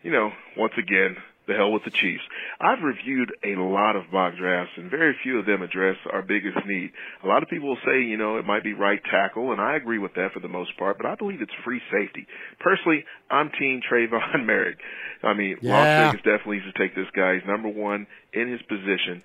You 0.01 0.13
know, 0.13 0.31
once 0.55 0.71
again, 0.79 1.17
the 1.47 1.53
hell 1.53 1.71
with 1.71 1.83
the 1.83 1.91
Chiefs. 1.91 2.23
I've 2.59 2.81
reviewed 2.83 3.31
a 3.43 3.55
lot 3.59 3.95
of 3.95 4.11
mock 4.11 4.35
drafts, 4.37 4.73
and 4.77 4.89
very 4.89 5.15
few 5.23 5.39
of 5.39 5.45
them 5.45 5.61
address 5.61 5.97
our 6.11 6.21
biggest 6.21 6.57
need. 6.65 6.91
A 7.23 7.27
lot 7.27 7.43
of 7.43 7.49
people 7.49 7.69
will 7.69 7.83
say, 7.85 8.01
you 8.01 8.17
know, 8.17 8.37
it 8.37 8.45
might 8.45 8.63
be 8.63 8.73
right 8.73 8.99
tackle, 9.09 9.51
and 9.51 9.61
I 9.61 9.75
agree 9.75 9.99
with 9.99 10.13
that 10.15 10.31
for 10.33 10.39
the 10.39 10.47
most 10.47 10.77
part, 10.77 10.97
but 10.97 11.05
I 11.05 11.15
believe 11.15 11.41
it's 11.41 11.53
free 11.63 11.81
safety. 11.91 12.25
Personally, 12.59 13.05
I'm 13.29 13.51
Team 13.59 13.81
Trevon 13.89 14.35
Moehrig. 14.45 14.75
I 15.23 15.33
mean, 15.33 15.57
Yeah. 15.61 15.73
Las 15.73 16.13
Vegas 16.13 16.23
definitely 16.25 16.57
needs 16.59 16.73
to 16.73 16.79
take 16.79 16.95
this 16.95 17.07
guy. 17.15 17.35
He's 17.35 17.47
number 17.47 17.69
one 17.69 18.07
in 18.33 18.51
his 18.51 18.61
position 18.63 19.21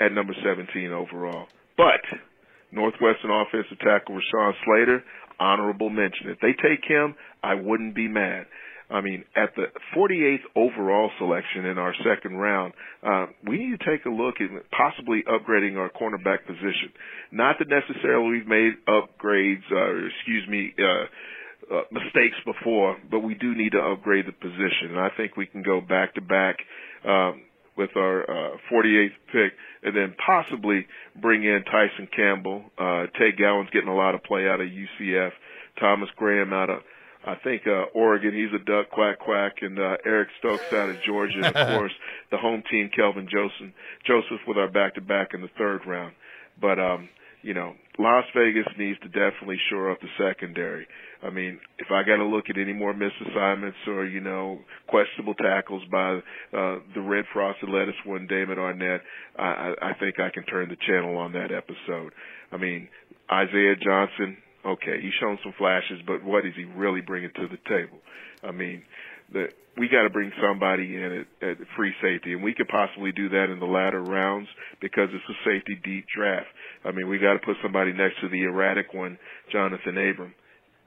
at 0.00 0.12
number 0.12 0.34
17 0.42 0.92
overall. 0.92 1.46
But 1.76 2.00
Northwestern 2.70 3.30
offensive 3.30 3.78
tackle 3.80 4.16
Rashawn 4.16 4.52
Slater, 4.64 5.04
honorable 5.38 5.90
mention. 5.90 6.28
If 6.30 6.40
they 6.40 6.52
take 6.52 6.84
him, 6.86 7.14
I 7.42 7.54
wouldn't 7.54 7.94
be 7.94 8.08
mad. 8.08 8.46
I 8.92 9.00
mean, 9.00 9.24
at 9.34 9.54
the 9.56 9.66
48th 9.96 10.44
overall 10.54 11.10
selection 11.18 11.64
in 11.64 11.78
our 11.78 11.94
second 12.04 12.36
round, 12.36 12.74
uh, 13.02 13.26
we 13.46 13.56
need 13.58 13.80
to 13.80 13.84
take 13.84 14.04
a 14.04 14.10
look 14.10 14.36
at 14.40 14.50
possibly 14.70 15.24
upgrading 15.26 15.78
our 15.78 15.88
cornerback 15.90 16.46
position. 16.46 16.92
Not 17.30 17.56
that 17.58 17.68
necessarily 17.68 18.38
we've 18.38 18.46
made 18.46 18.74
upgrades, 18.86 19.64
uh, 19.72 20.06
excuse 20.06 20.46
me, 20.48 20.74
uh, 20.78 21.74
uh, 21.74 21.82
mistakes 21.90 22.36
before, 22.44 22.98
but 23.10 23.20
we 23.20 23.34
do 23.34 23.54
need 23.54 23.72
to 23.72 23.80
upgrade 23.80 24.26
the 24.26 24.32
position. 24.32 24.90
And 24.90 25.00
I 25.00 25.08
think 25.16 25.36
we 25.36 25.46
can 25.46 25.62
go 25.62 25.80
back 25.80 26.14
to 26.14 26.20
back 26.20 26.56
um, 27.08 27.42
with 27.76 27.90
our 27.96 28.22
uh, 28.22 28.56
48th 28.70 29.16
pick, 29.32 29.52
and 29.82 29.96
then 29.96 30.14
possibly 30.24 30.86
bring 31.20 31.44
in 31.44 31.64
Tyson 31.64 32.08
Campbell. 32.14 32.64
Uh, 32.76 33.06
Ted 33.18 33.38
Gowan's 33.38 33.70
getting 33.72 33.88
a 33.88 33.96
lot 33.96 34.14
of 34.14 34.22
play 34.22 34.46
out 34.46 34.60
of 34.60 34.68
UCF. 34.68 35.30
Thomas 35.80 36.10
Graham 36.16 36.52
out 36.52 36.68
of 36.68 36.82
I 37.24 37.36
think 37.36 37.62
uh, 37.66 37.84
Oregon, 37.94 38.34
he's 38.34 38.52
a 38.52 38.64
duck, 38.64 38.90
quack 38.90 39.18
quack, 39.20 39.56
and 39.62 39.78
uh, 39.78 39.96
Eric 40.04 40.28
Stokes 40.38 40.72
out 40.72 40.90
of 40.90 40.96
Georgia, 41.06 41.36
and 41.36 41.56
of 41.56 41.68
course 41.78 41.92
the 42.30 42.38
home 42.38 42.62
team, 42.70 42.90
Kelvin 42.94 43.28
Joseph, 43.30 43.74
Joseph 44.06 44.40
with 44.46 44.58
our 44.58 44.70
back 44.70 44.94
to 44.96 45.00
back 45.00 45.28
in 45.34 45.40
the 45.40 45.50
third 45.56 45.82
round. 45.86 46.14
But 46.60 46.80
um, 46.80 47.08
you 47.42 47.54
know, 47.54 47.74
Las 47.98 48.24
Vegas 48.34 48.66
needs 48.78 48.98
to 49.00 49.08
definitely 49.08 49.58
shore 49.70 49.90
up 49.90 50.00
the 50.00 50.08
secondary. 50.18 50.86
I 51.22 51.30
mean, 51.30 51.60
if 51.78 51.88
I 51.90 52.02
got 52.02 52.16
to 52.16 52.24
look 52.24 52.46
at 52.48 52.58
any 52.58 52.72
more 52.72 52.94
missed 52.94 53.20
assignments 53.28 53.78
or 53.86 54.04
you 54.04 54.20
know 54.20 54.60
questionable 54.88 55.34
tackles 55.34 55.82
by 55.90 56.18
uh, 56.56 56.78
the 56.94 57.00
red 57.00 57.24
frosted 57.32 57.68
lettuce 57.68 57.94
one, 58.04 58.26
Damon 58.26 58.58
Arnette, 58.58 59.00
I, 59.38 59.42
I 59.42 59.90
I 59.90 59.94
think 59.94 60.18
I 60.18 60.30
can 60.30 60.44
turn 60.44 60.68
the 60.68 60.76
channel 60.86 61.18
on 61.18 61.32
that 61.32 61.52
episode. 61.52 62.12
I 62.50 62.56
mean, 62.56 62.88
Isaiah 63.30 63.76
Johnson, 63.76 64.38
okay, 64.64 65.00
he's 65.00 65.12
shown 65.20 65.38
some 65.42 65.54
flashes, 65.58 66.00
but 66.06 66.22
what 66.24 66.46
is 66.46 66.52
he 66.56 66.64
really 66.64 67.00
bringing 67.00 67.30
to 67.36 67.48
the 67.48 67.58
table? 67.68 67.98
I 68.42 68.52
mean, 68.52 68.82
the, 69.32 69.48
we 69.76 69.88
got 69.88 70.02
to 70.02 70.10
bring 70.10 70.30
somebody 70.40 70.96
in 70.96 71.24
at, 71.42 71.48
at 71.48 71.56
free 71.76 71.92
safety, 72.02 72.32
and 72.32 72.42
we 72.42 72.54
could 72.54 72.68
possibly 72.68 73.12
do 73.12 73.28
that 73.30 73.50
in 73.50 73.58
the 73.58 73.66
latter 73.66 74.02
rounds 74.02 74.48
because 74.80 75.08
it's 75.12 75.24
a 75.28 75.38
safety 75.48 75.80
deep 75.82 76.06
draft. 76.14 76.48
I 76.84 76.92
mean, 76.92 77.08
we 77.08 77.18
got 77.18 77.34
to 77.34 77.38
put 77.38 77.56
somebody 77.62 77.92
next 77.92 78.20
to 78.20 78.28
the 78.28 78.42
erratic 78.42 78.92
one, 78.92 79.18
Johnathan 79.54 80.10
Abram. 80.10 80.34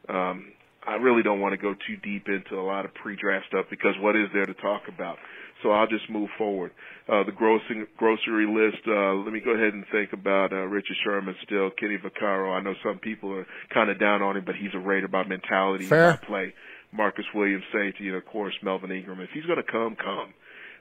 Um, 0.07 0.51
I 0.87 0.95
really 0.95 1.23
don't 1.23 1.39
want 1.39 1.53
to 1.53 1.57
go 1.57 1.73
too 1.73 1.97
deep 2.03 2.27
into 2.27 2.59
a 2.59 2.61
lot 2.61 2.85
of 2.85 2.93
pre-draft 2.93 3.47
stuff 3.47 3.65
because 3.69 3.95
what 3.99 4.15
is 4.15 4.27
there 4.33 4.45
to 4.45 4.53
talk 4.53 4.83
about? 4.87 5.17
So 5.63 5.71
I'll 5.71 5.87
just 5.87 6.09
move 6.09 6.29
forward. 6.37 6.71
Uh, 7.07 7.23
the 7.23 7.31
grossing, 7.31 7.87
grocery 7.97 8.45
list. 8.45 8.83
Uh, 8.87 9.13
let 9.15 9.31
me 9.31 9.39
go 9.39 9.51
ahead 9.51 9.73
and 9.73 9.85
think 9.91 10.11
about 10.11 10.51
uh, 10.51 10.65
Richard 10.67 10.97
Sherman 11.03 11.35
still, 11.43 11.69
Kenny 11.71 11.97
Vaccaro. 11.97 12.55
I 12.55 12.61
know 12.61 12.73
some 12.83 12.99
people 12.99 13.31
are 13.33 13.47
kind 13.73 13.89
of 13.89 13.99
down 13.99 14.21
on 14.21 14.37
him, 14.37 14.43
but 14.45 14.55
he's 14.55 14.73
a 14.73 14.79
Raider 14.79 15.07
by 15.07 15.23
mentality, 15.23 15.85
Fair. 15.85 16.11
by 16.21 16.25
play. 16.27 16.53
Marcus 16.91 17.25
Williams, 17.33 17.63
safety, 17.73 18.07
and 18.07 18.15
of 18.15 18.25
course 18.25 18.53
Melvin 18.63 18.91
Ingram. 18.91 19.19
If 19.21 19.29
he's 19.33 19.45
going 19.45 19.61
to 19.63 19.71
come, 19.71 19.95
come. 19.95 20.33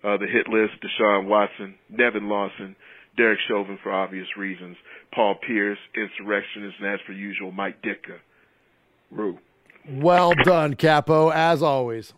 Uh, 0.03 0.17
the 0.19 0.27
hit 0.27 0.49
list: 0.49 0.75
Deshaun 0.83 1.27
Watson, 1.27 1.75
Nevin 1.89 2.29
Lawson, 2.29 2.77
Derek 3.17 3.39
Chauvin 3.49 3.79
for 3.83 3.93
obvious 3.93 4.27
reasons, 4.37 4.77
Paul 5.15 5.37
Pierce, 5.47 5.79
insurrectionist, 5.95 6.77
and 6.81 6.95
as 6.95 7.01
per 7.07 7.13
usual, 7.13 7.53
Mike 7.53 7.83
Ditka. 7.83 8.19
Rue. 9.11 9.39
Well 9.89 10.33
done, 10.45 10.75
Capo, 10.75 11.31
as 11.31 11.63
always. 11.63 12.13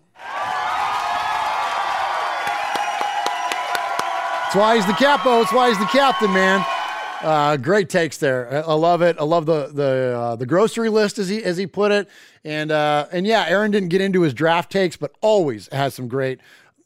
Why 4.57 4.77
he's 4.77 4.87
the 4.87 4.95
capo. 4.95 5.41
That's 5.41 5.53
why 5.53 5.69
he's 5.69 5.79
the 5.79 5.85
captain, 5.85 6.33
man. 6.33 6.65
Uh, 7.21 7.59
great 7.59 7.91
takes 7.91 8.17
there. 8.17 8.51
I, 8.51 8.71
I 8.71 8.73
love 8.73 9.03
it. 9.03 9.17
I 9.21 9.25
love 9.25 9.45
the 9.45 9.67
the 9.67 10.19
uh, 10.19 10.37
the 10.37 10.47
grocery 10.47 10.89
list 10.89 11.19
as 11.19 11.29
he 11.29 11.45
as 11.45 11.59
he 11.59 11.67
put 11.67 11.93
it. 11.93 12.09
And 12.43 12.73
uh, 12.73 13.07
and 13.13 13.27
yeah, 13.27 13.45
Aaron 13.47 13.71
didn't 13.71 13.91
get 13.91 14.01
into 14.01 14.23
his 14.23 14.33
draft 14.33 14.73
takes, 14.73 14.97
but 14.97 15.15
always 15.21 15.69
has 15.73 15.93
some 15.93 16.09
great 16.09 16.41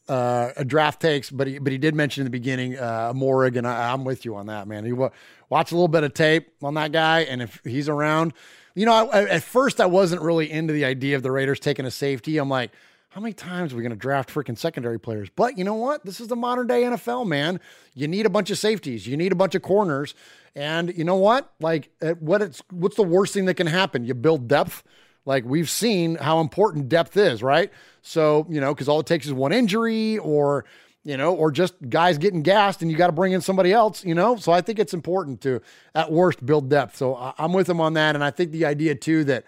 uh, 0.09 0.51
draft 0.67 1.01
takes. 1.01 1.29
But 1.29 1.47
he 1.47 1.59
but 1.59 1.71
he 1.71 1.77
did 1.77 1.95
mention 1.95 2.21
in 2.21 2.25
the 2.25 2.29
beginning 2.31 2.77
uh, 2.77 3.13
Moehrig, 3.13 3.55
and 3.55 3.65
I, 3.65 3.93
I'm 3.93 4.03
with 4.03 4.25
you 4.25 4.35
on 4.35 4.47
that, 4.47 4.67
man. 4.67 4.83
He 4.83 4.91
wa- 4.91 5.11
watch 5.49 5.71
a 5.71 5.75
little 5.75 5.87
bit 5.87 6.03
of 6.03 6.13
tape 6.13 6.49
on 6.61 6.73
that 6.73 6.91
guy, 6.91 7.21
and 7.21 7.41
if 7.41 7.61
he's 7.63 7.87
around, 7.87 8.33
you 8.75 8.85
know, 8.85 9.09
I, 9.09 9.29
at 9.29 9.43
first 9.43 9.79
I 9.79 9.85
wasn't 9.85 10.21
really 10.23 10.51
into 10.51 10.73
the 10.73 10.83
idea 10.83 11.15
of 11.15 11.23
the 11.23 11.31
Raiders 11.31 11.61
taking 11.61 11.85
a 11.85 11.91
safety. 11.91 12.37
I'm 12.37 12.49
like, 12.49 12.71
how 13.11 13.19
many 13.19 13.33
times 13.33 13.73
are 13.73 13.75
we 13.75 13.83
going 13.83 13.91
to 13.91 13.97
draft 13.97 14.33
freaking 14.33 14.57
secondary 14.57 14.97
players? 14.97 15.29
But 15.35 15.57
you 15.57 15.65
know 15.65 15.75
what? 15.75 16.05
This 16.05 16.21
is 16.21 16.29
the 16.29 16.35
modern 16.37 16.67
day 16.67 16.83
NFL, 16.83 17.27
man. 17.27 17.59
You 17.93 18.07
need 18.07 18.25
a 18.25 18.29
bunch 18.29 18.49
of 18.49 18.57
safeties. 18.57 19.05
You 19.05 19.17
need 19.17 19.33
a 19.33 19.35
bunch 19.35 19.53
of 19.53 19.61
corners. 19.61 20.15
And 20.55 20.97
you 20.97 21.03
know 21.03 21.17
what? 21.17 21.51
Like, 21.59 21.89
uh, 22.01 22.13
what 22.21 22.41
it's 22.41 22.61
what's 22.71 22.95
the 22.95 23.03
worst 23.03 23.33
thing 23.33 23.45
that 23.45 23.55
can 23.55 23.67
happen? 23.67 24.05
You 24.05 24.13
build 24.13 24.47
depth. 24.47 24.83
Like 25.25 25.43
we've 25.43 25.69
seen 25.69 26.15
how 26.15 26.39
important 26.39 26.87
depth 26.87 27.17
is, 27.17 27.43
right? 27.43 27.69
So 28.01 28.47
you 28.49 28.61
know, 28.61 28.73
because 28.73 28.87
all 28.87 29.01
it 29.01 29.07
takes 29.07 29.25
is 29.25 29.33
one 29.33 29.51
injury, 29.51 30.17
or 30.17 30.63
you 31.03 31.17
know, 31.17 31.35
or 31.35 31.51
just 31.51 31.73
guys 31.89 32.17
getting 32.17 32.43
gassed, 32.43 32.81
and 32.81 32.89
you 32.89 32.95
got 32.95 33.07
to 33.07 33.13
bring 33.13 33.33
in 33.33 33.41
somebody 33.41 33.73
else. 33.73 34.05
You 34.05 34.15
know, 34.15 34.37
so 34.37 34.53
I 34.53 34.61
think 34.61 34.79
it's 34.79 34.93
important 34.93 35.41
to, 35.41 35.61
at 35.93 36.09
worst, 36.09 36.45
build 36.45 36.69
depth. 36.69 36.95
So 36.95 37.33
I'm 37.37 37.51
with 37.51 37.69
him 37.69 37.81
on 37.81 37.93
that, 37.95 38.15
and 38.15 38.23
I 38.23 38.31
think 38.31 38.51
the 38.51 38.65
idea 38.65 38.95
too 38.95 39.25
that 39.25 39.43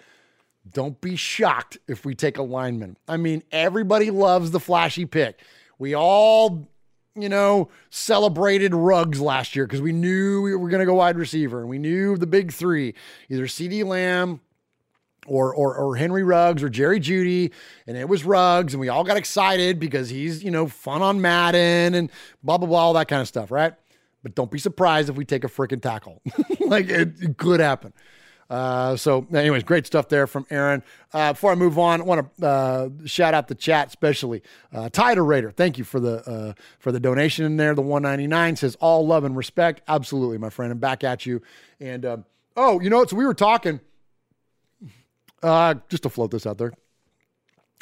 don't 0.72 1.00
be 1.02 1.16
shocked 1.16 1.78
if 1.88 2.06
we 2.06 2.16
take 2.16 2.38
a 2.38 2.44
lineman. 2.44 2.98
I 3.08 3.18
mean, 3.18 3.44
everybody 3.52 4.12
loves 4.12 4.52
the 4.52 4.60
flashy 4.60 5.06
pick. 5.06 5.40
We 5.78 5.94
all, 5.94 6.70
you 7.16 7.30
know, 7.30 7.70
celebrated 7.90 8.74
Ruggs 8.74 9.20
last 9.20 9.56
year 9.56 9.66
because 9.66 9.82
we 9.82 9.92
knew 9.92 10.42
we 10.42 10.56
were 10.56 10.70
going 10.70 10.80
to 10.80 10.86
go 10.86 10.96
wide 10.96 11.18
receiver 11.18 11.60
and 11.60 11.70
we 11.70 11.80
knew 11.80 12.18
the 12.18 12.28
big 12.28 12.52
three 12.52 12.94
either 13.30 13.46
CeeDee 13.46 13.84
Lamb 13.86 14.40
or, 15.28 15.54
or, 15.54 15.76
or 15.76 15.96
Henry 15.96 16.24
Ruggs 16.24 16.64
or 16.64 16.70
Jerry 16.70 17.00
Jeudy. 17.00 17.52
And 17.88 17.98
it 17.98 18.08
was 18.08 18.24
Ruggs. 18.24 18.74
And 18.74 18.82
we 18.82 18.90
all 18.90 19.04
got 19.04 19.18
excited 19.18 19.80
because 19.80 20.10
he's, 20.10 20.44
you 20.44 20.52
know, 20.52 20.68
fun 20.68 21.02
on 21.02 21.22
Madden 21.22 21.94
and 21.94 22.12
blah, 22.42 22.58
blah, 22.58 22.68
blah, 22.68 22.80
all 22.80 22.94
that 22.94 23.08
kind 23.08 23.22
of 23.22 23.28
stuff, 23.28 23.52
right? 23.52 23.74
But 24.22 24.36
don't 24.36 24.50
be 24.50 24.60
surprised 24.60 25.10
if 25.10 25.16
we 25.18 25.26
take 25.26 25.44
a 25.44 25.50
freaking 25.50 25.82
tackle. 25.82 26.22
like 26.62 26.90
it, 26.90 27.22
it 27.22 27.38
could 27.38 27.60
happen. 27.60 27.94
Uh, 28.50 28.96
so, 28.96 29.26
anyways, 29.34 29.64
great 29.64 29.86
stuff 29.86 30.10
there 30.10 30.28
from 30.28 30.46
Aaron. 30.50 30.84
Uh, 31.12 31.34
before 31.34 31.52
I 31.52 31.56
move 31.56 31.80
on, 31.80 32.02
I 32.02 32.04
want 32.04 32.40
to 32.40 32.46
uh, 32.46 32.90
shout 33.06 33.34
out 33.34 33.48
the 33.48 33.56
chat, 33.56 33.88
especially 33.88 34.44
uh, 34.74 34.90
Tider 34.90 35.26
Raider. 35.26 35.52
Thank 35.52 35.78
you 35.78 35.84
for 35.84 36.00
the 36.00 36.18
uh, 36.30 36.54
for 36.80 36.92
the 36.92 37.00
donation 37.00 37.46
in 37.46 37.58
there. 37.58 37.74
The 37.74 37.82
one 37.82 38.04
ninety 38.04 38.28
nine 38.28 38.56
says 38.56 38.76
all 38.80 39.08
love 39.08 39.24
and 39.24 39.36
respect. 39.36 39.82
Absolutely, 39.88 40.38
my 40.38 40.50
friend. 40.50 40.72
And 40.72 40.80
back 40.80 41.04
at 41.04 41.26
you. 41.26 41.42
And 41.80 42.06
uh, 42.06 42.18
oh, 42.56 42.80
you 42.80 42.90
know 42.90 42.98
what? 42.98 43.10
So 43.10 43.16
we 43.16 43.26
were 43.26 43.34
talking. 43.34 43.80
Uh, 45.42 45.76
just 45.90 46.04
to 46.04 46.10
float 46.10 46.32
this 46.32 46.46
out 46.46 46.58
there, 46.58 46.72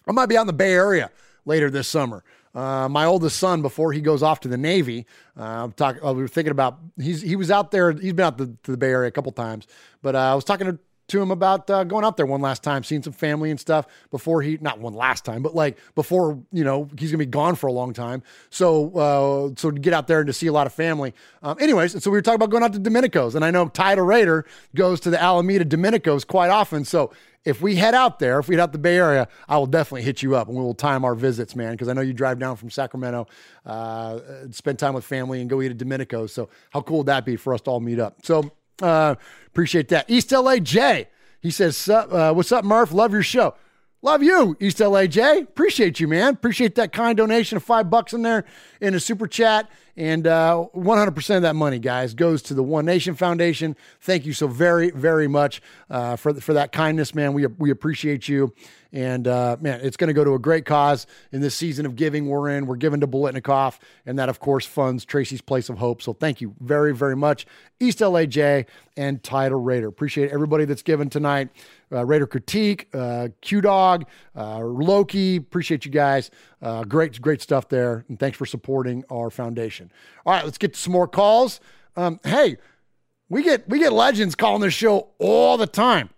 I 0.08 0.12
might 0.14 0.26
be 0.28 0.38
out 0.38 0.42
in 0.42 0.48
the 0.48 0.54
Bay 0.54 0.74
Area 0.74 1.12
later 1.46 1.70
this 1.70 1.88
summer. 1.88 2.24
Uh, 2.54 2.90
my 2.90 3.06
oldest 3.06 3.38
son, 3.38 3.62
before 3.62 3.94
he 3.94 4.02
goes 4.02 4.22
off 4.22 4.42
to 4.42 4.48
the 4.48 4.58
Navy, 4.58 5.06
uh, 5.38 5.70
talk, 5.76 5.98
uh, 6.06 6.14
we 6.14 6.22
were 6.22 6.28
thinking 6.28 6.52
about 6.52 6.80
he's 7.00 7.22
he 7.22 7.36
was 7.36 7.50
out 7.50 7.72
there. 7.72 7.92
He's 7.94 8.14
been 8.14 8.26
out 8.26 8.38
to, 8.38 8.58
to 8.64 8.72
the 8.72 8.78
Bay 8.78 8.90
Area 8.90 9.08
a 9.08 9.12
couple 9.12 9.32
times, 9.32 9.68
but 10.02 10.16
uh, 10.16 10.32
I 10.32 10.36
was 10.36 10.44
talking 10.44 10.68
to, 10.68 10.80
to 11.12 11.22
him 11.22 11.32
about 11.32 11.70
uh, 11.70 11.84
going 11.84 12.04
out 12.04 12.18
there 12.18 12.26
one 12.26 12.42
last 12.42 12.64
time, 12.64 12.84
seeing 12.84 13.04
some 13.04 13.14
family 13.14 13.52
and 13.52 13.60
stuff 13.60 13.88
before 14.10 14.42
he 14.42 14.58
not 14.62 14.80
one 14.80 14.94
last 14.94 15.24
time, 15.26 15.42
but 15.44 15.54
like 15.54 15.78
before 15.96 16.40
you 16.52 16.64
know 16.64 16.90
he's 16.98 17.12
gonna 17.12 17.20
be 17.20 17.26
gone 17.26 17.56
for 17.56 17.68
a 17.68 17.72
long 17.72 17.94
time. 17.94 18.24
So 18.50 18.92
uh, 18.96 19.54
so 19.58 19.72
to 19.72 19.80
get 19.80 19.94
out 19.94 20.08
there 20.08 20.20
and 20.20 20.28
to 20.28 20.34
see 20.34 20.48
a 20.48 20.54
lot 20.54 20.68
of 20.68 20.74
family. 20.74 21.14
Um, 21.44 21.58
anyways, 21.60 22.02
so 22.04 22.10
we 22.10 22.18
were 22.18 22.22
talking 22.22 22.36
about 22.36 22.50
going 22.50 22.64
out 22.64 22.74
to 22.74 22.80
Domenico's, 22.80 23.36
and 23.36 23.46
I 23.46 23.52
know 23.52 23.68
Tidal 23.68 24.06
Raider 24.06 24.46
goes 24.76 25.00
to 25.02 25.10
the 25.10 25.22
Alameda 25.22 25.66
Domenico's 25.66 26.24
quite 26.24 26.50
often. 26.50 26.86
So 26.86 27.12
if 27.44 27.62
we 27.62 27.76
head 27.76 27.96
out 27.96 28.20
there, 28.20 28.40
if 28.40 28.48
we 28.48 28.56
head 28.56 28.62
out 28.62 28.72
the 28.72 28.78
Bay 28.78 28.98
Area, 28.98 29.28
I 29.50 29.58
will 29.58 29.66
definitely 29.66 30.04
hit 30.04 30.22
you 30.22 30.36
up 30.36 30.48
and 30.48 30.56
we 30.56 30.64
will 30.64 30.76
time 30.76 31.04
our 31.04 31.16
visits, 31.16 31.56
man, 31.56 31.72
because 31.72 31.88
I 31.88 31.94
know 31.94 32.02
you 32.02 32.14
drive 32.14 32.40
down 32.40 32.56
from 32.56 32.70
Sacramento, 32.70 33.28
uh, 33.66 34.20
spend 34.52 34.78
time 34.78 34.94
with 34.94 35.06
family 35.06 35.42
and 35.42 35.50
go 35.50 35.62
eat 35.62 35.72
at 35.72 35.78
Domenico's. 35.78 36.32
So 36.32 36.50
how 36.70 36.82
cool 36.82 37.00
would 37.00 37.08
that 37.08 37.26
be 37.26 37.36
for 37.36 37.54
us 37.54 37.62
to 37.62 37.72
all 37.72 37.80
meet 37.80 38.00
up? 38.00 38.24
So 38.24 38.52
uh, 38.82 39.16
appreciate 39.48 39.90
that. 39.90 40.10
East 40.10 40.32
LA 40.32 40.58
Jay, 40.58 41.08
he 41.42 41.52
says, 41.52 41.78
"Sup- 41.78 42.12
uh, 42.12 42.34
what's 42.34 42.52
up, 42.52 42.66
Murph? 42.66 42.92
Love 42.92 43.14
your 43.14 43.24
show. 43.24 43.56
Love 44.04 44.24
you, 44.24 44.58
East 44.60 44.80
LA 44.80 45.06
Jay. 45.06 45.42
Appreciate 45.42 46.00
you, 46.00 46.08
man. 46.08 46.34
Appreciate 46.34 46.74
that 46.76 46.92
kind 46.92 47.16
donation 47.18 47.56
of 47.56 47.64
five 47.64 47.90
bucks 47.90 48.14
in 48.14 48.24
there 48.24 48.46
in 48.80 48.96
a 48.96 49.00
super 49.00 49.28
chat. 49.28 49.70
And 50.02 50.26
uh, 50.26 50.66
100% 50.76 51.36
of 51.36 51.42
that 51.44 51.56
money, 51.56 51.78
guys, 51.78 52.16
goes 52.16 52.42
to 52.44 52.56
the 52.56 52.64
One 52.64 52.86
Nation 52.86 53.14
Foundation. 53.14 53.78
Thank 54.00 54.26
you 54.26 54.34
so 54.34 54.48
very, 54.48 54.90
very 54.90 55.28
much 55.28 55.62
uh, 55.92 56.16
for, 56.16 56.34
for 56.34 56.54
that 56.56 56.72
kindness, 56.72 57.14
man. 57.14 57.34
We, 57.34 57.46
we 57.46 57.70
appreciate 57.70 58.28
you. 58.28 58.52
And 58.92 59.28
uh, 59.28 59.58
man, 59.62 59.80
it's 59.84 59.98
going 59.98 60.08
to 60.08 60.14
go 60.14 60.24
to 60.24 60.34
a 60.34 60.40
great 60.40 60.66
cause 60.66 61.06
in 61.32 61.40
this 61.40 61.56
season 61.56 61.86
of 61.86 61.96
giving 61.96 62.28
we're 62.28 62.50
in. 62.50 62.66
We're 62.66 62.78
giving 62.78 63.00
to 63.02 63.08
Biletnikoff, 63.08 63.78
and 64.06 64.18
that, 64.18 64.28
of 64.28 64.40
course, 64.40 64.66
funds 64.66 65.06
Tracy's 65.06 65.40
Place 65.40 65.70
of 65.70 65.78
Hope. 65.78 66.02
So 66.02 66.14
thank 66.14 66.42
you 66.42 66.56
very, 66.60 66.94
very 66.94 67.16
much, 67.16 67.46
East 67.80 68.00
LAJ 68.00 68.66
and 68.98 69.24
Tidal 69.24 69.62
Raider. 69.62 69.88
Appreciate 69.88 70.32
everybody 70.32 70.66
that's 70.66 70.82
given 70.82 71.10
tonight. 71.10 71.50
Uh, 71.92 72.06
Raider 72.06 72.28
Critique, 72.28 72.88
uh, 72.94 73.30
Q 73.42 73.62
Dog, 73.62 74.06
uh, 74.36 74.60
Loki. 74.60 75.38
Appreciate 75.38 75.86
you 75.86 75.92
guys. 75.92 76.32
Uh, 76.62 76.84
great, 76.84 77.20
great 77.22 77.42
stuff 77.42 77.70
there. 77.70 78.06
And 78.08 78.20
thanks 78.20 78.38
for 78.38 78.46
supporting 78.46 79.04
our 79.10 79.30
foundation. 79.30 79.92
All 80.26 80.34
right, 80.34 80.46
let's 80.46 80.58
get 80.58 80.74
to 80.74 80.80
some 80.80 80.94
more 80.94 81.08
calls. 81.08 81.60
Um, 81.96 82.20
hey, 82.24 82.58
we 83.30 83.44
get 83.44 83.68
we 83.68 83.80
get 83.80 83.94
legends 83.94 84.36
calling 84.36 84.62
this 84.62 84.74
show 84.74 85.10
all 85.18 85.58
the 85.58 85.68
time. 85.68 86.10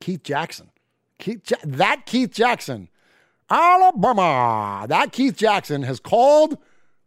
Keith 0.00 0.22
Jackson. 0.22 0.70
Keith 1.18 1.50
ja- 1.50 1.56
that 1.64 2.06
Keith 2.06 2.32
Jackson, 2.32 2.88
Alabama. 3.48 4.86
That 4.88 5.12
Keith 5.12 5.36
Jackson 5.36 5.82
has 5.82 6.00
called 6.00 6.58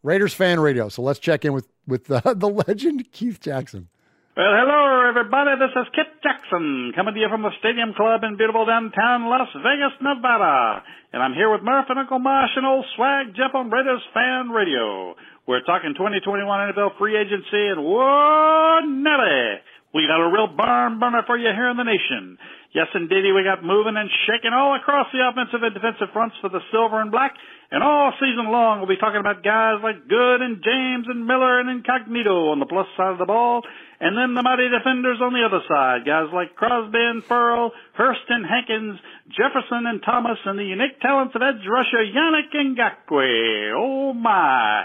Raiders 0.04 0.34
fan 0.34 0.60
radio. 0.60 0.90
So 0.90 1.02
let's 1.02 1.20
check 1.20 1.46
in 1.46 1.54
with 1.54 1.68
with 1.88 2.06
the, 2.06 2.22
the 2.36 2.50
legend 2.50 3.12
Keith 3.12 3.40
Jackson. 3.40 3.90
Well, 4.34 4.50
hello, 4.50 5.06
everybody. 5.14 5.62
This 5.62 5.78
is 5.78 5.94
Kit 5.94 6.10
Jackson 6.26 6.90
coming 6.98 7.14
to 7.14 7.22
you 7.22 7.30
from 7.30 7.46
the 7.46 7.54
Stadium 7.62 7.94
Club 7.94 8.26
in 8.26 8.34
beautiful 8.34 8.66
downtown 8.66 9.30
Las 9.30 9.54
Vegas, 9.54 9.94
Nevada. 10.02 10.82
And 11.14 11.22
I'm 11.22 11.38
here 11.38 11.54
with 11.54 11.62
Murph 11.62 11.86
and 11.94 12.02
Uncle 12.02 12.18
Mosh 12.18 12.50
and 12.58 12.66
old 12.66 12.82
Swag 12.98 13.38
Jeff 13.38 13.54
on 13.54 13.70
Raiders 13.70 14.02
Fan 14.10 14.50
Radio. 14.50 15.14
We're 15.46 15.62
talking 15.62 15.94
2021 15.94 16.50
NFL 16.50 16.98
free 16.98 17.14
agency 17.14 17.78
and 17.78 17.86
whoa, 17.86 18.82
Nelly. 18.82 19.62
We 19.94 20.10
got 20.10 20.26
a 20.26 20.34
real 20.34 20.50
barn 20.50 20.98
burner 20.98 21.22
for 21.30 21.38
you 21.38 21.54
here 21.54 21.70
in 21.70 21.78
the 21.78 21.86
nation. 21.86 22.42
Yes, 22.74 22.90
indeedy, 22.98 23.30
we 23.30 23.46
got 23.46 23.62
moving 23.62 23.94
and 23.94 24.10
shaking 24.26 24.50
all 24.50 24.74
across 24.74 25.06
the 25.14 25.22
offensive 25.22 25.62
and 25.62 25.78
defensive 25.78 26.10
fronts 26.10 26.34
for 26.42 26.50
the 26.50 26.66
silver 26.74 26.98
and 26.98 27.14
black. 27.14 27.38
And 27.70 27.86
all 27.86 28.10
season 28.18 28.50
long, 28.50 28.82
we'll 28.82 28.90
be 28.90 28.98
talking 28.98 29.22
about 29.22 29.46
guys 29.46 29.78
like 29.86 30.10
Good 30.10 30.42
and 30.42 30.58
James 30.66 31.06
and 31.06 31.30
Miller 31.30 31.62
and 31.62 31.70
Incognito 31.70 32.50
on 32.50 32.58
the 32.58 32.66
plus 32.66 32.90
side 32.98 33.14
of 33.14 33.22
the 33.22 33.30
ball. 33.30 33.62
And 34.04 34.20
then 34.20 34.36
the 34.36 34.44
mighty 34.44 34.68
defenders 34.68 35.24
on 35.24 35.32
the 35.32 35.48
other 35.48 35.64
side. 35.64 36.04
Guys 36.04 36.28
like 36.36 36.60
Crosby 36.60 37.00
and 37.00 37.24
Ferrell, 37.24 37.72
Hurst 37.96 38.28
and 38.28 38.44
Hankins, 38.44 39.00
Jefferson 39.32 39.88
and 39.88 40.04
Thomas, 40.04 40.36
and 40.44 40.60
the 40.60 40.68
unique 40.68 41.00
talents 41.00 41.32
of 41.32 41.42
edge 41.42 41.64
rusher 41.64 42.04
Yannick 42.04 42.52
Ngakoue. 42.52 43.72
Oh 43.72 44.12
my. 44.12 44.84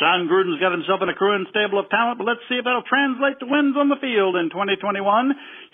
Jon 0.00 0.32
Gruden's 0.32 0.64
got 0.64 0.72
himself 0.72 1.04
in 1.04 1.12
a 1.12 1.14
crew 1.14 1.36
and 1.36 1.46
stable 1.52 1.78
of 1.78 1.92
talent, 1.92 2.16
but 2.16 2.24
let's 2.24 2.40
see 2.48 2.56
if 2.56 2.64
that'll 2.64 2.88
translate 2.88 3.36
to 3.44 3.46
wins 3.46 3.76
on 3.76 3.92
the 3.92 4.00
field 4.00 4.34
in 4.34 4.48
2021. 4.48 4.96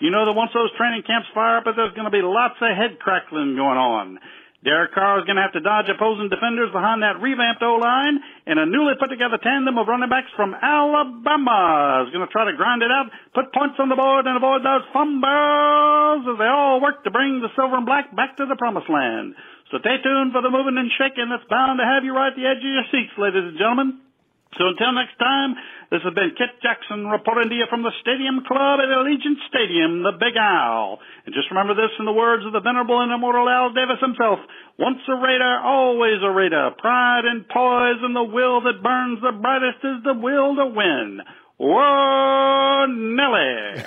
You 0.03 0.11
know 0.11 0.27
that 0.27 0.35
once 0.35 0.51
those 0.51 0.75
training 0.75 1.07
camps 1.07 1.31
fire 1.33 1.63
up, 1.63 1.71
there's 1.71 1.95
going 1.95 2.11
to 2.11 2.13
be 2.13 2.21
lots 2.21 2.59
of 2.59 2.75
head 2.75 2.99
crackling 2.99 3.55
going 3.55 3.79
on. 3.79 4.19
Derek 4.61 4.93
Carr 4.93 5.17
is 5.17 5.25
going 5.25 5.41
to 5.41 5.45
have 5.45 5.57
to 5.57 5.65
dodge 5.65 5.89
opposing 5.89 6.29
defenders 6.29 6.69
behind 6.69 7.01
that 7.01 7.17
revamped 7.17 7.65
O-line, 7.65 8.21
and 8.45 8.61
a 8.61 8.69
newly 8.69 8.93
put 9.01 9.09
together 9.09 9.41
tandem 9.41 9.81
of 9.81 9.89
running 9.89 10.09
backs 10.09 10.29
from 10.37 10.53
Alabama 10.53 12.05
is 12.05 12.13
going 12.13 12.21
to 12.21 12.29
try 12.29 12.45
to 12.45 12.53
grind 12.53 12.85
it 12.85 12.93
out, 12.93 13.09
put 13.33 13.49
points 13.57 13.81
on 13.81 13.89
the 13.89 13.97
board, 13.97 14.29
and 14.29 14.37
avoid 14.37 14.61
those 14.61 14.85
fumbles 14.93 16.29
as 16.29 16.37
they 16.37 16.45
all 16.45 16.77
work 16.77 17.01
to 17.01 17.09
bring 17.09 17.41
the 17.41 17.49
silver 17.57 17.73
and 17.73 17.89
black 17.89 18.13
back 18.13 18.37
to 18.37 18.45
the 18.45 18.53
promised 18.53 18.85
land. 18.85 19.33
So 19.73 19.81
stay 19.81 19.97
tuned 19.97 20.29
for 20.29 20.45
the 20.45 20.53
moving 20.53 20.77
and 20.77 20.93
shaking 20.93 21.33
that's 21.33 21.49
bound 21.49 21.81
to 21.81 21.85
have 21.87 22.05
you 22.05 22.13
right 22.13 22.29
at 22.29 22.37
the 22.37 22.45
edge 22.45 22.61
of 22.61 22.69
your 22.69 22.85
seats, 22.93 23.17
ladies 23.17 23.49
and 23.49 23.57
gentlemen. 23.57 24.10
So 24.59 24.67
until 24.67 24.91
next 24.91 25.15
time, 25.15 25.55
this 25.91 26.03
has 26.03 26.13
been 26.13 26.35
Kit 26.35 26.59
Jackson 26.59 27.07
reporting 27.07 27.47
to 27.49 27.55
you 27.55 27.67
from 27.69 27.83
the 27.83 27.95
Stadium 28.03 28.43
Club 28.43 28.83
at 28.83 28.91
Allegiant 28.91 29.39
Stadium, 29.47 30.03
the 30.03 30.11
Big 30.19 30.35
Owl. 30.35 30.99
And 31.25 31.33
just 31.33 31.47
remember 31.51 31.73
this 31.73 31.95
in 31.99 32.05
the 32.05 32.11
words 32.11 32.45
of 32.45 32.51
the 32.51 32.59
venerable 32.59 32.99
and 32.99 33.11
immortal 33.15 33.47
Al 33.47 33.71
Davis 33.71 34.03
himself. 34.03 34.39
Once 34.77 34.99
a 35.07 35.15
Raider, 35.15 35.59
always 35.63 36.19
a 36.19 36.31
Raider. 36.31 36.71
Pride 36.77 37.23
and 37.31 37.47
poise 37.47 38.03
and 38.03 38.15
the 38.15 38.27
will 38.27 38.59
that 38.67 38.83
burns 38.83 39.21
the 39.23 39.31
brightest 39.31 39.79
is 39.87 40.03
the 40.03 40.19
will 40.19 40.55
to 40.59 40.67
win. 40.67 41.21
Whoa, 41.55 42.87
Nelly. 42.91 43.83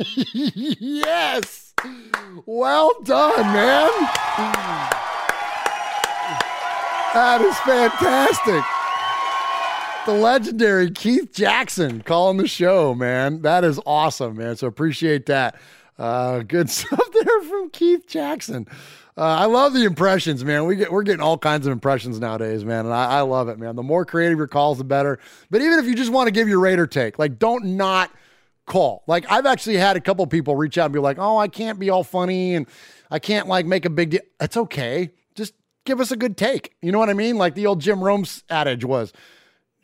yes. 0.82 1.74
Well 2.46 2.98
done, 3.04 3.46
man. 3.54 3.90
That 7.14 7.40
is 7.42 7.56
fantastic. 7.60 8.77
The 10.08 10.14
legendary 10.14 10.90
Keith 10.90 11.34
Jackson 11.34 12.00
calling 12.00 12.38
the 12.38 12.48
show, 12.48 12.94
man. 12.94 13.42
That 13.42 13.62
is 13.62 13.78
awesome, 13.84 14.38
man. 14.38 14.56
So 14.56 14.66
appreciate 14.66 15.26
that. 15.26 15.60
Uh, 15.98 16.38
good 16.38 16.70
stuff 16.70 16.98
there 17.12 17.42
from 17.42 17.68
Keith 17.68 18.06
Jackson. 18.06 18.66
Uh, 19.18 19.20
I 19.20 19.44
love 19.44 19.74
the 19.74 19.84
impressions, 19.84 20.42
man. 20.46 20.64
We 20.64 20.76
get 20.76 20.90
we're 20.90 21.02
getting 21.02 21.20
all 21.20 21.36
kinds 21.36 21.66
of 21.66 21.74
impressions 21.74 22.18
nowadays, 22.18 22.64
man, 22.64 22.86
and 22.86 22.94
I, 22.94 23.18
I 23.18 23.20
love 23.20 23.50
it, 23.50 23.58
man. 23.58 23.76
The 23.76 23.82
more 23.82 24.06
creative 24.06 24.38
your 24.38 24.46
calls, 24.46 24.78
the 24.78 24.84
better. 24.84 25.18
But 25.50 25.60
even 25.60 25.78
if 25.78 25.84
you 25.84 25.94
just 25.94 26.10
want 26.10 26.26
to 26.26 26.30
give 26.30 26.48
your 26.48 26.60
Raider 26.60 26.86
take, 26.86 27.18
like 27.18 27.38
don't 27.38 27.76
not 27.76 28.10
call. 28.64 29.04
Like 29.06 29.30
I've 29.30 29.44
actually 29.44 29.76
had 29.76 29.98
a 29.98 30.00
couple 30.00 30.26
people 30.26 30.56
reach 30.56 30.78
out 30.78 30.86
and 30.86 30.94
be 30.94 31.00
like, 31.00 31.18
"Oh, 31.18 31.36
I 31.36 31.48
can't 31.48 31.78
be 31.78 31.90
all 31.90 32.02
funny 32.02 32.54
and 32.54 32.66
I 33.10 33.18
can't 33.18 33.46
like 33.46 33.66
make 33.66 33.84
a 33.84 33.90
big 33.90 34.08
deal." 34.08 34.22
It's 34.40 34.56
okay. 34.56 35.10
Just 35.34 35.52
give 35.84 36.00
us 36.00 36.10
a 36.10 36.16
good 36.16 36.38
take. 36.38 36.72
You 36.80 36.92
know 36.92 36.98
what 36.98 37.10
I 37.10 37.14
mean? 37.14 37.36
Like 37.36 37.54
the 37.54 37.66
old 37.66 37.82
Jim 37.82 38.02
Rome 38.02 38.24
adage 38.48 38.86
was, 38.86 39.12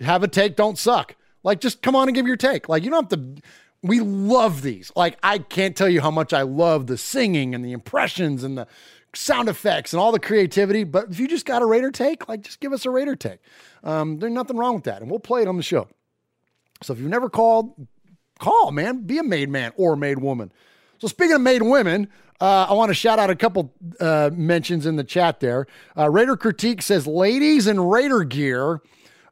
"Have 0.04 0.22
a 0.22 0.28
take, 0.28 0.56
don't 0.56 0.78
suck." 0.78 1.16
Like 1.42 1.60
just 1.60 1.82
come 1.82 1.94
on 1.94 2.08
and 2.08 2.14
give 2.14 2.26
your 2.26 2.36
take. 2.36 2.68
Like 2.68 2.84
you 2.84 2.90
don't 2.90 3.10
have 3.10 3.20
to 3.20 3.42
we 3.82 4.00
love 4.00 4.62
these. 4.62 4.90
Like 4.96 5.18
I 5.22 5.38
can't 5.38 5.76
tell 5.76 5.88
you 5.88 6.00
how 6.00 6.10
much 6.10 6.32
I 6.32 6.42
love 6.42 6.86
the 6.86 6.96
singing 6.96 7.54
and 7.54 7.64
the 7.64 7.72
impressions 7.72 8.42
and 8.42 8.56
the 8.56 8.66
sound 9.12 9.48
effects 9.48 9.92
and 9.92 10.00
all 10.00 10.10
the 10.10 10.18
creativity. 10.18 10.84
But 10.84 11.10
if 11.10 11.20
you 11.20 11.28
just 11.28 11.44
got 11.46 11.62
a 11.62 11.66
Raider 11.66 11.90
take, 11.90 12.26
like 12.28 12.40
just 12.40 12.60
give 12.60 12.72
us 12.72 12.86
a 12.86 12.90
Raider 12.90 13.14
take. 13.14 13.40
Um, 13.84 14.18
there's 14.18 14.32
nothing 14.32 14.56
wrong 14.56 14.74
with 14.74 14.84
that, 14.84 15.02
and 15.02 15.10
we'll 15.10 15.20
play 15.20 15.42
it 15.42 15.48
on 15.48 15.58
the 15.58 15.62
show. 15.62 15.86
So 16.82 16.94
if 16.94 16.98
you've 16.98 17.10
never 17.10 17.28
called, 17.28 17.86
call, 18.38 18.72
man. 18.72 19.02
Be 19.06 19.18
a 19.18 19.22
made 19.22 19.50
man 19.50 19.72
or 19.76 19.96
made 19.96 20.18
woman. 20.18 20.50
So 20.98 21.06
speaking 21.06 21.34
of 21.34 21.42
made 21.42 21.62
women, 21.62 22.08
uh, 22.40 22.66
I 22.68 22.72
want 22.72 22.88
to 22.88 22.94
shout 22.94 23.18
out 23.18 23.30
a 23.30 23.36
couple 23.36 23.72
uh, 24.00 24.30
mentions 24.32 24.86
in 24.86 24.96
the 24.96 25.04
chat 25.04 25.40
there. 25.40 25.66
Uh, 25.96 26.10
Raider 26.10 26.36
Critique 26.36 26.82
says, 26.82 27.06
ladies 27.06 27.66
in 27.66 27.78
Raider 27.78 28.24
gear 28.24 28.80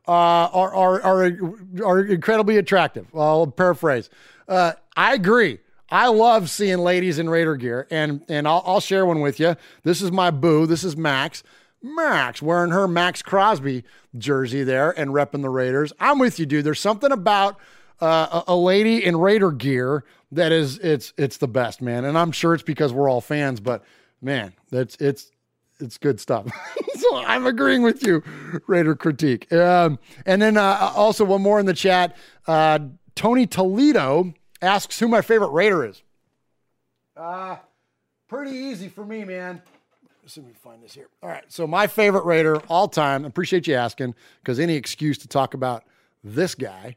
are, 0.07 0.75
are, 0.75 1.03
are, 1.03 1.39
are 1.85 2.01
incredibly 2.01 2.57
attractive. 2.57 3.07
I'll 3.15 3.47
paraphrase. 3.47 4.11
Uh, 4.49 4.73
I 4.97 5.15
agree. 5.15 5.59
I 5.91 6.09
love 6.09 6.49
seeing 6.49 6.79
ladies 6.79 7.19
in 7.19 7.29
Raider 7.29 7.55
gear, 7.57 7.87
and 7.91 8.23
and 8.29 8.49
I'll, 8.49 8.63
I'll 8.65 8.81
share 8.81 9.05
one 9.05 9.21
with 9.21 9.39
you. 9.39 9.57
This 9.83 10.01
is 10.01 10.11
my 10.11 10.31
boo. 10.31 10.67
This 10.67 10.85
is 10.85 10.97
Max. 10.97 11.43
Max 11.83 12.41
wearing 12.41 12.71
her 12.71 12.87
Maxx 12.87 13.23
Crosby 13.23 13.85
jersey 14.17 14.63
there 14.63 14.99
and 14.99 15.11
repping 15.11 15.43
the 15.43 15.51
Raiders. 15.51 15.93
I'm 15.99 16.19
with 16.19 16.39
you, 16.39 16.47
dude. 16.47 16.65
There's 16.65 16.81
something 16.81 17.13
about 17.13 17.59
uh, 18.01 18.43
a, 18.47 18.53
a 18.53 18.57
lady 18.57 19.05
in 19.05 19.17
Raider 19.17 19.51
gear 19.51 20.05
that 20.31 20.53
is 20.53 20.79
it's 20.79 21.13
it's 21.19 21.39
the 21.39 21.49
best, 21.49 21.83
man. 21.83 22.05
And 22.05 22.17
I'm 22.17 22.33
sure 22.33 22.55
it's 22.55 22.63
because 22.63 22.93
we're 22.93 23.11
all 23.11 23.21
fans, 23.21 23.61
but 23.61 23.85
man, 24.21 24.55
that's 24.71 24.97
it's 24.97 25.32
it's 25.83 25.99
good 25.99 26.21
stuff. 26.21 26.47
so 26.97 27.17
I'm 27.17 27.47
agreeing 27.47 27.83
with 27.83 28.07
you, 28.07 28.23
Raider 28.67 28.95
critique. 28.95 29.53
Um, 29.53 29.99
and 30.25 30.41
then 30.41 30.57
uh, 30.57 30.93
also 30.95 31.25
one 31.25 31.43
more 31.43 31.61
in 31.61 31.67
the 31.67 31.75
chat. 31.75 32.17
Uh, 32.47 32.79
Tony 33.15 33.47
Toledo 33.47 34.33
asks 34.63 34.99
who 34.99 35.09
my 35.09 35.21
favorite 35.21 35.51
Raider 35.51 35.85
is. 35.85 36.03
Uh, 37.17 37.57
pretty 38.29 38.57
easy 38.57 38.89
for 38.89 39.05
me, 39.05 39.25
man. 39.25 39.61
Let's 40.23 40.35
see 40.35 40.41
if 40.41 40.47
we 40.47 40.53
find 40.53 40.83
this 40.83 40.95
here. 40.95 41.09
All 41.23 41.29
right. 41.29 41.45
So 41.49 41.67
my 41.67 41.87
favorite 41.87 42.25
Raider 42.25 42.57
all 42.69 42.89
time. 42.89 43.25
Appreciate 43.25 43.67
you 43.67 43.75
asking 43.75 44.15
because 44.41 44.61
any 44.61 44.77
excuse 44.77 45.19
to 45.19 45.29
talk 45.29 45.55
about 45.55 45.85
this 46.23 46.55
guy. 46.55 46.97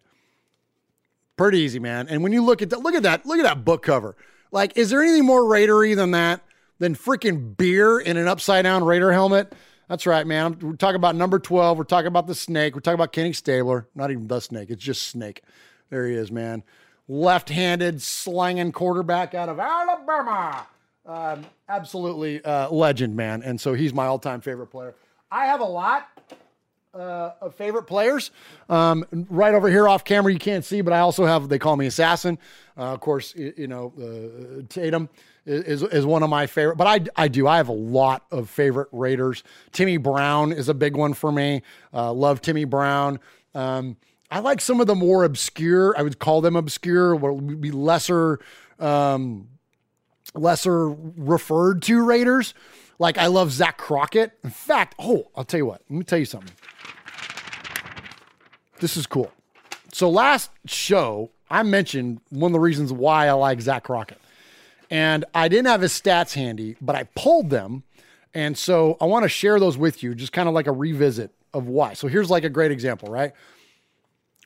Pretty 1.36 1.60
easy, 1.60 1.80
man. 1.80 2.08
And 2.08 2.24
when 2.24 2.32
you 2.32 2.44
look 2.44 2.62
at 2.62 2.70
that, 2.70 2.80
look 2.80 2.96
at 2.96 3.04
that, 3.04 3.26
look 3.26 3.40
at 3.40 3.44
that 3.44 3.66
book 3.66 3.84
cover. 3.84 4.16
Like, 4.52 4.78
is 4.78 4.90
there 4.90 5.02
anything 5.02 5.26
more 5.26 5.44
Raidery 5.44 5.96
than 5.96 6.12
that? 6.12 6.42
Than 6.78 6.94
freaking 6.96 7.56
beer 7.56 8.00
in 8.00 8.18
an 8.18 8.28
upside 8.28 8.64
down 8.64 8.84
Raider 8.84 9.14
helmet? 9.14 9.54
That's 9.88 10.06
right, 10.06 10.26
man. 10.26 10.58
We're 10.60 10.74
talking 10.74 10.96
about 10.96 11.16
number 11.16 11.40
12. 11.40 11.78
We're 11.78 11.84
talking 11.84 12.08
about 12.08 12.28
the 12.28 12.36
snake. 12.36 12.74
We're 12.74 12.82
talking 12.82 12.96
about 12.96 13.14
Kenny 13.14 13.34
Stabler. 13.34 13.88
Not 13.96 14.12
even 14.12 14.28
the 14.28 14.40
snake. 14.40 14.70
It's 14.70 14.84
just 14.84 15.04
snake. 15.04 15.42
There 15.90 16.08
he 16.08 16.16
is, 16.16 16.32
man. 16.32 16.64
Left 17.08 17.50
handed 17.50 18.02
slanging 18.02 18.72
quarterback 18.72 19.34
out 19.36 19.48
of 19.48 19.60
Alabama. 19.60 20.68
Um, 21.06 21.46
absolutely 21.70 22.44
uh, 22.44 22.70
legend, 22.72 23.16
man. 23.16 23.44
And 23.44 23.62
so 23.62 23.74
he's 23.74 23.94
my 23.94 24.08
all 24.08 24.18
time 24.18 24.42
favorite 24.42 24.68
player. 24.68 24.96
I 25.32 25.46
have 25.46 25.60
a 25.60 25.66
lot 25.66 26.10
uh, 26.96 27.32
of 27.42 27.54
favorite 27.56 27.84
players. 27.84 28.32
Um, 28.70 29.06
right 29.30 29.54
over 29.54 29.70
here 29.70 29.88
off 29.88 30.04
camera, 30.04 30.34
you 30.34 30.40
can't 30.40 30.66
see, 30.66 30.82
but 30.82 30.94
I 30.94 31.00
also 31.00 31.26
have, 31.26 31.48
they 31.50 31.60
call 31.60 31.76
me 31.76 31.86
Assassin. 31.86 32.40
Uh, 32.78 32.94
of 32.94 33.02
course, 33.02 33.36
you, 33.36 33.54
you 33.56 33.68
know, 33.68 33.94
uh, 34.00 34.64
Tatum 34.68 35.10
is, 35.46 35.84
is 35.84 36.06
one 36.06 36.24
of 36.24 36.30
my 36.30 36.48
favorite, 36.48 36.76
but 36.76 36.88
I, 36.88 37.24
I 37.24 37.28
do. 37.28 37.48
I 37.48 37.58
have 37.58 37.70
a 37.70 37.74
lot 37.74 38.26
of 38.32 38.50
favorite 38.50 38.90
Raiders. 38.92 39.44
Timmy 39.72 39.98
Brown 39.98 40.52
is 40.52 40.70
a 40.70 40.74
big 40.74 40.96
one 40.96 41.14
for 41.14 41.32
me. 41.32 41.62
Uh, 41.94 42.12
love 42.12 42.42
Timmy 42.42 42.66
Brown. 42.66 43.20
Um, 43.54 43.98
I 44.32 44.40
like 44.40 44.60
some 44.60 44.82
of 44.82 44.88
the 44.88 44.96
more 44.96 45.24
obscure, 45.24 45.96
I 45.98 46.02
would 46.02 46.20
call 46.20 46.42
them 46.42 46.56
obscure, 46.56 47.16
What 47.16 47.36
would 47.36 47.62
be 47.62 47.72
lesser, 47.72 48.40
um, 48.80 49.50
lesser 50.34 50.90
referred 50.90 51.82
to 51.84 52.04
Raiders. 52.04 52.54
Like 52.98 53.18
I 53.18 53.28
love 53.28 53.52
Zach 53.52 53.78
Crockett. 53.78 54.32
In 54.44 54.50
fact, 54.50 54.96
oh, 55.00 55.30
I'll 55.36 55.44
tell 55.44 55.60
you 55.60 55.66
what, 55.66 55.82
let 55.90 55.98
me 55.98 56.04
tell 56.04 56.20
you 56.20 56.26
something. 56.26 56.54
This 58.80 58.98
is 58.98 59.06
cool. 59.06 59.32
So 59.94 60.10
last 60.10 60.50
show, 60.66 61.32
I 61.50 61.64
mentioned 61.64 62.20
one 62.30 62.50
of 62.50 62.54
the 62.54 62.60
reasons 62.60 62.92
why 62.92 63.28
I 63.28 63.34
like 63.34 63.62
Zach 63.62 63.84
Crockett. 63.84 64.20
And 64.90 65.26
I 65.34 65.48
didn't 65.48 65.68
have 65.68 65.82
his 65.82 65.92
stats 65.92 66.34
handy, 66.34 66.76
but 66.82 66.96
I 66.96 67.04
pulled 67.16 67.50
them. 67.50 67.84
And 68.34 68.58
so 68.58 68.98
I 69.00 69.06
want 69.06 69.24
to 69.24 69.30
share 69.30 69.60
those 69.60 69.78
with 69.78 70.04
you, 70.04 70.14
just 70.14 70.34
kind 70.34 70.48
of 70.48 70.54
like 70.54 70.68
a 70.68 70.72
revisit 70.72 71.32
of 71.54 71.68
why. 71.68 71.94
So 71.94 72.08
here's 72.08 72.30
like 72.30 72.44
a 72.44 72.50
great 72.50 72.72
example, 72.72 73.10
right? 73.10 73.32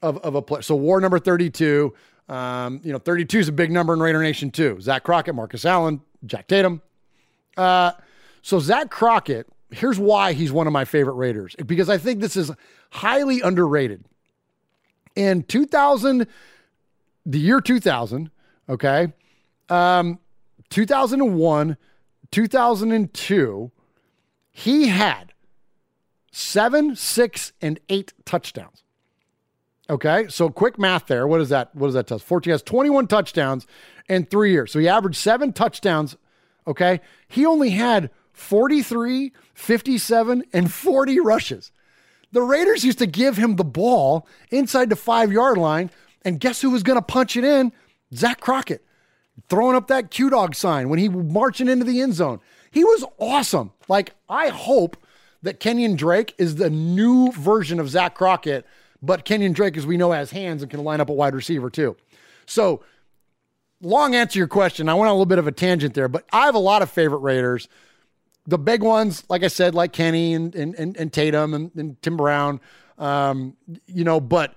Of, 0.01 0.17
of 0.19 0.35
a 0.35 0.41
player. 0.41 0.61
So 0.61 0.75
war 0.75 1.01
number 1.01 1.19
32. 1.19 1.93
Um, 2.29 2.79
you 2.83 2.91
know, 2.93 2.99
32 2.99 3.39
is 3.39 3.47
a 3.47 3.51
big 3.51 3.71
number 3.71 3.93
in 3.93 3.99
Raider 3.99 4.21
Nation 4.21 4.51
too. 4.51 4.79
Zach 4.79 5.03
Crockett, 5.03 5.33
Marcus 5.33 5.65
Allen, 5.65 6.01
Jack 6.25 6.47
Tatum. 6.47 6.81
Uh, 7.57 7.91
so 8.43 8.59
Zach 8.59 8.91
Crockett, 8.91 9.47
here's 9.71 9.99
why 9.99 10.33
he's 10.33 10.51
one 10.51 10.67
of 10.67 10.73
my 10.73 10.85
favorite 10.85 11.15
Raiders. 11.15 11.55
Because 11.65 11.89
I 11.89 11.97
think 11.97 12.21
this 12.21 12.37
is 12.37 12.51
highly 12.91 13.41
underrated. 13.41 14.05
In 15.15 15.43
2000, 15.43 16.27
the 17.25 17.39
year 17.39 17.59
2000, 17.59 18.29
okay, 18.69 19.11
um, 19.69 20.19
2001, 20.69 21.77
2002, 22.31 23.71
he 24.51 24.87
had 24.87 25.33
seven, 26.31 26.95
six, 26.95 27.53
and 27.61 27.79
eight 27.89 28.13
touchdowns. 28.25 28.83
Okay, 29.89 30.27
so 30.27 30.49
quick 30.49 30.77
math 30.77 31.07
there. 31.07 31.27
What 31.27 31.41
is 31.41 31.49
that? 31.49 31.73
What 31.75 31.87
does 31.87 31.95
that 31.95 32.07
tell 32.07 32.17
us? 32.17 32.21
14 32.21 32.51
has 32.51 32.61
21 32.61 33.07
touchdowns 33.07 33.65
in 34.07 34.25
three 34.25 34.51
years. 34.51 34.71
So 34.71 34.79
he 34.79 34.87
averaged 34.87 35.17
seven 35.17 35.51
touchdowns. 35.51 36.15
Okay, 36.67 37.01
he 37.27 37.45
only 37.45 37.71
had 37.71 38.11
43, 38.33 39.33
57, 39.53 40.43
and 40.53 40.71
40 40.71 41.19
rushes. 41.19 41.71
The 42.31 42.41
Raiders 42.41 42.83
used 42.83 42.99
to 42.99 43.07
give 43.07 43.37
him 43.37 43.55
the 43.55 43.63
ball 43.63 44.27
inside 44.51 44.89
the 44.89 44.95
five 44.95 45.31
yard 45.31 45.57
line, 45.57 45.89
and 46.23 46.39
guess 46.39 46.61
who 46.61 46.69
was 46.69 46.83
going 46.83 46.97
to 46.97 47.05
punch 47.05 47.35
it 47.35 47.43
in? 47.43 47.71
Zach 48.13 48.39
Crockett, 48.39 48.85
throwing 49.47 49.75
up 49.75 49.87
that 49.87 50.11
Q 50.11 50.29
dog 50.29 50.55
sign 50.55 50.89
when 50.89 50.99
he 50.99 51.09
was 51.09 51.25
marching 51.25 51.67
into 51.67 51.85
the 51.85 52.01
end 52.01 52.13
zone. 52.13 52.39
He 52.71 52.83
was 52.83 53.03
awesome. 53.17 53.71
Like, 53.87 54.13
I 54.27 54.49
hope 54.49 54.97
that 55.41 55.59
Kenyon 55.59 55.95
Drake 55.95 56.35
is 56.37 56.55
the 56.55 56.69
new 56.69 57.31
version 57.31 57.79
of 57.79 57.89
Zach 57.89 58.15
Crockett, 58.15 58.65
but 59.01 59.25
Kenyon 59.25 59.53
Drake, 59.53 59.77
as 59.77 59.87
we 59.87 59.97
know, 59.97 60.11
has 60.11 60.31
hands 60.31 60.61
and 60.61 60.69
can 60.69 60.83
line 60.83 61.01
up 61.01 61.09
a 61.09 61.13
wide 61.13 61.33
receiver 61.33 61.69
too. 61.69 61.95
So, 62.45 62.83
long 63.81 64.13
answer 64.15 64.33
to 64.33 64.39
your 64.39 64.47
question. 64.47 64.89
I 64.89 64.93
went 64.93 65.07
on 65.07 65.11
a 65.11 65.13
little 65.13 65.25
bit 65.25 65.39
of 65.39 65.47
a 65.47 65.51
tangent 65.51 65.93
there, 65.93 66.07
but 66.07 66.25
I 66.31 66.45
have 66.45 66.55
a 66.55 66.59
lot 66.59 66.81
of 66.81 66.91
favorite 66.91 67.19
Raiders 67.19 67.69
the 68.49 68.57
big 68.57 68.81
ones, 68.81 69.23
like 69.29 69.43
I 69.43 69.47
said, 69.47 69.75
like 69.75 69.93
Kenny 69.93 70.33
and 70.33 70.53
and, 70.55 70.75
and, 70.75 70.97
and 70.97 71.13
Tatum 71.13 71.53
and, 71.53 71.71
and 71.75 72.01
Tim 72.01 72.17
Brown, 72.17 72.59
um, 72.97 73.55
you 73.85 74.03
know, 74.03 74.19
but 74.19 74.55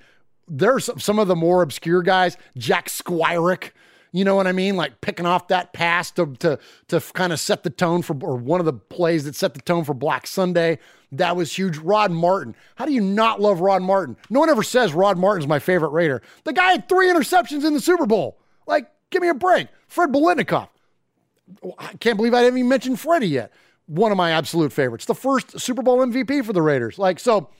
there's 0.49 0.89
some 0.99 1.19
of 1.19 1.29
the 1.29 1.37
more 1.37 1.63
obscure 1.63 2.03
guys, 2.03 2.37
Jack 2.57 2.89
Squirek. 2.89 3.71
You 4.13 4.25
know 4.25 4.37
what 4.37 4.47
I 4.47 4.53
mean? 4.53 4.77
Like 4.77 5.01
picking 5.01 5.25
off 5.25 5.49
that 5.49 5.73
pass 5.73 6.11
to 6.13 6.27
to 6.41 6.59
to 6.89 7.01
kind 7.15 7.33
of 7.33 7.41
set 7.41 7.63
the 7.63 7.71
tone 7.71 8.03
for, 8.03 8.17
or 8.23 8.37
one 8.37 8.61
of 8.61 8.67
the 8.67 8.75
plays 8.75 9.25
that 9.25 9.35
set 9.35 9.55
the 9.55 9.63
tone 9.63 9.85
for 9.85 9.95
Black 9.95 10.27
Sunday. 10.27 10.79
That 11.13 11.35
was 11.35 11.57
huge. 11.57 11.79
Rod 11.79 12.11
Martin. 12.11 12.55
How 12.77 12.87
do 12.87 12.93
you 12.93 13.01
not 13.01 13.41
love 13.41 13.61
Rod 13.61 13.83
Martin? 13.83 14.17
No 14.31 14.41
one 14.41 14.51
ever 14.51 14.63
says 14.63 14.93
Rod 14.93 15.19
Martin's 15.19 15.47
my 15.47 15.59
favorite 15.59 15.91
Raider. 15.91 16.23
The 16.45 16.53
guy 16.53 16.73
had 16.73 16.89
three 16.89 17.09
interceptions 17.09 17.65
in 17.65 17.75
the 17.75 17.81
Super 17.81 18.07
Bowl. 18.07 18.39
Like, 18.67 18.91
give 19.11 19.23
me 19.23 19.29
a 19.29 19.35
break. 19.35 19.69
Fred 19.89 20.11
Biletnikoff. 20.11 20.69
Oh, 21.63 21.75
I 21.79 21.93
can't 21.95 22.17
believe 22.17 22.33
I 22.33 22.43
didn't 22.43 22.59
even 22.59 22.69
mention 22.69 22.97
Freddie 22.97 23.29
yet. 23.29 23.53
One 23.87 24.11
of 24.11 24.17
my 24.17 24.31
absolute 24.31 24.73
favorites. 24.73 25.05
The 25.05 25.15
first 25.15 25.61
Super 25.61 25.83
Bowl 25.83 25.99
MVP 25.99 26.45
for 26.45 26.53
the 26.53 26.63
Raiders. 26.63 26.99
Like, 26.99 27.19
so 27.19 27.51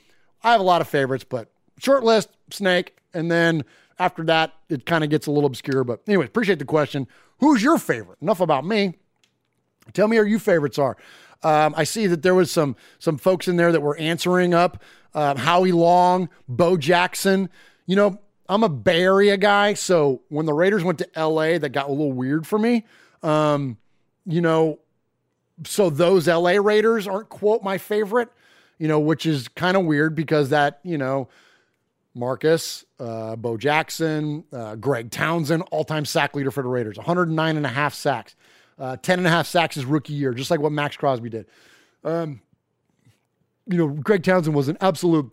I 0.43 0.53
have 0.53 0.61
a 0.61 0.65
lot 0.65 0.81
of 0.81 0.89
favorites, 0.89 1.25
but 1.25 1.51
short 1.79 2.05
list, 2.05 2.31
Snake. 2.51 2.97
And 3.13 3.31
then 3.31 3.65
after 4.03 4.25
that, 4.25 4.53
it 4.69 4.85
kind 4.85 5.05
of 5.05 5.11
gets 5.11 5.29
a 5.29 5.31
little 5.31 5.47
obscure. 5.47 5.85
But 5.85 6.03
anyway, 6.09 6.27
appreciate 6.27 6.59
the 6.59 6.65
question. 6.65 7.07
Who's 7.39 7.63
your 7.63 7.79
favorite? 7.79 8.19
Enough 8.21 8.41
about 8.41 8.67
me. 8.67 8.95
Tell 9.93 10.09
me 10.09 10.17
who 10.17 10.25
your 10.25 10.41
favorites 10.41 10.79
are. 10.79 10.97
Um, 11.45 11.75
I 11.77 11.85
see 11.85 12.07
that 12.09 12.23
there 12.23 12.35
was 12.35 12.51
some 12.51 12.77
some 12.99 13.19
folks 13.19 13.49
in 13.49 13.57
there 13.57 13.73
that 13.73 13.81
were 13.81 13.97
answering 13.97 14.55
up. 14.55 14.83
Uh, 15.15 15.37
Howie 15.37 15.73
Long, 15.73 16.29
Bo 16.49 16.77
Jackson. 16.77 17.49
You 17.87 17.97
know, 17.97 18.21
I'm 18.49 18.63
a 18.63 18.69
Bay 18.69 19.03
Area 19.03 19.37
guy, 19.37 19.75
so 19.75 20.23
when 20.29 20.47
the 20.47 20.53
Raiders 20.53 20.85
went 20.85 20.99
to 20.99 21.09
LA, 21.17 21.59
that 21.59 21.71
got 21.71 21.89
a 21.89 21.93
little 21.93 22.13
weird 22.13 22.47
for 22.47 22.59
me. 22.59 22.85
Um, 23.23 23.77
you 24.25 24.41
know, 24.41 24.79
so 25.65 25.91
those 25.91 26.29
LA 26.29 26.53
Raiders 26.53 27.07
aren't 27.07 27.29
quote 27.29 27.63
my 27.63 27.79
favorite. 27.79 28.29
You 28.79 28.89
know, 28.89 28.99
which 28.99 29.27
is 29.27 29.47
kind 29.49 29.77
of 29.77 29.85
weird 29.85 30.15
because 30.15 30.51
that 30.51 30.81
you 30.83 30.99
know. 30.99 31.29
Marcus, 32.15 32.85
uh, 33.01 33.37
Bo 33.37 33.57
Jackson, 33.57 34.45
uh, 34.53 34.77
Greg 34.77 35.11
Townsend, 35.11 35.63
all 35.71 35.85
time 35.85 36.05
sack 36.05 36.35
leader 36.35 36.51
for 36.51 36.63
the 36.63 36.69
Raiders, 36.69 36.97
109 36.97 37.57
and 37.57 37.67
a 37.67 37.71
half 37.71 37.95
sacks. 37.95 38.35
Uh, 38.79 38.97
10 38.97 39.19
and 39.19 39.29
a 39.29 39.31
half 39.31 39.47
sacks 39.47 39.75
his 39.77 39.85
rookie 39.85 40.15
year, 40.15 40.33
just 40.35 40.51
like 40.51 40.59
what 40.59 40.73
Maxx 40.73 40.97
Crosby 40.97 41.29
did. 41.29 41.47
Um, 42.05 42.41
you 43.67 43.79
know, 43.79 43.89
Greg 43.89 44.25
Townsend 44.25 44.57
was 44.57 44.69
an 44.69 44.79
absolute 44.81 45.31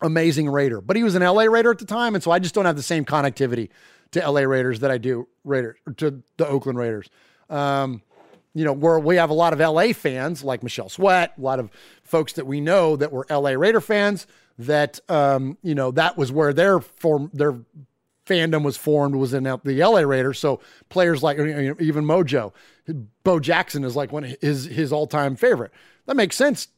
amazing 0.00 0.48
Raider, 0.48 0.80
but 0.80 0.96
he 0.96 1.02
was 1.02 1.14
an 1.14 1.22
LA 1.22 1.44
Raider 1.44 1.70
at 1.70 1.78
the 1.78 1.84
time. 1.84 2.14
And 2.14 2.22
so 2.22 2.30
I 2.30 2.38
just 2.38 2.54
don't 2.54 2.64
have 2.64 2.76
the 2.76 2.82
same 2.82 3.04
connectivity 3.04 3.68
to 4.12 4.30
LA 4.30 4.42
Raiders 4.42 4.80
that 4.80 4.90
I 4.90 4.98
do 4.98 5.28
Raiders 5.44 5.76
to 5.98 6.22
the 6.36 6.46
Oakland 6.46 6.78
Raiders. 6.78 7.10
Um, 7.50 8.02
you 8.54 8.64
know, 8.64 8.72
where 8.72 8.98
we 8.98 9.16
have 9.16 9.30
a 9.30 9.34
lot 9.34 9.52
of 9.52 9.60
LA 9.60 9.92
fans 9.92 10.42
like 10.42 10.62
Michelle 10.62 10.88
Sweat, 10.88 11.34
a 11.36 11.40
lot 11.40 11.60
of 11.60 11.70
folks 12.02 12.32
that 12.34 12.46
we 12.46 12.60
know 12.60 12.96
that 12.96 13.12
were 13.12 13.26
LA 13.30 13.50
Raider 13.50 13.80
fans 13.80 14.26
that, 14.58 15.00
um, 15.08 15.56
you 15.62 15.74
know, 15.74 15.90
that 15.92 16.16
was 16.16 16.32
where 16.32 16.52
their 16.52 16.80
form, 16.80 17.30
their 17.32 17.58
fandom 18.28 18.62
was 18.62 18.76
formed 18.76 19.14
was 19.14 19.32
in 19.32 19.44
the 19.44 19.58
LA 19.64 20.00
Raiders. 20.00 20.38
So 20.38 20.60
players 20.88 21.22
like 21.22 21.38
even 21.38 22.04
Mojo, 22.04 22.52
Bo 23.24 23.40
Jackson 23.40 23.84
is 23.84 23.96
like 23.96 24.12
one 24.12 24.24
of 24.24 24.36
his 24.40 24.66
his 24.66 24.92
all 24.92 25.06
time 25.06 25.34
favorite. 25.34 25.72
That 26.06 26.16
makes 26.16 26.36
sense 26.36 26.68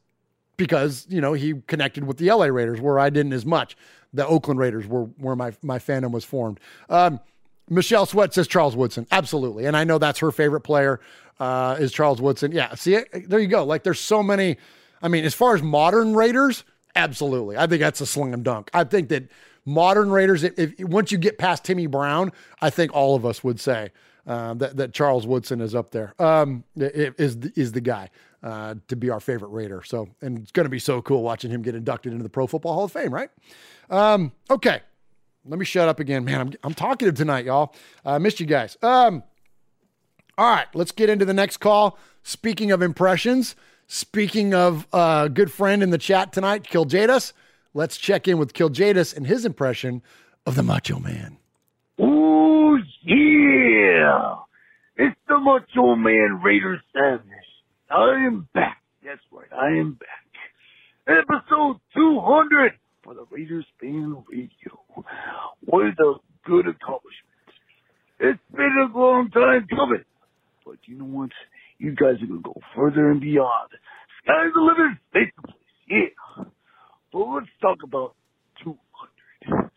because 0.56 1.06
you 1.08 1.20
know 1.20 1.32
he 1.32 1.54
connected 1.66 2.04
with 2.04 2.18
the 2.18 2.30
LA 2.30 2.46
Raiders 2.46 2.80
where 2.80 2.98
I 2.98 3.10
didn't 3.10 3.32
as 3.32 3.44
much. 3.44 3.76
The 4.12 4.26
Oakland 4.26 4.58
Raiders 4.60 4.86
were 4.86 5.04
where 5.04 5.36
my 5.36 5.52
my 5.62 5.78
fandom 5.78 6.12
was 6.12 6.24
formed. 6.24 6.60
Um, 6.88 7.20
Michelle 7.68 8.06
Sweat 8.06 8.34
says 8.34 8.48
Charles 8.48 8.74
Woodson, 8.74 9.06
absolutely, 9.12 9.66
and 9.66 9.76
I 9.76 9.84
know 9.84 9.98
that's 9.98 10.18
her 10.18 10.32
favorite 10.32 10.62
player 10.62 11.00
uh, 11.38 11.76
is 11.78 11.92
Charles 11.92 12.20
Woodson. 12.20 12.52
Yeah, 12.52 12.74
see, 12.74 12.98
there 13.26 13.38
you 13.38 13.48
go. 13.48 13.64
Like 13.64 13.84
there's 13.84 14.00
so 14.00 14.22
many. 14.22 14.56
I 15.02 15.08
mean, 15.08 15.24
as 15.24 15.34
far 15.34 15.54
as 15.54 15.62
modern 15.62 16.14
Raiders, 16.14 16.64
absolutely, 16.96 17.56
I 17.56 17.66
think 17.66 17.80
that's 17.80 18.00
a 18.00 18.06
slam 18.06 18.42
dunk. 18.42 18.70
I 18.74 18.84
think 18.84 19.08
that 19.10 19.28
modern 19.64 20.10
Raiders, 20.10 20.44
if, 20.44 20.58
if, 20.58 20.80
once 20.80 21.12
you 21.12 21.18
get 21.18 21.38
past 21.38 21.64
Timmy 21.64 21.86
Brown, 21.86 22.32
I 22.60 22.70
think 22.70 22.94
all 22.94 23.14
of 23.14 23.24
us 23.24 23.44
would 23.44 23.60
say 23.60 23.92
uh, 24.26 24.54
that 24.54 24.76
that 24.76 24.92
Charles 24.92 25.26
Woodson 25.26 25.60
is 25.60 25.74
up 25.74 25.90
there. 25.90 26.14
Um, 26.18 26.64
is 26.76 27.36
is 27.56 27.72
the 27.72 27.80
guy 27.80 28.10
uh, 28.42 28.74
to 28.88 28.96
be 28.96 29.10
our 29.10 29.20
favorite 29.20 29.48
Raider. 29.48 29.82
So, 29.84 30.08
and 30.20 30.38
it's 30.38 30.52
going 30.52 30.64
to 30.64 30.70
be 30.70 30.78
so 30.78 31.02
cool 31.02 31.22
watching 31.22 31.50
him 31.50 31.62
get 31.62 31.74
inducted 31.74 32.12
into 32.12 32.22
the 32.22 32.28
Pro 32.28 32.46
Football 32.46 32.74
Hall 32.74 32.84
of 32.84 32.92
Fame, 32.92 33.12
right? 33.12 33.30
Um, 33.88 34.32
okay, 34.50 34.80
let 35.44 35.58
me 35.58 35.64
shut 35.64 35.88
up 35.88 36.00
again, 36.00 36.24
man. 36.24 36.40
I'm 36.40 36.52
I'm 36.62 36.74
talkative 36.74 37.14
tonight, 37.14 37.44
y'all. 37.44 37.74
I 38.04 38.16
uh, 38.16 38.18
missed 38.18 38.40
you 38.40 38.46
guys. 38.46 38.76
Um, 38.82 39.22
all 40.38 40.50
right, 40.50 40.68
let's 40.74 40.92
get 40.92 41.10
into 41.10 41.24
the 41.24 41.34
next 41.34 41.58
call. 41.58 41.98
Speaking 42.22 42.70
of 42.70 42.82
impressions, 42.82 43.56
speaking 43.90 44.54
of 44.54 44.86
a 44.92 44.96
uh, 44.96 45.28
good 45.28 45.50
friend 45.50 45.82
in 45.82 45.90
the 45.90 45.98
chat 45.98 46.32
tonight, 46.32 46.64
Kill 46.64 46.84
Jadis. 46.84 47.32
Let's 47.74 47.98
check 47.98 48.28
in 48.28 48.38
with 48.38 48.54
Jadis 48.54 49.12
and 49.12 49.26
his 49.26 49.44
impression 49.44 50.02
of 50.46 50.54
the 50.54 50.62
Macho 50.62 50.98
Man. 51.00 51.38
Oh, 51.98 52.78
yeah. 53.02 54.36
It's 54.96 55.16
the 55.28 55.38
Macho 55.38 55.96
Man 55.96 56.40
Raider 56.42 56.80
Savage. 56.92 57.26
I 57.90 58.24
am 58.26 58.48
back. 58.54 58.80
That's 59.04 59.20
right. 59.32 59.52
I 59.52 59.68
am 59.78 59.94
back. 59.94 60.08
Episode 61.08 61.80
200 61.94 62.72
for 63.02 63.14
the 63.14 63.24
Raiders 63.30 63.66
Fan 63.80 64.22
Radio. 64.30 65.04
What 65.64 65.86
a 65.86 66.14
good 66.44 66.68
accomplishment. 66.68 67.26
It's 68.20 68.38
been 68.54 68.76
a 68.78 68.96
long 68.96 69.30
time 69.30 69.66
coming. 69.68 70.04
But 70.64 70.76
you 70.84 70.96
know 70.96 71.04
what? 71.06 71.30
You 71.80 71.94
guys 71.94 72.22
are 72.22 72.26
to 72.26 72.40
go 72.42 72.54
further 72.76 73.10
and 73.10 73.22
beyond. 73.22 73.70
Sky's 74.22 74.52
the 74.54 74.60
limit. 74.60 74.98
Face 75.14 75.32
the 75.34 75.48
place. 75.48 75.56
Yeah. 75.88 76.44
But 77.10 77.18
let's 77.20 77.46
talk 77.62 77.78
about 77.82 78.14
200. 78.62 79.70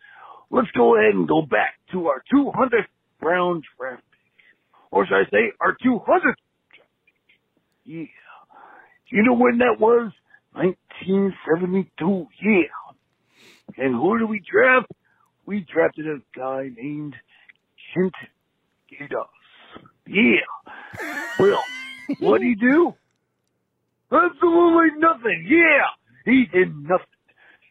Let's 0.50 0.68
go 0.76 0.98
ahead 0.98 1.14
and 1.14 1.26
go 1.26 1.40
back 1.40 1.76
to 1.92 2.08
our 2.08 2.22
200th 2.32 2.84
round 3.22 3.64
draft 3.78 4.02
pick. 4.12 4.76
Or 4.90 5.06
should 5.06 5.14
I 5.14 5.24
say 5.30 5.52
our 5.62 5.74
200th 5.82 6.04
draft 6.04 6.38
pick? 6.70 6.84
Yeah. 7.86 8.04
You 9.08 9.22
know 9.22 9.34
when 9.34 9.58
that 9.58 9.80
was? 9.80 10.12
1972. 10.52 12.26
Yeah. 12.42 13.82
And 13.82 13.94
who 13.94 14.18
did 14.18 14.28
we 14.28 14.40
draft? 14.40 14.88
We 15.46 15.66
drafted 15.72 16.06
a 16.06 16.18
guy 16.38 16.68
named 16.76 17.14
Kent 17.94 18.14
Gatos. 18.90 19.26
Yeah. 20.06 20.44
well, 21.38 21.64
what 22.20 22.40
did 22.40 22.46
he 22.48 22.54
do? 22.54 22.94
Absolutely 24.12 24.98
nothing. 24.98 25.46
Yeah. 25.48 25.86
He 26.24 26.46
did 26.52 26.74
nothing. 26.76 27.06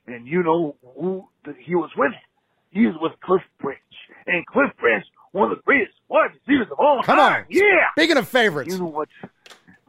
And 0.07 0.28
you 0.28 0.44
know 0.44 0.76
who 0.99 1.26
he 1.60 1.76
was 1.76 1.90
with? 1.95 2.11
He 2.72 2.86
was 2.86 2.95
with 3.02 3.14
Cliff 3.24 3.41
Branch. 3.61 3.80
And 4.28 4.45
Cliff 4.48 4.72
Branch, 4.80 5.06
one 5.32 5.52
of 5.52 5.57
the 5.57 5.64
greatest 5.64 5.94
wide 6.10 6.32
receivers 6.45 6.68
of 6.72 6.80
all 6.80 7.02
Come 7.03 7.18
time. 7.18 7.41
on. 7.44 7.45
Yeah. 7.49 7.90
Speaking 7.98 8.18
of 8.18 8.28
favorites. 8.28 8.72
You 8.74 8.80
know 8.80 8.90
what? 8.90 9.10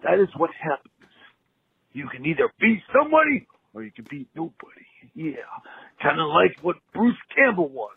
That 0.03 0.21
is 0.21 0.29
what 0.37 0.51
happens. 0.61 0.91
You 1.93 2.09
can 2.09 2.27
either 2.27 2.51
beat 2.61 2.83
somebody 2.93 3.47
or 3.73 3.83
you 3.83 3.91
can 3.91 4.07
beat 4.11 4.29
nobody. 4.35 4.87
Yeah. 5.15 5.33
Kind 6.03 6.21
of 6.21 6.29
like 6.29 6.57
what 6.63 6.77
Bruce 6.93 7.17
Campbell 7.35 7.69
was 7.69 7.97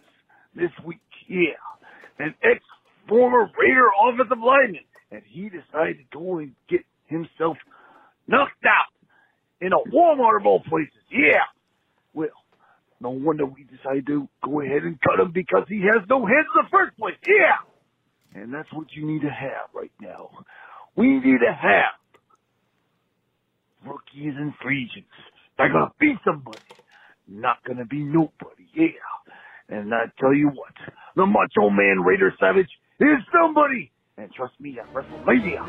this 0.55 0.71
week. 0.85 0.99
Yeah. 1.27 1.59
An 2.19 2.34
ex 2.43 2.63
former 3.07 3.49
Raider 3.59 3.88
offensive 4.09 4.39
lineman. 4.39 4.85
And 5.11 5.21
he 5.25 5.49
decided 5.49 5.97
to 5.97 6.17
go 6.17 6.38
and 6.39 6.53
get 6.69 6.81
himself 7.05 7.57
knocked 8.27 8.65
out 8.65 8.91
in 9.61 9.71
a 9.73 9.89
Walmart 9.89 10.41
of 10.41 10.45
all 10.45 10.61
places. 10.67 10.93
Yeah. 11.11 11.43
Well, 12.13 12.29
no 12.99 13.11
wonder 13.11 13.45
we 13.45 13.63
decided 13.63 14.07
to 14.07 14.27
go 14.43 14.61
ahead 14.61 14.84
and 14.84 14.99
cut 15.01 15.19
him 15.19 15.31
because 15.34 15.65
he 15.69 15.81
has 15.81 16.07
no 16.09 16.25
head 16.25 16.43
in 16.43 16.55
the 16.55 16.67
first 16.71 16.97
place. 16.97 17.15
Yeah. 17.25 18.41
And 18.41 18.53
that's 18.53 18.71
what 18.73 18.88
you 18.93 19.05
need 19.05 19.21
to 19.21 19.29
have 19.29 19.69
right 19.73 19.91
now. 20.01 20.29
We 20.95 21.19
need 21.19 21.39
to 21.39 21.53
have 21.53 21.95
rookies 23.85 24.34
and 24.35 24.53
free 24.61 24.89
agents. 24.91 25.09
They're 25.57 25.69
to 25.69 25.89
be 25.99 26.15
somebody. 26.25 26.63
Not 27.27 27.57
to 27.65 27.85
be 27.85 27.99
nobody. 27.99 28.67
Yeah. 28.73 28.88
And 29.69 29.93
I 29.93 30.05
tell 30.19 30.34
you 30.34 30.49
what, 30.49 30.73
the 31.15 31.25
Macho 31.25 31.69
Man 31.69 32.01
Raider 32.05 32.34
Savage 32.39 32.69
is 32.99 33.19
somebody. 33.34 33.91
And 34.19 34.34
trust 34.34 34.60
me, 34.60 34.80
at 34.80 34.91
WrestleMania, 34.95 35.60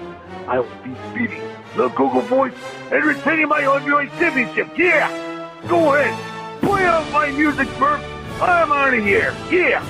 I 0.48 0.58
will 0.60 0.82
be 0.82 0.96
beating 1.12 1.42
the 1.76 1.88
Google 1.88 2.22
Voice 2.22 2.54
and 2.90 3.04
retaining 3.04 3.46
my 3.46 3.60
heavyweight 3.60 4.08
championship. 4.12 4.68
Yeah! 4.74 5.60
Go 5.68 5.94
ahead, 5.94 6.18
play 6.62 6.82
out 6.86 7.12
my 7.12 7.30
music, 7.30 7.68
Murph. 7.78 8.02
I'm 8.40 8.72
out 8.72 8.94
of 8.94 9.04
here. 9.04 9.36
Yeah! 9.50 9.84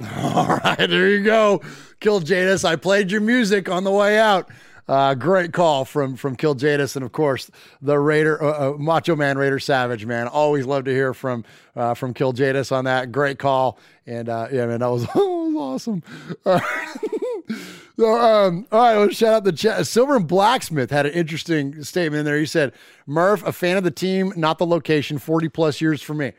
All 0.22 0.60
right, 0.62 0.76
there 0.88 1.08
you 1.08 1.24
go. 1.24 1.60
Kill 1.98 2.20
Jadis. 2.20 2.64
I 2.64 2.76
played 2.76 3.10
your 3.10 3.20
music 3.20 3.68
on 3.68 3.82
the 3.82 3.90
way 3.90 4.16
out. 4.20 4.48
Uh, 4.88 5.14
great 5.14 5.52
call 5.52 5.84
from 5.84 6.16
from 6.16 6.34
Kill 6.34 6.54
Jadis, 6.54 6.96
and 6.96 7.04
of 7.04 7.12
course 7.12 7.50
the 7.80 7.98
Raider 7.98 8.42
uh, 8.42 8.70
uh, 8.70 8.76
Macho 8.76 9.14
Man 9.14 9.38
Raider 9.38 9.58
Savage 9.58 10.04
man. 10.06 10.26
Always 10.26 10.66
love 10.66 10.84
to 10.84 10.90
hear 10.90 11.14
from 11.14 11.44
uh, 11.76 11.94
from 11.94 12.12
Kill 12.14 12.32
Jadis 12.32 12.72
on 12.72 12.84
that. 12.86 13.12
Great 13.12 13.38
call, 13.38 13.78
and 14.06 14.28
uh, 14.28 14.48
yeah, 14.50 14.66
man, 14.66 14.80
that 14.80 14.90
was, 14.90 15.02
that 15.06 15.16
was 15.16 15.54
awesome. 15.56 16.02
Uh, 16.44 16.60
so, 17.98 18.14
um, 18.14 18.66
all 18.72 18.80
right, 18.80 18.96
let's 18.96 19.16
shout 19.16 19.34
out 19.34 19.44
the 19.44 19.52
chat. 19.52 19.86
Silver 19.86 20.16
and 20.16 20.26
Blacksmith 20.26 20.90
had 20.90 21.04
an 21.04 21.12
interesting 21.12 21.84
statement 21.84 22.20
in 22.20 22.24
there. 22.24 22.38
He 22.38 22.46
said, 22.46 22.72
"Murph, 23.06 23.46
a 23.46 23.52
fan 23.52 23.76
of 23.76 23.84
the 23.84 23.90
team, 23.90 24.32
not 24.34 24.58
the 24.58 24.66
location. 24.66 25.18
Forty 25.18 25.48
plus 25.48 25.80
years 25.80 26.00
for 26.00 26.14
me." 26.14 26.32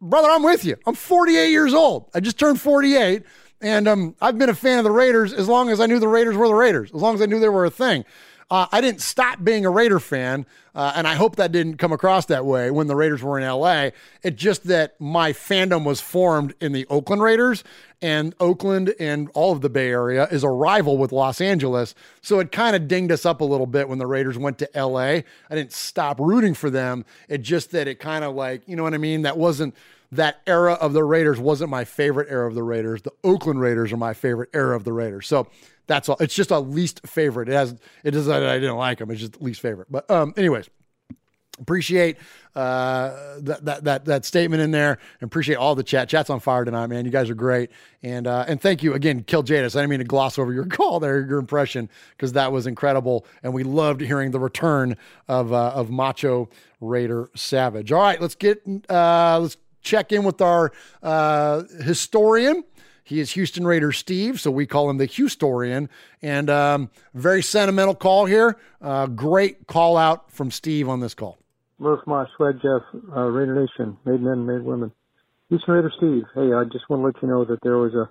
brother, 0.00 0.28
I'm 0.28 0.42
with 0.42 0.64
you. 0.64 0.76
I'm 0.86 0.94
48 0.94 1.50
years 1.50 1.74
old. 1.74 2.10
I 2.14 2.20
just 2.20 2.38
turned 2.38 2.60
48. 2.60 3.22
And 3.60 3.88
um, 3.88 4.14
I've 4.20 4.38
been 4.38 4.50
a 4.50 4.54
fan 4.54 4.78
of 4.78 4.84
the 4.84 4.90
Raiders 4.90 5.32
as 5.32 5.48
long 5.48 5.70
as 5.70 5.80
I 5.80 5.86
knew 5.86 5.98
the 5.98 6.08
Raiders 6.08 6.36
were 6.36 6.48
the 6.48 6.54
Raiders, 6.54 6.90
as 6.90 7.00
long 7.00 7.14
as 7.14 7.22
I 7.22 7.26
knew 7.26 7.40
they 7.40 7.48
were 7.48 7.64
a 7.64 7.70
thing. 7.70 8.04
Uh, 8.48 8.66
I 8.70 8.80
didn't 8.80 9.00
stop 9.00 9.42
being 9.42 9.66
a 9.66 9.70
Raider 9.70 9.98
fan, 9.98 10.46
uh, 10.72 10.92
and 10.94 11.08
I 11.08 11.14
hope 11.16 11.34
that 11.34 11.50
didn't 11.50 11.78
come 11.78 11.90
across 11.90 12.26
that 12.26 12.44
way 12.44 12.70
when 12.70 12.86
the 12.86 12.94
Raiders 12.94 13.20
were 13.20 13.40
in 13.40 13.44
LA. 13.44 13.90
It's 14.22 14.40
just 14.40 14.64
that 14.68 14.94
my 15.00 15.32
fandom 15.32 15.84
was 15.84 16.00
formed 16.00 16.54
in 16.60 16.70
the 16.70 16.86
Oakland 16.86 17.22
Raiders, 17.22 17.64
and 18.00 18.36
Oakland 18.38 18.94
and 19.00 19.30
all 19.34 19.50
of 19.50 19.62
the 19.62 19.68
Bay 19.68 19.90
Area 19.90 20.28
is 20.30 20.44
a 20.44 20.48
rival 20.48 20.96
with 20.96 21.10
Los 21.10 21.40
Angeles. 21.40 21.96
So 22.20 22.38
it 22.38 22.52
kind 22.52 22.76
of 22.76 22.86
dinged 22.86 23.10
us 23.10 23.26
up 23.26 23.40
a 23.40 23.44
little 23.44 23.66
bit 23.66 23.88
when 23.88 23.98
the 23.98 24.06
Raiders 24.06 24.38
went 24.38 24.58
to 24.58 24.70
LA. 24.76 25.00
I 25.00 25.24
didn't 25.50 25.72
stop 25.72 26.20
rooting 26.20 26.54
for 26.54 26.70
them. 26.70 27.04
It 27.28 27.38
just 27.38 27.72
that 27.72 27.88
it 27.88 27.98
kind 27.98 28.22
of 28.22 28.36
like, 28.36 28.62
you 28.66 28.76
know 28.76 28.84
what 28.84 28.94
I 28.94 28.98
mean? 28.98 29.22
That 29.22 29.38
wasn't 29.38 29.74
that 30.12 30.40
era 30.46 30.74
of 30.74 30.92
the 30.92 31.04
Raiders 31.04 31.38
wasn't 31.38 31.70
my 31.70 31.84
favorite 31.84 32.28
era 32.30 32.48
of 32.48 32.54
the 32.54 32.62
Raiders. 32.62 33.02
The 33.02 33.12
Oakland 33.24 33.60
Raiders 33.60 33.92
are 33.92 33.96
my 33.96 34.14
favorite 34.14 34.50
era 34.54 34.76
of 34.76 34.84
the 34.84 34.92
Raiders. 34.92 35.26
So 35.26 35.48
that's 35.86 36.08
all. 36.08 36.16
It's 36.20 36.34
just 36.34 36.50
a 36.50 36.58
least 36.58 37.06
favorite. 37.06 37.48
It 37.48 37.52
has. 37.52 37.76
It 38.04 38.12
doesn't. 38.12 38.32
I 38.32 38.58
didn't 38.58 38.76
like 38.76 38.98
them. 38.98 39.10
It's 39.10 39.20
just 39.20 39.40
least 39.40 39.60
favorite. 39.60 39.88
But 39.90 40.10
um, 40.10 40.34
anyways, 40.36 40.68
appreciate 41.58 42.16
uh, 42.54 43.38
that, 43.40 43.64
that 43.64 43.84
that 43.84 44.04
that 44.04 44.24
statement 44.24 44.62
in 44.62 44.70
there 44.70 44.98
appreciate 45.20 45.56
all 45.56 45.74
the 45.74 45.82
chat 45.82 46.08
chat's 46.08 46.30
on 46.30 46.40
fire 46.40 46.64
tonight 46.64 46.86
man 46.86 47.04
you 47.04 47.10
guys 47.10 47.30
are 47.30 47.34
great 47.34 47.70
and 48.02 48.26
uh, 48.26 48.44
and 48.48 48.60
thank 48.60 48.82
you 48.82 48.94
again 48.94 49.22
kill 49.22 49.42
jadis 49.42 49.76
i 49.76 49.80
didn't 49.80 49.90
mean 49.90 49.98
to 49.98 50.04
gloss 50.04 50.38
over 50.38 50.52
your 50.52 50.66
call 50.66 51.00
there 51.00 51.26
your 51.26 51.38
impression 51.38 51.88
because 52.10 52.32
that 52.32 52.52
was 52.52 52.66
incredible 52.66 53.26
and 53.42 53.52
we 53.52 53.62
loved 53.62 54.00
hearing 54.00 54.30
the 54.30 54.40
return 54.40 54.96
of 55.28 55.52
uh, 55.52 55.70
of 55.70 55.90
macho 55.90 56.48
raider 56.80 57.30
savage 57.34 57.92
all 57.92 58.00
right 58.00 58.20
let's 58.20 58.34
get 58.34 58.62
uh 58.88 59.38
let's 59.40 59.56
check 59.86 60.12
in 60.12 60.24
with 60.24 60.40
our 60.40 60.72
uh 61.02 61.62
historian 61.82 62.64
he 63.06 63.20
is 63.20 63.30
Houston 63.30 63.64
Raider 63.64 63.92
Steve, 63.92 64.40
so 64.40 64.50
we 64.50 64.66
call 64.66 64.90
him 64.90 64.96
the 64.96 65.06
Houstorian. 65.06 65.88
And 66.22 66.50
um, 66.50 66.90
very 67.14 67.40
sentimental 67.40 67.94
call 67.94 68.26
here. 68.26 68.56
Uh, 68.82 69.06
great 69.06 69.68
call 69.68 69.96
out 69.96 70.32
from 70.32 70.50
Steve 70.50 70.88
on 70.88 70.98
this 70.98 71.14
call. 71.14 71.38
Murph 71.78 72.04
Moss, 72.08 72.28
Swag 72.36 72.56
Jeff, 72.60 72.82
uh, 73.14 73.20
Raider 73.20 73.54
Nation, 73.54 73.96
made 74.04 74.20
men, 74.20 74.44
made 74.44 74.62
women. 74.62 74.90
Houston 75.50 75.74
Raider 75.74 75.92
Steve, 75.96 76.24
hey, 76.34 76.52
I 76.52 76.64
just 76.64 76.90
want 76.90 77.02
to 77.02 77.06
let 77.06 77.22
you 77.22 77.28
know 77.28 77.44
that 77.44 77.60
there 77.62 77.78
was 77.78 77.94
a 77.94 78.10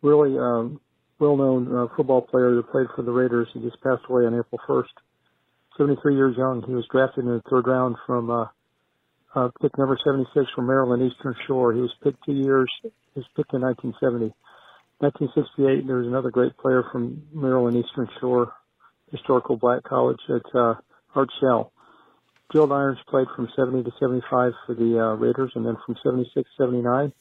really 0.00 0.38
um, 0.38 0.80
well-known 1.18 1.76
uh, 1.76 1.86
football 1.94 2.22
player 2.22 2.54
that 2.54 2.70
played 2.70 2.86
for 2.96 3.02
the 3.02 3.10
Raiders. 3.10 3.48
He 3.52 3.60
just 3.60 3.82
passed 3.82 4.04
away 4.08 4.24
on 4.24 4.34
April 4.34 4.58
1st, 4.66 4.84
73 5.76 6.14
years 6.14 6.36
young. 6.38 6.62
He 6.66 6.72
was 6.72 6.86
drafted 6.90 7.26
in 7.26 7.30
the 7.30 7.42
third 7.50 7.66
round 7.66 7.96
from 8.06 8.30
uh, 9.34 9.48
pick 9.60 9.76
number 9.78 9.98
76 10.04 10.46
from 10.54 10.66
Maryland 10.66 11.02
Eastern 11.02 11.34
Shore. 11.46 11.72
He 11.72 11.80
was 11.80 11.94
picked 12.02 12.24
two 12.24 12.32
years. 12.32 12.70
He 12.82 12.90
was 13.16 13.26
picked 13.36 13.54
in 13.54 13.62
1970. 13.62 14.34
1968, 14.98 15.86
there 15.86 15.96
was 15.96 16.06
another 16.06 16.30
great 16.30 16.56
player 16.58 16.84
from 16.92 17.22
Maryland 17.32 17.76
Eastern 17.76 18.08
Shore, 18.20 18.52
historical 19.10 19.56
black 19.56 19.82
college. 19.82 20.20
It's 20.28 20.54
uh, 20.54 20.74
Art 21.14 21.28
Shell. 21.40 21.72
Gerald 22.52 22.72
Irons 22.72 22.98
played 23.08 23.26
from 23.34 23.48
70 23.56 23.84
to 23.84 23.90
75 23.98 24.52
for 24.66 24.74
the 24.74 25.00
uh, 25.00 25.14
Raiders, 25.14 25.52
and 25.54 25.66
then 25.66 25.76
from 25.84 25.96
76 26.04 26.34
to 26.34 26.42
79, 26.56 27.12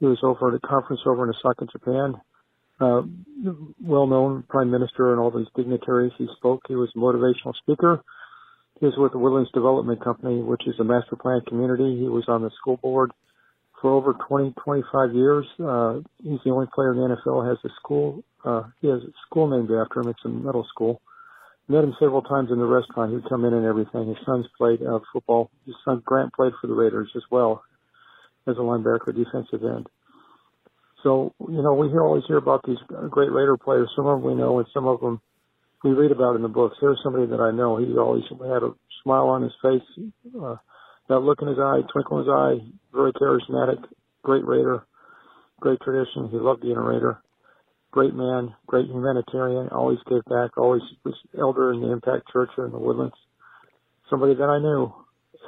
he 0.00 0.06
was 0.06 0.18
over 0.22 0.48
at 0.48 0.54
a 0.54 0.66
conference 0.66 1.02
over 1.06 1.24
in 1.24 1.30
Osaka, 1.30 1.66
Japan. 1.66 2.20
Uh, 2.80 3.02
well-known 3.80 4.42
prime 4.48 4.70
minister 4.70 5.12
and 5.12 5.20
all 5.20 5.30
these 5.30 5.46
dignitaries. 5.54 6.12
He 6.18 6.26
spoke. 6.36 6.62
He 6.66 6.74
was 6.74 6.90
a 6.94 6.98
motivational 6.98 7.54
speaker. 7.54 8.02
He 8.80 8.86
was 8.86 8.94
with 8.96 9.12
the 9.12 9.18
Woodlands 9.18 9.50
Development 9.52 10.02
Company, 10.02 10.42
which 10.42 10.66
is 10.66 10.74
a 10.80 10.84
master 10.84 11.16
plan 11.16 11.40
community. 11.46 11.98
He 11.98 12.08
was 12.08 12.24
on 12.28 12.42
the 12.42 12.50
school 12.60 12.76
board 12.76 13.12
for 13.80 13.92
over 13.92 14.14
20, 14.28 14.54
25 14.64 15.14
years. 15.14 15.46
Uh, 15.60 16.00
he's 16.22 16.40
the 16.44 16.50
only 16.50 16.66
player 16.74 16.92
in 16.92 16.98
the 16.98 17.16
NFL 17.16 17.48
has 17.48 17.58
a 17.64 17.68
school. 17.76 18.24
Uh, 18.44 18.64
he 18.80 18.88
has 18.88 19.00
a 19.00 19.12
school 19.26 19.48
named 19.48 19.70
after 19.70 20.00
him. 20.00 20.08
It's 20.08 20.24
a 20.24 20.28
middle 20.28 20.66
school. 20.68 21.00
Met 21.68 21.84
him 21.84 21.94
several 21.98 22.22
times 22.22 22.50
in 22.50 22.58
the 22.58 22.66
restaurant. 22.66 23.12
He'd 23.12 23.28
come 23.28 23.44
in 23.44 23.54
and 23.54 23.64
everything. 23.64 24.08
His 24.08 24.18
sons 24.26 24.46
played 24.58 24.82
uh, 24.82 24.98
football. 25.12 25.50
His 25.66 25.74
son 25.84 26.02
Grant 26.04 26.34
played 26.34 26.52
for 26.60 26.66
the 26.66 26.74
Raiders 26.74 27.10
as 27.16 27.22
well 27.30 27.62
as 28.46 28.56
a 28.56 28.60
linebacker, 28.60 29.14
defensive 29.14 29.64
end. 29.64 29.86
So 31.02 31.34
you 31.48 31.62
know, 31.62 31.74
we 31.74 31.88
hear 31.88 32.02
always 32.02 32.24
hear 32.26 32.38
about 32.38 32.62
these 32.66 32.78
great 33.10 33.30
Raider 33.30 33.56
players. 33.56 33.90
Some 33.94 34.06
of 34.06 34.20
them 34.20 34.30
we 34.30 34.34
know, 34.34 34.58
and 34.58 34.68
some 34.74 34.86
of 34.86 35.00
them 35.00 35.20
we 35.84 35.92
read 35.92 36.10
about 36.10 36.34
in 36.34 36.42
the 36.42 36.48
books. 36.48 36.76
There's 36.80 36.98
somebody 37.04 37.26
that 37.26 37.40
I 37.40 37.52
know. 37.52 37.76
He 37.76 37.86
always 37.96 38.24
had 38.30 38.64
a 38.64 38.74
smile 39.02 39.28
on 39.28 39.42
his 39.42 39.52
face, 39.62 40.04
uh, 40.42 40.56
that 41.08 41.20
look 41.20 41.38
in 41.42 41.48
his 41.48 41.58
eye, 41.58 41.80
twinkle 41.92 42.18
in 42.18 42.24
his 42.24 42.32
eye. 42.32 42.72
Very 42.92 43.12
charismatic, 43.12 43.84
great 44.22 44.44
Raider, 44.44 44.86
great 45.60 45.78
tradition. 45.80 46.28
He 46.30 46.38
loved 46.38 46.62
being 46.62 46.76
a 46.76 46.82
Raider 46.82 47.20
great 47.94 48.12
man, 48.12 48.52
great 48.66 48.90
humanitarian, 48.90 49.68
always 49.68 50.00
gave 50.10 50.24
back, 50.24 50.58
always 50.58 50.82
was 51.04 51.14
elder 51.38 51.72
in 51.72 51.80
the 51.80 51.92
Impact 51.92 52.26
Church 52.32 52.50
here 52.56 52.66
in 52.66 52.72
the 52.72 52.78
Woodlands. 52.78 53.14
Somebody 54.10 54.34
that 54.34 54.50
I 54.50 54.58
knew, 54.58 54.92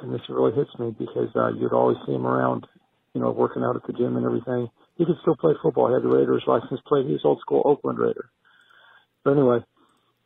and 0.01 0.13
this 0.13 0.21
really 0.29 0.55
hits 0.55 0.71
me 0.79 0.95
because 0.97 1.27
uh, 1.35 1.51
you'd 1.59 1.73
always 1.73 1.97
see 2.05 2.13
him 2.13 2.25
around, 2.25 2.65
you 3.13 3.19
know, 3.19 3.31
working 3.31 3.63
out 3.63 3.75
at 3.75 3.83
the 3.85 3.91
gym 3.91 4.15
and 4.15 4.25
everything. 4.25 4.69
He 4.95 5.03
could 5.03 5.19
still 5.23 5.35
play 5.35 5.59
football. 5.61 5.89
He 5.89 5.95
had 5.95 6.03
the 6.03 6.15
Raiders 6.15 6.47
license 6.47 6.79
plate. 6.87 7.05
He 7.05 7.11
was 7.11 7.25
old 7.25 7.41
school 7.41 7.63
Oakland 7.65 7.99
Raider. 7.99 8.29
But 9.25 9.31
anyway, 9.31 9.59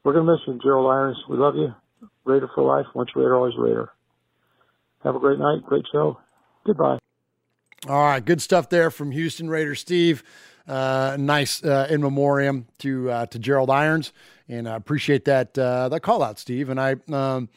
we're 0.03 0.13
gonna 0.13 0.31
miss 0.31 0.41
you, 0.47 0.59
Gerald 0.61 0.91
Irons. 0.91 1.17
We 1.29 1.37
love 1.37 1.55
you. 1.55 1.73
Raider 2.25 2.49
for 2.53 2.63
life. 2.63 2.87
Once 2.93 3.09
Raider, 3.15 3.35
always 3.35 3.53
Raider. 3.57 3.91
Have 5.03 5.15
a 5.15 5.19
great 5.19 5.39
night. 5.39 5.63
Great 5.65 5.85
show. 5.91 6.19
Goodbye. 6.65 6.99
All 7.87 8.03
right, 8.03 8.23
good 8.23 8.41
stuff 8.41 8.69
there 8.69 8.91
from 8.91 9.11
Houston 9.11 9.49
Raider 9.49 9.73
Steve. 9.73 10.23
Uh, 10.67 11.17
nice 11.19 11.63
uh, 11.63 11.87
in 11.89 12.01
memoriam 12.01 12.67
to 12.77 13.09
uh, 13.09 13.25
to 13.27 13.39
Gerald 13.39 13.71
Irons, 13.71 14.13
and 14.47 14.69
I 14.69 14.75
appreciate 14.75 15.25
that 15.25 15.57
uh, 15.57 15.89
that 15.89 16.01
call 16.01 16.21
out, 16.21 16.37
Steve. 16.37 16.69
And 16.69 16.79
I 16.79 16.95
um, 17.11 17.49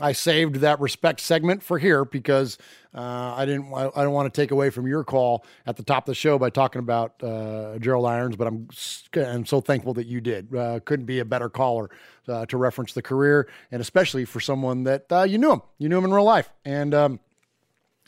I 0.00 0.12
saved 0.12 0.56
that 0.56 0.80
respect 0.80 1.20
segment 1.20 1.62
for 1.62 1.78
here 1.78 2.04
because 2.04 2.58
uh, 2.94 3.34
I 3.36 3.44
didn't 3.46 3.72
I, 3.72 3.90
I 3.94 4.02
don't 4.02 4.12
want 4.12 4.32
to 4.32 4.40
take 4.40 4.50
away 4.50 4.70
from 4.70 4.86
your 4.86 5.04
call 5.04 5.44
at 5.66 5.76
the 5.76 5.82
top 5.82 6.04
of 6.04 6.06
the 6.06 6.14
show 6.14 6.38
by 6.38 6.50
talking 6.50 6.80
about 6.80 7.22
uh, 7.22 7.78
Gerald 7.78 8.06
Irons, 8.06 8.36
but 8.36 8.46
I'm 8.46 8.68
I'm 9.14 9.46
so 9.46 9.60
thankful 9.60 9.94
that 9.94 10.06
you 10.06 10.20
did. 10.20 10.50
couldn't 10.84 11.06
be 11.06 11.18
a 11.20 11.24
better 11.24 11.48
caller 11.48 11.90
to 12.26 12.56
reference 12.56 12.92
the 12.92 13.02
career, 13.02 13.48
and 13.72 13.80
especially 13.80 14.24
for 14.24 14.40
someone 14.40 14.84
that 14.84 15.06
you 15.28 15.38
knew 15.38 15.52
him, 15.52 15.62
you 15.78 15.88
knew 15.88 15.98
him 15.98 16.04
in 16.04 16.12
real 16.12 16.24
life, 16.24 16.50
and. 16.64 16.94
Um, 16.94 17.20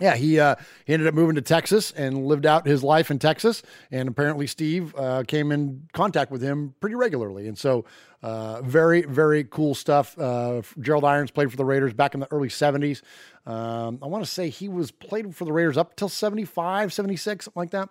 yeah, 0.02 0.16
he 0.16 0.40
uh, 0.40 0.56
he 0.84 0.92
ended 0.92 1.06
up 1.06 1.14
moving 1.14 1.36
to 1.36 1.42
Texas 1.42 1.92
and 1.92 2.26
lived 2.26 2.44
out 2.44 2.66
his 2.66 2.82
life 2.82 3.12
in 3.12 3.20
Texas. 3.20 3.62
And 3.92 4.08
apparently, 4.08 4.48
Steve 4.48 4.92
uh, 4.96 5.22
came 5.22 5.52
in 5.52 5.88
contact 5.92 6.32
with 6.32 6.42
him 6.42 6.74
pretty 6.80 6.96
regularly. 6.96 7.46
And 7.46 7.56
so, 7.56 7.84
uh, 8.20 8.62
very 8.62 9.02
very 9.02 9.44
cool 9.44 9.76
stuff. 9.76 10.18
Uh, 10.18 10.62
Gerald 10.80 11.04
Irons 11.04 11.30
played 11.30 11.52
for 11.52 11.56
the 11.56 11.64
Raiders 11.64 11.92
back 11.92 12.14
in 12.14 12.20
the 12.20 12.26
early 12.32 12.48
'70s. 12.48 13.02
Um, 13.46 14.00
I 14.02 14.06
want 14.06 14.24
to 14.24 14.30
say 14.30 14.48
he 14.48 14.68
was 14.68 14.90
played 14.90 15.36
for 15.36 15.44
the 15.44 15.52
Raiders 15.52 15.76
up 15.76 15.94
till 15.94 16.08
75, 16.08 16.92
76, 16.92 17.44
something 17.44 17.60
like 17.60 17.70
that. 17.70 17.88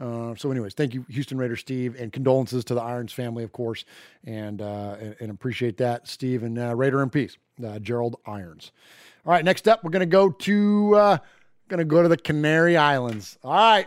Uh, 0.00 0.36
so, 0.36 0.52
anyways, 0.52 0.74
thank 0.74 0.94
you, 0.94 1.04
Houston 1.08 1.38
Raiders, 1.38 1.58
Steve, 1.58 1.96
and 2.00 2.12
condolences 2.12 2.64
to 2.66 2.74
the 2.74 2.80
Irons 2.80 3.12
family, 3.12 3.42
of 3.42 3.50
course, 3.50 3.84
and 4.24 4.62
uh, 4.62 4.96
and, 5.00 5.16
and, 5.18 5.30
appreciate 5.32 5.76
that, 5.78 6.06
Steve, 6.06 6.44
and 6.44 6.56
Raider 6.78 7.02
in 7.02 7.10
peace, 7.10 7.36
Gerald 7.80 8.20
Irons. 8.24 8.70
All 9.26 9.32
right, 9.32 9.44
next 9.44 9.66
up, 9.66 9.82
we're 9.82 9.90
going 9.90 10.00
to 10.00 10.06
go 10.06 10.30
to 10.30 11.18
Gonna 11.68 11.84
go 11.84 12.02
to 12.02 12.08
the 12.08 12.16
Canary 12.16 12.76
Islands. 12.76 13.38
All 13.44 13.52
right. 13.52 13.86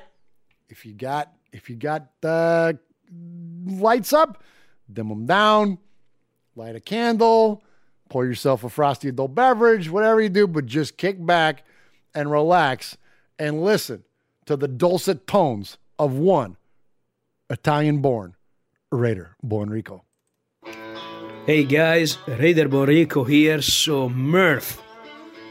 If 0.69 0.85
you 0.85 0.93
got 0.93 1.33
if 1.51 1.69
you 1.69 1.75
got 1.75 2.07
the 2.21 2.79
lights 3.65 4.13
up, 4.13 4.43
dim 4.91 5.09
them 5.09 5.25
down, 5.25 5.79
light 6.55 6.75
a 6.75 6.79
candle, 6.79 7.63
pour 8.09 8.25
yourself 8.25 8.63
a 8.63 8.69
frosty 8.69 9.09
adult 9.09 9.35
beverage, 9.35 9.89
whatever 9.89 10.21
you 10.21 10.29
do, 10.29 10.47
but 10.47 10.65
just 10.65 10.97
kick 10.97 11.23
back 11.25 11.63
and 12.13 12.31
relax 12.31 12.97
and 13.39 13.63
listen 13.63 14.03
to 14.45 14.55
the 14.55 14.67
dulcet 14.67 15.25
tones 15.27 15.77
of 15.97 16.13
one 16.13 16.57
Italian 17.49 17.99
born 17.99 18.35
Raider 18.91 19.35
Bonrico. 19.45 20.01
Hey 21.45 21.63
guys, 21.63 22.17
Raider 22.27 22.69
Bonrico 22.69 23.27
here. 23.27 23.61
So, 23.61 24.07
Murph, 24.09 24.81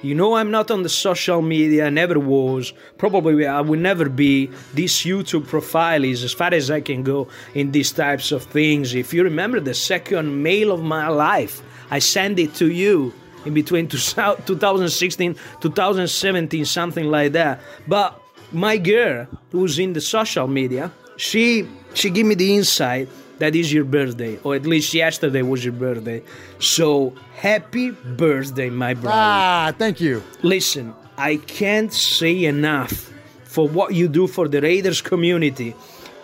You 0.03 0.15
know, 0.15 0.35
I'm 0.35 0.51
not 0.51 0.71
on 0.71 0.83
the 0.83 0.89
social 0.89 1.43
media, 1.43 1.91
never 1.91 2.19
was. 2.19 2.73
Probably 2.97 3.47
I 3.47 3.61
will 3.61 3.79
never 3.79 4.09
be. 4.09 4.51
This 4.73 5.03
YouTube 5.03 5.47
profile 5.47 6.05
is 6.05 6.25
as 6.25 6.33
far 6.33 6.55
as 6.55 6.71
I 6.71 6.81
can 6.81 7.03
go 7.03 7.29
in 7.55 7.73
these 7.73 7.93
types 7.93 8.33
of 8.33 8.45
things. 8.45 8.95
If 8.95 9.13
you 9.13 9.23
remember 9.23 9.61
the 9.61 9.75
second 9.75 10.43
mail 10.43 10.73
of 10.73 10.83
my 10.83 11.09
life, 11.09 11.63
I 11.91 11.99
sent 11.99 12.39
it 12.39 12.55
to 12.55 12.71
you 12.71 13.13
in 13.45 13.55
between 13.55 13.89
2016 13.89 15.35
2017 15.61 16.65
something 16.65 17.11
like 17.11 17.33
that 17.33 17.61
but 17.89 18.21
my 18.53 18.77
girl 18.77 19.27
who's 19.51 19.79
in 19.79 19.95
the 19.95 20.01
social 20.01 20.47
media 20.47 20.93
she 21.17 21.67
she 21.95 22.11
gave 22.11 22.27
me 22.27 22.35
the 22.35 22.55
insight 22.55 23.09
that 23.41 23.57
is 23.57 23.73
your 23.73 23.85
birthday 23.85 24.39
or 24.45 24.55
at 24.55 24.65
least 24.65 24.95
yesterday 24.95 25.43
was 25.43 25.65
your 25.65 25.75
birthday. 25.75 26.23
So 26.61 27.15
happy 27.35 27.91
birthday 27.91 28.71
my 28.71 28.95
brother. 28.95 29.19
Ah 29.19 29.73
thank 29.77 30.01
you. 30.01 30.23
Listen 30.43 30.95
i 31.19 31.37
can't 31.37 31.93
say 31.93 32.45
enough 32.45 33.13
for 33.45 33.69
what 33.69 33.93
you 33.93 34.09
do 34.09 34.27
for 34.27 34.49
the 34.49 34.61
raiders 34.63 35.03
community 35.03 35.75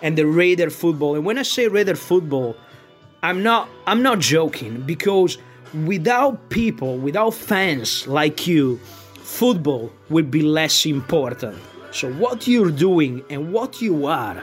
and 0.02 0.16
the 0.16 0.24
raider 0.24 0.70
football. 0.70 1.16
And 1.16 1.24
when 1.26 1.36
i 1.36 1.42
say 1.42 1.68
raider 1.68 1.96
football 1.96 2.56
i'm 3.22 3.42
not 3.42 3.68
i'm 3.86 4.02
not 4.02 4.20
joking 4.20 4.82
because 4.82 5.36
without 5.84 6.48
people, 6.48 6.96
without 6.96 7.34
fans 7.34 8.06
like 8.06 8.46
you, 8.46 8.78
football 9.16 9.92
will 10.08 10.24
be 10.24 10.42
less 10.42 10.86
important. 10.86 11.58
So, 11.92 12.12
what 12.14 12.46
you're 12.46 12.70
doing 12.70 13.24
and 13.30 13.52
what 13.52 13.80
you 13.82 14.06
are 14.06 14.42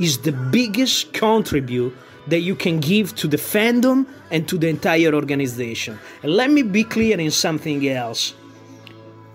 is 0.00 0.18
the 0.18 0.32
biggest 0.32 1.12
contribute 1.12 1.96
that 2.26 2.40
you 2.40 2.54
can 2.54 2.80
give 2.80 3.14
to 3.16 3.26
the 3.26 3.36
fandom 3.36 4.06
and 4.30 4.48
to 4.48 4.58
the 4.58 4.68
entire 4.68 5.14
organization. 5.14 5.98
And 6.22 6.32
let 6.32 6.50
me 6.50 6.62
be 6.62 6.84
clear 6.84 7.18
in 7.18 7.30
something 7.30 7.86
else. 7.88 8.34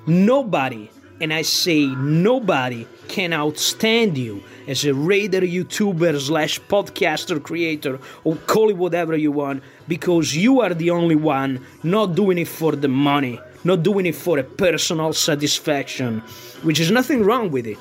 Nobody, 0.05 0.89
and 1.19 1.33
I 1.33 1.41
say 1.41 1.85
nobody, 1.85 2.87
can 3.07 3.31
outstand 3.31 4.15
you 4.17 4.43
as 4.67 4.85
a 4.85 4.93
Raider 4.93 5.41
YouTuber 5.41 6.19
slash 6.19 6.59
podcaster 6.61 7.41
creator 7.41 7.99
or 8.23 8.35
call 8.35 8.69
it 8.69 8.77
whatever 8.77 9.15
you 9.15 9.31
want 9.31 9.63
because 9.87 10.35
you 10.35 10.61
are 10.61 10.73
the 10.73 10.91
only 10.91 11.15
one 11.15 11.65
not 11.83 12.15
doing 12.15 12.37
it 12.37 12.47
for 12.47 12.75
the 12.75 12.87
money, 12.87 13.39
not 13.63 13.83
doing 13.83 14.05
it 14.05 14.15
for 14.15 14.37
a 14.39 14.43
personal 14.43 15.13
satisfaction, 15.13 16.19
which 16.63 16.79
is 16.79 16.91
nothing 16.91 17.23
wrong 17.23 17.51
with 17.51 17.67
it, 17.67 17.77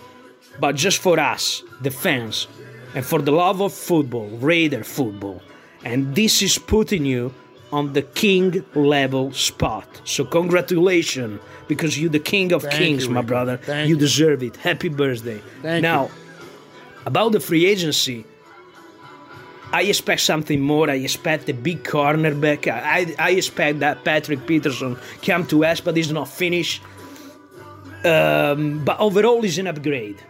but 0.61 0.75
just 0.75 0.99
for 0.99 1.19
us, 1.19 1.63
the 1.81 1.91
fans, 1.91 2.47
and 2.97 3.05
for 3.05 3.21
the 3.21 3.31
love 3.31 3.61
of 3.61 3.75
football, 3.75 4.27
Raider 4.39 4.83
football. 4.83 5.43
And 5.85 6.17
this 6.17 6.41
is 6.41 6.57
putting 6.57 7.05
you 7.05 7.33
on 7.71 7.93
the 7.93 8.01
king 8.01 8.65
level 8.75 9.33
spot. 9.33 10.01
So 10.05 10.25
congratulations 10.25 11.39
because 11.69 12.01
you're 12.01 12.11
the 12.11 12.19
king 12.19 12.53
of 12.53 12.63
Thank 12.63 12.75
kings, 12.75 13.05
you, 13.05 13.13
my 13.13 13.21
brother. 13.21 13.59
Thank 13.59 13.91
you 13.91 13.97
you. 13.97 14.01
deserve 14.01 14.43
it. 14.43 14.57
Happy 14.57 14.89
birthday. 14.89 15.43
Thank 15.61 15.83
now, 15.83 16.05
you. 16.05 16.11
about 17.05 17.33
the 17.33 17.41
free 17.41 17.67
agency, 17.67 18.25
I 19.73 19.83
expect 19.83 20.23
something 20.23 20.61
more. 20.61 20.89
I 20.89 20.95
expect 20.95 21.51
a 21.51 21.53
big 21.53 21.85
cornerback. 21.85 22.67
I, 22.67 23.15
I 23.19 23.33
expect 23.33 23.81
that 23.81 24.05
Patrick 24.05 24.47
Peterson 24.47 24.97
come 25.23 25.47
to 25.49 25.67
us, 25.67 25.83
but 25.83 25.99
he's 25.99 26.11
not 26.11 26.29
finished. 26.29 26.81
Um, 28.05 28.83
but 28.85 28.99
overall, 29.01 29.45
is 29.45 29.59
an 29.59 29.67
upgrade. 29.67 30.23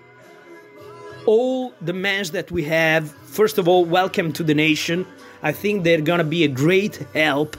All 1.26 1.72
the 1.80 1.92
men 1.92 2.24
that 2.32 2.52
we 2.52 2.62
have, 2.64 3.10
first 3.10 3.58
of 3.58 3.66
all, 3.66 3.84
welcome 3.84 4.32
to 4.34 4.44
the 4.44 4.54
nation. 4.54 5.04
I 5.42 5.50
think 5.50 5.82
they're 5.82 6.00
gonna 6.00 6.24
be 6.24 6.44
a 6.44 6.48
great 6.48 7.04
help. 7.14 7.56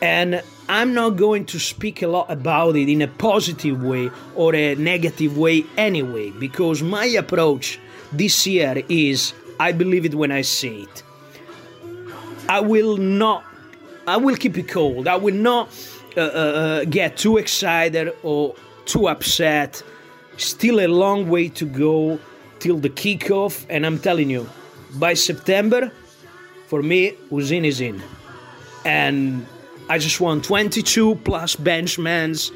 And 0.00 0.42
I'm 0.68 0.94
not 0.94 1.10
going 1.16 1.44
to 1.46 1.58
speak 1.58 2.02
a 2.02 2.08
lot 2.08 2.30
about 2.30 2.76
it 2.76 2.88
in 2.88 3.02
a 3.02 3.08
positive 3.08 3.82
way 3.82 4.10
or 4.34 4.54
a 4.54 4.74
negative 4.74 5.36
way 5.36 5.64
anyway, 5.76 6.30
because 6.30 6.82
my 6.82 7.04
approach 7.04 7.78
this 8.10 8.46
year 8.46 8.82
is 8.88 9.34
I 9.60 9.72
believe 9.72 10.06
it 10.06 10.14
when 10.14 10.32
I 10.32 10.40
see 10.40 10.82
it. 10.82 11.02
I 12.48 12.60
will 12.60 12.96
not, 12.96 13.44
I 14.06 14.16
will 14.16 14.36
keep 14.36 14.56
it 14.56 14.68
cold. 14.68 15.08
I 15.08 15.16
will 15.16 15.34
not 15.34 15.68
uh, 16.16 16.20
uh, 16.20 16.24
uh, 16.24 16.84
get 16.84 17.18
too 17.18 17.36
excited 17.36 18.14
or 18.22 18.54
too 18.86 19.08
upset. 19.08 19.82
Still 20.36 20.80
a 20.80 20.88
long 20.88 21.28
way 21.28 21.48
to 21.50 21.64
go 21.66 22.18
till 22.58 22.78
the 22.78 22.90
kickoff, 22.90 23.66
and 23.68 23.84
I'm 23.86 23.98
telling 23.98 24.30
you, 24.30 24.48
by 24.94 25.14
September, 25.14 25.92
for 26.66 26.82
me, 26.82 27.14
who's 27.30 27.52
is 27.52 27.80
in. 27.80 28.02
And 28.84 29.46
I 29.88 29.98
just 29.98 30.20
want 30.20 30.44
22 30.44 31.16
plus 31.16 31.56
benchmans. 31.56 32.52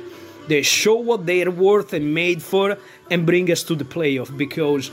They 0.49 0.63
show 0.63 0.97
what 0.97 1.27
they're 1.27 1.51
worth 1.51 1.93
and 1.93 2.13
made 2.13 2.43
for 2.43 2.77
and 3.11 3.25
bring 3.25 3.51
us 3.51 3.63
to 3.65 3.75
the 3.75 3.85
playoff 3.85 4.37
because 4.37 4.91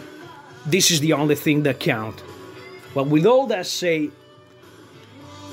this 0.66 0.92
is 0.92 1.00
the 1.00 1.14
only 1.14 1.36
thing 1.36 1.64
that 1.64 1.80
count. 1.80 2.22
But 2.94 3.08
with 3.08 3.26
all 3.26 3.48
that 3.48 3.66
said, 3.66 4.12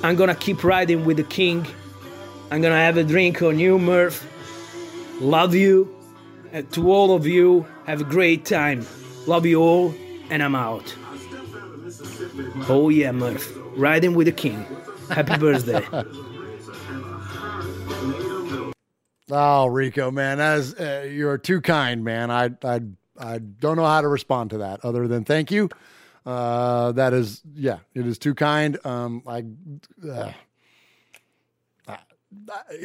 I'm 0.03 0.17
gonna 0.17 0.35
keep 0.35 0.65
riding 0.65 1.05
with 1.05 1.17
the 1.17 1.25
king. 1.25 1.67
I'm 2.51 2.61
gonna 2.61 2.75
have 2.77 2.99
a 2.99 3.05
drink 3.05 3.41
on 3.41 3.59
you, 3.59 3.79
Murph. 3.79 4.27
Love 5.21 5.55
you. 5.55 5.95
And 6.53 6.71
to 6.73 6.93
all 6.93 7.15
of 7.15 7.27
you, 7.27 7.67
have 7.87 8.03
a 8.03 8.05
great 8.05 8.45
time. 8.45 8.87
Love 9.27 9.47
you 9.47 9.61
all, 9.61 9.95
and 10.31 10.43
I'm 10.43 10.55
out. 10.55 10.95
Oh 12.69 12.89
yeah, 12.89 13.13
Murph. 13.13 13.53
Riding 13.77 14.15
with 14.15 14.27
the 14.27 14.33
king. 14.33 14.67
Happy 15.11 15.37
birthday. 15.39 15.87
Oh, 19.31 19.67
Rico, 19.67 20.11
man, 20.11 20.39
as 20.39 20.75
uh, 20.75 21.09
you're 21.11 21.39
too 21.39 21.63
kind, 21.63 22.05
man. 22.05 22.31
I, 22.31 22.51
I, 22.63 22.81
I 23.19 23.39
don't 23.39 23.77
know 23.77 23.87
how 23.87 24.03
to 24.03 24.09
respond 24.09 24.51
to 24.51 24.59
that 24.59 24.85
other 24.85 25.09
than 25.09 25.25
thank 25.25 25.51
you. 25.51 25.71
Uh, 26.27 26.93
that 26.93 27.15
is, 27.15 27.41
yeah, 27.55 27.79
it 27.95 28.07
is 28.07 28.19
too 28.19 28.35
kind. 28.35 28.79
Um, 28.85 29.23
I, 29.27 29.45
uh, 30.07 30.33
I, 31.89 31.99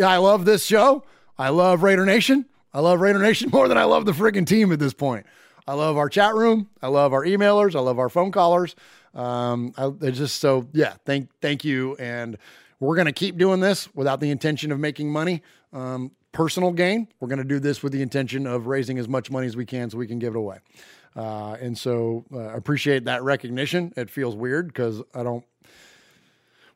I 0.03 0.17
love 0.17 0.45
this 0.45 0.65
show. 0.65 1.03
I 1.37 1.49
love 1.49 1.83
Raider 1.83 2.05
Nation. 2.05 2.45
I 2.73 2.79
love 2.79 3.01
Raider 3.01 3.19
Nation 3.19 3.49
more 3.53 3.67
than 3.67 3.77
I 3.77 3.83
love 3.83 4.05
the 4.05 4.13
friggin' 4.13 4.47
team 4.47 4.71
at 4.71 4.79
this 4.79 4.93
point. 4.93 5.25
I 5.69 5.73
love 5.73 5.97
our 5.97 6.09
chat 6.09 6.33
room. 6.33 6.67
I 6.81 6.87
love 6.87 7.13
our 7.13 7.23
emailers. 7.23 7.75
I 7.75 7.79
love 7.79 7.99
our 7.99 8.09
phone 8.09 8.31
callers. 8.31 8.75
Um, 9.13 9.71
I, 9.77 10.09
just 10.09 10.39
so 10.39 10.67
yeah. 10.73 10.95
Thank 11.05 11.29
thank 11.41 11.63
you, 11.63 11.95
and 11.97 12.39
we're 12.79 12.95
gonna 12.95 13.11
keep 13.11 13.37
doing 13.37 13.59
this 13.59 13.87
without 13.93 14.19
the 14.19 14.31
intention 14.31 14.71
of 14.71 14.79
making 14.79 15.11
money, 15.11 15.43
um, 15.71 16.09
personal 16.31 16.71
gain. 16.71 17.07
We're 17.19 17.27
gonna 17.27 17.43
do 17.43 17.59
this 17.59 17.83
with 17.83 17.93
the 17.93 18.01
intention 18.01 18.47
of 18.47 18.65
raising 18.65 18.97
as 18.97 19.07
much 19.07 19.29
money 19.29 19.45
as 19.45 19.55
we 19.55 19.63
can 19.63 19.91
so 19.91 19.99
we 19.99 20.07
can 20.07 20.17
give 20.17 20.33
it 20.33 20.39
away. 20.39 20.57
Uh, 21.15 21.55
and 21.61 21.77
so 21.77 22.25
uh, 22.33 22.49
appreciate 22.55 23.05
that 23.05 23.21
recognition. 23.21 23.93
It 23.95 24.09
feels 24.09 24.35
weird 24.35 24.67
because 24.67 25.03
I 25.13 25.21
don't. 25.21 25.45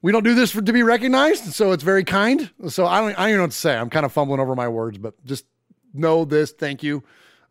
We 0.03 0.11
don't 0.11 0.24
do 0.24 0.36
this 0.36 0.52
for 0.52 0.61
to 0.61 0.74
be 0.74 0.84
recognized, 0.84 1.53
so 1.53 1.72
it's 1.72 1.84
very 1.84 2.03
kind. 2.03 2.52
So 2.70 2.86
I 2.86 3.02
don't. 3.02 3.18
I 3.18 3.24
don't 3.24 3.30
even 3.30 3.38
know 3.38 3.44
what 3.45 3.52
to 3.52 3.57
say. 3.57 3.76
I'm 3.76 3.90
kind 3.90 4.06
of 4.06 4.11
fumbling 4.11 4.40
over 4.40 4.53
my 4.53 4.68
words, 4.68 4.99
but 4.99 5.15
just 5.26 5.45
know 5.95 6.26
this. 6.26 6.52
Thank 6.52 6.84
you. 6.84 7.03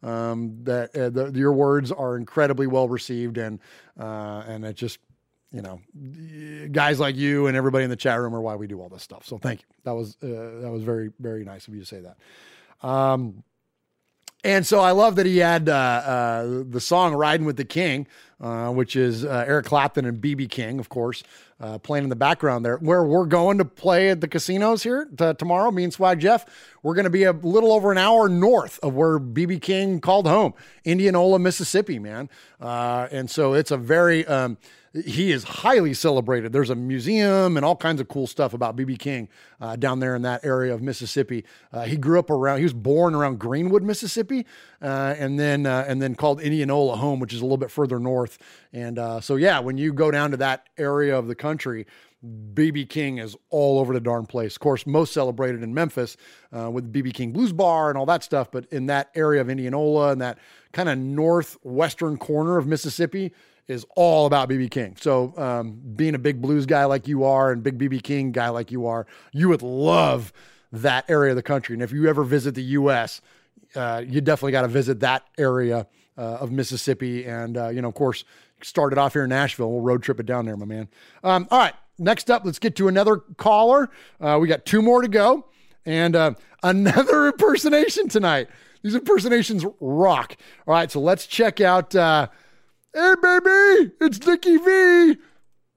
Um, 0.02 0.58
that 0.64 0.96
uh, 0.96 1.10
the, 1.10 1.30
your 1.30 1.52
words 1.52 1.92
are 1.92 2.16
incredibly 2.16 2.66
well 2.66 2.88
received, 2.88 3.38
and 3.38 3.60
uh, 3.98 4.42
and 4.48 4.64
it 4.64 4.74
just 4.74 4.98
you 5.52 5.62
know 5.62 5.80
guys 6.68 6.98
like 6.98 7.14
you 7.14 7.46
and 7.46 7.56
everybody 7.56 7.84
in 7.84 7.90
the 7.90 7.96
chat 7.96 8.18
room 8.18 8.34
are 8.34 8.40
why 8.40 8.56
we 8.56 8.66
do 8.66 8.80
all 8.80 8.88
this 8.88 9.02
stuff. 9.02 9.24
So 9.24 9.38
thank 9.38 9.60
you. 9.60 9.66
That 9.84 9.94
was 9.94 10.16
uh, 10.22 10.60
that 10.62 10.70
was 10.72 10.82
very 10.82 11.10
very 11.20 11.44
nice 11.44 11.68
of 11.68 11.74
you 11.74 11.80
to 11.80 11.86
say 11.86 12.00
that. 12.00 12.86
Um, 12.86 13.44
and 14.44 14.66
so 14.66 14.80
I 14.80 14.90
love 14.90 15.16
that 15.16 15.26
he 15.26 15.38
had 15.38 15.68
uh, 15.68 15.72
uh, 15.72 16.62
the 16.68 16.80
song 16.80 17.14
"Riding 17.14 17.46
with 17.46 17.56
the 17.56 17.64
King," 17.64 18.06
uh, 18.40 18.70
which 18.70 18.96
is 18.96 19.24
uh, 19.24 19.44
Eric 19.46 19.66
Clapton 19.66 20.04
and 20.04 20.20
BB 20.20 20.50
King, 20.50 20.80
of 20.80 20.88
course, 20.88 21.22
uh, 21.60 21.78
playing 21.78 22.04
in 22.04 22.10
the 22.10 22.16
background 22.16 22.64
there. 22.64 22.76
Where 22.78 23.04
we're 23.04 23.26
going 23.26 23.58
to 23.58 23.64
play 23.64 24.10
at 24.10 24.20
the 24.20 24.26
casinos 24.26 24.82
here 24.82 25.08
t- 25.16 25.34
tomorrow, 25.34 25.70
me 25.70 25.84
and 25.84 25.92
Swag 25.92 26.18
Jeff, 26.18 26.44
we're 26.82 26.94
going 26.94 27.04
to 27.04 27.10
be 27.10 27.22
a 27.22 27.32
little 27.32 27.72
over 27.72 27.92
an 27.92 27.98
hour 27.98 28.28
north 28.28 28.80
of 28.82 28.94
where 28.94 29.20
BB 29.20 29.62
King 29.62 30.00
called 30.00 30.26
home, 30.26 30.54
Indianola, 30.84 31.38
Mississippi, 31.38 32.00
man. 32.00 32.28
Uh, 32.60 33.06
and 33.12 33.30
so 33.30 33.54
it's 33.54 33.70
a 33.70 33.76
very 33.76 34.26
um, 34.26 34.58
he 34.92 35.32
is 35.32 35.44
highly 35.44 35.94
celebrated. 35.94 36.52
There's 36.52 36.68
a 36.68 36.74
museum 36.74 37.56
and 37.56 37.64
all 37.64 37.76
kinds 37.76 38.00
of 38.00 38.08
cool 38.08 38.26
stuff 38.26 38.52
about 38.52 38.76
BB 38.76 38.98
King 38.98 39.28
uh, 39.60 39.76
down 39.76 40.00
there 40.00 40.14
in 40.14 40.22
that 40.22 40.44
area 40.44 40.74
of 40.74 40.82
Mississippi. 40.82 41.44
Uh, 41.72 41.82
he 41.82 41.96
grew 41.96 42.18
up 42.18 42.28
around. 42.30 42.58
He 42.58 42.64
was 42.64 42.74
born 42.74 43.14
around 43.14 43.38
Greenwood, 43.38 43.82
Mississippi, 43.82 44.44
uh, 44.82 45.14
and 45.18 45.40
then 45.40 45.64
uh, 45.64 45.84
and 45.88 46.02
then 46.02 46.14
called 46.14 46.40
Indianola 46.40 46.96
home, 46.96 47.20
which 47.20 47.32
is 47.32 47.40
a 47.40 47.44
little 47.44 47.56
bit 47.56 47.70
further 47.70 47.98
north. 47.98 48.38
And 48.72 48.98
uh, 48.98 49.20
so 49.20 49.36
yeah, 49.36 49.60
when 49.60 49.78
you 49.78 49.94
go 49.94 50.10
down 50.10 50.30
to 50.32 50.36
that 50.38 50.68
area 50.76 51.18
of 51.18 51.26
the 51.26 51.34
country. 51.34 51.86
BB 52.24 52.88
King 52.88 53.18
is 53.18 53.36
all 53.50 53.80
over 53.80 53.92
the 53.92 53.98
darn 53.98 54.26
place. 54.26 54.54
Of 54.54 54.60
course, 54.60 54.86
most 54.86 55.12
celebrated 55.12 55.60
in 55.64 55.74
Memphis 55.74 56.16
uh, 56.56 56.70
with 56.70 56.92
BB 56.92 57.14
King 57.14 57.32
Blues 57.32 57.52
Bar 57.52 57.88
and 57.88 57.98
all 57.98 58.06
that 58.06 58.22
stuff. 58.22 58.48
But 58.48 58.66
in 58.66 58.86
that 58.86 59.10
area 59.16 59.40
of 59.40 59.50
Indianola 59.50 60.12
and 60.12 60.20
that 60.20 60.38
kind 60.72 60.88
of 60.88 60.98
northwestern 60.98 62.18
corner 62.18 62.58
of 62.58 62.66
Mississippi, 62.68 63.32
is 63.68 63.86
all 63.96 64.26
about 64.26 64.48
BB 64.48 64.70
King. 64.70 64.96
So, 65.00 65.34
um, 65.36 65.80
being 65.94 66.14
a 66.14 66.18
big 66.18 66.40
blues 66.42 66.66
guy 66.66 66.84
like 66.84 67.08
you 67.08 67.24
are 67.24 67.52
and 67.52 67.62
big 67.62 67.78
BB 67.78 68.02
King 68.02 68.32
guy 68.32 68.48
like 68.48 68.70
you 68.70 68.86
are, 68.86 69.06
you 69.32 69.48
would 69.48 69.62
love 69.62 70.32
that 70.72 71.08
area 71.08 71.30
of 71.30 71.36
the 71.36 71.42
country. 71.42 71.74
And 71.74 71.82
if 71.82 71.92
you 71.92 72.08
ever 72.08 72.24
visit 72.24 72.54
the 72.54 72.62
U.S., 72.62 73.20
uh, 73.74 74.02
you 74.06 74.20
definitely 74.20 74.52
got 74.52 74.62
to 74.62 74.68
visit 74.68 75.00
that 75.00 75.24
area 75.38 75.86
uh, 76.18 76.20
of 76.20 76.50
Mississippi. 76.50 77.24
And, 77.24 77.56
uh, 77.56 77.68
you 77.68 77.82
know, 77.82 77.88
of 77.88 77.94
course, 77.94 78.24
started 78.62 78.98
off 78.98 79.12
here 79.12 79.24
in 79.24 79.30
Nashville. 79.30 79.70
We'll 79.70 79.80
road 79.80 80.02
trip 80.02 80.20
it 80.20 80.26
down 80.26 80.46
there, 80.46 80.56
my 80.56 80.66
man. 80.66 80.88
Um, 81.22 81.46
all 81.50 81.58
right. 81.58 81.74
Next 81.98 82.30
up, 82.30 82.44
let's 82.44 82.58
get 82.58 82.74
to 82.76 82.88
another 82.88 83.18
caller. 83.36 83.90
Uh, 84.20 84.38
we 84.40 84.48
got 84.48 84.64
two 84.64 84.82
more 84.82 85.02
to 85.02 85.08
go 85.08 85.46
and 85.84 86.16
uh, 86.16 86.34
another 86.62 87.26
impersonation 87.28 88.08
tonight. 88.08 88.48
These 88.82 88.94
impersonations 88.94 89.64
rock. 89.80 90.36
All 90.66 90.74
right. 90.74 90.90
So 90.90 91.00
let's 91.00 91.26
check 91.26 91.60
out. 91.60 91.94
Hey, 92.92 93.16
baby, 93.24 93.88
it's 94.04 94.20
Dickie 94.20 94.60
V. 94.60 95.16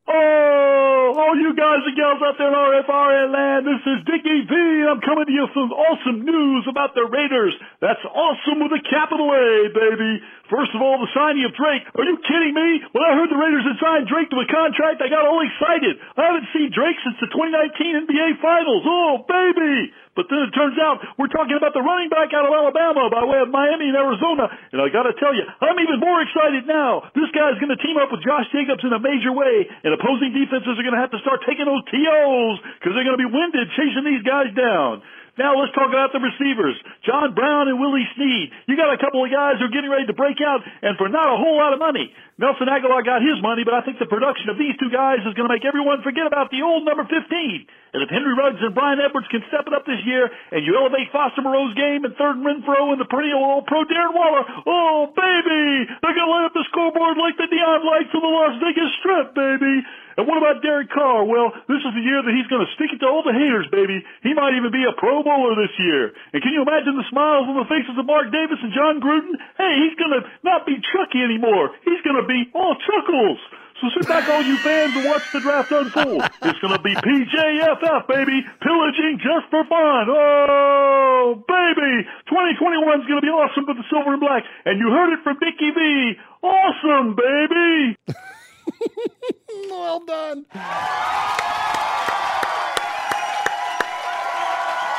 Oh, 0.04 1.14
all 1.16 1.36
you 1.40 1.56
guys 1.56 1.80
and 1.88 1.96
gals 1.96 2.20
out 2.20 2.36
there 2.36 2.52
in 2.52 2.54
RFRA 2.54 3.32
land, 3.32 3.64
this 3.64 3.80
is 3.88 4.04
Dickie 4.04 4.44
V. 4.44 4.52
I'm 4.84 5.00
coming 5.00 5.24
to 5.24 5.32
you 5.32 5.48
with 5.48 5.56
some 5.56 5.72
awesome 5.72 6.28
news 6.28 6.68
about 6.68 6.92
the 6.92 7.08
Raiders. 7.08 7.56
That's 7.80 8.04
awesome 8.04 8.60
with 8.60 8.76
a 8.76 8.84
capital 8.84 9.32
A, 9.32 9.72
baby. 9.72 10.20
First 10.46 10.78
of 10.78 10.82
all, 10.82 11.02
the 11.02 11.10
signing 11.10 11.42
of 11.42 11.58
Drake. 11.58 11.82
Are 11.98 12.06
you 12.06 12.22
kidding 12.22 12.54
me? 12.54 12.70
When 12.94 13.02
I 13.02 13.18
heard 13.18 13.34
the 13.34 13.40
Raiders 13.40 13.66
had 13.66 13.82
signed 13.82 14.06
Drake 14.06 14.30
to 14.30 14.38
a 14.38 14.46
contract, 14.46 15.02
I 15.02 15.10
got 15.10 15.26
all 15.26 15.42
excited. 15.42 15.98
I 16.14 16.22
haven't 16.30 16.48
seen 16.54 16.70
Drake 16.70 16.98
since 17.02 17.18
the 17.18 17.30
2019 17.34 18.06
NBA 18.06 18.42
Finals. 18.46 18.84
Oh, 18.86 19.26
baby! 19.26 19.90
But 20.16 20.32
then 20.32 20.48
it 20.48 20.56
turns 20.56 20.80
out 20.80 21.04
we're 21.20 21.34
talking 21.34 21.60
about 21.60 21.76
the 21.76 21.84
running 21.84 22.08
back 22.08 22.32
out 22.32 22.48
of 22.48 22.54
Alabama 22.54 23.12
by 23.12 23.28
way 23.28 23.44
of 23.44 23.52
Miami 23.52 23.92
and 23.92 24.00
Arizona. 24.00 24.48
And 24.72 24.80
I 24.80 24.88
gotta 24.88 25.12
tell 25.20 25.36
you, 25.36 25.44
I'm 25.44 25.76
even 25.76 26.00
more 26.00 26.24
excited 26.24 26.64
now. 26.64 27.12
This 27.12 27.28
guy's 27.36 27.60
gonna 27.60 27.76
team 27.82 28.00
up 28.00 28.14
with 28.14 28.24
Josh 28.24 28.48
Jacobs 28.56 28.86
in 28.86 28.96
a 28.96 29.02
major 29.02 29.36
way, 29.36 29.68
and 29.84 29.92
opposing 29.92 30.32
defenses 30.32 30.80
are 30.80 30.86
gonna 30.88 31.04
have 31.04 31.12
to 31.12 31.20
start 31.20 31.44
taking 31.44 31.68
those 31.68 31.84
TOs 31.92 32.58
because 32.80 32.96
they're 32.96 33.04
gonna 33.04 33.20
be 33.20 33.28
winded 33.28 33.68
chasing 33.76 34.08
these 34.08 34.24
guys 34.24 34.54
down. 34.56 35.04
Now 35.36 35.60
let's 35.60 35.76
talk 35.76 35.92
about 35.92 36.16
the 36.16 36.24
receivers. 36.24 36.80
John 37.04 37.36
Brown 37.36 37.68
and 37.68 37.76
Willie 37.76 38.08
Snead. 38.16 38.56
You 38.72 38.80
got 38.80 38.88
a 38.88 39.00
couple 39.00 39.20
of 39.20 39.28
guys 39.28 39.60
who 39.60 39.68
are 39.68 39.76
getting 39.76 39.92
ready 39.92 40.08
to 40.08 40.16
break 40.16 40.40
out 40.40 40.64
and 40.64 40.96
for 40.96 41.12
not 41.12 41.28
a 41.28 41.36
whole 41.36 41.60
lot 41.60 41.76
of 41.76 41.80
money. 41.80 42.08
Nelson 42.40 42.72
Agholor 42.72 43.04
got 43.04 43.20
his 43.20 43.36
money, 43.44 43.68
but 43.68 43.76
I 43.76 43.84
think 43.84 44.00
the 44.00 44.08
production 44.08 44.48
of 44.48 44.56
these 44.56 44.80
two 44.80 44.88
guys 44.88 45.20
is 45.28 45.36
going 45.36 45.48
to 45.48 45.52
make 45.52 45.68
everyone 45.68 46.04
forget 46.08 46.24
about 46.24 46.56
the 46.56 46.64
old 46.64 46.88
number 46.88 47.04
15. 47.04 47.20
And 47.20 48.00
if 48.04 48.12
Henry 48.12 48.32
Ruggs 48.32 48.64
and 48.64 48.72
Bryan 48.76 49.00
Edwards 49.04 49.28
can 49.28 49.44
step 49.52 49.68
it 49.68 49.76
up 49.76 49.84
this 49.84 50.00
year 50.08 50.32
and 50.56 50.64
you 50.64 50.76
elevate 50.76 51.12
Foster 51.12 51.44
Moreau's 51.44 51.76
game 51.76 52.08
and 52.08 52.16
third 52.16 52.40
and 52.40 52.44
Renfrow 52.44 52.96
and 52.96 53.00
the 53.00 53.08
perennial 53.08 53.44
all-pro 53.44 53.88
Darren 53.88 54.16
Waller, 54.16 54.44
oh 54.68 55.12
baby, 55.16 55.88
they're 56.00 56.16
going 56.16 56.28
to 56.28 56.32
light 56.32 56.48
up 56.48 56.56
the 56.56 56.68
scoreboard 56.72 57.20
like 57.20 57.36
the 57.36 57.48
neon 57.52 57.84
lights 57.84 58.12
of 58.16 58.24
the 58.24 58.32
Las 58.32 58.56
Vegas 58.64 58.92
Strip, 59.04 59.36
baby. 59.36 59.84
And 60.16 60.24
what 60.28 60.40
about 60.40 60.64
Derek 60.64 60.88
Carr? 60.92 61.28
Well, 61.28 61.52
this 61.68 61.84
is 61.84 61.92
the 61.92 62.04
year 62.04 62.24
that 62.24 62.32
he's 62.32 62.48
going 62.48 62.64
to 62.64 62.72
stick 62.80 62.92
it 62.96 63.04
to 63.04 63.08
all 63.08 63.24
the 63.24 63.36
haters, 63.36 63.68
baby. 63.68 64.00
He 64.24 64.32
might 64.32 64.56
even 64.56 64.72
be 64.72 64.88
a 64.88 64.96
Pro 64.96 65.24
Bowler 65.24 65.60
this 65.60 65.76
year. 65.76 66.16
And 66.32 66.40
can 66.40 66.56
you 66.56 66.64
imagine 66.64 66.96
the 66.96 67.08
smiles 67.12 67.52
on 67.52 67.60
the 67.60 67.68
faces 67.68 68.00
of 68.00 68.08
Mark 68.08 68.32
Davis 68.32 68.60
and 68.64 68.72
Jon 68.72 69.04
Gruden? 69.04 69.36
Hey, 69.60 69.74
he's 69.84 69.96
going 70.00 70.16
to 70.16 70.24
not 70.48 70.64
be 70.64 70.80
Chucky 70.80 71.20
anymore. 71.20 71.76
He's 71.84 72.00
going 72.08 72.20
to 72.20 72.28
be 72.28 72.48
all 72.56 72.80
chuckles. 72.80 73.40
So 73.84 73.92
sit 73.92 74.08
back, 74.08 74.24
all 74.32 74.40
you 74.40 74.56
fans, 74.64 74.96
and 74.96 75.04
watch 75.04 75.28
the 75.36 75.44
draft 75.44 75.68
unfold. 75.76 76.24
It's 76.48 76.60
going 76.64 76.72
to 76.72 76.80
be 76.80 76.96
PJFF, 76.96 78.08
baby. 78.08 78.40
Pillaging 78.64 79.20
just 79.20 79.52
for 79.52 79.68
fun. 79.68 80.08
Oh, 80.08 81.44
baby. 81.44 82.08
2021 82.32 83.04
is 83.04 83.08
going 83.08 83.20
to 83.20 83.28
be 83.28 83.36
awesome 83.36 83.68
for 83.68 83.76
the 83.76 83.84
silver 83.92 84.16
and 84.16 84.24
black. 84.24 84.48
And 84.64 84.80
you 84.80 84.88
heard 84.96 85.12
it 85.12 85.20
from 85.28 85.36
Dickie 85.44 85.76
V. 85.76 86.16
Awesome, 86.42 87.20
baby. 87.20 88.00
well 89.70 90.06
done. 90.06 90.46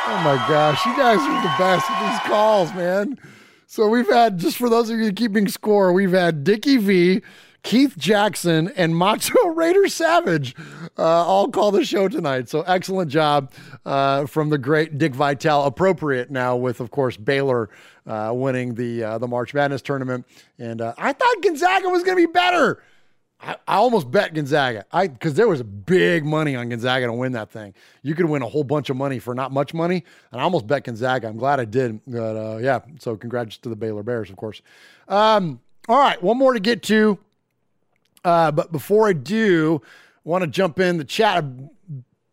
Oh 0.09 0.21
my 0.23 0.37
gosh, 0.49 0.87
you 0.87 0.97
guys 0.97 1.19
are 1.19 1.43
the 1.43 1.55
best 1.59 1.91
with 1.91 1.99
these 2.01 2.21
calls, 2.21 2.73
man. 2.75 3.19
So 3.67 3.89
we've 3.89 4.09
had, 4.09 4.39
just 4.39 4.57
for 4.57 4.69
those 4.69 4.89
of 4.91 4.99
you 4.99 5.13
keeping 5.13 5.49
score, 5.49 5.93
we've 5.93 6.13
had 6.13 6.45
Dickie 6.45 6.77
V, 6.77 7.23
Keith 7.63 7.99
Jackson, 7.99 8.69
and 8.77 8.95
Macho 8.97 9.49
Raider 9.49 9.89
Savage 9.89 10.55
uh, 10.99 11.03
all 11.03 11.49
call 11.49 11.71
the 11.71 11.85
show 11.85 12.09
tonight. 12.09 12.49
So 12.49 12.63
excellent 12.63 13.11
job 13.11 13.53
uh, 13.85 14.27
from 14.27 14.51
the 14.51 14.59
great 14.59 14.99
Dick 14.99 15.15
Vitale. 15.15 15.65
Appropriate 15.65 16.31
now 16.31 16.57
with, 16.57 16.81
of 16.81 16.91
course, 16.91 17.17
Baylor 17.17 17.69
uh, 18.07 18.33
winning 18.35 18.75
the 18.75 19.03
uh, 19.03 19.19
the 19.19 19.29
March 19.29 19.53
Madness 19.55 19.83
tournament. 19.83 20.27
And 20.59 20.81
uh, 20.81 20.95
I 20.97 21.13
thought 21.13 21.43
Gonzaga 21.43 21.89
was 21.89 22.03
going 22.03 22.17
to 22.17 22.27
be 22.27 22.33
better. 22.33 22.83
I, 23.41 23.57
I 23.67 23.77
almost 23.77 24.11
bet 24.11 24.35
Gonzaga. 24.35 24.85
I 24.93 25.09
because 25.09 25.35
there 25.35 25.49
was 25.49 25.63
big 25.63 26.25
money 26.25 26.57
on 26.57 26.69
Gonzaga 26.69 27.07
to 27.07 27.13
win 27.13 27.33
that 27.33 27.51
thing. 27.51 27.75
You 28.03 28.15
could 28.15 28.27
win 28.27 28.43
a 28.43 28.49
whole 28.49 28.65
bunch 28.65 28.91
of 28.91 28.97
money 28.97 29.19
for 29.19 29.35
not 29.35 29.53
much 29.53 29.75
money, 29.75 30.05
and 30.33 30.41
I 30.41 30.45
almost 30.45 30.67
bet 30.67 30.85
Gonzaga. 30.85 31.29
I'm 31.29 31.37
glad 31.37 31.61
I 31.61 31.65
did. 31.65 32.01
But 32.07 32.37
uh, 32.37 32.57
yeah, 32.59 32.81
so 32.99 33.17
congrats 33.17 33.59
to 33.59 33.69
the 33.69 33.77
Baylor 33.77 34.03
Bears, 34.03 34.31
of 34.31 34.37
course. 34.37 34.63
Um, 35.09 35.61
all 35.89 35.99
right, 35.99 36.21
one 36.23 36.39
more 36.39 36.55
to 36.55 36.61
get 36.61 36.83
to. 36.85 37.19
Uh, 38.25 38.51
but 38.51 38.73
before 38.73 39.09
I 39.09 39.13
do, 39.13 39.81
want 40.25 40.43
to 40.43 40.49
jump 40.49 40.81
in 40.81 40.97
the 40.97 41.05
chat. 41.05 41.37
I've 41.37 41.71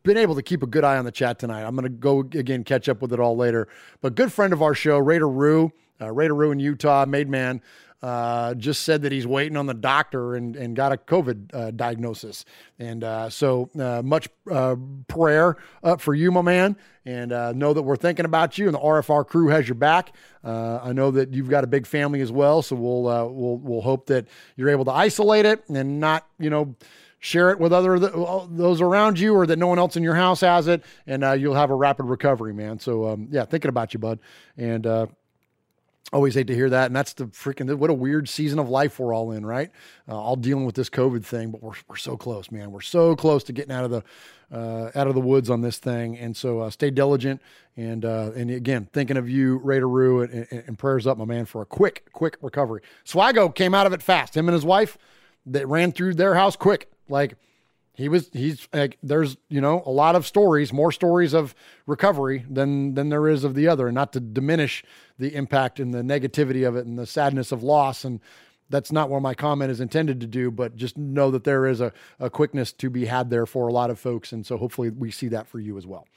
been 0.04 0.18
able 0.18 0.36
to 0.36 0.42
keep 0.42 0.64
a 0.64 0.68
good 0.68 0.84
eye 0.84 0.98
on 0.98 1.06
the 1.06 1.12
chat 1.12 1.40
tonight. 1.40 1.64
I'm 1.64 1.76
going 1.76 1.84
to 1.84 1.90
go 1.90 2.22
again, 2.22 2.64
catch 2.64 2.90
up 2.90 3.02
with 3.02 3.14
it 3.14 3.20
all 3.20 3.38
later. 3.38 3.68
But 4.02 4.16
good 4.16 4.32
friend 4.32 4.54
of 4.54 4.62
our 4.62 4.74
show, 4.74 4.98
Raider 4.98 5.30
Rue, 5.30 5.72
uh, 6.02 6.12
Raider 6.12 6.34
Rue 6.34 6.52
in 6.52 6.60
Utah, 6.60 7.06
made 7.06 7.30
man 7.30 7.62
uh, 8.04 8.54
just 8.56 8.84
said 8.84 9.02
that 9.04 9.14
he's 9.14 9.26
waiting 9.26 9.56
on 9.56 9.66
the 9.66 9.74
doctor 9.74 10.36
and, 10.36 10.58
and 10.58 10.76
got 10.76 10.92
a 10.92 10.98
COVID 10.98 11.56
uh, 11.56 11.72
diagnosis. 11.72 12.44
And 12.78 13.02
uh, 13.02 13.30
so 13.30 13.70
uh, 13.80 14.02
much 14.04 14.28
uh, 14.52 14.76
prayer 15.08 15.56
up 15.82 16.02
for 16.02 16.14
you, 16.14 16.30
my 16.30 16.42
man. 16.42 16.76
And 17.06 17.32
know 17.58 17.74
that 17.74 17.82
we're 17.82 17.98
thinking 17.98 18.26
about 18.26 18.58
you, 18.58 18.66
and 18.66 18.74
the 18.74 18.80
RFR 18.80 19.28
crew 19.28 19.50
has 19.50 19.68
your 19.68 19.76
back. 19.76 20.16
I 20.42 20.94
know 20.94 21.12
that 21.12 21.34
you've 21.34 21.50
got 21.50 21.66
a 21.66 21.68
big 21.68 21.86
family 21.86 22.22
as 22.22 22.32
well, 22.32 22.62
so 22.62 22.78
we'll 22.78 23.04
we'll 23.04 23.58
we'll 23.58 23.82
hope 23.82 24.06
that 24.06 24.28
you're 24.56 24.70
able 24.70 24.86
to 24.86 24.92
isolate 24.92 25.46
it 25.46 25.68
and 25.68 26.00
not 26.00 26.26
you 26.40 26.50
know 26.50 26.76
share 27.20 27.52
it 27.52 27.60
with 27.60 27.74
other 27.74 28.00
those 28.00 28.80
around 28.80 29.20
you 29.20 29.34
or 29.34 29.46
that 29.48 29.58
no 29.58 29.68
one 29.68 29.80
else 29.80 29.98
in 29.98 30.04
your 30.04 30.16
house 30.16 30.42
has 30.42 30.68
it 30.68 30.84
and 31.08 31.24
uh, 31.24 31.32
you'll 31.32 31.56
have 31.56 31.72
a 31.72 31.76
rapid 31.76 32.04
recovery 32.04 32.54
man 32.54 32.78
so 32.78 33.08
um, 33.08 33.30
yeah 33.32 33.46
thinking 33.46 33.70
about 33.70 33.94
you 33.94 34.00
bud 34.00 34.20
and 34.58 34.86
uh, 34.86 35.06
Always 36.14 36.36
hate 36.36 36.46
to 36.48 36.56
hear 36.56 36.70
that. 36.70 36.86
And 36.86 36.96
that's 36.96 37.14
the 37.14 37.26
freaking, 37.26 37.74
what 37.76 37.90
a 37.90 37.94
weird 37.94 38.30
season 38.30 38.60
of 38.60 38.70
life 38.70 39.00
we're 39.00 39.16
all 39.16 39.32
in, 39.32 39.44
right? 39.44 39.72
Uh, 40.08 40.16
all 40.16 40.36
dealing 40.36 40.64
with 40.64 40.76
this 40.76 40.88
COVID 40.88 41.26
thing, 41.26 41.50
but 41.50 41.64
we're, 41.64 41.74
we're 41.88 41.96
so 41.96 42.16
close, 42.16 42.52
man. 42.52 42.72
We're 42.72 42.82
so 42.82 43.16
close 43.16 43.44
to 43.46 43.54
getting 43.54 43.72
out 43.72 43.84
of 43.84 43.90
the, 43.90 44.04
uh, 44.56 44.92
out 44.94 45.08
of 45.08 45.16
the 45.16 45.22
woods 45.22 45.50
on 45.50 45.62
this 45.62 45.80
thing. 45.80 46.16
And 46.20 46.38
so 46.38 46.60
uh, 46.60 46.70
stay 46.70 46.92
diligent. 46.92 47.42
And, 47.76 48.06
uh, 48.06 48.30
and 48.36 48.52
again, 48.52 48.88
thinking 48.94 49.18
of 49.18 49.28
you, 49.28 49.58
Raider 49.58 49.90
Rue, 49.90 50.22
and, 50.22 50.48
and, 50.52 50.64
and, 50.68 50.78
prayers 50.78 51.08
up, 51.08 51.18
my 51.18 51.26
man, 51.26 51.46
for 51.46 51.64
a 51.64 51.66
quick, 51.66 52.08
quick 52.14 52.38
recovery. 52.44 52.84
Swago 53.04 53.54
came 53.54 53.74
out 53.74 53.88
of 53.88 53.94
it 53.94 54.04
fast. 54.04 54.38
Him 54.38 54.48
and 54.48 54.54
his 54.54 54.64
wife 54.64 55.00
that 55.48 55.68
ran 55.68 55.92
through 55.92 56.14
their 56.14 56.36
house 56.36 56.56
quick. 56.56 56.92
Like, 57.10 57.34
he 57.94 58.10
was 58.10 58.30
he's 58.34 58.68
like 58.74 58.98
there's 59.04 59.38
you 59.50 59.62
know 59.62 59.84
a 59.86 59.92
lot 59.92 60.16
of 60.16 60.26
stories 60.26 60.74
more 60.74 60.92
stories 60.92 61.34
of 61.34 61.54
recovery 61.86 62.46
than 62.50 62.96
than 62.96 63.10
there 63.10 63.28
is 63.28 63.44
of 63.44 63.54
the 63.54 63.68
other 63.68 63.88
and 63.88 63.96
not 63.96 64.14
to 64.14 64.20
diminish 64.20 64.84
the 65.20 65.34
impact 65.36 65.80
and 65.80 65.94
the 65.94 66.02
negativity 66.02 66.68
of 66.68 66.76
it 66.76 66.86
and 66.86 66.98
the 66.98 67.06
sadness 67.06 67.52
of 67.52 67.64
loss 67.64 68.04
and 68.04 68.20
that's 68.70 68.92
not 68.92 69.10
what 69.10 69.22
my 69.22 69.36
comment 69.36 69.70
is 69.70 69.80
intended 69.80 70.20
to 70.20 70.28
do 70.28 70.50
but 70.50 70.76
just 70.76 70.98
know 70.98 71.30
that 71.30 71.44
there 71.44 71.68
is 71.68 71.82
a, 71.82 71.94
a 72.20 72.30
quickness 72.30 72.72
to 72.72 72.90
be 72.90 73.06
had 73.06 73.30
there 73.30 73.46
for 73.46 73.68
a 73.68 73.74
lot 73.74 73.90
of 73.90 74.00
folks 74.00 74.32
and 74.32 74.46
so 74.46 74.58
hopefully 74.58 74.90
we 74.90 75.12
see 75.12 75.28
that 75.28 75.48
for 75.48 75.60
you 75.60 75.78
as 75.78 75.86
well. 75.86 76.08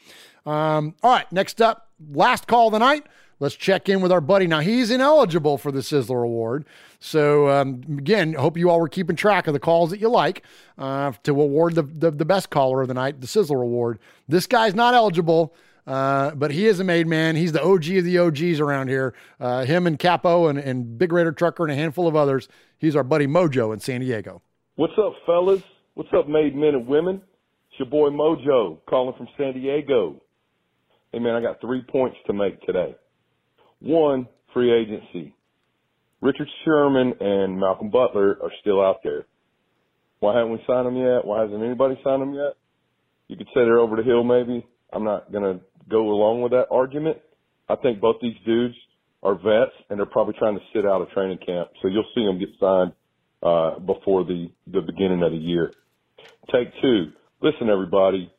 Um, 0.46 0.94
all 1.02 1.12
right 1.12 1.30
next 1.30 1.60
up 1.60 1.90
last 2.10 2.46
call 2.46 2.68
of 2.68 2.72
the 2.72 2.78
night 2.78 3.06
let's 3.40 3.54
check 3.54 3.88
in 3.88 4.00
with 4.00 4.12
our 4.12 4.20
buddy. 4.20 4.46
Now, 4.46 4.60
he's 4.60 4.90
ineligible 4.90 5.58
for 5.58 5.72
the 5.72 5.80
Sizzler 5.80 6.24
Award. 6.24 6.64
So, 7.00 7.48
um, 7.48 7.82
again, 7.98 8.34
hope 8.34 8.56
you 8.56 8.70
all 8.70 8.80
were 8.80 8.88
keeping 8.88 9.16
track 9.16 9.46
of 9.46 9.52
the 9.52 9.60
calls 9.60 9.90
that 9.90 10.00
you 10.00 10.08
like 10.08 10.42
uh, 10.78 11.12
to 11.24 11.32
award 11.32 11.74
the, 11.74 11.82
the, 11.82 12.10
the, 12.10 12.24
best 12.24 12.50
caller 12.50 12.82
of 12.82 12.88
the 12.88 12.94
night, 12.94 13.20
the 13.20 13.26
Sizzler 13.26 13.62
Award. 13.62 13.98
This 14.28 14.46
guy's 14.46 14.74
not 14.74 14.94
eligible. 14.94 15.54
Uh, 15.86 16.34
but 16.34 16.50
he 16.50 16.66
is 16.66 16.80
a 16.80 16.84
made 16.84 17.06
man. 17.06 17.36
He's 17.36 17.52
the 17.52 17.62
OG 17.62 17.88
of 17.90 18.04
the 18.04 18.18
OGs 18.18 18.58
around 18.58 18.88
here. 18.88 19.14
Uh, 19.38 19.64
him 19.64 19.86
and 19.86 19.96
Capo 19.96 20.48
and, 20.48 20.58
and 20.58 20.98
Big 20.98 21.12
Raider 21.12 21.30
Trucker 21.30 21.62
and 21.62 21.72
a 21.72 21.76
handful 21.76 22.08
of 22.08 22.16
others. 22.16 22.48
He's 22.78 22.96
our 22.96 23.04
buddy 23.04 23.28
Mojo 23.28 23.72
in 23.72 23.78
San 23.78 24.00
Diego. 24.00 24.42
What's 24.74 24.94
up, 24.98 25.12
fellas? 25.24 25.62
What's 25.94 26.10
up, 26.12 26.28
made 26.28 26.56
men 26.56 26.74
and 26.74 26.88
women? 26.88 27.22
It's 27.70 27.78
your 27.78 27.88
boy 27.88 28.08
Mojo 28.08 28.78
calling 28.86 29.14
from 29.16 29.28
San 29.38 29.54
Diego. 29.54 30.20
Hey, 31.12 31.20
man, 31.20 31.36
I 31.36 31.40
got 31.40 31.60
three 31.60 31.82
points 31.82 32.16
to 32.26 32.32
make 32.32 32.60
today. 32.62 32.96
One, 33.80 34.28
free 34.52 34.72
agency. 34.72 35.34
Richard 36.20 36.48
Sherman 36.64 37.14
and 37.20 37.58
Malcolm 37.58 37.90
Butler 37.90 38.38
are 38.42 38.50
still 38.60 38.82
out 38.82 39.02
there. 39.04 39.26
Why 40.20 40.36
haven't 40.36 40.52
we 40.52 40.62
signed 40.66 40.86
them 40.86 40.96
yet? 40.96 41.24
Why 41.24 41.42
hasn't 41.42 41.62
anybody 41.62 41.98
signed 42.02 42.22
them 42.22 42.34
yet? 42.34 42.54
You 43.28 43.36
could 43.36 43.48
say 43.48 43.60
they're 43.64 43.78
over 43.78 43.96
the 43.96 44.02
hill 44.02 44.24
maybe. 44.24 44.66
I'm 44.92 45.04
not 45.04 45.30
going 45.30 45.44
to 45.44 45.64
go 45.90 46.08
along 46.08 46.42
with 46.42 46.52
that 46.52 46.66
argument. 46.70 47.18
I 47.68 47.76
think 47.76 48.00
both 48.00 48.16
these 48.22 48.36
dudes 48.46 48.74
are 49.22 49.34
vets 49.34 49.74
and 49.90 49.98
they're 49.98 50.06
probably 50.06 50.34
trying 50.38 50.54
to 50.54 50.64
sit 50.72 50.86
out 50.86 51.02
of 51.02 51.10
training 51.10 51.38
camp. 51.44 51.68
So 51.82 51.88
you'll 51.88 52.04
see 52.14 52.24
them 52.24 52.38
get 52.38 52.48
signed 52.58 52.92
uh, 53.42 53.78
before 53.80 54.24
the, 54.24 54.50
the 54.66 54.80
beginning 54.80 55.22
of 55.22 55.32
the 55.32 55.38
year. 55.38 55.72
Take 56.52 56.68
two. 56.80 57.12
Listen, 57.42 57.68
everybody. 57.68 58.32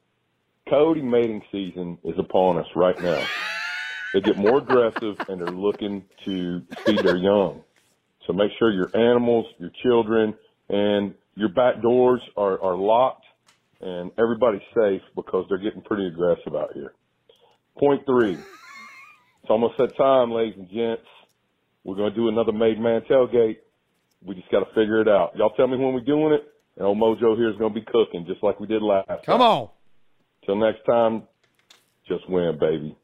coyote 0.70 1.02
mating 1.02 1.42
season 1.52 2.00
is 2.04 2.16
upon 2.18 2.58
us 2.58 2.66
right 2.76 3.00
now. 3.02 3.24
They 4.14 4.22
get 4.22 4.38
more 4.38 4.58
aggressive 4.60 5.18
and 5.28 5.42
they're 5.42 5.48
looking 5.48 6.06
to 6.26 6.62
feed 6.86 7.00
their 7.00 7.18
young. 7.18 7.64
So 8.26 8.34
make 8.34 8.52
sure 8.58 8.72
your 8.72 8.96
animals, 8.96 9.46
your 9.58 9.72
children, 9.84 10.34
and 10.70 11.14
your 11.36 11.50
back 11.50 11.82
doors 11.82 12.22
are, 12.36 12.62
are 12.62 12.76
locked 12.76 13.26
and 13.82 14.12
everybody's 14.18 14.62
safe 14.76 15.02
because 15.16 15.46
they're 15.50 15.58
getting 15.58 15.82
pretty 15.82 16.08
aggressive 16.08 16.56
out 16.56 16.72
here. 16.74 16.94
Point 17.78 18.06
three. 18.06 18.34
It's 18.34 19.50
almost 19.50 19.78
that 19.78 19.96
time, 19.96 20.32
ladies 20.32 20.56
and 20.58 20.70
gents. 20.70 21.08
We're 21.84 21.96
going 21.96 22.12
to 22.12 22.16
do 22.16 22.28
another 22.28 22.52
made 22.52 22.80
man 22.80 23.02
tailgate. 23.10 23.58
We 24.26 24.36
just 24.36 24.52
got 24.52 24.60
to 24.60 24.74
figure 24.74 25.00
it 25.00 25.08
out. 25.08 25.38
Y'all 25.38 25.52
tell 25.52 25.68
me 25.68 25.78
when 25.78 25.94
we're 25.94 26.02
doing 26.02 26.34
it, 26.34 26.44
and 26.76 26.86
old 26.86 26.98
Mojo 26.98 27.38
here 27.38 27.50
is 27.50 27.58
going 27.58 27.74
to 27.74 27.80
be 27.80 27.86
cooking 27.86 28.26
just 28.28 28.44
like 28.44 28.60
we 28.60 28.68
did 28.68 28.82
last 28.82 29.08
time. 29.08 29.20
Come 29.26 29.40
time. 29.40 29.48
on. 29.48 29.70
Till 30.46 30.56
next 30.56 30.84
time, 30.86 31.24
just 32.08 32.28
win, 32.30 32.58
baby. 32.60 32.98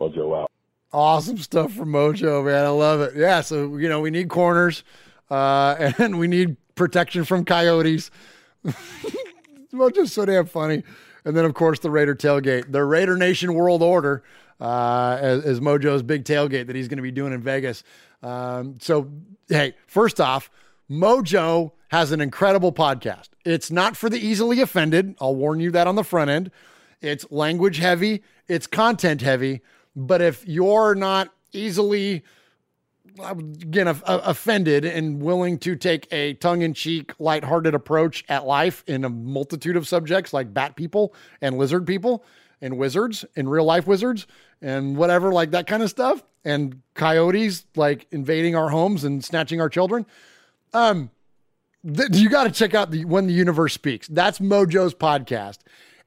Mojo 0.00 0.42
out. 0.42 0.50
Awesome 0.92 1.38
stuff 1.38 1.72
from 1.72 1.90
Mojo, 1.90 2.44
man. 2.44 2.64
I 2.64 2.68
love 2.68 3.00
it. 3.00 3.14
Yeah, 3.16 3.40
so 3.40 3.76
you 3.76 3.88
know 3.88 4.00
we 4.00 4.10
need 4.10 4.28
corners, 4.28 4.84
uh, 5.30 5.92
and 5.98 6.18
we 6.18 6.28
need 6.28 6.56
protection 6.74 7.24
from 7.24 7.44
coyotes. 7.44 8.10
Mojo's 9.72 10.12
so 10.12 10.24
damn 10.26 10.46
funny. 10.46 10.82
And 11.24 11.36
then 11.36 11.44
of 11.44 11.54
course 11.54 11.78
the 11.78 11.90
Raider 11.90 12.14
tailgate, 12.14 12.72
the 12.72 12.84
Raider 12.84 13.16
Nation 13.16 13.54
World 13.54 13.82
Order, 13.82 14.22
uh, 14.60 15.18
as, 15.20 15.60
Mojo's 15.60 16.02
big 16.02 16.24
tailgate 16.24 16.66
that 16.66 16.76
he's 16.76 16.88
going 16.88 16.98
to 16.98 17.02
be 17.02 17.10
doing 17.10 17.32
in 17.32 17.40
Vegas. 17.40 17.84
Um, 18.22 18.78
so 18.80 19.10
hey, 19.48 19.74
first 19.86 20.20
off, 20.20 20.50
Mojo 20.90 21.72
has 21.88 22.12
an 22.12 22.20
incredible 22.20 22.72
podcast. 22.72 23.28
It's 23.44 23.70
not 23.70 23.96
for 23.96 24.08
the 24.08 24.18
easily 24.18 24.60
offended. 24.60 25.14
I'll 25.20 25.34
warn 25.34 25.60
you 25.60 25.70
that 25.72 25.86
on 25.86 25.94
the 25.94 26.04
front 26.04 26.30
end. 26.30 26.50
It's 27.00 27.30
language 27.30 27.78
heavy, 27.78 28.22
it's 28.48 28.66
content 28.66 29.22
heavy. 29.22 29.60
But 29.94 30.22
if 30.22 30.46
you're 30.46 30.94
not 30.94 31.32
easily, 31.52 32.22
again, 33.22 33.88
of- 33.88 34.02
of- 34.04 34.22
offended 34.24 34.84
and 34.84 35.20
willing 35.22 35.58
to 35.58 35.76
take 35.76 36.08
a 36.12 36.34
tongue 36.34 36.62
in 36.62 36.74
cheek, 36.74 37.12
lighthearted 37.18 37.74
approach 37.74 38.24
at 38.28 38.46
life 38.46 38.82
in 38.86 39.04
a 39.04 39.10
multitude 39.10 39.76
of 39.76 39.86
subjects 39.86 40.32
like 40.32 40.54
bat 40.54 40.76
people 40.76 41.14
and 41.40 41.58
lizard 41.58 41.86
people 41.86 42.24
and 42.60 42.78
wizards 42.78 43.24
and 43.36 43.50
real 43.50 43.64
life 43.64 43.86
wizards 43.86 44.26
and 44.62 44.96
whatever, 44.96 45.32
like 45.32 45.50
that 45.50 45.66
kind 45.66 45.82
of 45.82 45.90
stuff, 45.90 46.22
and 46.44 46.80
coyotes 46.94 47.66
like 47.76 48.06
invading 48.12 48.54
our 48.56 48.70
homes 48.70 49.04
and 49.04 49.24
snatching 49.24 49.60
our 49.60 49.68
children. 49.68 50.06
Um, 50.72 51.10
th- 51.84 52.10
you 52.12 52.30
got 52.30 52.44
to 52.44 52.50
check 52.50 52.72
out 52.74 52.90
the 52.90 53.04
when 53.04 53.26
the 53.26 53.32
universe 53.32 53.74
speaks. 53.74 54.08
That's 54.08 54.38
Mojo's 54.38 54.94
podcast, 54.94 55.58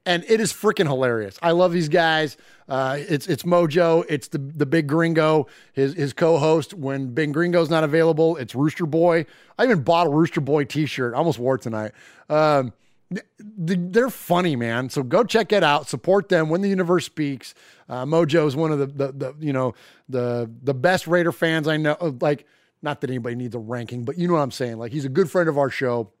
and 0.06 0.24
it 0.28 0.40
is 0.40 0.52
freaking 0.52 0.86
hilarious. 0.86 1.38
I 1.42 1.50
love 1.50 1.72
these 1.72 1.88
guys. 1.88 2.36
Uh, 2.68 2.98
it's 3.00 3.26
it's 3.26 3.42
Mojo. 3.42 4.04
It's 4.08 4.28
the 4.28 4.38
the 4.38 4.64
big 4.64 4.86
Gringo. 4.86 5.48
His 5.72 5.94
his 5.94 6.12
co-host 6.12 6.72
when 6.72 7.08
Big 7.08 7.34
Gringo's 7.34 7.68
not 7.68 7.84
available. 7.84 8.36
It's 8.36 8.54
Rooster 8.54 8.86
Boy. 8.86 9.26
I 9.58 9.64
even 9.64 9.82
bought 9.82 10.06
a 10.06 10.10
Rooster 10.10 10.40
Boy 10.40 10.64
T-shirt. 10.64 11.12
I 11.12 11.18
almost 11.18 11.38
wore 11.38 11.56
it 11.56 11.62
tonight. 11.62 11.92
Um, 12.30 12.72
th- 13.12 13.26
th- 13.66 13.78
they're 13.82 14.10
funny, 14.10 14.56
man. 14.56 14.88
So 14.88 15.02
go 15.02 15.24
check 15.24 15.52
it 15.52 15.62
out. 15.62 15.88
Support 15.88 16.28
them 16.28 16.48
when 16.48 16.60
the 16.60 16.68
universe 16.68 17.04
speaks. 17.04 17.54
Uh, 17.88 18.04
Mojo 18.04 18.46
is 18.46 18.56
one 18.56 18.72
of 18.72 18.78
the, 18.78 18.86
the 18.86 19.12
the 19.12 19.34
you 19.40 19.52
know 19.52 19.74
the 20.08 20.50
the 20.62 20.74
best 20.74 21.06
Raider 21.06 21.32
fans 21.32 21.66
I 21.68 21.76
know. 21.76 21.96
Like 22.20 22.46
not 22.80 23.00
that 23.00 23.10
anybody 23.10 23.34
needs 23.34 23.54
a 23.54 23.58
ranking, 23.58 24.04
but 24.04 24.18
you 24.18 24.28
know 24.28 24.34
what 24.34 24.40
I'm 24.40 24.50
saying. 24.52 24.78
Like 24.78 24.92
he's 24.92 25.04
a 25.04 25.10
good 25.10 25.30
friend 25.30 25.48
of 25.48 25.58
our 25.58 25.70
show. 25.70 26.12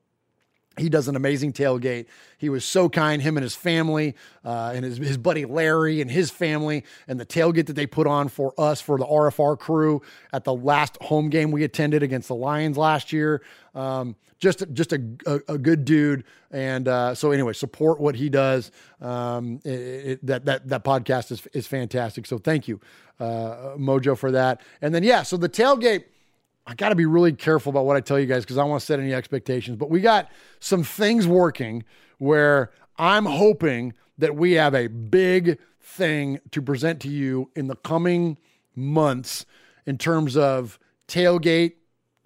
He 0.78 0.88
does 0.88 1.08
an 1.08 1.16
amazing 1.16 1.52
tailgate. 1.54 2.06
He 2.38 2.48
was 2.48 2.64
so 2.64 2.88
kind, 2.88 3.22
him 3.22 3.36
and 3.36 3.42
his 3.42 3.54
family, 3.54 4.14
uh, 4.44 4.72
and 4.74 4.84
his, 4.84 4.98
his 4.98 5.16
buddy 5.16 5.44
Larry 5.46 6.00
and 6.02 6.10
his 6.10 6.30
family, 6.30 6.84
and 7.08 7.18
the 7.18 7.24
tailgate 7.26 7.66
that 7.66 7.72
they 7.76 7.86
put 7.86 8.06
on 8.06 8.28
for 8.28 8.52
us 8.58 8.80
for 8.80 8.98
the 8.98 9.06
RFR 9.06 9.58
crew 9.58 10.02
at 10.32 10.44
the 10.44 10.54
last 10.54 10.96
home 11.02 11.30
game 11.30 11.50
we 11.50 11.64
attended 11.64 12.02
against 12.02 12.28
the 12.28 12.34
Lions 12.34 12.76
last 12.76 13.12
year. 13.12 13.42
Um, 13.74 14.16
just 14.38 14.64
just 14.74 14.92
a, 14.92 15.02
a, 15.26 15.54
a 15.54 15.58
good 15.58 15.86
dude, 15.86 16.24
and 16.50 16.86
uh, 16.88 17.14
so 17.14 17.30
anyway, 17.30 17.54
support 17.54 17.98
what 17.98 18.14
he 18.14 18.28
does. 18.28 18.70
Um, 19.00 19.60
it, 19.64 19.70
it- 19.70 20.26
that 20.26 20.44
that 20.44 20.68
that 20.68 20.84
podcast 20.84 21.32
is 21.32 21.46
is 21.54 21.66
fantastic. 21.66 22.26
So 22.26 22.36
thank 22.36 22.68
you, 22.68 22.78
uh, 23.18 23.76
Mojo, 23.78 24.16
for 24.16 24.30
that. 24.32 24.60
And 24.82 24.94
then 24.94 25.02
yeah, 25.04 25.22
so 25.22 25.38
the 25.38 25.48
tailgate. 25.48 26.04
I 26.66 26.74
got 26.74 26.88
to 26.88 26.94
be 26.96 27.06
really 27.06 27.32
careful 27.32 27.70
about 27.70 27.84
what 27.84 27.96
I 27.96 28.00
tell 28.00 28.18
you 28.18 28.26
guys 28.26 28.44
because 28.44 28.58
I 28.58 28.62
don't 28.62 28.70
want 28.70 28.80
to 28.80 28.86
set 28.86 28.98
any 28.98 29.14
expectations. 29.14 29.76
But 29.76 29.88
we 29.88 30.00
got 30.00 30.28
some 30.58 30.82
things 30.82 31.26
working 31.26 31.84
where 32.18 32.72
I'm 32.98 33.24
hoping 33.24 33.94
that 34.18 34.34
we 34.34 34.52
have 34.52 34.74
a 34.74 34.88
big 34.88 35.58
thing 35.80 36.40
to 36.50 36.60
present 36.60 37.00
to 37.02 37.08
you 37.08 37.50
in 37.54 37.68
the 37.68 37.76
coming 37.76 38.38
months 38.74 39.46
in 39.86 39.98
terms 39.98 40.36
of 40.36 40.78
tailgate 41.06 41.74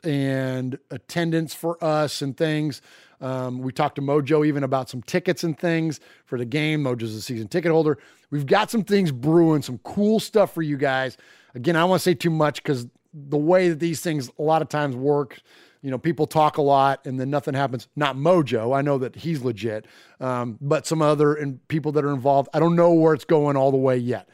and 0.03 0.79
attendance 0.91 1.53
for 1.53 1.83
us 1.85 2.23
and 2.23 2.37
things. 2.37 2.81
Um, 3.21 3.59
we 3.59 3.73
talked 3.73 3.97
to 3.97 4.03
Mojo 4.03 4.47
even 4.47 4.65
about 4.65 4.89
some 4.89 5.03
tickets 5.03 5.45
and 5.45 5.59
things 5.59 6.01
for 6.25 6.39
the 6.39 6.47
game. 6.47 6.83
Mojo's 6.83 7.15
a 7.15 7.21
season 7.21 7.49
ticket 7.49 7.71
holder. 7.71 7.99
We've 8.31 8.47
got 8.47 8.71
some 8.71 8.85
things 8.85 9.13
brewing, 9.13 9.61
some 9.61 9.79
cool 9.79 10.21
stuff 10.21 10.55
for 10.55 10.63
you 10.63 10.79
guys. 10.79 11.19
Again, 11.55 11.77
I 11.77 11.81
don't 11.81 11.91
want 11.91 12.01
to 12.01 12.05
say 12.05 12.15
too 12.15 12.31
much 12.31 12.63
because 12.63 12.87
the 13.13 13.37
way 13.37 13.69
that 13.69 13.81
these 13.81 14.01
things 14.01 14.31
a 14.39 14.43
lot 14.43 14.63
of 14.63 14.69
times 14.69 14.95
work, 14.97 15.41
you 15.83 15.91
know, 15.91 15.99
people 15.99 16.27
talk 16.27 16.59
a 16.59 16.63
lot 16.63 17.07
and 17.07 17.19
then 17.19 17.31
nothing 17.31 17.55
happens. 17.55 17.89
Not 17.97 18.17
Mojo. 18.17 18.77
I 18.77 18.83
know 18.83 18.99
that 18.99 19.17
he's 19.17 19.43
legit, 19.43 19.87
um, 20.21 20.59
but 20.61 20.87
some 20.87 21.03
other 21.03 21.35
and 21.35 21.67
people 21.69 21.93
that 21.93 22.05
are 22.05 22.13
involved. 22.13 22.49
I 22.53 22.61
don't 22.61 22.77
know 22.77 22.93
where 22.93 23.15
it's 23.15 23.25
going 23.25 23.57
all 23.57 23.71
the 23.71 23.77
way 23.77 23.97
yet. 23.97 24.29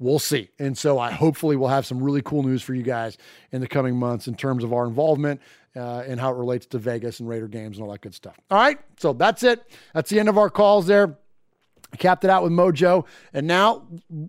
We'll 0.00 0.20
see. 0.20 0.50
And 0.58 0.78
so 0.78 0.98
I 0.98 1.10
hopefully 1.10 1.56
will 1.56 1.68
have 1.68 1.84
some 1.84 2.00
really 2.00 2.22
cool 2.22 2.44
news 2.44 2.62
for 2.62 2.72
you 2.72 2.82
guys 2.82 3.18
in 3.50 3.60
the 3.60 3.66
coming 3.66 3.96
months 3.96 4.28
in 4.28 4.34
terms 4.34 4.62
of 4.62 4.72
our 4.72 4.86
involvement 4.86 5.40
uh, 5.74 6.04
and 6.06 6.20
how 6.20 6.32
it 6.32 6.36
relates 6.36 6.66
to 6.66 6.78
Vegas 6.78 7.18
and 7.18 7.28
Raider 7.28 7.48
games 7.48 7.78
and 7.78 7.84
all 7.84 7.92
that 7.92 8.00
good 8.00 8.14
stuff. 8.14 8.38
All 8.50 8.58
right. 8.58 8.78
So 8.98 9.12
that's 9.12 9.42
it. 9.42 9.64
That's 9.94 10.10
the 10.10 10.20
end 10.20 10.28
of 10.28 10.38
our 10.38 10.50
calls 10.50 10.86
there. 10.86 11.18
I 11.92 11.96
capped 11.96 12.22
it 12.22 12.30
out 12.30 12.42
with 12.42 12.52
Mojo. 12.52 13.06
And 13.32 13.46
now, 13.46 13.86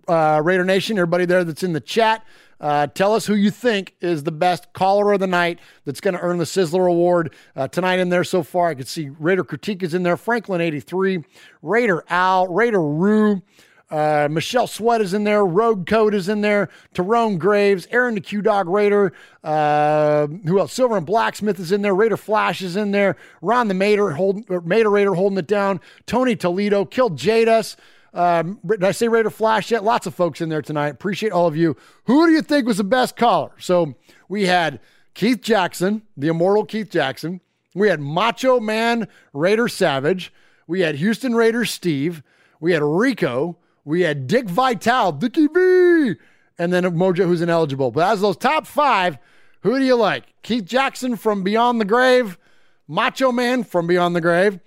uh, 0.08 0.40
Raider 0.42 0.64
Nation, 0.64 0.98
everybody 0.98 1.24
there 1.24 1.44
that's 1.44 1.62
in 1.62 1.72
the 1.72 1.80
chat, 1.80 2.24
uh, 2.60 2.86
tell 2.88 3.14
us 3.14 3.26
who 3.26 3.34
you 3.34 3.50
think 3.50 3.94
is 4.00 4.24
the 4.24 4.32
best 4.32 4.72
caller 4.72 5.12
of 5.12 5.20
the 5.20 5.26
night 5.26 5.58
that's 5.84 6.00
going 6.00 6.14
to 6.14 6.20
earn 6.20 6.38
the 6.38 6.44
Sizzler 6.44 6.88
Award 6.88 7.34
uh, 7.56 7.68
tonight 7.68 7.98
in 7.98 8.08
there 8.08 8.24
so 8.24 8.42
far. 8.42 8.68
I 8.68 8.74
could 8.74 8.88
see 8.88 9.10
Raider 9.18 9.44
Critique 9.44 9.82
is 9.82 9.94
in 9.94 10.02
there, 10.02 10.16
Franklin83, 10.16 11.24
Raider 11.62 12.04
Al, 12.08 12.48
Raider 12.48 12.82
Rue. 12.82 13.42
Uh, 13.90 14.28
Michelle 14.30 14.68
Sweat 14.68 15.00
is 15.00 15.14
in 15.14 15.24
there. 15.24 15.44
Rogue 15.44 15.86
Code 15.86 16.14
is 16.14 16.28
in 16.28 16.42
there. 16.42 16.68
Tyrone 16.94 17.38
Graves, 17.38 17.88
Aaron 17.90 18.14
the 18.14 18.20
Q 18.20 18.40
Dog 18.40 18.68
Raider. 18.68 19.12
Uh, 19.42 20.28
who 20.28 20.60
else? 20.60 20.72
Silver 20.72 20.96
and 20.96 21.04
Blacksmith 21.04 21.58
is 21.58 21.72
in 21.72 21.82
there. 21.82 21.94
Raider 21.94 22.16
Flash 22.16 22.62
is 22.62 22.76
in 22.76 22.92
there. 22.92 23.16
Ron 23.42 23.66
the 23.66 23.74
Mater, 23.74 24.10
hold, 24.10 24.48
Mater 24.64 24.90
Raider 24.90 25.14
holding 25.14 25.38
it 25.38 25.48
down. 25.48 25.80
Tony 26.06 26.36
Toledo 26.36 26.84
killed 26.84 27.18
Jadis. 27.18 27.76
Um, 28.12 28.58
did 28.66 28.84
I 28.84 28.90
say 28.90 29.08
Raider 29.08 29.30
Flash 29.30 29.70
yet? 29.70 29.84
Lots 29.84 30.06
of 30.06 30.14
folks 30.14 30.40
in 30.40 30.48
there 30.48 30.62
tonight. 30.62 30.88
Appreciate 30.88 31.32
all 31.32 31.46
of 31.46 31.56
you. 31.56 31.76
Who 32.04 32.26
do 32.26 32.32
you 32.32 32.42
think 32.42 32.66
was 32.66 32.78
the 32.78 32.84
best 32.84 33.16
caller? 33.16 33.52
So 33.58 33.94
we 34.28 34.46
had 34.46 34.80
Keith 35.14 35.40
Jackson, 35.42 36.02
the 36.16 36.28
immortal 36.28 36.64
Keith 36.64 36.90
Jackson. 36.90 37.40
We 37.74 37.88
had 37.88 38.00
Macho 38.00 38.58
Man 38.58 39.06
Raider 39.32 39.68
Savage. 39.68 40.32
We 40.66 40.80
had 40.80 40.96
Houston 40.96 41.34
Raiders 41.34 41.70
Steve. 41.70 42.22
We 42.60 42.72
had 42.72 42.82
Rico. 42.82 43.58
We 43.84 44.02
had 44.02 44.26
Dick 44.26 44.48
Vitale, 44.48 45.12
Dickie 45.12 45.46
V, 45.46 46.14
and 46.58 46.72
then 46.72 46.84
Mojo, 46.84 47.24
who's 47.24 47.40
ineligible. 47.40 47.90
But 47.90 48.12
as 48.12 48.20
those 48.20 48.36
top 48.36 48.66
five, 48.66 49.18
who 49.62 49.78
do 49.78 49.84
you 49.84 49.96
like? 49.96 50.24
Keith 50.42 50.64
Jackson 50.64 51.16
from 51.16 51.42
Beyond 51.42 51.80
the 51.80 51.84
Grave, 51.84 52.38
Macho 52.86 53.32
Man 53.32 53.64
from 53.64 53.86
Beyond 53.86 54.14
the 54.14 54.20
Grave, 54.20 54.60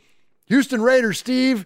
Houston 0.48 0.82
Raiders 0.82 1.20
Steve, 1.20 1.66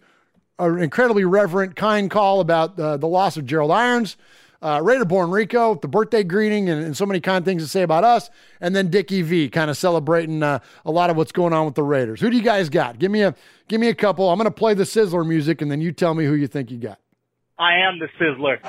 an 0.60 0.80
incredibly 0.80 1.26
reverent, 1.26 1.76
kind 1.76 2.10
call 2.10 2.40
about 2.40 2.80
uh, 2.80 2.98
the 2.98 3.08
loss 3.08 3.38
of 3.38 3.46
Gerald 3.46 3.72
Irons, 3.72 4.18
uh, 4.62 4.80
Raider 4.84 5.06
Born 5.06 5.30
Rico, 5.30 5.76
the 5.76 5.88
birthday 5.88 6.24
greeting, 6.24 6.70
and, 6.70 6.84
and 6.84 6.98
so 6.98 7.06
many 7.06 7.20
kind 7.20 7.46
things 7.46 7.62
to 7.64 7.70
say 7.70 7.84
about 7.84 8.04
us, 8.04 8.30
and 8.60 8.76
then 8.76 8.90
Dickie 8.90 9.22
V, 9.22 9.50
kind 9.50 9.70
of 9.70 9.78
celebrating 9.78 10.42
uh, 10.42 10.60
a 10.86 10.92
lot 10.92 11.10
of 11.10 11.18
what's 11.18 11.32
going 11.32 11.54
on 11.54 11.66
with 11.66 11.76
the 11.76 11.84
Raiders. 11.84 12.20
Who 12.22 12.30
do 12.30 12.38
you 12.38 12.44
guys 12.44 12.70
got? 12.70 12.98
Give 12.98 13.12
me 13.12 13.22
a 13.22 13.36
give 13.68 13.80
me 13.80 13.90
a 13.90 13.96
couple. 13.96 14.30
I'm 14.30 14.38
going 14.38 14.46
to 14.46 14.52
play 14.52 14.74
the 14.74 14.84
Sizzler 14.84 15.28
music, 15.28 15.62
and 15.62 15.70
then 15.70 15.82
you 15.82 15.92
tell 15.92 16.14
me 16.14 16.26
who 16.26 16.34
you 16.34 16.48
think 16.48 16.72
you 16.72 16.78
got. 16.78 17.00
I 17.60 17.76
am 17.80 18.00
the 18.00 18.08
Sizzler. 18.20 18.60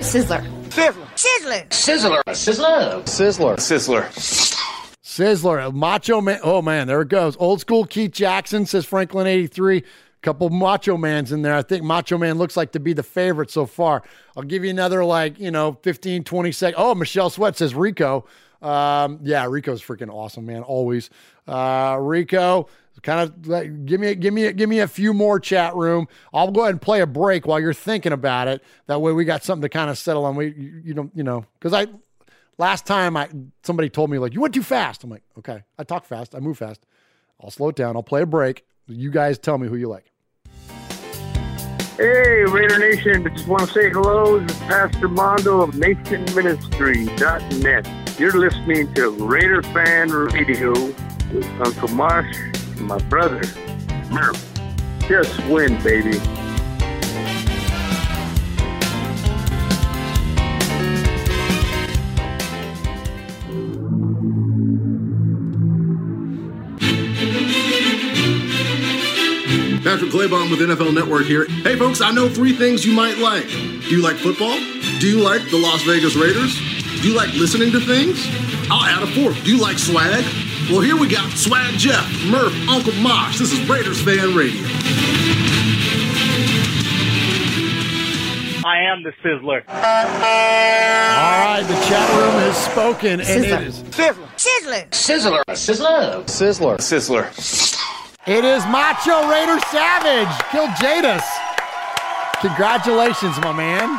Sizzler. 0.00 0.44
Sizzler. 0.70 1.04
Sizzler. 1.14 1.68
Sizzler. 1.68 2.22
Sizzler. 2.28 3.02
Sizzler. 3.04 3.56
Sizzler. 3.56 4.06
Sizzler, 4.06 4.89
Macho 5.18 6.20
Man. 6.20 6.40
Oh 6.42 6.62
man, 6.62 6.86
there 6.86 7.00
it 7.02 7.08
goes. 7.08 7.36
Old 7.38 7.60
school 7.60 7.84
Keith 7.84 8.12
Jackson 8.12 8.66
says 8.66 8.84
Franklin 8.84 9.26
83. 9.26 9.82
Couple 10.22 10.50
Macho 10.50 10.98
Mans 10.98 11.32
in 11.32 11.40
there. 11.40 11.54
I 11.54 11.62
think 11.62 11.82
Macho 11.82 12.18
Man 12.18 12.36
looks 12.36 12.54
like 12.54 12.72
to 12.72 12.80
be 12.80 12.92
the 12.92 13.02
favorite 13.02 13.50
so 13.50 13.64
far. 13.64 14.02
I'll 14.36 14.42
give 14.42 14.64
you 14.64 14.70
another 14.70 15.02
like, 15.02 15.38
you 15.38 15.50
know, 15.50 15.78
15, 15.82 16.24
20 16.24 16.52
seconds. 16.52 16.76
Oh, 16.78 16.94
Michelle 16.94 17.30
Sweat 17.30 17.56
says 17.56 17.74
Rico. 17.74 18.26
Um, 18.60 19.20
yeah, 19.22 19.46
Rico's 19.46 19.82
freaking 19.82 20.12
awesome, 20.12 20.44
man. 20.44 20.62
Always. 20.62 21.08
Uh, 21.48 21.96
Rico, 21.98 22.68
kind 23.02 23.20
of 23.20 23.46
like, 23.46 23.86
give 23.86 24.00
me 24.00 24.14
give 24.14 24.34
me 24.34 24.52
give 24.52 24.68
me 24.68 24.80
a 24.80 24.88
few 24.88 25.14
more 25.14 25.40
chat 25.40 25.74
room. 25.74 26.06
I'll 26.32 26.50
go 26.50 26.60
ahead 26.60 26.72
and 26.72 26.82
play 26.82 27.00
a 27.00 27.06
break 27.06 27.46
while 27.46 27.58
you're 27.58 27.72
thinking 27.72 28.12
about 28.12 28.48
it. 28.48 28.62
That 28.86 29.00
way 29.00 29.12
we 29.12 29.24
got 29.24 29.42
something 29.42 29.62
to 29.62 29.68
kind 29.70 29.90
of 29.90 29.96
settle 29.96 30.26
on. 30.26 30.36
We 30.36 30.48
you, 30.48 30.82
you 30.84 30.94
don't 30.94 31.10
you 31.14 31.24
know 31.24 31.46
because 31.58 31.72
I 31.72 31.90
last 32.60 32.86
time 32.86 33.16
I 33.16 33.28
somebody 33.64 33.88
told 33.88 34.10
me 34.10 34.18
like 34.18 34.34
you 34.34 34.40
went 34.40 34.54
too 34.54 34.62
fast. 34.62 35.02
I'm 35.02 35.10
like 35.10 35.24
okay, 35.38 35.64
I 35.78 35.82
talk 35.82 36.04
fast, 36.04 36.36
I 36.36 36.38
move 36.38 36.58
fast. 36.58 36.86
I'll 37.40 37.50
slow 37.50 37.70
it 37.70 37.76
down. 37.76 37.96
I'll 37.96 38.02
play 38.02 38.20
a 38.22 38.26
break. 38.26 38.66
You 38.86 39.10
guys 39.10 39.38
tell 39.38 39.58
me 39.58 39.66
who 39.66 39.76
you 39.76 39.88
like. 39.88 40.12
Hey, 41.96 42.44
Raider 42.44 42.78
Nation, 42.78 43.26
just 43.34 43.48
want 43.48 43.62
to 43.62 43.68
say 43.68 43.88
hello. 43.90 44.38
This 44.38 44.52
is 44.52 44.58
Pastor 44.60 45.08
Mondo 45.08 45.62
of 45.62 45.70
NationMinistry.net. 45.72 47.88
You're 48.18 48.38
listening 48.38 48.94
to 48.94 49.10
Raider 49.10 49.62
Fan 49.62 50.10
Radio 50.10 50.72
with 50.72 51.60
Uncle 51.60 51.88
Mosh 51.88 52.36
and 52.76 52.86
my 52.86 52.98
brother, 53.08 53.42
Murph. 54.10 54.46
Just 55.08 55.38
win, 55.46 55.82
baby. 55.82 56.20
Patrick 69.90 70.12
Claybon 70.12 70.48
with 70.52 70.60
NFL 70.60 70.94
Network 70.94 71.24
here. 71.24 71.46
Hey, 71.46 71.76
folks, 71.76 72.00
I 72.00 72.12
know 72.12 72.28
three 72.28 72.52
things 72.52 72.86
you 72.86 72.92
might 72.92 73.18
like. 73.18 73.48
Do 73.48 73.90
you 73.90 74.00
like 74.00 74.14
football? 74.14 74.56
Do 75.00 75.08
you 75.08 75.18
like 75.18 75.42
the 75.50 75.58
Las 75.58 75.82
Vegas 75.82 76.14
Raiders? 76.14 76.54
Do 77.02 77.08
you 77.08 77.16
like 77.16 77.34
listening 77.34 77.72
to 77.72 77.80
things? 77.80 78.24
I'll 78.70 78.84
add 78.84 79.02
a 79.02 79.06
fourth. 79.08 79.42
Do 79.42 79.50
you 79.50 79.60
like 79.60 79.80
swag? 79.80 80.24
Well, 80.70 80.80
here 80.80 80.96
we 80.96 81.08
got 81.08 81.28
Swag 81.32 81.74
Jeff, 81.76 82.06
Murph, 82.26 82.54
Uncle 82.68 82.92
Mosh. 83.02 83.40
This 83.40 83.52
is 83.52 83.68
Raiders 83.68 84.00
Fan 84.00 84.32
Radio. 84.36 84.62
I 88.62 88.78
am 88.92 89.02
the 89.02 89.10
Sizzler. 89.24 89.64
All 89.66 89.74
right, 91.50 91.64
the 91.66 91.74
chat 91.88 92.08
room 92.16 92.38
has 92.38 92.56
spoken, 92.56 93.18
and 93.18 93.44
Sizzler. 93.44 93.60
it 93.60 93.66
is 93.66 93.82
Sizzler. 93.82 94.28
Sizzler. 94.36 95.44
Sizzler. 95.50 96.24
Sizzler. 96.26 96.76
Sizzler. 96.78 97.26
Sizzler. 97.34 97.99
It 98.26 98.44
is 98.44 98.62
Macho 98.66 99.26
Raider 99.30 99.58
Savage. 99.70 100.28
Killed 100.50 100.68
Jadis. 100.78 101.24
Congratulations, 102.42 103.38
my 103.40 103.50
man. 103.50 103.98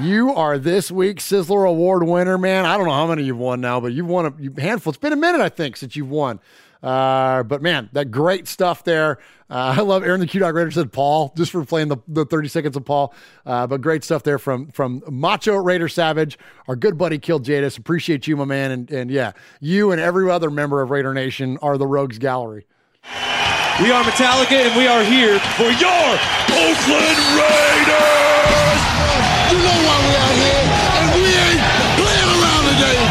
You 0.00 0.32
are 0.32 0.58
this 0.58 0.88
week's 0.88 1.28
Sizzler 1.28 1.68
Award 1.68 2.04
winner, 2.04 2.38
man. 2.38 2.66
I 2.66 2.76
don't 2.76 2.86
know 2.86 2.92
how 2.92 3.08
many 3.08 3.24
you've 3.24 3.36
won 3.36 3.60
now, 3.60 3.80
but 3.80 3.92
you've 3.92 4.06
won 4.06 4.26
a 4.26 4.60
handful. 4.60 4.92
It's 4.92 4.98
been 4.98 5.12
a 5.12 5.16
minute, 5.16 5.40
I 5.40 5.48
think, 5.48 5.76
since 5.76 5.96
you've 5.96 6.10
won. 6.10 6.38
Uh, 6.82 7.42
but 7.42 7.62
man, 7.62 7.88
that 7.92 8.10
great 8.10 8.46
stuff 8.46 8.84
there. 8.84 9.18
Uh, 9.50 9.74
I 9.78 9.80
love 9.80 10.04
Aaron 10.04 10.20
the 10.20 10.26
Q 10.26 10.40
Dog 10.40 10.54
Raider 10.54 10.70
said 10.70 10.92
Paul 10.92 11.32
just 11.36 11.52
for 11.52 11.64
playing 11.64 11.88
the, 11.88 11.98
the 12.06 12.24
30 12.24 12.48
seconds 12.48 12.76
of 12.76 12.84
Paul. 12.84 13.14
Uh, 13.44 13.66
but 13.66 13.80
great 13.80 14.04
stuff 14.04 14.22
there 14.22 14.38
from 14.38 14.70
from 14.70 15.02
Macho 15.08 15.56
Raider 15.56 15.88
Savage, 15.88 16.38
our 16.66 16.76
good 16.76 16.96
buddy 16.98 17.18
Killed 17.18 17.44
Jadis. 17.44 17.76
Appreciate 17.76 18.26
you, 18.26 18.36
my 18.36 18.44
man. 18.44 18.70
And 18.70 18.90
and 18.90 19.10
yeah, 19.10 19.32
you 19.60 19.90
and 19.90 20.00
every 20.00 20.30
other 20.30 20.50
member 20.50 20.82
of 20.82 20.90
Raider 20.90 21.14
Nation 21.14 21.58
are 21.62 21.78
the 21.78 21.86
Rogues 21.86 22.18
Gallery. 22.18 22.66
We 23.80 23.92
are 23.92 24.02
Metallica, 24.02 24.52
and 24.52 24.76
we 24.76 24.88
are 24.88 25.04
here 25.04 25.38
for 25.56 25.70
your 25.70 26.08
Oakland 26.50 27.18
Raiders. 27.38 28.80
You 29.50 29.58
know 29.62 29.78
why 29.86 29.96
we 30.02 30.12
out 30.18 30.34
here, 30.34 30.64
and 30.98 31.08
we 31.14 31.30
ain't 31.30 31.62
playing 31.96 32.30
around 32.42 32.64
today. 32.74 33.02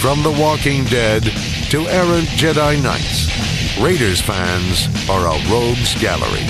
From 0.00 0.22
The 0.22 0.30
Walking 0.40 0.84
Dead 0.84 1.24
to 1.70 1.80
errant 1.88 2.28
Jedi 2.28 2.80
Knights, 2.80 3.78
Raiders 3.80 4.20
fans 4.20 4.86
are 5.10 5.26
a 5.26 5.50
rogues 5.50 6.00
gallery. 6.00 6.46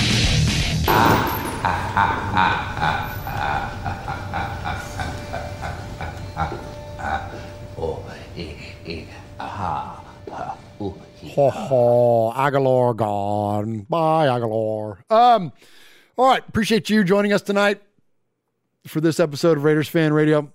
Ho 11.34 11.51
ho, 11.51 12.32
Agholor 12.36 12.94
gone. 12.97 13.80
Bye, 13.88 14.26
Agholor. 14.26 14.98
Um, 15.10 15.52
all 16.16 16.26
right, 16.28 16.43
appreciate 16.47 16.90
you 16.90 17.05
joining 17.05 17.32
us 17.32 17.43
tonight 17.43 17.82
for 18.86 19.01
this 19.01 19.18
episode 19.18 19.56
of 19.59 19.64
Raiders 19.64 19.88
Fan 19.88 20.12
Radio. 20.12 20.52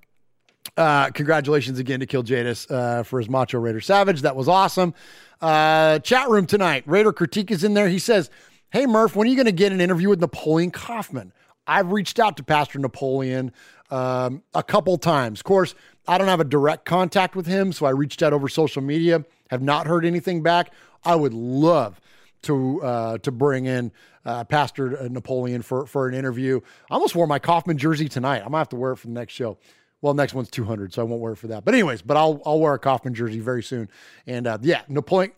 Uh, 0.77 1.09
congratulations 1.09 1.79
again 1.79 1.99
to 1.99 2.05
Kill 2.05 2.23
Jadis 2.23 2.69
uh, 2.69 3.03
for 3.03 3.19
his 3.19 3.29
Macho 3.29 3.59
Raider 3.59 3.81
Savage. 3.81 4.21
That 4.21 4.35
was 4.35 4.47
awesome. 4.47 4.93
Uh, 5.41 5.99
chat 5.99 6.29
room 6.29 6.45
tonight. 6.45 6.83
Raider 6.85 7.11
Critique 7.11 7.51
is 7.51 7.63
in 7.63 7.73
there. 7.73 7.89
He 7.89 7.99
says, 7.99 8.29
Hey 8.69 8.85
Murph, 8.85 9.15
when 9.15 9.27
are 9.27 9.29
you 9.29 9.35
going 9.35 9.47
to 9.47 9.51
get 9.51 9.71
an 9.71 9.81
interview 9.81 10.09
with 10.09 10.21
Napoleon 10.21 10.71
Kaufman? 10.71 11.33
I've 11.67 11.91
reached 11.91 12.19
out 12.19 12.37
to 12.37 12.43
Pastor 12.43 12.79
Napoleon 12.79 13.51
um, 13.89 14.43
a 14.53 14.63
couple 14.63 14.97
times. 14.97 15.39
Of 15.41 15.43
course, 15.43 15.75
I 16.07 16.17
don't 16.17 16.27
have 16.27 16.39
a 16.39 16.45
direct 16.45 16.85
contact 16.85 17.35
with 17.35 17.45
him, 17.45 17.71
so 17.73 17.85
I 17.85 17.89
reached 17.89 18.23
out 18.23 18.33
over 18.33 18.47
social 18.47 18.81
media. 18.81 19.25
Have 19.49 19.61
not 19.61 19.87
heard 19.87 20.05
anything 20.05 20.41
back. 20.41 20.73
I 21.03 21.15
would 21.15 21.33
love 21.33 21.99
to 22.43 22.81
uh, 22.81 23.17
to 23.19 23.31
bring 23.31 23.65
in 23.65 23.91
uh, 24.25 24.43
Pastor 24.45 25.07
Napoleon 25.09 25.61
for 25.61 25.85
for 25.85 26.07
an 26.07 26.15
interview. 26.15 26.61
I 26.89 26.95
almost 26.95 27.15
wore 27.15 27.27
my 27.27 27.39
Kaufman 27.39 27.77
jersey 27.77 28.07
tonight. 28.07 28.39
I'm 28.39 28.45
gonna 28.45 28.59
have 28.59 28.69
to 28.69 28.75
wear 28.75 28.93
it 28.93 28.97
for 28.97 29.07
the 29.07 29.13
next 29.13 29.33
show. 29.33 29.57
Well, 30.01 30.13
next 30.15 30.33
one's 30.33 30.49
200, 30.49 30.93
so 30.93 31.01
I 31.01 31.05
won't 31.05 31.21
wear 31.21 31.33
it 31.33 31.37
for 31.37 31.47
that. 31.47 31.63
But 31.63 31.75
anyways, 31.75 32.01
but 32.01 32.17
I'll 32.17 32.41
I'll 32.45 32.59
wear 32.59 32.73
a 32.73 32.79
Kaufman 32.79 33.13
jersey 33.13 33.39
very 33.39 33.63
soon. 33.63 33.89
And 34.25 34.47
uh, 34.47 34.57
yeah, 34.61 34.81
Napoleon. 34.87 35.31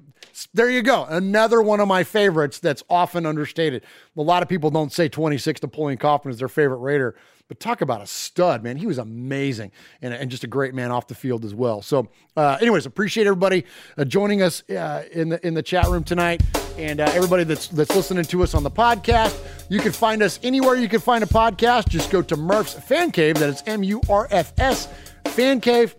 There 0.53 0.69
you 0.69 0.81
go. 0.81 1.03
Another 1.03 1.61
one 1.61 1.81
of 1.81 1.87
my 1.87 2.03
favorites 2.03 2.57
that's 2.57 2.81
often 2.89 3.25
understated. 3.25 3.83
A 4.17 4.21
lot 4.21 4.41
of 4.41 4.47
people 4.49 4.71
don't 4.71 4.91
say 4.91 5.09
26 5.09 5.61
Napoleon 5.61 5.99
Kaufman 5.99 6.31
is 6.31 6.39
their 6.39 6.47
favorite 6.47 6.77
Raider, 6.77 7.15
but 7.47 7.59
talk 7.59 7.81
about 7.81 8.01
a 8.01 8.07
stud, 8.07 8.63
man. 8.63 8.77
He 8.77 8.87
was 8.87 8.97
amazing 8.97 9.71
and, 10.01 10.13
and 10.13 10.31
just 10.31 10.43
a 10.43 10.47
great 10.47 10.73
man 10.73 10.91
off 10.91 11.07
the 11.07 11.15
field 11.15 11.45
as 11.45 11.53
well. 11.53 11.81
So, 11.81 12.07
uh, 12.35 12.57
anyways, 12.61 12.85
appreciate 12.85 13.27
everybody 13.27 13.65
uh, 13.97 14.05
joining 14.05 14.41
us 14.41 14.67
uh, 14.69 15.03
in 15.11 15.29
the 15.29 15.45
in 15.45 15.53
the 15.53 15.63
chat 15.63 15.87
room 15.87 16.03
tonight, 16.03 16.41
and 16.77 16.99
uh, 16.99 17.11
everybody 17.13 17.43
that's 17.43 17.67
that's 17.67 17.95
listening 17.95 18.25
to 18.25 18.43
us 18.43 18.53
on 18.53 18.63
the 18.63 18.71
podcast. 18.71 19.37
You 19.69 19.79
can 19.79 19.91
find 19.91 20.23
us 20.23 20.39
anywhere 20.43 20.75
you 20.75 20.89
can 20.89 20.99
find 20.99 21.23
a 21.23 21.27
podcast. 21.27 21.89
Just 21.89 22.11
go 22.11 22.21
to 22.21 22.35
Murph's 22.35 22.73
Fan 22.73 23.11
Cave. 23.11 23.35
That 23.35 23.49
is 23.49 23.63
M 23.65 23.83
U 23.83 24.01
R 24.09 24.27
F 24.31 24.53
S 24.57 24.87
Fan 25.27 25.61
Cave 25.61 25.95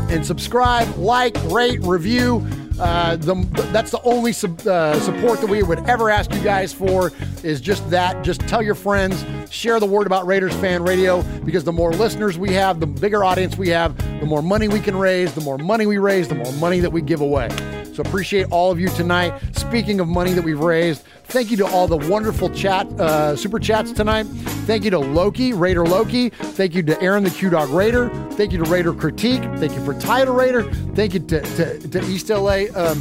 and 0.00 0.24
subscribe, 0.24 0.96
like, 0.96 1.36
rate, 1.44 1.80
review. 1.82 2.46
Uh, 2.78 3.16
the, 3.16 3.34
that's 3.72 3.90
the 3.90 4.00
only 4.02 4.30
uh, 4.30 5.00
support 5.00 5.40
that 5.40 5.48
we 5.48 5.62
would 5.62 5.78
ever 5.88 6.10
ask 6.10 6.32
you 6.32 6.42
guys 6.42 6.72
for 6.72 7.12
is 7.42 7.60
just 7.60 7.88
that. 7.90 8.22
Just 8.22 8.40
tell 8.42 8.62
your 8.62 8.74
friends, 8.74 9.24
share 9.50 9.80
the 9.80 9.86
word 9.86 10.06
about 10.06 10.26
Raiders 10.26 10.54
Fan 10.56 10.82
Radio 10.82 11.22
because 11.44 11.64
the 11.64 11.72
more 11.72 11.92
listeners 11.92 12.38
we 12.38 12.52
have, 12.52 12.80
the 12.80 12.86
bigger 12.86 13.24
audience 13.24 13.56
we 13.56 13.68
have, 13.70 13.96
the 14.20 14.26
more 14.26 14.42
money 14.42 14.68
we 14.68 14.80
can 14.80 14.96
raise. 14.96 15.32
The 15.34 15.40
more 15.40 15.58
money 15.58 15.86
we 15.86 15.98
raise, 15.98 16.28
the 16.28 16.34
more 16.34 16.52
money 16.54 16.80
that 16.80 16.90
we 16.90 17.00
give 17.00 17.20
away. 17.20 17.48
So 17.96 18.02
appreciate 18.02 18.48
all 18.50 18.70
of 18.70 18.78
you 18.78 18.90
tonight. 18.90 19.32
Speaking 19.52 20.00
of 20.00 20.08
money 20.08 20.34
that 20.34 20.44
we've 20.44 20.60
raised, 20.60 21.02
thank 21.24 21.50
you 21.50 21.56
to 21.56 21.66
all 21.66 21.86
the 21.86 21.96
wonderful 21.96 22.50
chat 22.50 22.86
uh, 23.00 23.34
super 23.34 23.58
chats 23.58 23.90
tonight. 23.90 24.24
Thank 24.66 24.84
you 24.84 24.90
to 24.90 24.98
Loki, 24.98 25.54
Raider 25.54 25.86
Loki. 25.86 26.28
Thank 26.28 26.74
you 26.74 26.82
to 26.82 27.00
Aaron 27.00 27.24
the 27.24 27.30
Q 27.30 27.48
Dog 27.48 27.70
Raider. 27.70 28.10
Thank 28.32 28.52
you 28.52 28.62
to 28.62 28.70
Raider 28.70 28.92
Critique. 28.92 29.42
Thank 29.56 29.72
you 29.72 29.82
for 29.82 29.98
Title 29.98 30.34
Raider. 30.34 30.70
Thank 30.94 31.14
you 31.14 31.20
to, 31.20 31.40
to, 31.40 31.88
to 31.88 32.04
East 32.04 32.28
LA. 32.28 32.64
Um, 32.74 32.98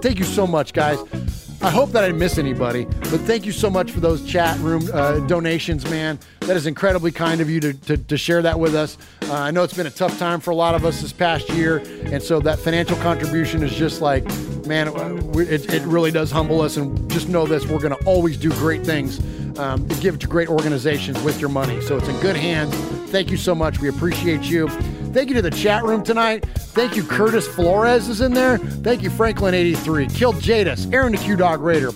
thank 0.00 0.18
you 0.18 0.24
so 0.24 0.46
much, 0.46 0.72
guys. 0.72 1.41
I 1.62 1.70
hope 1.70 1.92
that 1.92 2.02
I 2.02 2.08
didn't 2.08 2.18
miss 2.18 2.38
anybody, 2.38 2.86
but 2.86 3.20
thank 3.20 3.46
you 3.46 3.52
so 3.52 3.70
much 3.70 3.92
for 3.92 4.00
those 4.00 4.26
chat 4.26 4.58
room 4.58 4.82
uh, 4.92 5.20
donations, 5.28 5.88
man. 5.88 6.18
That 6.40 6.56
is 6.56 6.66
incredibly 6.66 7.12
kind 7.12 7.40
of 7.40 7.48
you 7.48 7.60
to, 7.60 7.72
to, 7.72 7.96
to 7.96 8.16
share 8.16 8.42
that 8.42 8.58
with 8.58 8.74
us. 8.74 8.98
Uh, 9.22 9.34
I 9.34 9.52
know 9.52 9.62
it's 9.62 9.72
been 9.72 9.86
a 9.86 9.90
tough 9.90 10.18
time 10.18 10.40
for 10.40 10.50
a 10.50 10.56
lot 10.56 10.74
of 10.74 10.84
us 10.84 11.00
this 11.00 11.12
past 11.12 11.48
year, 11.50 11.76
and 12.06 12.20
so 12.20 12.40
that 12.40 12.58
financial 12.58 12.96
contribution 12.96 13.62
is 13.62 13.72
just 13.72 14.00
like, 14.00 14.24
man, 14.66 14.88
it, 15.36 15.72
it 15.72 15.82
really 15.82 16.10
does 16.10 16.32
humble 16.32 16.62
us. 16.62 16.78
And 16.78 17.08
just 17.08 17.28
know 17.28 17.46
this: 17.46 17.64
we're 17.64 17.78
going 17.78 17.96
to 17.96 18.04
always 18.06 18.36
do 18.36 18.50
great 18.50 18.84
things, 18.84 19.20
um, 19.56 19.86
give 20.00 20.18
to 20.18 20.26
great 20.26 20.48
organizations 20.48 21.22
with 21.22 21.38
your 21.38 21.50
money. 21.50 21.80
So 21.80 21.96
it's 21.96 22.08
in 22.08 22.18
good 22.18 22.36
hands. 22.36 22.74
Thank 23.12 23.30
you 23.30 23.36
so 23.36 23.54
much. 23.54 23.78
We 23.78 23.88
appreciate 23.88 24.42
you. 24.42 24.68
Thank 25.12 25.28
you 25.28 25.34
to 25.34 25.42
the 25.42 25.50
chat 25.50 25.84
room 25.84 26.02
tonight. 26.02 26.46
Thank 26.46 26.96
you, 26.96 27.04
Curtis 27.04 27.46
Flores 27.46 28.08
is 28.08 28.22
in 28.22 28.32
there. 28.32 28.56
Thank 28.56 29.02
you, 29.02 29.10
Franklin83, 29.10 30.14
Killed 30.14 30.40
Jadis, 30.40 30.86
Aaron 30.90 31.12
the 31.12 31.18
Q 31.18 31.36
Dog 31.36 31.60
Raider. 31.60 31.90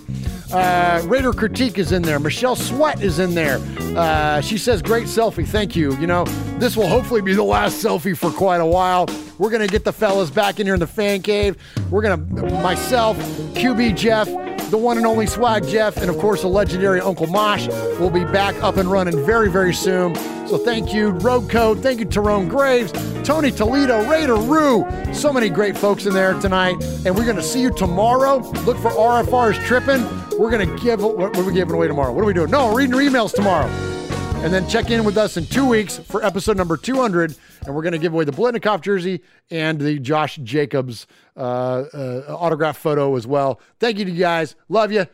Uh, 0.53 1.03
Raider 1.07 1.33
Critique 1.33 1.79
is 1.79 1.93
in 1.93 2.03
there. 2.03 2.21
Michelle 2.21 2.55
Sweat 2.55 3.03
is 3.03 3.19
in 3.19 3.35
there. 3.35 3.59
Uh, 3.97 4.41
she 4.41 4.59
says, 4.59 4.83
Great 4.83 5.07
selfie. 5.07 5.47
Thank 5.47 5.75
you. 5.75 5.97
You 5.97 6.07
know, 6.07 6.25
this 6.59 6.77
will 6.77 6.87
hopefully 6.87 7.23
be 7.23 7.35
the 7.35 7.43
last 7.43 7.83
selfie 7.83 8.17
for 8.17 8.31
quite 8.31 8.61
a 8.61 8.67
while. 8.67 9.09
We're 9.39 9.51
going 9.51 9.67
to 9.67 9.73
get 9.73 9.85
the 9.85 9.93
fellas 9.93 10.31
back 10.31 10.61
in 10.61 10.67
here 10.67 10.75
in 10.75 10.81
the 10.81 10.87
fan 10.87 11.23
cave. 11.23 11.57
We're 11.91 12.03
going 12.03 12.37
to, 12.37 12.43
myself, 12.63 13.17
QB 13.55 13.97
Jeff, 13.97 14.29
the 14.71 14.77
one 14.79 14.97
and 14.97 15.07
only 15.07 15.27
Swag 15.27 15.67
Jeff, 15.67 15.97
and 15.97 16.11
of 16.11 16.19
course, 16.19 16.43
the 16.43 16.49
legendary 16.49 17.01
Uncle 17.01 17.27
Mosh 17.27 17.69
will 17.99 18.11
be 18.11 18.25
back 18.25 18.61
up 18.63 18.77
and 18.77 18.91
running 18.91 19.25
very, 19.25 19.51
very 19.51 19.75
soon. 19.75 20.15
So 20.47 20.59
thank 20.59 20.93
you, 20.93 21.11
Road 21.11 21.49
Code. 21.51 21.81
Thank 21.81 22.01
you, 22.01 22.05
Tyrone 22.05 22.49
Graves, 22.49 22.93
Tony 23.25 23.51
Toledo, 23.51 24.09
Raider 24.09 24.37
Rue. 24.37 24.87
So 25.13 25.33
many 25.33 25.49
great 25.49 25.77
folks 25.77 26.07
in 26.07 26.15
there 26.15 26.35
tonight. 26.41 26.77
And 27.05 27.17
we're 27.17 27.25
going 27.25 27.37
to 27.37 27.43
see 27.43 27.61
you 27.61 27.71
tomorrow. 27.71 28.39
Look 28.65 28.77
for 28.79 28.91
RFR's 28.91 29.59
tripping. 29.67 30.05
We're 30.39 30.51
going 30.51 30.69
to 30.69 30.83
give, 30.83 31.03
what 31.03 31.37
are 31.37 31.43
we 31.43 31.53
giving 31.53 31.75
away 31.75 31.89
tomorrow? 31.89 32.13
What 32.13 32.23
are 32.23 32.27
we 32.27 32.35
doing? 32.35 32.51
No, 32.51 32.75
reading 32.75 32.95
your 32.95 33.03
emails 33.03 33.33
tomorrow. 33.33 33.96
And 34.45 34.55
then 34.55 34.69
check 34.69 34.91
in 34.91 35.03
with 35.05 35.17
us 35.19 35.37
in 35.37 35.47
two 35.47 35.67
weeks 35.67 35.99
for 35.99 36.25
episode 36.25 36.57
number 36.57 36.77
200. 36.77 37.35
And 37.65 37.75
we're 37.75 37.83
going 37.83 37.93
to 37.93 37.99
give 37.99 38.13
away 38.13 38.25
the 38.25 38.33
Biletnikoff 38.33 38.81
jersey 38.81 39.23
and 39.51 39.81
the 39.81 39.99
Josh 39.99 40.37
Jacobs 40.37 41.09
uh, 41.37 41.41
uh, 41.41 42.25
autograph 42.29 42.77
photo 42.77 43.17
as 43.17 43.27
well. 43.27 43.61
Thank 43.81 43.99
you 43.99 44.05
to 44.05 44.11
you 44.11 44.21
guys. 44.21 44.55
Love 44.69 44.93
you. 44.93 45.07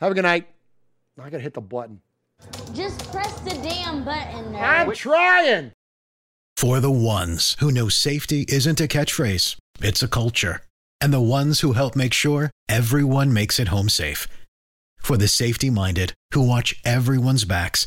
Have 0.00 0.10
a 0.10 0.14
good 0.14 0.22
night. 0.22 0.48
I 1.20 1.30
got 1.30 1.36
to 1.36 1.40
hit 1.40 1.54
the 1.54 1.60
button. 1.60 2.00
Just 2.72 3.10
press 3.12 3.38
the 3.40 3.50
damn 3.50 4.04
button. 4.04 4.52
Nerd. 4.52 4.60
I'm 4.60 4.92
trying. 4.92 5.72
For 6.56 6.80
the 6.80 6.90
ones 6.90 7.56
who 7.60 7.70
know 7.70 7.88
safety 7.88 8.44
isn't 8.48 8.80
a 8.80 8.88
catchphrase, 8.88 9.56
it's 9.80 10.02
a 10.02 10.08
culture. 10.08 10.62
And 11.00 11.12
the 11.12 11.20
ones 11.20 11.60
who 11.60 11.72
help 11.74 11.94
make 11.94 12.12
sure 12.12 12.50
everyone 12.68 13.32
makes 13.32 13.60
it 13.60 13.68
home 13.68 13.88
safe. 13.88 14.26
For 14.98 15.16
the 15.16 15.28
safety 15.28 15.70
minded 15.70 16.12
who 16.32 16.42
watch 16.48 16.80
everyone's 16.84 17.44
backs, 17.44 17.86